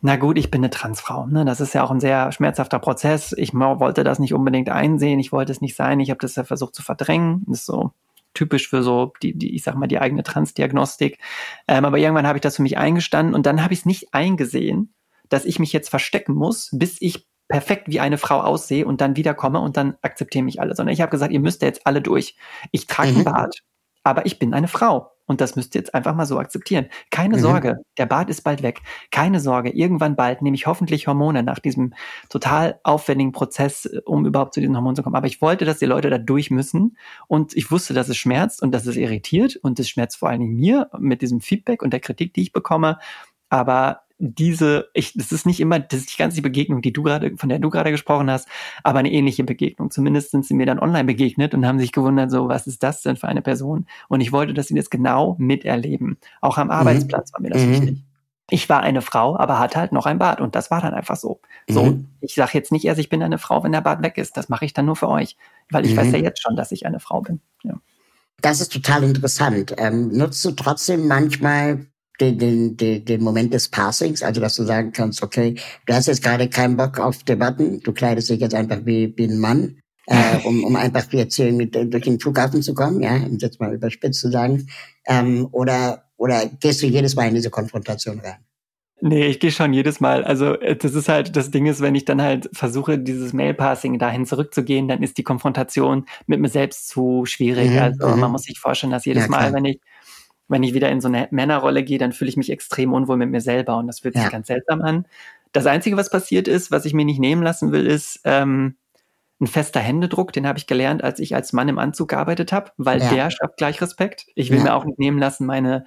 na 0.00 0.16
gut, 0.16 0.38
ich 0.38 0.50
bin 0.50 0.60
eine 0.60 0.70
Transfrau. 0.70 1.26
Ne? 1.26 1.44
Das 1.44 1.60
ist 1.60 1.74
ja 1.74 1.82
auch 1.82 1.90
ein 1.90 2.00
sehr 2.00 2.30
schmerzhafter 2.30 2.78
Prozess. 2.78 3.34
Ich 3.36 3.52
wollte 3.52 4.04
das 4.04 4.20
nicht 4.20 4.32
unbedingt 4.32 4.68
einsehen. 4.68 5.18
Ich 5.18 5.32
wollte 5.32 5.50
es 5.50 5.60
nicht 5.60 5.74
sein. 5.74 5.98
Ich 5.98 6.10
habe 6.10 6.20
das 6.20 6.36
ja 6.36 6.44
versucht 6.44 6.76
zu 6.76 6.82
verdrängen. 6.82 7.42
Das 7.46 7.60
ist 7.60 7.66
so 7.66 7.92
typisch 8.34 8.68
für 8.68 8.84
so 8.84 9.12
die, 9.22 9.36
die 9.36 9.56
ich 9.56 9.64
sag 9.64 9.74
mal, 9.74 9.88
die 9.88 9.98
eigene 9.98 10.22
Transdiagnostik. 10.22 11.18
Ähm, 11.66 11.84
aber 11.84 11.98
irgendwann 11.98 12.26
habe 12.26 12.38
ich 12.38 12.42
das 12.42 12.56
für 12.56 12.62
mich 12.62 12.78
eingestanden 12.78 13.34
und 13.34 13.46
dann 13.46 13.62
habe 13.62 13.72
ich 13.72 13.80
es 13.80 13.86
nicht 13.86 14.14
eingesehen, 14.14 14.94
dass 15.28 15.44
ich 15.44 15.58
mich 15.58 15.72
jetzt 15.72 15.90
verstecken 15.90 16.34
muss, 16.34 16.70
bis 16.72 16.96
ich 17.00 17.26
perfekt 17.48 17.88
wie 17.88 18.00
eine 18.00 18.18
Frau 18.18 18.40
aussehe 18.40 18.86
und 18.86 19.00
dann 19.00 19.16
wiederkomme 19.16 19.60
und 19.60 19.76
dann 19.76 19.96
akzeptieren 20.02 20.44
mich 20.44 20.60
alle. 20.60 20.74
Sondern 20.74 20.92
ich 20.92 21.00
habe 21.00 21.10
gesagt, 21.10 21.32
ihr 21.32 21.40
müsst 21.40 21.62
jetzt 21.62 21.86
alle 21.86 22.02
durch. 22.02 22.36
Ich 22.72 22.86
trage 22.86 23.10
mhm. 23.10 23.16
einen 23.16 23.24
Bart, 23.24 23.62
aber 24.04 24.26
ich 24.26 24.38
bin 24.38 24.54
eine 24.54 24.68
Frau. 24.68 25.12
Und 25.28 25.42
das 25.42 25.56
müsst 25.56 25.74
ihr 25.74 25.80
jetzt 25.80 25.94
einfach 25.94 26.14
mal 26.14 26.24
so 26.24 26.38
akzeptieren. 26.38 26.86
Keine 27.10 27.36
mhm. 27.36 27.40
Sorge, 27.40 27.76
der 27.98 28.06
Bart 28.06 28.30
ist 28.30 28.42
bald 28.42 28.62
weg. 28.62 28.80
Keine 29.10 29.40
Sorge, 29.40 29.68
irgendwann 29.68 30.16
bald 30.16 30.40
nehme 30.40 30.56
ich 30.56 30.66
hoffentlich 30.66 31.06
Hormone 31.06 31.42
nach 31.42 31.58
diesem 31.58 31.92
total 32.30 32.80
aufwendigen 32.82 33.32
Prozess, 33.32 33.84
äh, 33.84 34.00
um 34.06 34.24
überhaupt 34.24 34.54
zu 34.54 34.60
diesen 34.60 34.74
Hormonen 34.74 34.96
zu 34.96 35.02
kommen. 35.02 35.16
Aber 35.16 35.26
ich 35.26 35.42
wollte, 35.42 35.66
dass 35.66 35.78
die 35.78 35.86
Leute 35.86 36.08
da 36.08 36.16
durch 36.16 36.50
müssen. 36.50 36.96
Und 37.26 37.54
ich 37.54 37.70
wusste, 37.70 37.92
dass 37.92 38.08
es 38.08 38.16
schmerzt 38.16 38.62
und 38.62 38.72
dass 38.72 38.86
es 38.86 38.96
irritiert. 38.96 39.56
Und 39.56 39.78
es 39.78 39.90
schmerzt 39.90 40.16
vor 40.16 40.30
allen 40.30 40.40
Dingen 40.40 40.56
mir 40.56 40.88
mit 40.98 41.20
diesem 41.20 41.42
Feedback 41.42 41.82
und 41.82 41.92
der 41.92 42.00
Kritik, 42.00 42.32
die 42.32 42.42
ich 42.42 42.52
bekomme. 42.52 42.98
Aber 43.50 44.00
diese, 44.18 44.88
ich, 44.94 45.14
das 45.14 45.30
ist 45.30 45.46
nicht 45.46 45.60
immer, 45.60 45.78
das 45.78 46.00
ist 46.00 46.06
nicht 46.06 46.18
ganz 46.18 46.34
die 46.34 46.40
Begegnung, 46.40 46.82
die 46.82 46.92
du 46.92 47.02
gerade, 47.02 47.36
von 47.36 47.48
der 47.48 47.60
du 47.60 47.70
gerade 47.70 47.92
gesprochen 47.92 48.30
hast, 48.30 48.48
aber 48.82 48.98
eine 48.98 49.12
ähnliche 49.12 49.44
Begegnung. 49.44 49.90
Zumindest 49.90 50.32
sind 50.32 50.44
sie 50.44 50.54
mir 50.54 50.66
dann 50.66 50.80
online 50.80 51.04
begegnet 51.04 51.54
und 51.54 51.64
haben 51.64 51.78
sich 51.78 51.92
gewundert, 51.92 52.30
so, 52.30 52.48
was 52.48 52.66
ist 52.66 52.82
das 52.82 53.02
denn 53.02 53.16
für 53.16 53.28
eine 53.28 53.42
Person? 53.42 53.86
Und 54.08 54.20
ich 54.20 54.32
wollte, 54.32 54.54
dass 54.54 54.68
sie 54.68 54.74
das 54.74 54.90
genau 54.90 55.36
miterleben. 55.38 56.18
Auch 56.40 56.58
am 56.58 56.66
mhm. 56.66 56.72
Arbeitsplatz 56.72 57.32
war 57.32 57.40
mir 57.40 57.50
das 57.50 57.62
mhm. 57.62 57.70
wichtig. 57.70 58.04
Ich 58.50 58.68
war 58.68 58.80
eine 58.80 59.02
Frau, 59.02 59.36
aber 59.38 59.58
hatte 59.58 59.78
halt 59.78 59.92
noch 59.92 60.06
ein 60.06 60.18
Bart 60.18 60.40
und 60.40 60.54
das 60.54 60.70
war 60.70 60.80
dann 60.80 60.94
einfach 60.94 61.16
so. 61.16 61.40
So, 61.68 61.84
mhm. 61.84 62.08
ich 62.20 62.34
sage 62.34 62.52
jetzt 62.54 62.72
nicht 62.72 62.86
erst, 62.86 62.98
ich 62.98 63.10
bin 63.10 63.22
eine 63.22 63.38
Frau, 63.38 63.62
wenn 63.62 63.72
der 63.72 63.82
Bart 63.82 64.02
weg 64.02 64.16
ist. 64.16 64.36
Das 64.36 64.48
mache 64.48 64.64
ich 64.64 64.72
dann 64.72 64.86
nur 64.86 64.96
für 64.96 65.08
euch, 65.08 65.36
weil 65.70 65.84
ich 65.84 65.96
weiß 65.96 66.08
mhm. 66.08 66.14
ja 66.14 66.20
jetzt 66.20 66.42
schon, 66.42 66.56
dass 66.56 66.72
ich 66.72 66.86
eine 66.86 66.98
Frau 66.98 67.20
bin. 67.20 67.40
Ja. 67.62 67.74
Das 68.40 68.60
ist 68.60 68.72
total 68.72 69.04
interessant. 69.04 69.74
Ähm, 69.78 70.08
nutzt 70.08 70.44
du 70.44 70.52
trotzdem 70.52 71.06
manchmal 71.06 71.86
den, 72.20 72.38
den, 72.38 72.76
den, 72.76 73.04
den 73.04 73.22
Moment 73.22 73.54
des 73.54 73.68
Passings, 73.68 74.22
also 74.22 74.40
dass 74.40 74.56
du 74.56 74.64
sagen 74.64 74.92
kannst, 74.92 75.22
okay, 75.22 75.54
du 75.86 75.94
hast 75.94 76.06
jetzt 76.06 76.22
gerade 76.22 76.48
keinen 76.48 76.76
Bock 76.76 76.98
auf 76.98 77.22
Debatten, 77.22 77.80
du 77.80 77.92
kleidest 77.92 78.30
dich 78.30 78.40
jetzt 78.40 78.54
einfach 78.54 78.78
wie, 78.84 79.12
wie 79.16 79.24
ein 79.24 79.38
Mann, 79.38 79.78
äh, 80.06 80.38
um, 80.44 80.64
um 80.64 80.76
einfach 80.76 81.04
jetzt 81.12 81.36
hier 81.36 81.52
mit, 81.52 81.74
durch 81.74 82.04
den 82.04 82.18
Flughafen 82.18 82.62
zu 82.62 82.74
kommen, 82.74 83.02
ja, 83.02 83.16
um 83.16 83.36
jetzt 83.38 83.60
mal 83.60 83.74
überspitzt 83.74 84.20
zu 84.20 84.30
sagen, 84.30 84.66
ähm, 85.06 85.48
oder, 85.52 86.04
oder 86.16 86.46
gehst 86.46 86.82
du 86.82 86.86
jedes 86.86 87.14
Mal 87.14 87.28
in 87.28 87.34
diese 87.34 87.50
Konfrontation 87.50 88.20
rein? 88.20 88.38
Nee, 89.00 89.26
ich 89.26 89.38
gehe 89.38 89.52
schon 89.52 89.72
jedes 89.72 90.00
Mal. 90.00 90.24
Also 90.24 90.54
äh, 90.58 90.74
das 90.76 90.94
ist 90.94 91.08
halt, 91.08 91.36
das 91.36 91.50
Ding 91.50 91.66
ist, 91.66 91.80
wenn 91.80 91.94
ich 91.94 92.04
dann 92.04 92.20
halt 92.20 92.48
versuche, 92.52 92.98
dieses 92.98 93.32
Mail-Passing 93.32 93.98
dahin 93.98 94.26
zurückzugehen, 94.26 94.88
dann 94.88 95.02
ist 95.02 95.18
die 95.18 95.22
Konfrontation 95.22 96.06
mit 96.26 96.40
mir 96.40 96.48
selbst 96.48 96.88
zu 96.88 97.24
schwierig. 97.24 97.70
Mhm, 97.70 97.78
also 97.78 98.08
man 98.08 98.20
mhm. 98.20 98.32
muss 98.32 98.42
sich 98.42 98.58
vorstellen, 98.58 98.90
dass 98.90 99.04
jedes 99.04 99.24
ja, 99.24 99.28
Mal, 99.28 99.52
wenn 99.52 99.66
ich 99.66 99.80
wenn 100.48 100.62
ich 100.62 100.74
wieder 100.74 100.90
in 100.90 101.00
so 101.00 101.08
eine 101.08 101.28
Männerrolle 101.30 101.84
gehe, 101.84 101.98
dann 101.98 102.12
fühle 102.12 102.30
ich 102.30 102.36
mich 102.36 102.50
extrem 102.50 102.92
unwohl 102.92 103.16
mit 103.16 103.30
mir 103.30 103.40
selber 103.40 103.76
und 103.76 103.86
das 103.86 104.00
fühlt 104.00 104.16
ja. 104.16 104.22
sich 104.22 104.30
ganz 104.30 104.46
seltsam 104.46 104.82
an. 104.82 105.06
Das 105.52 105.66
Einzige, 105.66 105.96
was 105.96 106.10
passiert 106.10 106.48
ist, 106.48 106.70
was 106.70 106.84
ich 106.84 106.94
mir 106.94 107.04
nicht 107.04 107.20
nehmen 107.20 107.42
lassen 107.42 107.72
will, 107.72 107.86
ist 107.86 108.20
ähm, 108.24 108.76
ein 109.40 109.46
fester 109.46 109.80
Händedruck. 109.80 110.32
Den 110.32 110.46
habe 110.46 110.58
ich 110.58 110.66
gelernt, 110.66 111.04
als 111.04 111.20
ich 111.20 111.34
als 111.34 111.52
Mann 111.52 111.68
im 111.68 111.78
Anzug 111.78 112.08
gearbeitet 112.08 112.52
habe, 112.52 112.72
weil 112.76 113.00
ja. 113.00 113.10
der 113.10 113.30
schafft 113.30 113.56
gleich 113.56 113.80
Respekt. 113.80 114.26
Ich 114.34 114.50
will 114.50 114.58
ja. 114.58 114.64
mir 114.64 114.74
auch 114.74 114.84
nicht 114.84 114.98
nehmen 114.98 115.18
lassen, 115.18 115.46
meine 115.46 115.86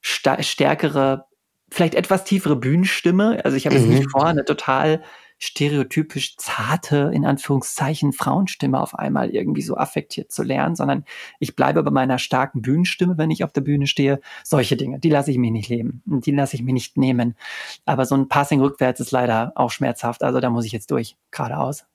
stärkere, 0.00 1.26
vielleicht 1.70 1.94
etwas 1.94 2.24
tiefere 2.24 2.56
Bühnenstimme. 2.56 3.44
Also 3.44 3.56
ich 3.56 3.66
habe 3.66 3.78
mhm. 3.78 3.82
jetzt 3.82 3.90
nicht 3.90 4.10
vor, 4.10 4.26
eine 4.26 4.44
total 4.44 5.02
stereotypisch 5.40 6.36
zarte, 6.36 7.10
in 7.14 7.24
Anführungszeichen, 7.24 8.12
Frauenstimme 8.12 8.78
auf 8.78 8.94
einmal 8.94 9.30
irgendwie 9.30 9.62
so 9.62 9.74
affektiert 9.74 10.30
zu 10.30 10.42
lernen, 10.42 10.76
sondern 10.76 11.04
ich 11.38 11.56
bleibe 11.56 11.82
bei 11.82 11.90
meiner 11.90 12.18
starken 12.18 12.60
Bühnenstimme, 12.60 13.16
wenn 13.16 13.30
ich 13.30 13.42
auf 13.42 13.52
der 13.52 13.62
Bühne 13.62 13.86
stehe. 13.86 14.20
Solche 14.44 14.76
Dinge, 14.76 15.00
die 15.00 15.08
lasse 15.08 15.30
ich 15.30 15.38
mir 15.38 15.50
nicht 15.50 15.70
leben. 15.70 16.02
Die 16.04 16.30
lasse 16.30 16.56
ich 16.56 16.62
mir 16.62 16.74
nicht 16.74 16.98
nehmen. 16.98 17.36
Aber 17.86 18.04
so 18.04 18.14
ein 18.14 18.28
Passing 18.28 18.60
rückwärts 18.60 19.00
ist 19.00 19.12
leider 19.12 19.52
auch 19.54 19.70
schmerzhaft. 19.70 20.22
Also 20.22 20.40
da 20.40 20.50
muss 20.50 20.66
ich 20.66 20.72
jetzt 20.72 20.90
durch, 20.90 21.16
geradeaus. 21.30 21.86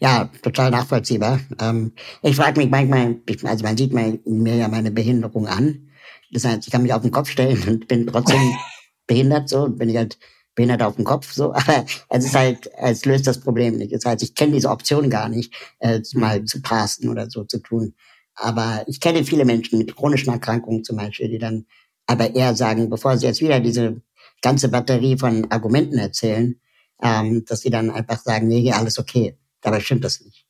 Ja, 0.00 0.30
total 0.42 0.70
nachvollziehbar. 0.70 1.40
Ähm, 1.60 1.92
ich 2.22 2.36
frage 2.36 2.60
mich 2.60 2.70
manchmal, 2.70 3.16
also 3.42 3.64
man 3.64 3.76
sieht 3.76 3.92
mir 3.92 4.54
ja 4.54 4.68
meine 4.68 4.92
Behinderung 4.92 5.48
an. 5.48 5.88
Das 6.30 6.44
heißt, 6.44 6.64
ich 6.64 6.72
kann 6.72 6.82
mich 6.82 6.92
auf 6.92 7.02
den 7.02 7.10
Kopf 7.10 7.28
stellen 7.28 7.60
und 7.66 7.88
bin 7.88 8.06
trotzdem 8.06 8.40
behindert 9.08 9.48
so. 9.48 9.68
Bin 9.68 9.88
ich 9.88 9.96
halt 9.96 10.18
behindert 10.58 10.82
auf 10.82 10.96
dem 10.96 11.04
Kopf, 11.04 11.32
so, 11.32 11.54
aber 11.54 11.86
es 12.08 12.24
ist 12.24 12.34
halt, 12.34 12.68
es 12.78 13.04
löst 13.04 13.28
das 13.28 13.40
Problem 13.40 13.76
nicht. 13.76 13.94
Das 13.94 14.04
heißt, 14.04 14.24
ich 14.24 14.34
kenne 14.34 14.54
diese 14.54 14.70
Option 14.70 15.08
gar 15.08 15.28
nicht, 15.28 15.54
äh, 15.78 16.00
mal 16.14 16.44
zu 16.44 16.60
pasten 16.60 17.08
oder 17.08 17.30
so 17.30 17.44
zu 17.44 17.60
tun. 17.60 17.94
Aber 18.34 18.82
ich 18.88 19.00
kenne 19.00 19.24
viele 19.24 19.44
Menschen 19.44 19.78
mit 19.78 19.94
chronischen 19.94 20.32
Erkrankungen 20.32 20.82
zum 20.82 20.96
Beispiel, 20.96 21.28
die 21.28 21.38
dann 21.38 21.66
aber 22.06 22.34
eher 22.34 22.56
sagen, 22.56 22.90
bevor 22.90 23.16
sie 23.16 23.26
jetzt 23.26 23.40
wieder 23.40 23.60
diese 23.60 24.02
ganze 24.42 24.68
Batterie 24.68 25.16
von 25.16 25.48
Argumenten 25.50 25.98
erzählen, 25.98 26.60
ähm, 27.02 27.44
dass 27.46 27.60
sie 27.60 27.70
dann 27.70 27.90
einfach 27.90 28.18
sagen, 28.18 28.48
nee, 28.48 28.72
alles 28.72 28.98
okay. 28.98 29.38
Dabei 29.60 29.78
stimmt 29.78 30.04
das 30.04 30.20
nicht. 30.20 30.44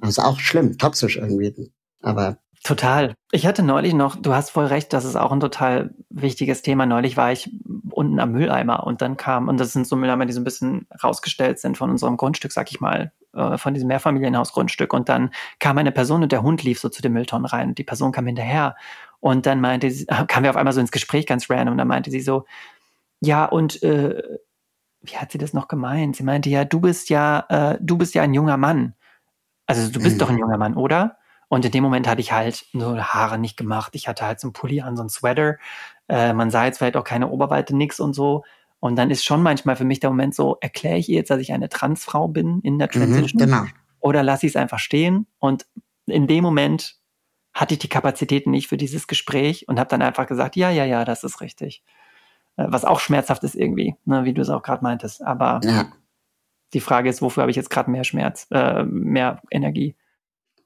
Das 0.00 0.10
ist 0.10 0.18
auch 0.20 0.40
schlimm, 0.40 0.78
toxisch 0.78 1.16
irgendwie. 1.16 1.70
Aber 2.00 2.38
Total. 2.62 3.14
Ich 3.32 3.46
hatte 3.46 3.62
neulich 3.62 3.94
noch, 3.94 4.16
du 4.16 4.34
hast 4.34 4.50
voll 4.50 4.66
recht, 4.66 4.92
das 4.92 5.06
ist 5.06 5.16
auch 5.16 5.32
ein 5.32 5.40
total 5.40 5.94
wichtiges 6.10 6.60
Thema. 6.60 6.84
Neulich 6.84 7.16
war 7.16 7.32
ich 7.32 7.50
unten 8.00 8.18
am 8.18 8.32
Mülleimer 8.32 8.86
und 8.86 9.02
dann 9.02 9.18
kam, 9.18 9.48
und 9.48 9.60
das 9.60 9.74
sind 9.74 9.86
so 9.86 9.94
Mülleimer, 9.94 10.24
die 10.24 10.32
so 10.32 10.40
ein 10.40 10.44
bisschen 10.44 10.86
rausgestellt 11.04 11.58
sind 11.58 11.76
von 11.76 11.90
unserem 11.90 12.16
Grundstück, 12.16 12.50
sag 12.50 12.70
ich 12.70 12.80
mal, 12.80 13.12
äh, 13.34 13.58
von 13.58 13.74
diesem 13.74 13.88
Mehrfamilienhausgrundstück. 13.88 14.94
Und 14.94 15.10
dann 15.10 15.30
kam 15.58 15.76
eine 15.76 15.92
Person 15.92 16.22
und 16.22 16.32
der 16.32 16.42
Hund 16.42 16.62
lief 16.62 16.80
so 16.80 16.88
zu 16.88 17.02
den 17.02 17.12
Mülltonnen 17.12 17.44
rein. 17.44 17.74
Die 17.74 17.84
Person 17.84 18.10
kam 18.10 18.26
hinterher 18.26 18.74
und 19.20 19.44
dann 19.44 19.60
meinte 19.60 19.90
sie, 19.90 20.06
kamen 20.28 20.44
wir 20.44 20.50
auf 20.50 20.56
einmal 20.56 20.72
so 20.72 20.80
ins 20.80 20.92
Gespräch 20.92 21.26
ganz 21.26 21.50
random. 21.50 21.72
Und 21.72 21.78
dann 21.78 21.88
meinte 21.88 22.10
sie 22.10 22.22
so, 22.22 22.46
ja, 23.20 23.44
und 23.44 23.82
äh, 23.82 24.22
wie 25.02 25.16
hat 25.18 25.30
sie 25.30 25.38
das 25.38 25.52
noch 25.52 25.68
gemeint? 25.68 26.16
Sie 26.16 26.22
meinte 26.22 26.48
ja, 26.48 26.64
du 26.64 26.80
bist 26.80 27.10
ja, 27.10 27.44
äh, 27.50 27.78
du 27.82 27.98
bist 27.98 28.14
ja 28.14 28.22
ein 28.22 28.32
junger 28.32 28.56
Mann. 28.56 28.94
Also 29.66 29.90
du 29.92 30.00
bist 30.00 30.16
mhm. 30.16 30.20
doch 30.20 30.30
ein 30.30 30.38
junger 30.38 30.56
Mann, 30.56 30.74
oder? 30.74 31.18
Und 31.50 31.64
in 31.64 31.72
dem 31.72 31.82
Moment 31.82 32.06
hatte 32.06 32.20
ich 32.20 32.30
halt 32.30 32.64
nur 32.72 33.02
Haare 33.12 33.36
nicht 33.36 33.56
gemacht. 33.56 33.96
Ich 33.96 34.06
hatte 34.06 34.24
halt 34.24 34.38
so 34.38 34.46
einen 34.46 34.52
Pulli 34.52 34.82
an, 34.82 34.96
so 34.96 35.02
einen 35.02 35.10
Sweater. 35.10 35.58
Äh, 36.08 36.32
man 36.32 36.48
sah 36.48 36.64
jetzt 36.64 36.78
vielleicht 36.78 36.96
auch 36.96 37.02
keine 37.02 37.28
Oberweite, 37.28 37.76
nix 37.76 37.98
und 37.98 38.14
so. 38.14 38.44
Und 38.78 38.94
dann 38.94 39.10
ist 39.10 39.24
schon 39.24 39.42
manchmal 39.42 39.74
für 39.74 39.84
mich 39.84 39.98
der 39.98 40.10
Moment 40.10 40.32
so, 40.32 40.58
erkläre 40.60 40.98
ich 40.98 41.08
ihr 41.08 41.16
jetzt, 41.16 41.28
dass 41.28 41.40
ich 41.40 41.52
eine 41.52 41.68
Transfrau 41.68 42.28
bin 42.28 42.60
in 42.60 42.78
der 42.78 42.86
mhm, 42.86 43.00
Transition? 43.00 43.42
Mhm, 43.42 43.50
genau. 43.50 43.64
Oder 43.98 44.22
lasse 44.22 44.46
ich 44.46 44.52
es 44.52 44.56
einfach 44.56 44.78
stehen? 44.78 45.26
Und 45.40 45.66
in 46.06 46.28
dem 46.28 46.44
Moment 46.44 46.94
hatte 47.52 47.74
ich 47.74 47.80
die 47.80 47.88
Kapazitäten 47.88 48.52
nicht 48.52 48.68
für 48.68 48.76
dieses 48.76 49.08
Gespräch 49.08 49.66
und 49.66 49.80
habe 49.80 49.90
dann 49.90 50.02
einfach 50.02 50.28
gesagt, 50.28 50.54
ja, 50.54 50.70
ja, 50.70 50.84
ja, 50.84 51.04
das 51.04 51.24
ist 51.24 51.40
richtig. 51.40 51.82
Äh, 52.58 52.66
was 52.68 52.84
auch 52.84 53.00
schmerzhaft 53.00 53.42
ist 53.42 53.56
irgendwie, 53.56 53.96
ne, 54.04 54.24
wie 54.24 54.34
du 54.34 54.42
es 54.42 54.50
auch 54.50 54.62
gerade 54.62 54.84
meintest. 54.84 55.20
Aber 55.20 55.60
ja. 55.64 55.90
die 56.74 56.80
Frage 56.80 57.10
ist, 57.10 57.22
wofür 57.22 57.42
habe 57.42 57.50
ich 57.50 57.56
jetzt 57.56 57.70
gerade 57.70 57.90
mehr 57.90 58.04
Schmerz, 58.04 58.46
äh, 58.52 58.84
mehr 58.84 59.42
Energie? 59.50 59.96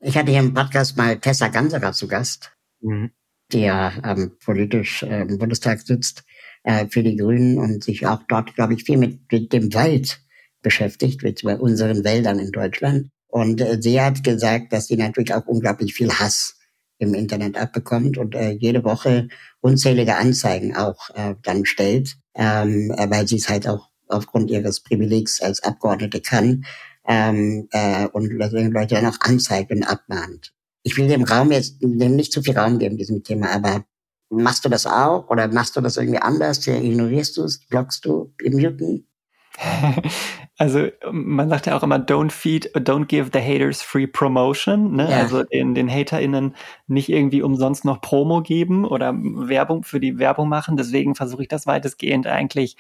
Ich 0.07 0.19
hatte 0.19 0.33
hier 0.33 0.41
im 0.41 0.53
Podcast 0.53 0.99
mal 0.99 1.19
Tessa 1.19 1.49
Ganserer 1.49 1.95
zu 1.95 2.07
Gast, 2.07 2.53
mhm. 2.83 3.11
die 3.51 3.61
ja 3.61 3.91
ähm, 4.05 4.33
politisch 4.45 5.03
äh, 5.03 5.23
im 5.23 5.39
Bundestag 5.39 5.81
sitzt 5.81 6.25
äh, 6.63 6.87
für 6.89 7.03
die 7.03 7.17
Grünen 7.17 7.59
und 7.59 7.83
sich 7.83 8.07
auch 8.07 8.21
dort, 8.29 8.55
glaube 8.55 8.75
ich, 8.75 8.85
viel 8.85 8.99
mit, 8.99 9.33
mit 9.33 9.55
dem 9.55 9.73
Wald 9.73 10.21
beschäftigt, 10.61 11.23
mit 11.23 11.43
unseren 11.43 12.05
Wäldern 12.05 12.39
in 12.39 12.53
Deutschland. 12.53 13.09
Und 13.29 13.63
äh, 13.63 13.81
sie 13.81 13.99
hat 13.99 14.23
gesagt, 14.23 14.75
dass 14.75 14.89
sie 14.89 14.99
natürlich 14.99 15.33
auch 15.33 15.47
unglaublich 15.47 15.95
viel 15.95 16.11
Hass 16.11 16.59
im 16.99 17.15
Internet 17.15 17.57
abbekommt 17.57 18.19
und 18.19 18.35
äh, 18.35 18.51
jede 18.51 18.85
Woche 18.85 19.29
unzählige 19.61 20.17
Anzeigen 20.17 20.77
auch 20.77 21.09
äh, 21.15 21.35
dann 21.43 21.65
stellt, 21.65 22.19
ähm, 22.35 22.93
äh, 22.95 23.09
weil 23.09 23.27
sie 23.27 23.37
es 23.37 23.49
halt 23.49 23.67
auch 23.67 23.89
aufgrund 24.09 24.51
ihres 24.51 24.83
Privilegs 24.83 25.41
als 25.41 25.63
Abgeordnete 25.63 26.21
kann 26.21 26.67
ähm, 27.07 27.69
äh, 27.73 28.07
und 28.09 28.33
Leute 28.33 28.71
dann 28.95 29.07
auch 29.07 29.21
anzeigt 29.21 29.71
und 29.71 29.85
abmahnt. 29.85 30.53
Ich 30.83 30.97
will 30.97 31.09
dem 31.09 31.25
Raum 31.25 31.53
jetzt 31.53 31.81
dem 31.81 32.17
nicht 32.17 32.33
zu 32.33 32.43
viel 32.43 32.57
Raum 32.57 32.79
geben, 32.79 32.97
diesem 32.97 33.23
Thema, 33.23 33.51
aber 33.51 33.85
machst 34.31 34.65
du 34.65 34.69
das 34.69 34.87
auch 34.87 35.29
oder 35.29 35.49
machst 35.49 35.77
du 35.77 35.81
das 35.81 35.97
irgendwie 35.97 36.21
anders? 36.21 36.67
Ignorierst 36.67 37.37
du 37.37 37.45
es? 37.45 37.61
Blockst 37.67 38.05
du 38.05 38.33
im 38.43 38.61
Muten? 38.61 39.07
Also 40.57 40.87
man 41.11 41.49
sagt 41.49 41.67
ja 41.67 41.77
auch 41.77 41.83
immer, 41.83 41.97
don't 41.97 42.31
feed, 42.31 42.71
don't 42.77 43.07
give 43.07 43.31
the 43.33 43.41
haters 43.41 43.83
free 43.83 44.07
promotion. 44.07 44.95
Ne? 44.95 45.11
Ja. 45.11 45.19
Also 45.19 45.43
den, 45.43 45.75
den 45.75 45.91
HaterInnen 45.91 46.55
nicht 46.87 47.09
irgendwie 47.09 47.43
umsonst 47.43 47.85
noch 47.85 48.01
Promo 48.01 48.41
geben 48.41 48.85
oder 48.85 49.13
Werbung 49.17 49.83
für 49.83 49.99
die 49.99 50.19
Werbung 50.19 50.49
machen. 50.49 50.77
Deswegen 50.77 51.17
versuche 51.17 51.43
ich 51.43 51.49
das 51.49 51.67
weitestgehend 51.67 52.29
eigentlich 52.29 52.77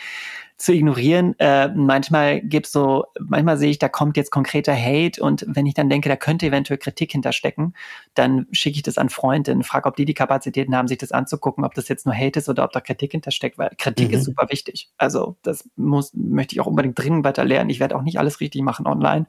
zu 0.57 0.73
ignorieren. 0.73 1.35
Äh, 1.39 1.69
manchmal 1.69 2.41
gibt's 2.41 2.71
so, 2.71 3.07
manchmal 3.19 3.57
sehe 3.57 3.71
ich, 3.71 3.79
da 3.79 3.89
kommt 3.89 4.17
jetzt 4.17 4.31
konkreter 4.31 4.75
Hate 4.75 5.21
und 5.23 5.45
wenn 5.49 5.67
ich 5.67 5.75
dann 5.75 5.91
denke, 5.91 6.09
da 6.09 6.17
könnte 6.17 6.47
eventuell 6.47 6.79
Kritik 6.79 7.13
hinterstecken, 7.13 7.75
dann 8.15 8.47
schicke 8.53 8.77
ich 8.77 8.83
das 8.83 8.97
an 8.97 9.09
Freundinnen, 9.09 9.65
frage, 9.65 9.89
ob 9.89 9.97
die 9.97 10.05
die 10.05 10.15
Kapazitäten 10.15 10.77
haben, 10.77 10.87
sich 10.87 10.99
das 10.99 11.11
anzugucken, 11.11 11.65
ob 11.65 11.75
das 11.75 11.89
jetzt 11.89 12.07
nur 12.07 12.15
Hate 12.15 12.39
ist 12.39 12.49
oder 12.49 12.65
ob 12.65 12.73
da 12.73 12.81
Kritik 12.81 13.13
hintersteckt, 13.13 13.59
weil 13.59 13.71
Kritik 13.79 14.09
mhm. 14.09 14.15
ist 14.15 14.25
super 14.25 14.47
wichtig. 14.51 14.91
Also 14.97 15.37
das 15.43 15.69
muss, 15.75 16.13
möchte 16.15 16.55
ich 16.55 16.61
auch 16.61 16.67
unbedingt 16.67 16.99
dringend 16.99 17.25
weiter 17.25 17.45
lernen. 17.45 17.71
Ich 17.71 17.81
werde 17.81 17.97
auch 17.97 18.03
nicht 18.03 18.19
alles 18.21 18.41
richtig 18.41 18.63
machen 18.63 18.87
online, 18.87 19.27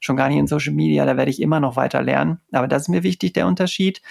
schon 0.00 0.16
gar 0.16 0.28
nicht 0.28 0.38
in 0.38 0.46
Social 0.46 0.74
Media, 0.74 1.06
da 1.06 1.16
werde 1.16 1.30
ich 1.30 1.40
immer 1.40 1.60
noch 1.60 1.76
weiter 1.76 2.02
lernen. 2.02 2.40
Aber 2.52 2.68
das 2.68 2.82
ist 2.82 2.88
mir 2.88 3.02
wichtig, 3.02 3.32
der 3.32 3.46
Unterschied. 3.46 4.02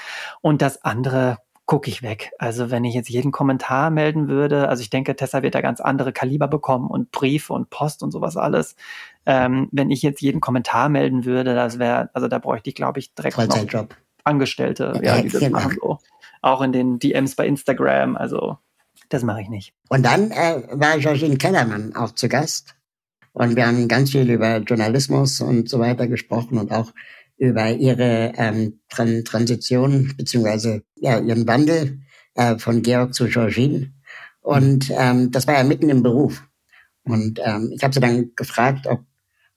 Und 0.42 0.64
das 0.64 0.84
andere, 0.84 1.38
gucke 1.66 1.90
ich 1.90 2.04
weg. 2.04 2.32
Also 2.38 2.70
wenn 2.70 2.84
ich 2.84 2.94
jetzt 2.94 3.10
jeden 3.10 3.32
Kommentar 3.32 3.90
melden 3.90 4.28
würde, 4.28 4.70
also 4.70 4.82
ich 4.82 4.90
denke, 4.90 5.16
Tessa 5.16 5.42
wird 5.42 5.56
da 5.56 5.62
ganz 5.62 5.82
andere 5.82 6.14
Kaliber 6.14 6.48
bekommen 6.48 6.88
und 6.88 7.12
Briefe 7.12 7.54
und 7.54 7.70
Post 7.70 8.04
und 8.04 8.12
sowas 8.12 8.38
alles. 8.38 8.76
Ähm, 9.26 9.68
wenn 9.72 9.90
ich 9.90 10.04
jetzt 10.04 10.22
jeden 10.22 10.42
Kommentar 10.42 10.90
melden 10.90 11.26
würde, 11.26 11.56
das 11.56 11.80
wäre, 11.80 12.10
also 12.14 12.28
da 12.28 12.38
bräuchte 12.38 12.70
ich, 12.70 12.76
glaube 12.76 13.00
ich, 13.00 13.14
direkt 13.16 13.38
noch 13.38 13.88
Angestellte, 14.24 15.00
ja, 15.04 15.22
die 15.22 15.30
das 15.30 15.50
machen 15.50 15.78
so. 15.80 16.00
Auch 16.42 16.62
in 16.62 16.72
den 16.72 17.00
DMs 17.00 17.36
bei 17.36 17.48
Instagram, 17.48 18.16
also 18.16 18.58
das 19.10 19.24
mache 19.24 19.42
ich 19.42 19.50
nicht. 19.50 19.74
Und 19.90 20.04
dann 20.04 20.32
äh, 20.32 20.64
war 20.72 20.98
Georgine 20.98 21.38
Kellermann 21.38 21.96
auch 21.96 22.12
zu 22.12 22.28
Gast. 22.28 22.76
Und 23.34 23.56
wir 23.56 23.68
haben 23.68 23.88
ganz 23.88 24.12
viel 24.12 24.30
über 24.30 24.58
Journalismus 24.58 25.42
und 25.42 25.70
so 25.70 25.80
weiter 25.80 26.08
gesprochen 26.08 26.58
und 26.58 26.72
auch 26.72 26.92
über 27.38 27.72
ihre 27.72 28.34
ähm, 28.38 28.80
Tran 28.90 29.24
Transition 29.26 30.14
beziehungsweise 30.18 30.84
ja, 30.96 31.20
ihren 31.20 31.48
Wandel 31.48 32.00
äh, 32.36 32.58
von 32.58 32.82
Georg 32.82 33.14
zu 33.14 33.28
Georgine. 33.28 33.92
Und 34.42 34.92
ähm, 34.96 35.32
das 35.32 35.48
war 35.48 35.56
ja 35.56 35.64
mitten 35.64 35.90
im 35.90 36.04
Beruf. 36.04 36.44
Und 37.04 37.40
ähm, 37.44 37.72
ich 37.74 37.84
habe 37.84 37.94
sie 37.94 38.00
dann 38.00 38.32
gefragt, 38.36 38.88
ob, 38.88 39.02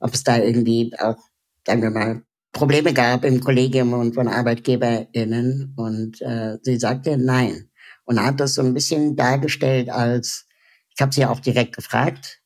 ob 0.01 0.15
es 0.15 0.25
da 0.25 0.39
irgendwie 0.39 0.93
auch, 0.99 1.19
sagen 1.67 1.83
wir 1.83 1.91
mal, 1.91 2.23
Probleme 2.53 2.93
gab 2.95 3.25
im 3.25 3.41
Kollegium 3.41 3.93
und 3.93 4.15
von 4.15 4.29
ArbeitgeberInnen. 4.29 5.75
Und 5.77 6.21
äh, 6.23 6.59
sie 6.63 6.79
sagte 6.79 7.17
nein. 7.17 7.71
Und 8.05 8.23
hat 8.23 8.41
das 8.41 8.55
so 8.55 8.63
ein 8.63 8.75
bisschen 8.75 9.17
dargestellt 9.17 9.91
als, 9.91 10.47
ich 10.95 11.03
habe 11.03 11.13
sie 11.13 11.27
auch 11.27 11.41
direkt 11.41 11.77
gefragt, 11.77 12.41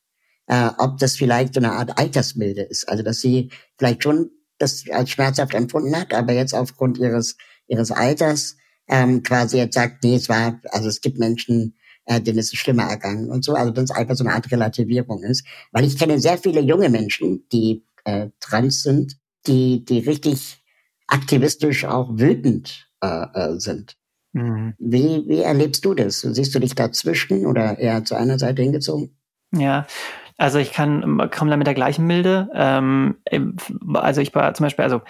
äh, 0.47 0.69
ob 0.77 0.97
das 0.97 1.15
vielleicht 1.15 1.53
so 1.53 1.61
eine 1.61 1.71
Art 1.71 1.97
Altersmilde 1.97 2.63
ist. 2.63 2.89
Also 2.89 3.03
dass 3.03 3.21
sie 3.21 3.49
vielleicht 3.77 4.03
schon 4.03 4.29
das 4.57 4.83
als 4.91 5.09
schmerzhaft 5.09 5.53
empfunden 5.53 5.95
hat, 5.95 6.13
aber 6.13 6.33
jetzt 6.33 6.53
aufgrund 6.53 6.97
ihres, 6.97 7.37
ihres 7.67 7.91
Alters 7.91 8.57
ähm, 8.87 9.23
quasi 9.23 9.57
jetzt 9.57 9.75
sagt, 9.75 10.03
nee, 10.03 10.15
es 10.15 10.29
war, 10.29 10.59
also 10.71 10.89
es 10.89 11.01
gibt 11.01 11.17
Menschen, 11.17 11.75
äh, 12.05 12.21
denen 12.21 12.39
ist 12.39 12.53
es 12.53 12.59
schlimmer 12.59 12.83
ergangen 12.83 13.29
und 13.29 13.43
so. 13.43 13.53
Also 13.53 13.71
das 13.71 13.85
ist 13.85 13.91
einfach 13.91 14.15
so 14.15 14.23
eine 14.23 14.33
Art 14.33 14.51
Relativierung 14.51 15.23
ist. 15.23 15.45
Weil 15.71 15.85
ich 15.85 15.97
kenne 15.97 16.19
sehr 16.19 16.37
viele 16.37 16.61
junge 16.61 16.89
Menschen, 16.89 17.47
die 17.51 17.85
äh, 18.03 18.29
trans 18.39 18.83
sind, 18.83 19.17
die, 19.47 19.85
die 19.85 19.99
richtig 19.99 20.61
aktivistisch 21.07 21.85
auch 21.85 22.09
wütend 22.11 22.89
äh, 23.01 23.25
äh, 23.33 23.59
sind. 23.59 23.97
Mhm. 24.33 24.73
Wie, 24.79 25.23
wie 25.27 25.41
erlebst 25.41 25.85
du 25.85 25.93
das? 25.93 26.21
Siehst 26.21 26.55
du 26.55 26.59
dich 26.59 26.75
dazwischen 26.75 27.45
oder 27.45 27.77
eher 27.77 28.03
zu 28.03 28.15
einer 28.15 28.39
Seite 28.39 28.63
hingezogen? 28.63 29.17
Ja, 29.55 29.85
also 30.37 30.59
ich 30.59 30.71
kann 30.73 31.29
komme 31.31 31.51
da 31.51 31.57
mit 31.57 31.67
der 31.67 31.73
gleichen 31.73 32.05
Milde. 32.05 32.49
Ähm, 32.53 33.17
also 33.93 34.21
ich 34.21 34.33
war 34.35 34.53
zum 34.53 34.65
Beispiel, 34.65 34.83
also 34.83 35.01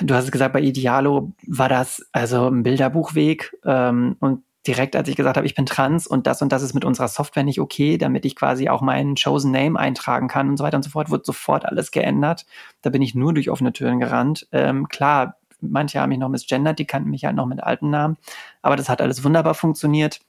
du 0.00 0.14
hast 0.14 0.24
es 0.24 0.32
gesagt, 0.32 0.52
bei 0.52 0.60
Idealo 0.60 1.32
war 1.46 1.68
das 1.68 2.06
also 2.12 2.48
ein 2.48 2.62
Bilderbuchweg 2.62 3.56
ähm, 3.64 4.16
und 4.20 4.42
direkt, 4.66 4.96
als 4.96 5.08
ich 5.08 5.16
gesagt 5.16 5.36
habe, 5.36 5.46
ich 5.46 5.54
bin 5.54 5.66
trans 5.66 6.06
und 6.06 6.26
das 6.26 6.40
und 6.40 6.50
das 6.50 6.62
ist 6.62 6.74
mit 6.74 6.84
unserer 6.84 7.08
Software 7.08 7.44
nicht 7.44 7.60
okay, 7.60 7.98
damit 7.98 8.24
ich 8.24 8.34
quasi 8.34 8.68
auch 8.68 8.80
meinen 8.80 9.14
Chosen 9.14 9.50
Name 9.52 9.78
eintragen 9.78 10.28
kann 10.28 10.48
und 10.48 10.56
so 10.56 10.64
weiter 10.64 10.76
und 10.76 10.82
so 10.82 10.90
fort, 10.90 11.10
wird 11.10 11.26
sofort 11.26 11.66
alles 11.66 11.90
geändert. 11.90 12.46
Da 12.82 12.90
bin 12.90 13.02
ich 13.02 13.14
nur 13.14 13.34
durch 13.34 13.50
offene 13.50 13.72
Türen 13.72 14.00
gerannt. 14.00 14.48
Ähm, 14.52 14.88
klar, 14.88 15.36
manche 15.60 16.00
haben 16.00 16.08
mich 16.08 16.18
noch 16.18 16.30
misgendert, 16.30 16.78
die 16.78 16.86
kannten 16.86 17.10
mich 17.10 17.24
halt 17.24 17.36
noch 17.36 17.46
mit 17.46 17.62
alten 17.62 17.90
Namen, 17.90 18.16
aber 18.62 18.76
das 18.76 18.88
hat 18.88 19.02
alles 19.02 19.22
wunderbar 19.24 19.54
funktioniert. 19.54 20.20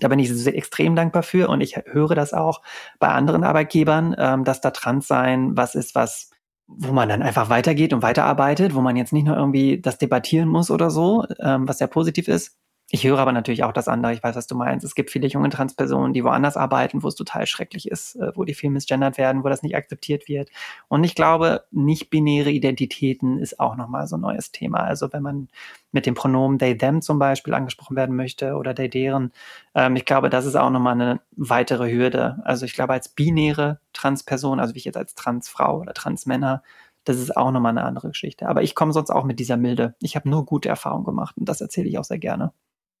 Da 0.00 0.08
bin 0.08 0.18
ich 0.18 0.46
extrem 0.46 0.96
dankbar 0.96 1.22
für 1.22 1.48
und 1.48 1.60
ich 1.60 1.76
höre 1.86 2.14
das 2.14 2.32
auch 2.32 2.62
bei 2.98 3.08
anderen 3.08 3.44
Arbeitgebern, 3.44 4.14
ähm, 4.18 4.44
dass 4.44 4.60
da 4.60 4.70
Transsein 4.70 5.56
was 5.56 5.74
ist, 5.74 5.94
was 5.94 6.30
wo 6.74 6.92
man 6.92 7.08
dann 7.08 7.22
einfach 7.22 7.50
weitergeht 7.50 7.92
und 7.92 8.02
weiterarbeitet, 8.02 8.74
wo 8.74 8.80
man 8.80 8.96
jetzt 8.96 9.12
nicht 9.12 9.26
nur 9.26 9.36
irgendwie 9.36 9.80
das 9.80 9.98
debattieren 9.98 10.48
muss 10.48 10.70
oder 10.70 10.90
so, 10.90 11.24
ähm, 11.40 11.68
was 11.68 11.78
sehr 11.78 11.86
positiv 11.86 12.28
ist, 12.28 12.56
ich 12.90 13.04
höre 13.04 13.18
aber 13.18 13.32
natürlich 13.32 13.64
auch 13.64 13.72
das 13.72 13.88
andere. 13.88 14.12
Ich 14.12 14.22
weiß, 14.22 14.36
was 14.36 14.46
du 14.46 14.54
meinst. 14.54 14.84
Es 14.84 14.94
gibt 14.94 15.10
viele 15.10 15.26
junge 15.26 15.48
Transpersonen, 15.48 16.12
die 16.12 16.24
woanders 16.24 16.58
arbeiten, 16.58 17.02
wo 17.02 17.08
es 17.08 17.14
total 17.14 17.46
schrecklich 17.46 17.90
ist, 17.90 18.16
äh, 18.16 18.32
wo 18.34 18.44
die 18.44 18.52
viel 18.52 18.68
misgendert 18.68 19.16
werden, 19.16 19.44
wo 19.44 19.48
das 19.48 19.62
nicht 19.62 19.74
akzeptiert 19.76 20.28
wird. 20.28 20.50
Und 20.88 21.02
ich 21.04 21.14
glaube, 21.14 21.64
nicht-binäre 21.70 22.50
Identitäten 22.50 23.38
ist 23.38 23.60
auch 23.60 23.76
nochmal 23.76 24.06
so 24.06 24.16
ein 24.16 24.20
neues 24.20 24.52
Thema. 24.52 24.80
Also 24.80 25.10
wenn 25.12 25.22
man 25.22 25.48
mit 25.90 26.04
dem 26.04 26.14
Pronomen 26.14 26.58
they, 26.58 26.76
them 26.76 27.00
zum 27.00 27.18
Beispiel 27.18 27.54
angesprochen 27.54 27.96
werden 27.96 28.14
möchte 28.14 28.56
oder 28.56 28.74
they, 28.74 28.90
deren, 28.90 29.32
ähm, 29.74 29.96
ich 29.96 30.04
glaube, 30.04 30.28
das 30.28 30.44
ist 30.44 30.56
auch 30.56 30.70
nochmal 30.70 30.94
eine 31.00 31.20
weitere 31.36 31.90
Hürde. 31.90 32.42
Also 32.44 32.66
ich 32.66 32.74
glaube, 32.74 32.92
als 32.92 33.08
binäre 33.08 33.80
Transperson, 33.94 34.60
also 34.60 34.74
wie 34.74 34.78
ich 34.78 34.84
jetzt 34.84 34.98
als 34.98 35.14
Transfrau 35.14 35.80
oder 35.80 35.94
Transmänner, 35.94 36.62
das 37.04 37.16
ist 37.18 37.36
auch 37.36 37.50
nochmal 37.52 37.70
eine 37.70 37.84
andere 37.84 38.08
Geschichte. 38.08 38.48
Aber 38.48 38.62
ich 38.62 38.74
komme 38.74 38.92
sonst 38.92 39.10
auch 39.10 39.24
mit 39.24 39.38
dieser 39.40 39.56
Milde. 39.56 39.94
Ich 40.00 40.14
habe 40.14 40.28
nur 40.28 40.44
gute 40.44 40.68
Erfahrungen 40.68 41.04
gemacht 41.04 41.36
und 41.38 41.48
das 41.48 41.60
erzähle 41.62 41.88
ich 41.88 41.98
auch 41.98 42.04
sehr 42.04 42.18
gerne. 42.18 42.52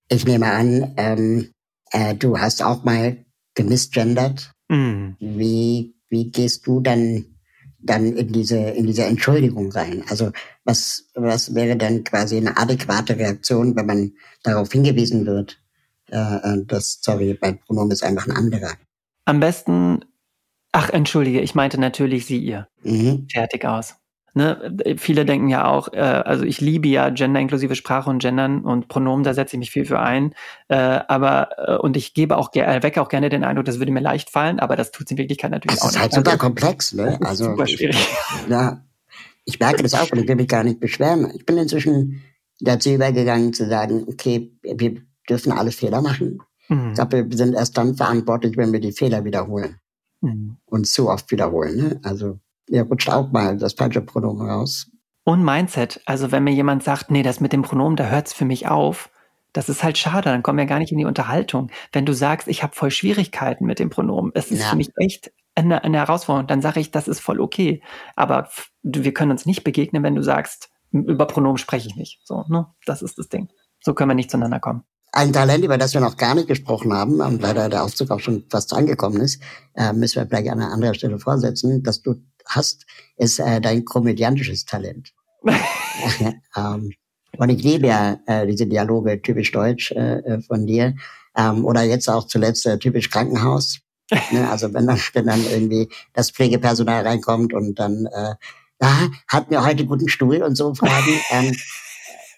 Ich 0.08 0.26
nehme 0.26 0.50
an, 0.50 0.94
ähm, 0.96 1.52
äh, 1.90 2.14
du 2.14 2.38
hast 2.38 2.62
auch 2.62 2.84
mal 2.84 3.24
gemisgendert. 3.54 4.52
Mhm. 4.68 5.16
Wie, 5.20 5.94
wie 6.08 6.30
gehst 6.30 6.66
du 6.66 6.80
dann, 6.80 7.26
dann 7.78 8.16
in 8.16 8.32
diese, 8.32 8.58
in 8.58 8.86
diese 8.86 9.04
Entschuldigung 9.04 9.70
rein? 9.72 10.04
Also 10.08 10.32
was, 10.64 11.08
was 11.14 11.54
wäre 11.54 11.76
dann 11.76 12.04
quasi 12.04 12.36
eine 12.36 12.56
adäquate 12.56 13.16
Reaktion, 13.16 13.76
wenn 13.76 13.86
man 13.86 14.12
darauf 14.42 14.72
hingewiesen 14.72 15.26
wird, 15.26 15.60
äh, 16.10 16.16
äh 16.16 16.64
dass, 16.66 17.00
sorry, 17.02 17.38
mein 17.40 17.58
Pronomen 17.58 17.92
ist 17.92 18.04
einfach 18.04 18.26
ein 18.26 18.36
anderer? 18.36 18.72
Am 19.24 19.40
besten, 19.40 20.04
ach, 20.72 20.90
entschuldige, 20.90 21.40
ich 21.40 21.54
meinte 21.54 21.78
natürlich 21.78 22.26
sie, 22.26 22.38
ihr. 22.38 22.68
Mhm. 22.82 23.28
Fertig 23.30 23.64
aus. 23.64 23.94
Ne, 24.34 24.96
viele 24.96 25.26
denken 25.26 25.48
ja 25.48 25.66
auch, 25.66 25.92
äh, 25.92 25.98
also 25.98 26.44
ich 26.44 26.60
liebe 26.60 26.88
ja 26.88 27.10
gender-inklusive 27.10 27.74
Sprache 27.74 28.08
und 28.08 28.20
Gendern 28.20 28.64
und 28.64 28.88
Pronomen, 28.88 29.24
da 29.24 29.34
setze 29.34 29.56
ich 29.56 29.58
mich 29.58 29.70
viel 29.70 29.84
für 29.84 29.98
ein. 29.98 30.34
Äh, 30.68 30.76
aber 30.76 31.50
äh, 31.58 31.76
und 31.76 31.98
ich 31.98 32.14
gebe 32.14 32.38
auch 32.38 32.54
wecke 32.54 33.02
auch 33.02 33.10
gerne 33.10 33.28
den 33.28 33.44
Eindruck, 33.44 33.66
das 33.66 33.78
würde 33.78 33.92
mir 33.92 34.00
leicht 34.00 34.30
fallen, 34.30 34.58
aber 34.58 34.74
das 34.74 34.90
tut 34.90 35.06
es 35.06 35.10
in 35.10 35.18
Wirklichkeit 35.18 35.50
natürlich 35.50 35.78
das 35.78 35.82
auch 35.82 35.92
nicht. 35.92 35.96
Das 35.96 36.06
ist 36.06 36.16
halt 36.16 36.26
super 36.26 36.38
komplex, 36.38 36.94
ne? 36.94 37.18
Also 37.24 37.44
super 37.44 37.66
schwierig. 37.66 37.96
Ich, 37.96 38.50
ja, 38.50 38.82
ich 39.44 39.60
merke 39.60 39.82
das 39.82 39.92
auch 39.92 40.10
und 40.10 40.18
ich 40.18 40.28
will 40.28 40.36
mich 40.36 40.48
gar 40.48 40.64
nicht 40.64 40.80
beschweren. 40.80 41.30
Ich 41.34 41.44
bin 41.44 41.58
inzwischen 41.58 42.22
dazu 42.60 42.90
übergegangen 42.90 43.52
zu 43.52 43.68
sagen, 43.68 44.06
okay, 44.08 44.50
wir 44.62 45.02
dürfen 45.28 45.52
alle 45.52 45.72
Fehler 45.72 46.00
machen. 46.00 46.38
Mhm. 46.68 46.88
Ich 46.88 46.94
glaube, 46.94 47.30
wir 47.30 47.36
sind 47.36 47.54
erst 47.54 47.76
dann 47.76 47.96
verantwortlich, 47.96 48.56
wenn 48.56 48.72
wir 48.72 48.80
die 48.80 48.92
Fehler 48.92 49.24
wiederholen. 49.24 49.76
Mhm. 50.22 50.56
Und 50.64 50.86
zu 50.86 51.10
oft 51.10 51.30
wiederholen. 51.30 51.76
Ne? 51.76 52.00
Also 52.02 52.38
mir 52.72 52.82
rutscht 52.82 53.10
auch 53.10 53.30
mal 53.30 53.56
das 53.56 53.74
falsche 53.74 54.00
Pronomen 54.00 54.48
raus. 54.48 54.90
Und 55.24 55.44
Mindset. 55.44 56.00
Also 56.04 56.32
wenn 56.32 56.42
mir 56.42 56.52
jemand 56.52 56.82
sagt, 56.82 57.10
nee, 57.10 57.22
das 57.22 57.38
mit 57.38 57.52
dem 57.52 57.62
Pronomen, 57.62 57.96
da 57.96 58.06
hört 58.06 58.26
es 58.26 58.32
für 58.32 58.44
mich 58.44 58.66
auf, 58.66 59.10
das 59.52 59.68
ist 59.68 59.84
halt 59.84 59.98
schade, 59.98 60.30
dann 60.30 60.42
kommen 60.42 60.58
wir 60.58 60.66
gar 60.66 60.78
nicht 60.78 60.90
in 60.90 60.98
die 60.98 61.04
Unterhaltung. 61.04 61.70
Wenn 61.92 62.06
du 62.06 62.14
sagst, 62.14 62.48
ich 62.48 62.62
habe 62.62 62.74
voll 62.74 62.90
Schwierigkeiten 62.90 63.66
mit 63.66 63.78
dem 63.78 63.90
Pronomen, 63.90 64.32
es 64.34 64.50
ist 64.50 64.62
ja. 64.62 64.70
für 64.70 64.76
mich 64.76 64.90
echt 64.96 65.30
eine, 65.54 65.84
eine 65.84 65.98
Herausforderung, 65.98 66.46
dann 66.48 66.62
sage 66.62 66.80
ich, 66.80 66.90
das 66.90 67.06
ist 67.06 67.20
voll 67.20 67.40
okay. 67.40 67.82
Aber 68.16 68.48
wir 68.82 69.12
können 69.12 69.30
uns 69.30 69.44
nicht 69.44 69.62
begegnen, 69.62 70.02
wenn 70.02 70.14
du 70.14 70.22
sagst, 70.22 70.70
über 70.90 71.26
Pronomen 71.26 71.58
spreche 71.58 71.88
ich 71.88 71.96
nicht. 71.96 72.20
So, 72.24 72.44
ne? 72.48 72.66
Das 72.86 73.02
ist 73.02 73.18
das 73.18 73.28
Ding. 73.28 73.48
So 73.80 73.94
können 73.94 74.10
wir 74.10 74.14
nicht 74.14 74.30
zueinander 74.30 74.60
kommen. 74.60 74.84
Ein 75.14 75.34
Talent, 75.34 75.62
über 75.62 75.76
das 75.76 75.92
wir 75.92 76.00
noch 76.00 76.16
gar 76.16 76.34
nicht 76.34 76.48
gesprochen 76.48 76.94
haben 76.94 77.20
und 77.20 77.42
leider 77.42 77.68
der 77.68 77.84
Aufzug 77.84 78.10
auch 78.10 78.20
schon 78.20 78.44
fast 78.48 78.72
angekommen 78.72 79.20
ist, 79.20 79.42
äh, 79.74 79.92
müssen 79.92 80.16
wir 80.16 80.26
vielleicht 80.26 80.50
an 80.50 80.60
einer 80.60 80.72
anderen 80.72 80.94
Stelle 80.94 81.18
vorsetzen, 81.18 81.82
dass 81.82 82.00
du 82.00 82.14
hast, 82.54 82.86
ist 83.16 83.38
äh, 83.38 83.60
dein 83.60 83.84
komödiantisches 83.84 84.64
Talent. 84.64 85.12
ähm, 86.56 86.92
und 87.38 87.48
ich 87.48 87.62
liebe 87.62 87.86
ja 87.86 88.18
äh, 88.26 88.46
diese 88.46 88.66
Dialoge 88.66 89.20
typisch 89.22 89.52
deutsch 89.52 89.90
äh, 89.92 90.18
äh, 90.18 90.42
von 90.42 90.66
dir. 90.66 90.94
Ähm, 91.36 91.64
oder 91.64 91.82
jetzt 91.82 92.08
auch 92.08 92.26
zuletzt 92.26 92.66
äh, 92.66 92.78
typisch 92.78 93.10
Krankenhaus. 93.10 93.80
ne? 94.30 94.48
Also 94.50 94.72
wenn 94.74 94.86
dann, 94.86 95.00
wenn 95.14 95.26
dann 95.26 95.42
irgendwie 95.44 95.88
das 96.12 96.30
Pflegepersonal 96.30 97.06
reinkommt 97.06 97.54
und 97.54 97.78
dann, 97.78 98.06
äh, 98.06 98.34
ah, 98.80 99.08
hat 99.28 99.50
mir 99.50 99.64
heute 99.64 99.86
guten 99.86 100.08
Stuhl 100.08 100.42
und 100.42 100.56
so 100.56 100.74
Fragen. 100.74 101.20
ähm, 101.30 101.56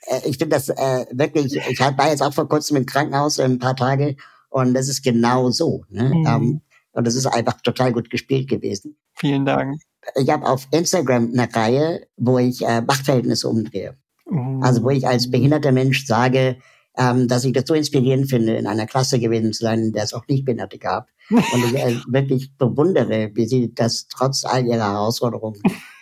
äh, 0.06 0.28
ich 0.28 0.38
finde 0.38 0.56
das 0.56 0.68
äh, 0.68 1.06
wirklich, 1.10 1.56
ich 1.56 1.80
war 1.80 2.08
jetzt 2.08 2.22
auch 2.22 2.34
vor 2.34 2.48
kurzem 2.48 2.76
im 2.76 2.86
Krankenhaus 2.86 3.40
ein 3.40 3.58
paar 3.58 3.74
Tage 3.74 4.16
und 4.50 4.74
das 4.74 4.88
ist 4.88 5.02
genau 5.02 5.50
so. 5.50 5.84
Ne? 5.88 6.04
Mhm. 6.14 6.26
Ähm, 6.26 6.60
Und 6.92 7.08
es 7.08 7.16
ist 7.16 7.26
einfach 7.26 7.60
total 7.62 7.92
gut 7.92 8.08
gespielt 8.08 8.48
gewesen. 8.48 8.96
Vielen 9.14 9.44
Dank. 9.44 9.80
Ich 10.16 10.28
habe 10.30 10.46
auf 10.46 10.66
Instagram 10.70 11.32
eine 11.32 11.52
Reihe, 11.54 12.06
wo 12.16 12.38
ich 12.38 12.62
äh, 12.62 12.80
Machtverhältnisse 12.82 13.48
umdrehe. 13.48 13.96
Uh. 14.26 14.60
Also 14.62 14.82
wo 14.82 14.90
ich 14.90 15.06
als 15.06 15.30
behinderter 15.30 15.72
Mensch 15.72 16.06
sage, 16.06 16.56
ähm, 16.96 17.28
dass 17.28 17.44
ich 17.44 17.52
das 17.52 17.64
so 17.66 17.74
inspirierend 17.74 18.28
finde, 18.28 18.56
in 18.56 18.66
einer 18.66 18.86
Klasse 18.86 19.18
gewesen 19.18 19.52
zu 19.52 19.64
sein, 19.64 19.80
in 19.80 19.92
der 19.92 20.04
es 20.04 20.14
auch 20.14 20.26
nicht 20.28 20.44
Behinderte 20.44 20.78
gab. 20.78 21.08
Und 21.30 21.64
ich 21.66 21.74
äh, 21.74 21.96
wirklich 22.06 22.56
bewundere, 22.56 23.30
wie 23.34 23.46
sie 23.46 23.74
das 23.74 24.06
trotz 24.08 24.44
all 24.44 24.66
ihrer 24.66 24.92
Herausforderungen 24.92 25.60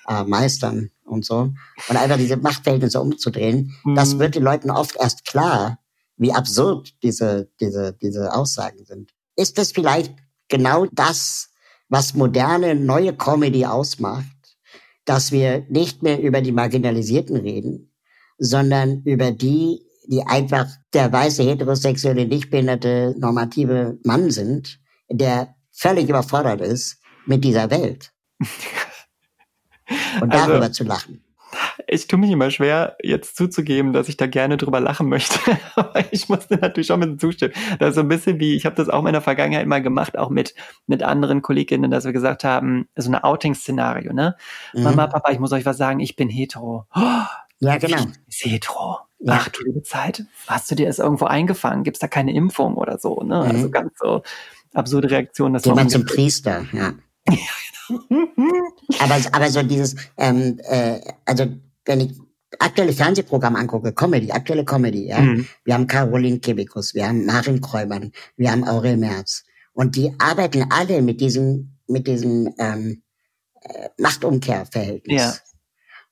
äh, 0.09 0.24
meistern 0.24 0.90
und 1.05 1.24
so. 1.24 1.53
Und 1.88 1.96
einfach 1.96 2.18
diese 2.18 2.36
Machtverhältnisse 2.36 3.00
umzudrehen, 3.00 3.74
mhm. 3.84 3.94
das 3.94 4.18
wird 4.18 4.34
den 4.34 4.42
Leuten 4.42 4.70
oft 4.70 4.96
erst 4.96 5.24
klar, 5.24 5.78
wie 6.16 6.32
absurd 6.32 6.94
diese, 7.03 7.50
diese, 7.61 7.94
diese 7.94 8.34
Aussagen 8.34 8.84
sind. 8.84 9.12
Ist 9.36 9.59
das 9.59 9.72
vielleicht 9.72 10.14
genau 10.48 10.86
das, 10.92 11.48
was 11.93 12.14
moderne, 12.14 12.74
neue 12.74 13.12
Comedy 13.12 13.66
ausmacht? 13.66 14.26
Dass 15.05 15.30
wir 15.30 15.66
nicht 15.68 16.03
mehr 16.03 16.20
über 16.20 16.40
die 16.40 16.53
Marginalisierten 16.53 17.36
reden, 17.36 17.93
sondern 18.38 19.03
über 19.05 19.30
die, 19.30 19.82
die 20.07 20.22
einfach 20.22 20.68
der 20.95 21.12
weiße, 21.12 21.43
heterosexuelle, 21.43 22.26
nichtbehinderte, 22.26 23.14
normative 23.18 23.99
Mann 24.05 24.30
sind, 24.30 24.80
der 25.11 25.55
völlig 25.70 26.09
überfordert 26.09 26.62
ist 26.62 26.97
mit 27.26 27.45
dieser 27.45 27.70
Welt. 27.70 28.11
Und 30.22 30.32
also, 30.32 30.49
darüber 30.49 30.72
zu 30.72 30.84
lachen. 30.84 31.22
Ich 31.87 32.07
tue 32.07 32.18
mich 32.18 32.31
immer 32.31 32.51
schwer, 32.51 32.97
jetzt 33.03 33.37
zuzugeben, 33.37 33.93
dass 33.93 34.09
ich 34.09 34.16
da 34.16 34.27
gerne 34.27 34.57
drüber 34.57 34.81
lachen 34.81 35.09
möchte. 35.09 35.39
Aber 35.77 36.05
ich 36.11 36.29
musste 36.29 36.57
natürlich 36.57 36.87
schon 36.87 37.01
mit 37.01 37.20
zustimmen. 37.20 37.55
Das 37.79 37.91
ist 37.91 37.95
so 37.97 38.01
ein 38.01 38.09
bisschen 38.09 38.41
wie, 38.41 38.55
ich 38.55 38.66
habe 38.66 38.77
das 38.77 38.89
auch 38.89 39.05
in 39.05 39.12
der 39.12 39.23
Vergangenheit 39.23 39.66
mal 39.66 39.83
gemacht, 39.83 40.18
auch 40.18 40.31
mit, 40.31 40.55
mit 40.87 41.03
anderen 41.03 41.43
Kolleginnen, 41.43 41.91
dass 41.91 42.05
wir 42.05 42.12
gesagt 42.12 42.45
haben, 42.45 42.89
so 42.97 43.11
ein 43.11 43.16
Outing-Szenario, 43.16 44.12
ne? 44.12 44.37
Mhm. 44.75 44.83
Mama, 44.85 45.07
Papa, 45.07 45.33
ich 45.33 45.39
muss 45.39 45.53
euch 45.53 45.66
was 45.66 45.77
sagen, 45.77 46.01
ich 46.01 46.16
bin 46.16 46.29
hetero. 46.29 46.87
Oh, 46.95 47.01
ja, 47.61 47.77
genau. 47.79 48.05
Ist 48.29 48.45
hetero. 48.45 48.99
Ja. 49.20 49.35
Ach 49.41 49.49
du 49.49 49.62
liebe 49.64 49.83
Zeit, 49.83 50.25
hast 50.49 50.70
du 50.70 50.75
dir 50.75 50.87
das 50.87 50.99
irgendwo 50.99 51.27
eingefangen? 51.27 51.85
Gibt 51.85 51.97
es 51.97 52.01
da 52.01 52.09
keine 52.09 52.35
Impfung 52.35 52.75
oder 52.75 52.99
so? 52.99 53.23
Ne? 53.23 53.37
Also 53.37 53.49
mhm. 53.49 53.55
Also 53.55 53.70
ganz 53.70 53.93
so 53.99 54.23
absurde 54.75 55.11
Reaktionen. 55.11 55.62
Geh 55.62 55.70
mal 55.70 55.87
zum 55.89 56.05
Priester, 56.05 56.66
ja. 56.73 56.93
aber, 58.99 59.16
aber 59.33 59.51
so 59.51 59.62
dieses, 59.62 59.97
ähm, 60.16 60.59
äh, 60.64 61.01
also 61.24 61.47
wenn 61.85 62.01
ich 62.01 62.12
aktuelle 62.59 62.93
Fernsehprogramme 62.93 63.59
angucke, 63.59 63.93
Comedy, 63.93 64.30
aktuelle 64.30 64.64
Comedy, 64.64 65.09
ja. 65.09 65.20
Mhm. 65.20 65.47
Wir 65.64 65.74
haben 65.74 65.87
Caroline 65.87 66.39
Kebekus, 66.39 66.95
wir 66.95 67.09
haben 67.09 67.24
Marin 67.24 67.61
Kräumann, 67.61 68.12
wir 68.37 68.51
haben 68.51 68.66
Aurel 68.66 68.97
Merz. 68.97 69.45
Und 69.72 69.97
die 69.97 70.12
arbeiten 70.18 70.66
alle 70.70 71.03
mit 71.03 71.20
diesem, 71.20 71.78
mit 71.87 72.07
diesem 72.07 72.53
ähm, 72.59 73.03
äh, 73.62 73.89
Machtumkehrverhältnis. 73.99 75.22
Ja. 75.22 75.35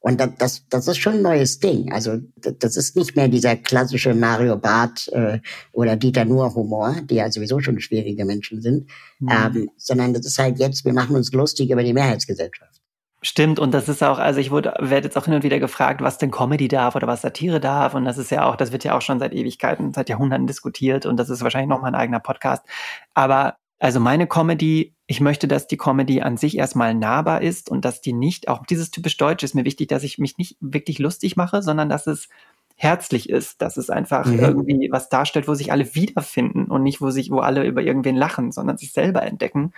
Und 0.03 0.18
das, 0.38 0.66
das, 0.68 0.88
ist 0.88 0.96
schon 0.96 1.16
ein 1.16 1.22
neues 1.22 1.61
Ding. 1.61 1.92
Also 1.92 2.18
das 2.36 2.76
ist 2.76 2.96
nicht 2.96 3.16
mehr 3.16 3.28
dieser 3.28 3.55
klassische 3.57 4.14
Mario 4.14 4.57
Barth 4.57 5.09
äh, 5.09 5.40
oder 5.72 5.94
Dieter 5.96 6.24
Nuhr 6.24 6.55
Humor, 6.55 6.96
die 7.05 7.16
ja 7.16 7.30
sowieso 7.30 7.61
schon 7.61 7.78
schwierige 7.80 8.24
Menschen 8.24 8.62
sind, 8.62 8.88
mhm. 9.18 9.28
ähm, 9.28 9.70
sondern 9.76 10.14
das 10.14 10.24
ist 10.24 10.38
halt 10.38 10.59
jetzt, 10.59 10.86
wir 10.86 10.94
machen 10.94 11.16
uns 11.16 11.30
lustig 11.32 11.70
über 11.70 11.82
die 11.82 11.92
Mehrheitsgesellschaft. 11.92 12.80
Stimmt, 13.22 13.59
und 13.59 13.74
das 13.74 13.90
ist 13.90 14.03
auch, 14.03 14.18
also 14.18 14.40
ich 14.40 14.51
wurde, 14.51 14.72
werde 14.78 15.09
jetzt 15.09 15.18
auch 15.18 15.26
hin 15.26 15.34
und 15.34 15.42
wieder 15.42 15.61
gefragt, 15.61 16.01
was 16.01 16.16
denn 16.16 16.30
Comedy 16.30 16.68
darf 16.68 16.96
oder 16.96 17.07
was 17.07 17.20
Satire 17.20 17.61
darf. 17.61 17.92
Und 17.92 18.07
das 18.07 18.16
ist 18.16 18.30
ja 18.30 18.46
auch, 18.46 18.57
das 18.57 18.72
wird 18.72 18.82
ja 18.84 18.96
auch 18.96 19.03
schon 19.03 19.18
seit 19.18 19.34
Ewigkeiten, 19.34 19.92
seit 19.92 20.09
Jahrhunderten 20.09 20.46
diskutiert 20.46 21.05
und 21.05 21.18
das 21.18 21.28
ist 21.28 21.42
wahrscheinlich 21.42 21.68
noch 21.68 21.82
mal 21.82 21.88
ein 21.88 21.94
eigener 21.94 22.20
Podcast. 22.20 22.64
Aber 23.12 23.57
also 23.78 24.01
meine 24.01 24.26
Comedy, 24.26 24.94
ich 25.11 25.21
möchte, 25.21 25.49
dass 25.49 25.67
die 25.67 25.77
Comedy 25.77 26.21
an 26.21 26.37
sich 26.37 26.57
erstmal 26.57 26.95
nahbar 26.95 27.43
ist 27.43 27.69
und 27.69 27.85
dass 27.85 28.01
die 28.01 28.13
nicht, 28.13 28.47
auch 28.47 28.65
dieses 28.65 28.93
typisch 28.93 29.17
Deutsch 29.17 29.43
ist 29.43 29.57
mir 29.57 29.65
wichtig, 29.65 29.89
dass 29.89 30.05
ich 30.05 30.19
mich 30.19 30.39
nicht 30.39 30.57
wirklich 30.61 31.01
lustig 31.01 31.35
mache, 31.35 31.63
sondern 31.63 31.89
dass 31.89 32.07
es 32.07 32.29
herzlich 32.77 33.29
ist, 33.29 33.61
dass 33.61 33.77
es 33.77 33.91
einfach 33.91 34.27
mhm. 34.27 34.39
irgendwie 34.39 34.89
was 34.93 35.09
darstellt, 35.09 35.49
wo 35.49 35.55
sich 35.55 35.73
alle 35.73 35.97
wiederfinden 35.97 36.67
und 36.67 36.85
nicht, 36.85 37.01
wo 37.01 37.11
sich, 37.11 37.33
wo 37.33 37.41
alle 37.41 37.65
über 37.65 37.83
irgendwen 37.83 38.15
lachen, 38.15 38.53
sondern 38.53 38.79
sich 38.79 38.93
selber 38.93 39.25
entdecken. 39.25 39.73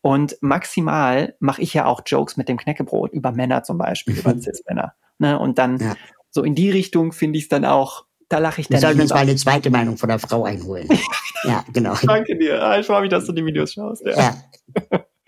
Und 0.00 0.36
maximal 0.40 1.36
mache 1.38 1.62
ich 1.62 1.72
ja 1.74 1.84
auch 1.86 2.02
Jokes 2.04 2.36
mit 2.36 2.48
dem 2.48 2.56
Knäckebrot 2.56 3.12
über 3.12 3.30
Männer 3.30 3.62
zum 3.62 3.78
Beispiel, 3.78 4.18
über 4.18 4.36
Cis-Männer. 4.36 4.94
Ne? 5.18 5.38
Und 5.38 5.58
dann 5.58 5.78
ja. 5.78 5.94
so 6.30 6.42
in 6.42 6.56
die 6.56 6.70
Richtung 6.70 7.12
finde 7.12 7.38
ich 7.38 7.44
es 7.44 7.48
dann 7.48 7.64
auch 7.64 8.04
da 8.32 8.38
lache 8.38 8.62
ich 8.62 8.68
dann. 8.68 8.76
Wir 8.76 8.80
sollten 8.80 9.00
uns 9.02 9.10
mal 9.10 9.18
eine 9.18 9.36
zweite 9.36 9.70
Meinung 9.70 9.98
von 9.98 10.08
der 10.08 10.18
Frau 10.18 10.44
einholen. 10.44 10.88
ja, 11.44 11.64
genau. 11.72 11.94
Danke 12.02 12.36
dir. 12.36 12.62
Ah, 12.62 12.78
ich 12.78 12.86
freue 12.86 13.02
mich, 13.02 13.10
dass 13.10 13.26
du 13.26 13.32
die 13.32 13.44
Videos 13.44 13.74
schaust. 13.74 14.02
Ja. 14.06 14.34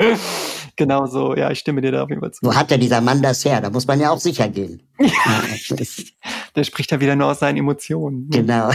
ja. 0.00 0.16
genau 0.76 1.06
so. 1.06 1.36
Ja, 1.36 1.50
ich 1.50 1.58
stimme 1.58 1.82
dir 1.82 1.92
da 1.92 2.04
auf 2.04 2.08
jeden 2.08 2.22
Fall 2.22 2.32
zu. 2.32 2.46
Wo 2.46 2.54
hat 2.54 2.70
denn 2.70 2.80
dieser 2.80 3.02
Mann 3.02 3.20
das 3.20 3.44
her? 3.44 3.60
Da 3.60 3.68
muss 3.68 3.86
man 3.86 4.00
ja 4.00 4.10
auch 4.10 4.20
sicher 4.20 4.48
gehen. 4.48 4.82
der 6.56 6.64
spricht 6.64 6.90
ja 6.92 7.00
wieder 7.00 7.14
nur 7.14 7.26
aus 7.26 7.40
seinen 7.40 7.58
Emotionen. 7.58 8.30
Genau. 8.30 8.70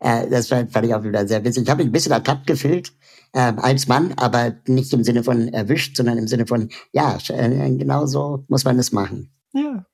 das 0.00 0.48
fand 0.48 0.84
ich 0.84 0.94
auch 0.94 1.04
wieder 1.04 1.28
sehr 1.28 1.44
witzig. 1.44 1.64
Ich 1.64 1.70
habe 1.70 1.82
mich 1.82 1.90
ein 1.90 1.92
bisschen 1.92 2.12
ertappt 2.12 2.46
gefühlt 2.46 2.92
äh, 3.34 3.52
als 3.56 3.86
Mann, 3.86 4.14
aber 4.16 4.54
nicht 4.66 4.94
im 4.94 5.04
Sinne 5.04 5.24
von 5.24 5.48
erwischt, 5.48 5.98
sondern 5.98 6.16
im 6.16 6.26
Sinne 6.26 6.46
von, 6.46 6.70
ja, 6.92 7.18
äh, 7.28 7.70
genau 7.76 8.06
so 8.06 8.46
muss 8.48 8.64
man 8.64 8.78
es 8.78 8.92
machen. 8.92 9.30
Ja. 9.52 9.84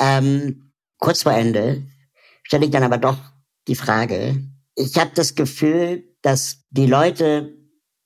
ähm, 0.00 0.63
kurz 1.04 1.22
vor 1.22 1.32
Ende 1.32 1.82
stelle 2.44 2.64
ich 2.64 2.70
dann 2.70 2.82
aber 2.82 2.96
doch 2.96 3.18
die 3.68 3.74
Frage, 3.74 4.42
ich 4.74 4.96
habe 4.96 5.10
das 5.14 5.34
Gefühl, 5.34 6.02
dass 6.22 6.64
die 6.70 6.86
Leute 6.86 7.52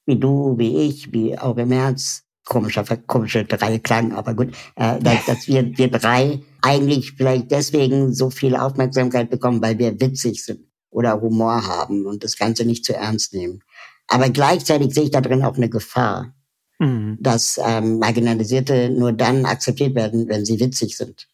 wie 0.04 0.18
du, 0.18 0.58
wie 0.58 0.88
ich, 0.88 1.12
wie 1.12 1.38
Auge 1.38 1.64
Merz, 1.64 2.24
komischer, 2.44 2.82
komische 3.06 3.44
drei 3.44 3.78
klang, 3.78 4.12
aber 4.12 4.34
gut, 4.34 4.52
äh, 4.74 4.98
dass, 5.00 5.26
dass 5.26 5.46
wir, 5.46 5.78
wir 5.78 5.92
drei 5.92 6.40
eigentlich 6.60 7.12
vielleicht 7.12 7.52
deswegen 7.52 8.12
so 8.12 8.30
viel 8.30 8.56
Aufmerksamkeit 8.56 9.30
bekommen, 9.30 9.62
weil 9.62 9.78
wir 9.78 10.00
witzig 10.00 10.44
sind 10.44 10.66
oder 10.90 11.20
Humor 11.20 11.68
haben 11.68 12.04
und 12.04 12.24
das 12.24 12.36
Ganze 12.36 12.64
nicht 12.64 12.84
zu 12.84 12.96
ernst 12.96 13.32
nehmen. 13.32 13.60
Aber 14.08 14.28
gleichzeitig 14.30 14.92
sehe 14.92 15.04
ich 15.04 15.12
da 15.12 15.20
drin 15.20 15.44
auch 15.44 15.56
eine 15.56 15.70
Gefahr, 15.70 16.34
mhm. 16.80 17.16
dass 17.20 17.60
ähm, 17.64 18.00
Marginalisierte 18.00 18.90
nur 18.90 19.12
dann 19.12 19.44
akzeptiert 19.44 19.94
werden, 19.94 20.28
wenn 20.28 20.44
sie 20.44 20.58
witzig 20.58 20.96
sind. 20.96 21.28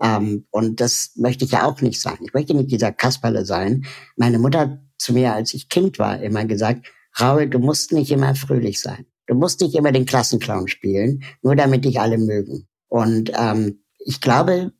Ähm, 0.00 0.46
und 0.50 0.80
das 0.80 1.12
möchte 1.16 1.44
ich 1.44 1.52
ja 1.52 1.64
auch 1.64 1.80
nicht 1.80 2.00
sein. 2.00 2.18
Ich 2.20 2.32
möchte 2.32 2.54
nicht 2.54 2.70
dieser 2.70 2.92
Kasperle 2.92 3.44
sein. 3.44 3.84
Meine 4.16 4.38
Mutter 4.38 4.60
hat 4.60 4.78
zu 4.98 5.12
mir, 5.12 5.34
als 5.34 5.54
ich 5.54 5.68
Kind 5.68 5.98
war, 5.98 6.20
immer 6.20 6.44
gesagt, 6.44 6.86
Raul, 7.20 7.48
du 7.48 7.58
musst 7.58 7.92
nicht 7.92 8.10
immer 8.10 8.34
fröhlich 8.34 8.80
sein. 8.80 9.06
Du 9.26 9.34
musst 9.34 9.60
nicht 9.60 9.74
immer 9.74 9.92
den 9.92 10.06
Klassenclown 10.06 10.68
spielen, 10.68 11.22
nur 11.42 11.56
damit 11.56 11.84
dich 11.84 12.00
alle 12.00 12.18
mögen. 12.18 12.66
Und 12.88 13.30
ähm, 13.38 13.84
ich 13.98 14.20
glaube, 14.20 14.72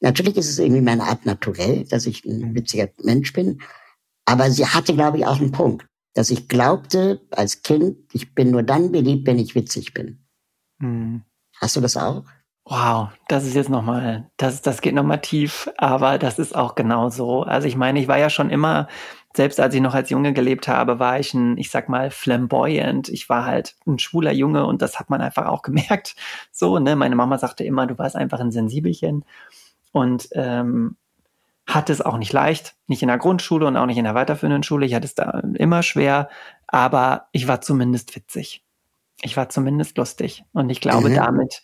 natürlich 0.00 0.36
ist 0.36 0.48
es 0.48 0.58
irgendwie 0.58 0.82
meine 0.82 1.04
Art 1.04 1.26
naturell, 1.26 1.84
dass 1.84 2.06
ich 2.06 2.24
ein 2.24 2.54
witziger 2.54 2.88
Mensch 3.02 3.32
bin. 3.32 3.60
Aber 4.24 4.50
sie 4.50 4.66
hatte, 4.66 4.94
glaube 4.94 5.18
ich, 5.18 5.26
auch 5.26 5.40
einen 5.40 5.52
Punkt, 5.52 5.86
dass 6.14 6.30
ich 6.30 6.48
glaubte 6.48 7.20
als 7.30 7.62
Kind, 7.62 7.96
ich 8.12 8.34
bin 8.34 8.50
nur 8.50 8.62
dann 8.62 8.92
beliebt, 8.92 9.26
wenn 9.26 9.38
ich 9.38 9.54
witzig 9.54 9.94
bin. 9.94 10.24
Mhm. 10.78 11.22
Hast 11.56 11.76
du 11.76 11.80
das 11.80 11.96
auch? 11.96 12.24
Wow, 12.70 13.08
das 13.28 13.46
ist 13.46 13.54
jetzt 13.54 13.70
nochmal, 13.70 14.30
das, 14.36 14.60
das 14.60 14.82
geht 14.82 14.94
nochmal 14.94 15.22
tief, 15.22 15.70
aber 15.78 16.18
das 16.18 16.38
ist 16.38 16.54
auch 16.54 16.74
genau 16.74 17.08
so. 17.08 17.42
Also 17.42 17.66
ich 17.66 17.76
meine, 17.76 17.98
ich 17.98 18.08
war 18.08 18.18
ja 18.18 18.28
schon 18.28 18.50
immer, 18.50 18.88
selbst 19.34 19.58
als 19.58 19.74
ich 19.74 19.80
noch 19.80 19.94
als 19.94 20.10
Junge 20.10 20.34
gelebt 20.34 20.68
habe, 20.68 20.98
war 20.98 21.18
ich 21.18 21.32
ein, 21.32 21.56
ich 21.56 21.70
sag 21.70 21.88
mal, 21.88 22.10
flamboyant. 22.10 23.08
Ich 23.08 23.30
war 23.30 23.46
halt 23.46 23.74
ein 23.86 23.98
schwuler 23.98 24.32
Junge 24.32 24.66
und 24.66 24.82
das 24.82 24.98
hat 24.98 25.08
man 25.08 25.22
einfach 25.22 25.46
auch 25.46 25.62
gemerkt. 25.62 26.14
So, 26.52 26.78
ne, 26.78 26.94
meine 26.94 27.16
Mama 27.16 27.38
sagte 27.38 27.64
immer, 27.64 27.86
du 27.86 27.96
warst 27.96 28.16
einfach 28.16 28.40
ein 28.40 28.50
Sensibelchen 28.50 29.24
und 29.92 30.28
ähm, 30.32 30.98
hatte 31.66 31.92
es 31.92 32.02
auch 32.02 32.18
nicht 32.18 32.34
leicht, 32.34 32.76
nicht 32.86 33.00
in 33.00 33.08
der 33.08 33.18
Grundschule 33.18 33.66
und 33.66 33.78
auch 33.78 33.86
nicht 33.86 33.98
in 33.98 34.04
der 34.04 34.14
weiterführenden 34.14 34.62
Schule. 34.62 34.84
Ich 34.84 34.94
hatte 34.94 35.06
es 35.06 35.14
da 35.14 35.40
immer 35.54 35.82
schwer, 35.82 36.28
aber 36.66 37.28
ich 37.32 37.48
war 37.48 37.62
zumindest 37.62 38.14
witzig. 38.14 38.62
Ich 39.22 39.38
war 39.38 39.48
zumindest 39.48 39.96
lustig 39.96 40.44
und 40.52 40.68
ich 40.68 40.82
glaube, 40.82 41.08
mhm. 41.08 41.14
damit 41.14 41.62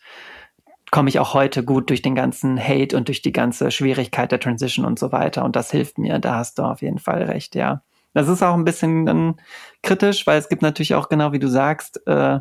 komme 0.94 1.08
ich 1.08 1.18
auch 1.18 1.34
heute 1.34 1.64
gut 1.64 1.90
durch 1.90 2.02
den 2.02 2.14
ganzen 2.14 2.56
Hate 2.56 2.96
und 2.96 3.08
durch 3.08 3.20
die 3.20 3.32
ganze 3.32 3.72
Schwierigkeit 3.72 4.30
der 4.30 4.38
Transition 4.38 4.84
und 4.84 4.96
so 4.96 5.10
weiter. 5.10 5.44
Und 5.44 5.56
das 5.56 5.72
hilft 5.72 5.98
mir. 5.98 6.20
Da 6.20 6.36
hast 6.36 6.56
du 6.60 6.62
auf 6.62 6.82
jeden 6.82 7.00
Fall 7.00 7.24
recht, 7.24 7.56
ja. 7.56 7.82
Das 8.12 8.28
ist 8.28 8.44
auch 8.44 8.54
ein 8.54 8.64
bisschen 8.64 9.04
dann 9.04 9.34
kritisch, 9.82 10.24
weil 10.24 10.38
es 10.38 10.48
gibt 10.48 10.62
natürlich 10.62 10.94
auch 10.94 11.08
genau 11.08 11.32
wie 11.32 11.40
du 11.40 11.48
sagst, 11.48 12.00
äh, 12.06 12.38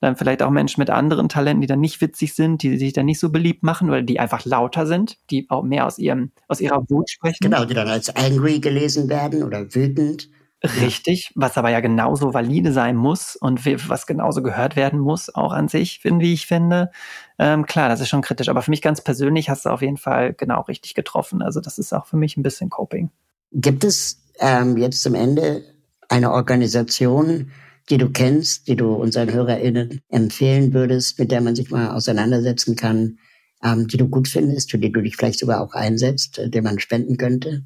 dann 0.00 0.16
vielleicht 0.16 0.42
auch 0.42 0.50
Menschen 0.50 0.80
mit 0.80 0.90
anderen 0.90 1.28
Talenten, 1.28 1.60
die 1.60 1.68
dann 1.68 1.78
nicht 1.78 2.00
witzig 2.00 2.34
sind, 2.34 2.64
die 2.64 2.76
sich 2.76 2.92
dann 2.92 3.06
nicht 3.06 3.20
so 3.20 3.30
beliebt 3.30 3.62
machen 3.62 3.88
oder 3.88 4.02
die 4.02 4.18
einfach 4.18 4.44
lauter 4.44 4.84
sind, 4.84 5.18
die 5.30 5.46
auch 5.48 5.62
mehr 5.62 5.86
aus 5.86 6.00
ihrem 6.00 6.32
aus 6.48 6.60
ihrer 6.60 6.84
Wut 6.90 7.08
sprechen. 7.08 7.38
Genau, 7.40 7.64
die 7.64 7.74
dann 7.74 7.86
als 7.86 8.14
angry 8.16 8.58
gelesen 8.58 9.08
werden 9.08 9.44
oder 9.44 9.72
wütend. 9.76 10.28
Richtig, 10.62 11.32
was 11.34 11.58
aber 11.58 11.70
ja 11.70 11.80
genauso 11.80 12.34
valide 12.34 12.72
sein 12.72 12.96
muss 12.96 13.34
und 13.34 13.66
was 13.88 14.06
genauso 14.06 14.42
gehört 14.42 14.76
werden 14.76 15.00
muss, 15.00 15.34
auch 15.34 15.52
an 15.52 15.66
sich, 15.68 16.00
wie 16.04 16.32
ich 16.32 16.46
finde. 16.46 16.90
Ähm, 17.38 17.66
klar, 17.66 17.88
das 17.88 18.00
ist 18.00 18.08
schon 18.08 18.22
kritisch, 18.22 18.48
aber 18.48 18.62
für 18.62 18.70
mich 18.70 18.82
ganz 18.82 19.02
persönlich 19.02 19.48
hast 19.48 19.64
du 19.64 19.70
auf 19.70 19.82
jeden 19.82 19.96
Fall 19.96 20.34
genau 20.34 20.60
richtig 20.62 20.94
getroffen. 20.94 21.42
Also 21.42 21.60
das 21.60 21.78
ist 21.78 21.92
auch 21.92 22.06
für 22.06 22.16
mich 22.16 22.36
ein 22.36 22.44
bisschen 22.44 22.70
Coping. 22.70 23.10
Gibt 23.52 23.82
es 23.82 24.22
ähm, 24.38 24.76
jetzt 24.76 25.02
zum 25.02 25.14
Ende 25.14 25.64
eine 26.08 26.30
Organisation, 26.30 27.50
die 27.90 27.98
du 27.98 28.10
kennst, 28.10 28.68
die 28.68 28.76
du 28.76 28.94
unseren 28.94 29.32
HörerInnen 29.32 30.00
empfehlen 30.08 30.72
würdest, 30.72 31.18
mit 31.18 31.32
der 31.32 31.40
man 31.40 31.56
sich 31.56 31.70
mal 31.70 31.90
auseinandersetzen 31.90 32.76
kann, 32.76 33.18
ähm, 33.64 33.88
die 33.88 33.96
du 33.96 34.08
gut 34.08 34.28
findest, 34.28 34.70
für 34.70 34.78
die 34.78 34.92
du 34.92 35.02
dich 35.02 35.16
vielleicht 35.16 35.40
sogar 35.40 35.60
auch 35.60 35.74
einsetzt, 35.74 36.38
äh, 36.38 36.48
der 36.48 36.62
man 36.62 36.78
spenden 36.78 37.16
könnte? 37.16 37.64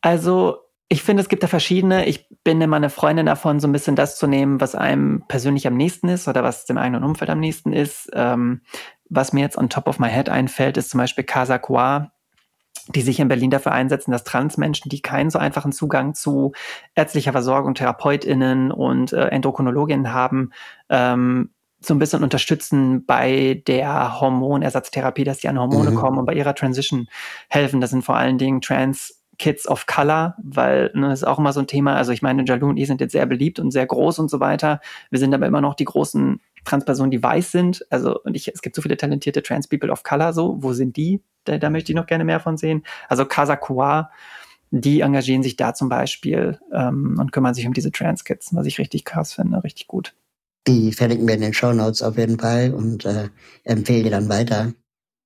Also 0.00 0.56
ich 0.88 1.02
finde, 1.02 1.22
es 1.22 1.28
gibt 1.28 1.42
da 1.42 1.48
verschiedene. 1.48 2.06
Ich 2.06 2.26
bin 2.44 2.60
immer 2.60 2.76
eine 2.76 2.88
Freundin 2.88 3.26
davon, 3.26 3.60
so 3.60 3.68
ein 3.68 3.72
bisschen 3.72 3.94
das 3.94 4.16
zu 4.16 4.26
nehmen, 4.26 4.60
was 4.60 4.74
einem 4.74 5.22
persönlich 5.28 5.66
am 5.66 5.76
nächsten 5.76 6.08
ist 6.08 6.28
oder 6.28 6.42
was 6.42 6.64
dem 6.64 6.78
eigenen 6.78 7.04
Umfeld 7.04 7.30
am 7.30 7.40
nächsten 7.40 7.72
ist. 7.74 8.10
Ähm, 8.14 8.62
was 9.10 9.32
mir 9.32 9.40
jetzt 9.40 9.58
on 9.58 9.68
top 9.68 9.86
of 9.86 9.98
my 9.98 10.08
head 10.08 10.30
einfällt, 10.30 10.78
ist 10.78 10.90
zum 10.90 10.98
Beispiel 10.98 11.24
Casa 11.24 11.58
Qua, 11.58 12.12
die 12.94 13.02
sich 13.02 13.20
in 13.20 13.28
Berlin 13.28 13.50
dafür 13.50 13.72
einsetzen, 13.72 14.12
dass 14.12 14.24
Transmenschen, 14.24 14.88
die 14.88 15.02
keinen 15.02 15.28
so 15.28 15.38
einfachen 15.38 15.72
Zugang 15.72 16.14
zu 16.14 16.52
ärztlicher 16.94 17.32
Versorgung, 17.32 17.74
TherapeutInnen 17.74 18.72
und 18.72 19.12
äh, 19.12 19.26
Endokrinologinnen 19.26 20.14
haben, 20.14 20.52
ähm, 20.88 21.50
so 21.80 21.94
ein 21.94 21.98
bisschen 21.98 22.24
unterstützen 22.24 23.04
bei 23.04 23.62
der 23.66 24.20
Hormonersatztherapie, 24.20 25.24
dass 25.24 25.38
die 25.38 25.48
an 25.48 25.58
Hormone 25.58 25.90
mhm. 25.90 25.96
kommen 25.96 26.18
und 26.18 26.24
bei 26.24 26.34
ihrer 26.34 26.54
Transition 26.54 27.08
helfen. 27.50 27.80
Das 27.80 27.90
sind 27.90 28.04
vor 28.04 28.16
allen 28.16 28.38
Dingen 28.38 28.62
Trans 28.62 29.17
Kids 29.38 29.68
of 29.68 29.86
Color, 29.86 30.34
weil 30.42 30.90
ne, 30.94 31.08
das 31.08 31.20
ist 31.20 31.24
auch 31.24 31.38
immer 31.38 31.52
so 31.52 31.60
ein 31.60 31.66
Thema. 31.66 31.94
Also 31.94 32.12
ich 32.12 32.22
meine, 32.22 32.44
Jalou 32.44 32.68
und 32.68 32.76
ich 32.76 32.88
sind 32.88 33.00
jetzt 33.00 33.12
sehr 33.12 33.26
beliebt 33.26 33.60
und 33.60 33.70
sehr 33.70 33.86
groß 33.86 34.18
und 34.18 34.30
so 34.30 34.40
weiter. 34.40 34.80
Wir 35.10 35.18
sind 35.18 35.32
aber 35.32 35.46
immer 35.46 35.60
noch 35.60 35.74
die 35.74 35.84
großen 35.84 36.40
Transpersonen, 36.64 37.10
die 37.10 37.22
weiß 37.22 37.52
sind. 37.52 37.86
Also 37.90 38.20
und 38.22 38.34
ich, 38.34 38.48
es 38.48 38.62
gibt 38.62 38.74
so 38.74 38.82
viele 38.82 38.96
talentierte 38.96 39.42
Trans 39.42 39.68
People 39.68 39.90
of 39.90 40.02
Color. 40.02 40.32
So, 40.32 40.56
wo 40.60 40.72
sind 40.72 40.96
die? 40.96 41.22
Da, 41.44 41.58
da 41.58 41.70
möchte 41.70 41.92
ich 41.92 41.96
noch 41.96 42.06
gerne 42.06 42.24
mehr 42.24 42.40
von 42.40 42.56
sehen. 42.56 42.82
Also 43.08 43.24
Casa 43.24 43.56
Kua, 43.56 44.10
die 44.70 45.00
engagieren 45.00 45.42
sich 45.42 45.56
da 45.56 45.72
zum 45.72 45.88
Beispiel 45.88 46.58
ähm, 46.72 47.16
und 47.18 47.32
kümmern 47.32 47.54
sich 47.54 47.66
um 47.66 47.72
diese 47.72 47.92
Trans 47.92 48.24
Kids, 48.24 48.54
was 48.54 48.66
ich 48.66 48.78
richtig 48.78 49.04
krass 49.04 49.32
finde, 49.32 49.62
richtig 49.62 49.86
gut. 49.86 50.14
Die 50.66 50.92
verlinken 50.92 51.26
wir 51.26 51.36
in 51.36 51.40
den 51.40 51.54
Show 51.54 51.72
Notes 51.72 52.02
auf 52.02 52.18
jeden 52.18 52.38
Fall 52.38 52.74
und 52.74 53.04
äh, 53.06 53.28
empfehle 53.64 54.04
dir 54.04 54.10
dann 54.10 54.28
weiter. 54.28 54.72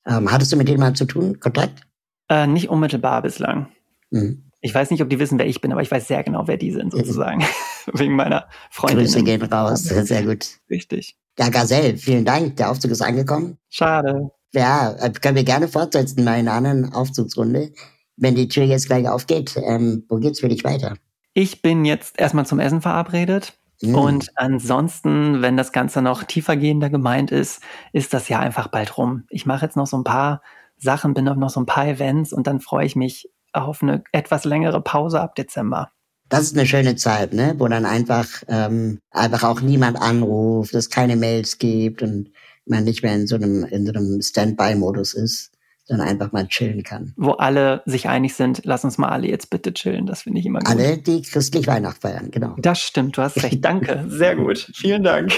Ähm, 0.07 0.31
hattest 0.31 0.53
du 0.53 0.57
mit 0.57 0.69
denen 0.69 0.81
mal 0.81 0.93
zu 0.93 1.07
tun, 1.07 1.41
Kontakt? 1.41 1.83
Äh, 2.29 2.47
nicht 2.47 2.69
unmittelbar 2.69 3.23
bislang. 3.23 3.67
Mhm. 4.13 4.45
Ich 4.61 4.73
weiß 4.73 4.91
nicht, 4.93 5.03
ob 5.03 5.11
die 5.11 5.19
wissen, 5.19 5.39
wer 5.39 5.47
ich 5.47 5.61
bin, 5.61 5.73
aber 5.73 5.83
ich 5.83 5.91
weiß 5.91 6.07
sehr 6.07 6.23
genau, 6.23 6.47
wer 6.47 6.57
die 6.57 6.71
sind, 6.71 6.93
sozusagen. 6.93 7.41
Mhm. 7.41 7.93
Wegen 7.99 8.15
meiner 8.15 8.47
Freundin. 8.71 8.99
Grüße 8.99 9.25
gehen 9.25 9.43
raus. 9.43 9.83
Sehr 9.83 10.23
gut. 10.23 10.47
Richtig. 10.71 11.17
Ja, 11.37 11.49
Gazelle, 11.49 11.97
vielen 11.97 12.25
Dank. 12.25 12.57
Der 12.59 12.71
Aufzug 12.71 12.93
ist 12.93 13.03
angekommen. 13.03 13.59
Schade. 13.69 14.31
Ja, 14.53 14.93
äh, 14.93 15.11
können 15.11 15.35
wir 15.35 15.45
gerne 15.45 15.67
fortsetzen 15.67 16.25
bei 16.25 16.33
einer 16.33 16.53
anderen 16.53 16.93
Aufzugsrunde. 16.93 17.73
Wenn 18.17 18.37
die 18.37 18.47
Tür 18.47 18.65
jetzt 18.65 18.87
gleich 18.87 19.09
aufgeht, 19.09 19.61
ähm, 19.65 20.05
wo 20.09 20.19
geht's 20.19 20.41
für 20.41 20.49
dich 20.49 20.63
weiter? 20.63 20.95
Ich 21.35 21.63
bin 21.63 21.85
jetzt 21.85 22.21
erstmal 22.21 22.47
zum 22.47 22.61
Essen 22.61 22.83
verabredet. 22.83 23.55
Mm. 23.81 23.95
Und 23.95 24.31
ansonsten, 24.37 25.43
wenn 25.43 25.57
das 25.57 25.73
Ganze 25.73 26.03
noch 26.03 26.23
tiefergehender 26.23 26.91
gemeint 26.91 27.33
ist, 27.33 27.63
ist 27.93 28.15
das 28.15 28.29
ja 28.29 28.39
einfach 28.39 28.69
bald 28.69 28.97
rum. 28.97 29.25
Ich 29.29 29.47
mache 29.47 29.65
jetzt 29.65 29.77
noch 29.77 29.87
so 29.87 29.97
ein 29.97 30.05
paar 30.05 30.43
Sachen, 30.77 31.15
bin 31.15 31.29
auf 31.29 31.37
noch 31.37 31.51
so 31.51 31.61
ein 31.61 31.67
paar 31.67 31.89
Events 31.89 32.33
und 32.33 32.47
dann 32.47 32.61
freue 32.61 32.87
ich 32.87 32.95
mich 32.95 33.31
auf 33.53 33.83
eine 33.83 34.03
etwas 34.13 34.45
längere 34.45 34.81
Pause 34.81 35.21
ab 35.21 35.35
Dezember. 35.35 35.91
Das 36.29 36.45
ist 36.45 36.57
eine 36.57 36.67
schöne 36.67 36.97
Zeit, 36.97 37.35
ne? 37.35 37.55
wo 37.59 37.69
dann 37.69 37.85
einfach, 37.85 38.27
ähm, 38.49 39.01
einfach 39.11 39.43
auch 39.43 39.61
niemand 39.61 40.01
anruft, 40.01 40.75
es 40.75 40.89
keine 40.89 41.17
Mails 41.17 41.59
gibt 41.59 42.03
und 42.03 42.31
man 42.65 42.85
nicht 42.85 43.03
mehr 43.03 43.15
in 43.15 43.27
so 43.27 43.35
einem, 43.35 43.65
in 43.65 43.85
so 43.85 43.93
einem 43.93 44.23
Standby-Modus 44.23 45.15
ist, 45.15 45.51
sondern 45.85 46.09
einfach 46.09 46.33
mal 46.33 46.47
chillen 46.49 46.85
kann. 46.85 47.13
Wo 47.17 47.33
alle 47.33 47.83
sich 47.85 48.09
einig 48.09 48.35
sind, 48.35 48.63
lass 48.65 48.85
uns 48.85 48.99
mal 48.99 49.11
alle 49.11 49.29
jetzt 49.29 49.51
bitte 49.51 49.75
chillen. 49.75 50.07
Das 50.07 50.23
finde 50.23 50.41
ich 50.41 50.47
immer 50.47 50.61
gut. 50.61 50.69
Alle, 50.69 50.97
die 50.97 51.21
christlich 51.23 51.67
Weihnacht 51.67 52.01
feiern, 52.01 52.31
genau. 52.31 52.55
Das 52.59 52.81
stimmt, 52.81 53.17
du 53.17 53.23
hast 53.23 53.43
recht. 53.43 53.59
Danke. 53.65 54.07
Sehr 54.09 54.37
gut. 54.37 54.71
Vielen 54.75 55.03
Dank. 55.03 55.33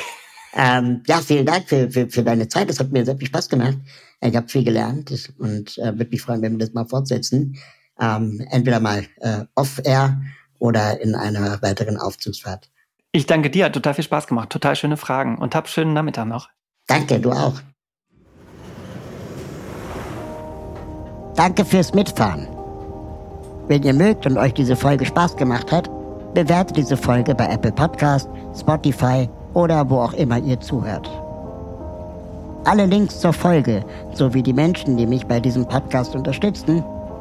Ähm, 0.55 1.03
ja, 1.09 1.21
vielen 1.21 1.47
Dank 1.47 1.69
für, 1.69 1.91
für, 1.91 2.09
für 2.09 2.23
deine 2.23 2.47
Zeit. 2.47 2.71
Das 2.71 2.79
hat 2.79 2.93
mir 2.93 3.05
sehr 3.05 3.17
viel 3.17 3.27
Spaß 3.27 3.49
gemacht. 3.49 3.79
Ich 4.21 4.37
habe 4.37 4.49
viel 4.49 4.65
gelernt 4.65 5.11
und 5.39 5.77
äh, 5.79 5.99
würde 5.99 6.11
mich 6.11 6.23
freuen, 6.23 6.43
wenn 6.43 6.53
wir 6.53 6.61
das 6.61 6.73
mal 6.73 6.87
fortsetzen 6.87 7.57
ähm, 8.01 8.47
entweder 8.51 8.81
mal 8.81 9.05
äh, 9.21 9.45
off-air 9.55 10.21
oder 10.59 11.01
in 11.01 11.15
einer 11.15 11.61
weiteren 11.63 11.97
Aufzugsfahrt. 11.99 12.71
Ich 13.13 13.27
danke 13.27 13.51
dir, 13.51 13.67
hat 13.67 13.75
total 13.75 13.95
viel 13.95 14.05
Spaß 14.05 14.27
gemacht, 14.27 14.51
total 14.51 14.75
schöne 14.77 14.97
Fragen 14.97 15.39
und 15.39 15.55
hab 15.55 15.69
schönen 15.69 15.93
Nachmittag 15.93 16.27
noch. 16.27 16.49
Danke, 16.87 17.21
du 17.21 17.31
auch. 17.31 17.61
Danke 21.37 21.65
fürs 21.65 21.95
Mitfahren. 21.95 22.49
Wenn 23.67 23.83
ihr 23.83 23.95
mögt 23.95 24.27
und 24.27 24.37
euch 24.37 24.55
diese 24.55 24.77
Folge 24.77 25.07
Spaß 25.07 25.37
gemacht 25.37 25.73
hat, 25.73 25.89
bewertet 26.35 26.77
diese 26.77 26.97
Folge 26.97 27.35
bei 27.35 27.47
Apple 27.47 27.73
Podcast, 27.73 28.29
Spotify 28.59 29.29
oder 29.55 29.89
wo 29.89 29.99
auch 29.99 30.13
immer 30.13 30.39
ihr 30.39 30.61
zuhört. 30.61 31.11
Alle 32.65 32.87
Links 32.87 33.21
zur 33.21 33.33
Folge 33.33 33.85
sowie 34.13 34.43
die 34.43 34.53
Menschen, 34.53 34.97
die 34.97 35.07
mich 35.07 35.27
bei 35.27 35.39
diesem 35.39 35.67
Podcast 35.67 36.15
unterstützen, 36.15 36.85